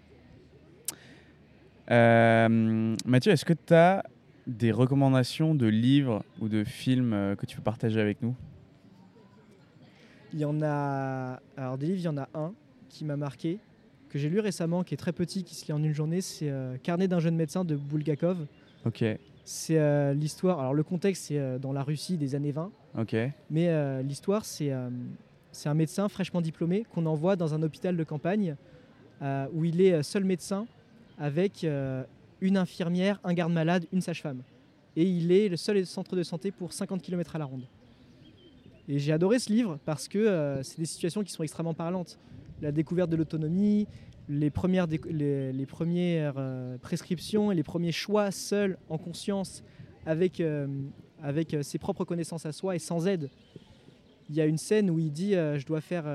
Mathieu, 1.89 3.31
est-ce 3.31 3.45
que 3.45 3.53
tu 3.53 3.73
as 3.73 4.03
des 4.47 4.71
recommandations 4.71 5.55
de 5.55 5.67
livres 5.67 6.23
ou 6.39 6.47
de 6.47 6.63
films 6.63 7.13
euh, 7.13 7.35
que 7.35 7.45
tu 7.45 7.55
peux 7.57 7.63
partager 7.63 7.99
avec 7.99 8.21
nous? 8.21 8.35
Il 10.33 10.39
y 10.39 10.45
en 10.45 10.61
a. 10.61 11.39
Alors, 11.57 11.77
des 11.77 11.87
livres, 11.87 11.99
il 11.99 12.05
y 12.05 12.07
en 12.07 12.17
a 12.17 12.29
un 12.33 12.53
qui 12.89 13.05
m'a 13.05 13.17
marqué, 13.17 13.59
que 14.09 14.19
j'ai 14.19 14.29
lu 14.29 14.39
récemment, 14.39 14.83
qui 14.83 14.93
est 14.93 14.97
très 14.97 15.13
petit, 15.13 15.43
qui 15.43 15.55
se 15.55 15.65
lit 15.65 15.73
en 15.73 15.83
une 15.83 15.93
journée. 15.93 16.21
C'est 16.21 16.49
euh, 16.49 16.77
Carnet 16.77 17.07
d'un 17.07 17.19
jeune 17.19 17.35
médecin 17.35 17.63
de 17.65 17.75
Bulgakov. 17.75 18.45
Ok. 18.85 19.03
C'est 19.45 19.79
euh, 19.79 20.13
l'histoire. 20.13 20.59
Alors, 20.59 20.73
le 20.73 20.83
contexte, 20.83 21.25
c'est 21.25 21.59
dans 21.59 21.71
la 21.71 21.83
Russie 21.83 22.17
des 22.17 22.35
années 22.35 22.51
20. 22.51 22.71
Ok. 22.99 23.15
Mais 23.49 24.03
l'histoire, 24.03 24.45
c'est 24.45 24.71
c'est 25.51 25.69
un 25.69 25.73
médecin 25.73 26.09
fraîchement 26.09 26.41
diplômé 26.41 26.85
qu'on 26.93 27.05
envoie 27.05 27.37
dans 27.37 27.53
un 27.53 27.63
hôpital 27.63 27.95
de 27.95 28.03
campagne 28.03 28.55
où 29.21 29.63
il 29.63 29.79
est 29.79 30.03
seul 30.03 30.25
médecin 30.25 30.65
avec 31.17 31.65
une 32.41 32.57
infirmière, 32.57 33.19
un 33.23 33.33
garde-malade, 33.33 33.85
une 33.91 34.01
sage-femme. 34.01 34.43
Et 34.95 35.03
il 35.03 35.31
est 35.31 35.49
le 35.49 35.57
seul 35.57 35.85
centre 35.85 36.15
de 36.15 36.23
santé 36.23 36.51
pour 36.51 36.73
50 36.73 37.01
km 37.01 37.35
à 37.35 37.39
la 37.39 37.45
ronde. 37.45 37.67
Et 38.87 38.99
j'ai 38.99 39.11
adoré 39.11 39.39
ce 39.39 39.51
livre 39.51 39.79
parce 39.85 40.07
que 40.07 40.59
c'est 40.63 40.77
des 40.77 40.85
situations 40.85 41.23
qui 41.23 41.31
sont 41.31 41.43
extrêmement 41.43 41.73
parlantes. 41.73 42.19
La 42.61 42.71
découverte 42.71 43.09
de 43.09 43.15
l'autonomie, 43.15 43.87
les 44.29 44.49
premières, 44.49 44.87
premières 45.67 46.35
prescriptions 46.81 47.51
et 47.51 47.55
les 47.55 47.63
premiers 47.63 47.91
choix 47.91 48.31
seuls, 48.31 48.77
en 48.89 48.97
conscience, 48.97 49.63
avec, 50.05 50.41
avec 51.21 51.57
ses 51.61 51.79
propres 51.79 52.05
connaissances 52.05 52.45
à 52.45 52.51
soi 52.51 52.75
et 52.75 52.79
sans 52.79 53.07
aide. 53.07 53.29
Il 54.29 54.35
y 54.35 54.41
a 54.41 54.45
une 54.45 54.57
scène 54.57 54.89
où 54.89 54.99
il 54.99 55.11
dit 55.11 55.31
Je 55.31 55.65
dois 55.65 55.81
faire 55.81 56.05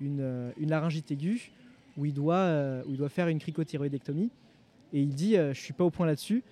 une, 0.00 0.52
une 0.56 0.70
laryngite 0.70 1.10
aiguë 1.10 1.52
où 1.98 2.06
il 2.06 2.14
doit, 2.14 2.36
euh, 2.36 2.82
où 2.86 2.92
il 2.92 2.96
doit 2.96 3.08
faire 3.08 3.28
une 3.28 3.38
cricothyroïdectomie. 3.38 4.30
Et 4.92 5.00
il 5.02 5.14
dit, 5.14 5.36
euh, 5.36 5.52
je 5.52 5.60
suis 5.60 5.72
pas 5.72 5.84
au 5.84 5.90
point 5.90 6.06
là-dessus. 6.06 6.42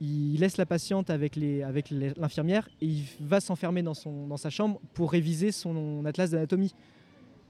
Il 0.00 0.40
laisse 0.40 0.56
la 0.56 0.66
patiente 0.66 1.10
avec, 1.10 1.36
les, 1.36 1.62
avec 1.62 1.90
l'infirmière 1.90 2.68
et 2.80 2.86
il 2.86 3.04
va 3.20 3.40
s'enfermer 3.40 3.82
dans, 3.82 3.94
son, 3.94 4.26
dans 4.26 4.36
sa 4.36 4.50
chambre 4.50 4.80
pour 4.94 5.12
réviser 5.12 5.52
son 5.52 6.04
atlas 6.04 6.30
d'anatomie. 6.30 6.74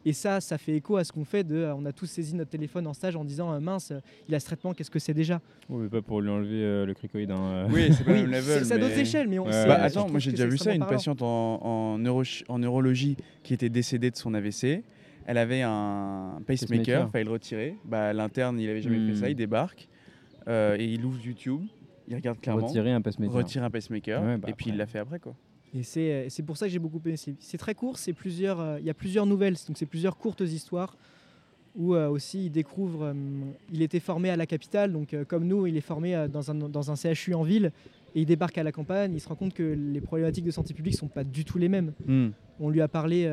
Et 0.05 0.13
ça, 0.13 0.41
ça 0.41 0.59
fait 0.59 0.75
écho 0.75 0.97
à 0.97 1.05
ce 1.05 1.13
qu'on 1.13 1.25
fait 1.25 1.45
de. 1.45 1.55
Euh, 1.55 1.75
on 1.75 1.87
a 1.87 1.93
tous 1.93 2.07
saisi 2.07 2.35
notre 2.35 2.51
téléphone 2.51 2.87
en 2.89 2.93
stage 2.93 3.15
en 3.15 3.25
disant 3.25 3.59
mince, 3.61 3.93
il 4.29 4.35
a 4.35 4.41
ce 4.41 4.47
traitement, 4.47 4.75
qu'est-ce 4.75 4.91
que 4.91 4.99
c'est 4.99 5.15
déjà? 5.15 5.41
Oui, 5.71 5.85
mais 5.85 5.89
pas 5.89 6.03
pour 6.03 6.21
lui 6.21 6.29
enlever 6.29 6.85
le 6.85 6.93
cricoïde. 6.93 7.31
Hein, 7.31 7.69
oui, 7.71 7.95
c'est 7.97 8.05
pas 8.05 8.13
le 8.13 8.23
même 8.23 8.33
level. 8.33 8.67
C'est 8.67 8.75
à 8.75 8.79
d'autres 8.79 8.99
échelles, 8.99 9.29
mais 9.29 9.39
on. 9.39 9.45
Bah, 9.45 9.81
attends, 9.81 10.11
moi 10.11 10.19
j'ai 10.19 10.33
déjà 10.33 10.47
vu 10.47 10.59
ça, 10.59 10.75
une 10.75 10.85
patiente 10.85 11.23
en, 11.23 11.61
en, 11.63 12.05
en, 12.49 12.59
neurologie 12.59 13.17
qui 13.45 13.55
était 13.55 13.71
décédée 13.71 14.11
de 14.11 14.17
son 14.17 14.35
AVC. 14.35 14.83
Elle 15.25 15.39
avait 15.39 15.63
un 15.63 16.41
pacemaker, 16.47 17.07
il 17.09 17.11
fallait 17.13 17.25
le 17.25 17.31
retirer. 17.31 17.77
Bah, 17.85 18.13
L'interne, 18.13 18.59
il 18.59 18.69
avait 18.69 18.83
jamais 18.83 19.13
fait 19.13 19.21
ça, 19.21 19.27
hmm. 19.27 19.31
il 19.31 19.37
débarque 19.37 19.89
euh, 19.89 19.92
et 20.49 20.85
il 20.85 21.05
ouvre 21.05 21.21
YouTube, 21.25 21.63
il 22.09 22.15
regarde 22.15 22.41
clairement. 22.41 22.67
Retirer 22.67 22.93
un 22.93 23.01
pacemaker. 23.01 23.35
Retirer 23.35 23.65
un 23.65 23.71
pacemaker, 23.71 24.39
bah, 24.39 24.49
et 24.49 24.53
puis 24.53 24.71
il 24.71 24.77
l'a 24.77 24.87
fait 24.87 24.99
après. 24.99 25.19
quoi. 25.19 25.35
Et 25.75 25.83
c'est 25.83 26.27
euh, 26.27 26.45
pour 26.45 26.57
ça 26.57 26.67
que 26.67 26.73
j'ai 26.73 26.79
beaucoup 26.79 27.01
aimé. 27.07 27.17
C'est 27.17 27.59
très 27.59 27.75
court, 27.75 27.97
plusieurs, 28.17 28.61
euh, 28.61 28.79
il 28.81 28.85
y 28.85 28.91
a 28.91 28.95
plusieurs 28.95 29.27
nouvelles, 29.27 29.57
donc 29.67 29.79
c'est 29.79 29.87
plusieurs 29.87 30.17
courtes 30.17 30.41
histoires 30.41 30.97
où 31.75 31.95
aussi 31.95 32.45
il 32.45 32.51
découvre, 32.51 33.15
il 33.73 33.81
était 33.81 33.99
formé 33.99 34.29
à 34.29 34.37
la 34.37 34.45
capitale, 34.45 34.93
donc 34.93 35.17
comme 35.27 35.47
nous, 35.47 35.67
il 35.67 35.75
est 35.75 35.81
formé 35.81 36.27
dans 36.31 36.51
un, 36.51 36.55
dans 36.55 36.91
un 36.91 36.97
CHU 36.97 37.33
en 37.33 37.45
ville, 37.45 37.73
et 38.15 38.21
il 38.21 38.27
débarque 38.27 38.59
à 38.59 38.63
la 38.63 38.73
campagne, 38.73 39.15
il 39.15 39.21
se 39.21 39.27
rend 39.27 39.37
compte 39.37 39.55
que 39.55 39.63
les 39.63 40.03
problématiques 40.03 40.45
de 40.45 40.51
santé 40.51 40.75
publique 40.75 40.97
sont 40.97 41.09
pas 41.09 41.25
du 41.25 41.47
tout 41.47 41.57
les 41.57 41.71
mêmes. 41.71 41.95
Hmm. 42.07 42.29
On 42.61 42.69
lui 42.69 42.83
a 42.83 42.89
parlé 42.89 43.27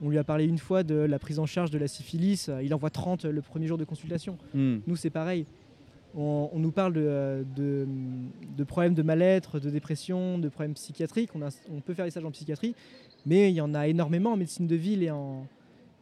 on 0.00 0.10
lui 0.10 0.18
a 0.18 0.24
parlé 0.24 0.46
une 0.46 0.58
fois 0.58 0.82
de 0.82 0.96
la 0.96 1.20
prise 1.20 1.38
en 1.38 1.46
charge 1.46 1.70
de 1.70 1.78
la 1.78 1.86
syphilis, 1.86 2.50
il 2.60 2.74
envoie 2.74 2.90
30 2.90 3.24
le 3.26 3.40
premier 3.40 3.68
jour 3.68 3.78
de 3.78 3.84
consultation. 3.84 4.36
Hmm. 4.52 4.78
Nous, 4.88 4.96
c'est 4.96 5.10
pareil. 5.10 5.46
On, 6.14 6.50
nous 6.54 6.72
parle 6.72 6.94
de, 6.94 7.86
problèmes 8.66 8.94
de 8.94 9.02
mal-être, 9.02 9.60
de 9.60 9.70
dépression, 9.70 10.38
de 10.38 10.48
problèmes 10.48 10.74
psychiatriques. 10.74 11.30
On, 11.34 11.80
peut 11.80 11.94
faire 11.94 12.04
des 12.04 12.10
stages 12.10 12.24
en 12.24 12.30
psychiatrie, 12.30 12.74
mais 13.26 13.50
il 13.50 13.54
y 13.54 13.60
en 13.60 13.74
a 13.74 13.88
énormément 13.88 14.32
en 14.32 14.36
médecine 14.36 14.66
de 14.66 14.76
ville 14.76 15.02
et 15.02 15.10
en, 15.10 15.46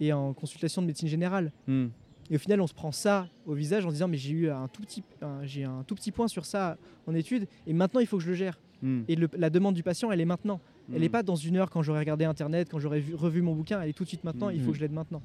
et 0.01 0.13
en 0.13 0.33
consultation 0.33 0.83
de 0.83 0.87
médecine 0.87 1.09
générale. 1.09 1.53
Hmm. 1.67 1.87
Et 2.31 2.37
au 2.37 2.39
final, 2.39 2.61
on 2.61 2.67
se 2.67 2.75
prend 2.75 2.93
ça 2.93 3.29
au 3.47 3.55
visage 3.55 3.87
en 3.87 3.91
disant 3.91 4.09
mais 4.09 4.17
j'ai 4.17 4.33
eu 4.33 4.51
un 4.51 4.69
tout 4.69 4.83
petit, 4.83 5.03
j'ai 5.43 5.65
un 5.65 5.85
tout 5.87 5.95
petit 5.95 6.11
point 6.11 6.29
sur 6.29 6.45
ça 6.45 6.77
en 7.07 7.15
étude 7.15 7.47
et 7.67 7.73
maintenant 7.73 8.01
il 8.01 8.07
faut 8.07 8.17
que 8.17 8.25
je 8.25 8.29
le 8.29 8.35
gère. 8.35 8.59
Hmm. 8.83 9.03
Et 9.09 9.17
la 9.37 9.51
demande 9.51 9.75
du 9.75 9.83
patient, 9.83 10.11
elle 10.13 10.21
est 10.21 10.27
maintenant. 10.27 10.61
Elle 10.93 11.01
n'est 11.01 11.09
hmm. 11.09 11.13
pas 11.13 11.23
dans 11.23 11.37
une 11.37 11.57
heure 11.57 11.71
quand 11.71 11.83
j'aurai 11.83 12.01
regardé 12.01 12.25
Internet, 12.25 12.69
quand 12.71 12.79
j'aurai 12.79 13.03
revu 13.15 13.43
mon 13.43 13.55
bouquin. 13.55 13.81
Elle 13.81 13.91
est 13.91 13.93
tout 13.93 14.05
de 14.05 14.09
suite 14.09 14.25
maintenant. 14.25 14.51
Il 14.51 14.63
faut 14.63 14.71
que 14.71 14.77
je 14.77 14.83
l'aide 14.83 14.93
maintenant. 14.93 15.23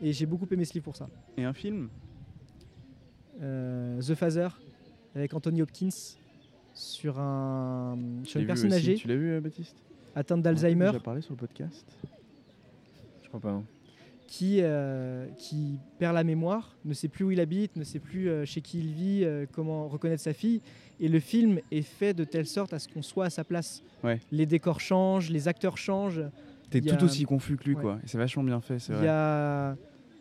Et 0.00 0.12
j'ai 0.12 0.26
beaucoup 0.26 0.46
aimé 0.50 0.64
ce 0.64 0.72
livre 0.74 0.84
pour 0.84 0.96
ça. 0.96 1.08
Et 1.36 1.44
un 1.44 1.52
film? 1.52 1.84
euh, 1.84 2.09
The 3.40 4.14
Father 4.14 4.48
avec 5.14 5.34
Anthony 5.34 5.62
Hopkins 5.62 5.88
sur 6.74 7.18
un 7.18 7.98
sur 8.24 8.40
une 8.40 8.46
personne 8.46 8.72
âgée. 8.72 8.94
Tu 8.94 9.08
l'as 9.08 9.16
vu, 9.16 9.32
euh, 9.32 9.40
Baptiste? 9.40 9.76
Atteinte 10.14 10.42
d'Alzheimer. 10.42 10.90
Tu 10.90 10.96
as 10.96 11.00
parlé 11.00 11.20
sur 11.20 11.32
le 11.32 11.38
podcast 11.38 11.86
Je 13.22 13.28
crois 13.28 13.40
pas. 13.40 13.62
Qui, 14.26 14.58
euh, 14.60 15.26
qui 15.38 15.80
perd 15.98 16.14
la 16.14 16.22
mémoire, 16.22 16.76
ne 16.84 16.94
sait 16.94 17.08
plus 17.08 17.24
où 17.24 17.30
il 17.32 17.40
habite, 17.40 17.74
ne 17.74 17.82
sait 17.82 17.98
plus 17.98 18.30
chez 18.46 18.60
qui 18.60 18.78
il 18.78 18.92
vit, 18.92 19.26
comment 19.52 19.88
reconnaître 19.88 20.22
sa 20.22 20.32
fille. 20.32 20.60
Et 21.00 21.08
le 21.08 21.18
film 21.18 21.58
est 21.72 21.82
fait 21.82 22.14
de 22.14 22.22
telle 22.22 22.46
sorte 22.46 22.72
à 22.72 22.78
ce 22.78 22.86
qu'on 22.86 23.02
soit 23.02 23.24
à 23.24 23.30
sa 23.30 23.42
place. 23.42 23.82
Les 24.30 24.46
décors 24.46 24.78
changent, 24.78 25.30
les 25.30 25.48
acteurs 25.48 25.76
changent. 25.76 26.22
T'es 26.70 26.80
tout 26.80 27.02
aussi 27.04 27.24
confus 27.24 27.56
que 27.56 27.64
lui, 27.64 27.74
quoi. 27.74 27.98
C'est 28.06 28.18
vachement 28.18 28.44
bien 28.44 28.60
fait, 28.60 28.78
c'est 28.78 28.92
vrai. 28.92 29.02
Il 29.02 29.06
y 29.06 29.08
a 29.08 29.76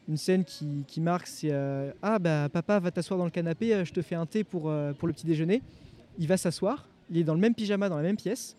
une 0.09 0.17
scène 0.17 0.43
qui, 0.43 0.83
qui 0.87 0.99
marque, 0.99 1.27
c'est 1.27 1.51
euh, 1.51 1.91
Ah, 2.01 2.17
bah 2.17 2.49
papa, 2.49 2.79
va 2.79 2.89
t'asseoir 2.89 3.19
dans 3.19 3.25
le 3.25 3.31
canapé, 3.31 3.73
euh, 3.73 3.85
je 3.85 3.93
te 3.93 4.01
fais 4.01 4.15
un 4.15 4.25
thé 4.25 4.43
pour, 4.43 4.67
euh, 4.67 4.91
pour 4.91 5.07
le 5.07 5.13
petit 5.13 5.27
déjeuner. 5.27 5.61
Il 6.17 6.27
va 6.27 6.35
s'asseoir, 6.35 6.87
il 7.11 7.17
est 7.17 7.23
dans 7.23 7.35
le 7.35 7.39
même 7.39 7.53
pyjama, 7.53 7.87
dans 7.87 7.95
la 7.95 8.01
même 8.01 8.17
pièce. 8.17 8.57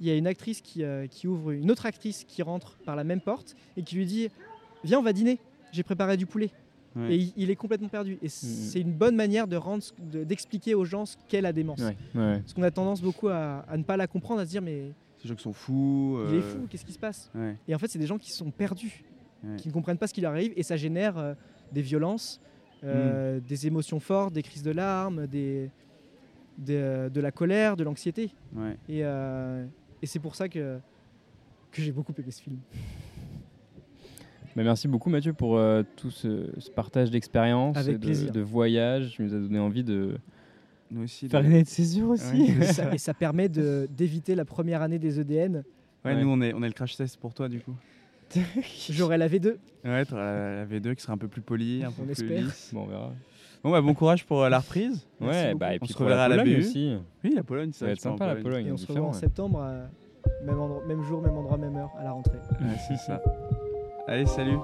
Il 0.00 0.06
y 0.08 0.10
a 0.10 0.16
une 0.16 0.26
actrice 0.26 0.60
qui, 0.60 0.82
qui 1.10 1.28
ouvre, 1.28 1.50
une 1.50 1.70
autre 1.70 1.84
actrice 1.84 2.24
qui 2.24 2.42
rentre 2.42 2.78
par 2.86 2.96
la 2.96 3.04
même 3.04 3.20
porte 3.20 3.54
et 3.76 3.82
qui 3.82 3.96
lui 3.96 4.06
dit 4.06 4.28
Viens, 4.82 4.98
on 4.98 5.02
va 5.02 5.12
dîner, 5.12 5.38
j'ai 5.72 5.82
préparé 5.82 6.16
du 6.16 6.24
poulet. 6.24 6.50
Et 7.08 7.30
il, 7.36 7.50
est 7.50 7.56
complètement 7.56 7.88
perdu. 7.88 8.18
Et 8.22 8.26
mm, 8.26 8.30
c'est 8.30 8.80
une 8.80 8.92
bonne 8.92 9.14
manière 9.14 9.46
de 9.46 9.56
rendre, 9.56 9.84
d'expliquer 10.00 10.74
aux 10.74 10.86
gens 10.86 11.04
ce 11.04 11.16
qu'est 11.28 11.42
la 11.42 11.52
démence. 11.52 11.82
Parce 12.14 12.54
qu'on 12.54 12.62
a 12.62 12.70
tendance 12.70 13.02
beaucoup 13.02 13.28
à, 13.28 13.64
ne 13.76 13.82
pas 13.82 13.98
la 13.98 14.06
comprendre, 14.06 14.40
à 14.40 14.46
se 14.46 14.50
dire 14.50 14.62
mais 14.62 14.90
ces 15.18 15.28
gens 15.28 15.34
qui 15.34 15.42
sont 15.42 15.52
fous. 15.52 16.18
Il 16.30 16.36
est 16.36 16.40
fou, 16.40 16.66
qu'est-ce 16.70 16.84
qui 16.84 16.94
se 16.94 16.98
passe? 16.98 17.30
Et 17.68 17.74
en 17.74 17.78
fait, 17.78 17.88
c'est 17.88 17.98
des 17.98 18.06
gens 18.06 18.18
qui 18.18 18.30
sont 18.30 18.50
perdus, 18.50 19.04
qui 19.56 19.68
ne 19.68 19.72
comprennent 19.72 19.98
pas 19.98 20.06
ce 20.06 20.14
qui 20.14 20.20
leur 20.20 20.32
arrive, 20.32 20.52
et 20.56 20.62
ça 20.62 20.76
génère 20.76 21.16
euh, 21.18 21.34
des 21.72 21.82
violences, 21.82 22.40
euh, 22.84 23.38
mm. 23.38 23.40
des 23.40 23.66
émotions 23.66 24.00
fortes, 24.00 24.32
des 24.34 24.42
crises 24.42 24.62
de 24.62 24.70
larmes, 24.70 25.26
des, 25.26 25.70
euh, 26.68 27.08
de 27.08 27.20
la 27.20 27.30
colère, 27.30 27.76
de 27.76 27.84
l'anxiété. 27.84 28.30
Et, 28.88 29.00
et 29.00 30.06
c'est 30.06 30.18
pour 30.18 30.34
ça 30.34 30.48
que, 30.48 30.78
que 31.70 31.82
j'ai 31.82 31.92
beaucoup 31.92 32.14
aimé 32.18 32.30
ce 32.30 32.42
film. 32.42 32.58
Bah, 34.56 34.64
merci 34.64 34.88
beaucoup 34.88 35.10
Mathieu 35.10 35.32
pour 35.32 35.56
euh, 35.56 35.82
tout 35.96 36.10
ce, 36.10 36.50
partage 36.70 37.10
d'expérience, 37.10 37.84
de, 37.84 38.30
de, 38.30 38.40
voyage. 38.40 39.12
Tu 39.12 39.22
nous 39.22 39.34
as 39.34 39.38
donné 39.38 39.58
envie 39.58 39.84
de 39.84 40.16
nous 40.90 41.04
aussi, 41.04 41.28
faire 41.28 41.40
une 41.42 41.62
de 41.62 41.68
césure 41.68 42.10
aussi. 42.10 42.52
et, 42.92 42.98
ça, 42.98 43.14
permet 43.18 43.48
d'éviter 43.48 44.34
la 44.34 44.44
première 44.44 44.82
année 44.82 44.98
des 44.98 45.20
EDN. 45.20 45.62
Ouais, 46.04 46.20
nous 46.20 46.28
on 46.28 46.40
est, 46.40 46.52
on 46.52 46.62
est 46.62 46.66
le 46.66 46.72
crash 46.72 46.96
test 46.96 47.16
pour 47.18 47.32
toi 47.32 47.48
du 47.48 47.60
coup. 47.60 47.74
J'aurai 48.90 49.18
la 49.18 49.28
V2. 49.28 49.56
Ouais, 49.84 50.04
tu 50.04 50.14
la, 50.14 50.66
V2 50.66 50.94
qui 50.94 51.02
sera 51.02 51.14
un 51.14 51.18
peu 51.18 51.28
plus 51.28 51.42
polie, 51.42 51.82
un 51.84 51.90
peu 51.90 52.04
plus 52.04 52.28
lisse. 52.28 52.70
Bon, 52.72 52.82
on 52.82 52.86
verra. 52.86 53.12
Bon, 53.62 53.70
bah, 53.70 53.80
bon 53.80 53.94
courage 53.94 54.24
pour 54.24 54.42
euh, 54.42 54.48
la 54.48 54.60
reprise. 54.60 55.06
ouais, 55.20 55.54
bah, 55.54 55.74
et 55.74 55.78
puis 55.78 55.90
on 55.90 55.92
se 55.92 55.98
reverra 55.98 56.24
à 56.24 56.28
la 56.28 56.42
BU 56.42 56.58
aussi. 56.58 56.96
Oui, 57.24 57.32
la 57.34 57.42
Pologne, 57.42 57.72
ça 57.72 57.86
va 57.86 57.92
être 57.92 58.00
sympa 58.00 58.26
la 58.26 58.36
Pologne. 58.36 58.66
Et 58.66 58.72
on 58.72 58.76
se 58.76 58.90
revoit 58.90 59.08
en 59.08 59.12
septembre, 59.12 59.64
même, 60.44 60.58
même 60.86 61.02
jour, 61.02 61.20
même 61.22 61.36
endroit, 61.36 61.58
même 61.58 61.76
heure, 61.76 61.92
à 61.98 62.04
la 62.04 62.12
rentrée. 62.12 62.38
Ouais, 62.60 62.76
c'est 62.88 62.96
ça. 62.96 63.20
Allez, 64.06 64.26
salut 64.26 64.56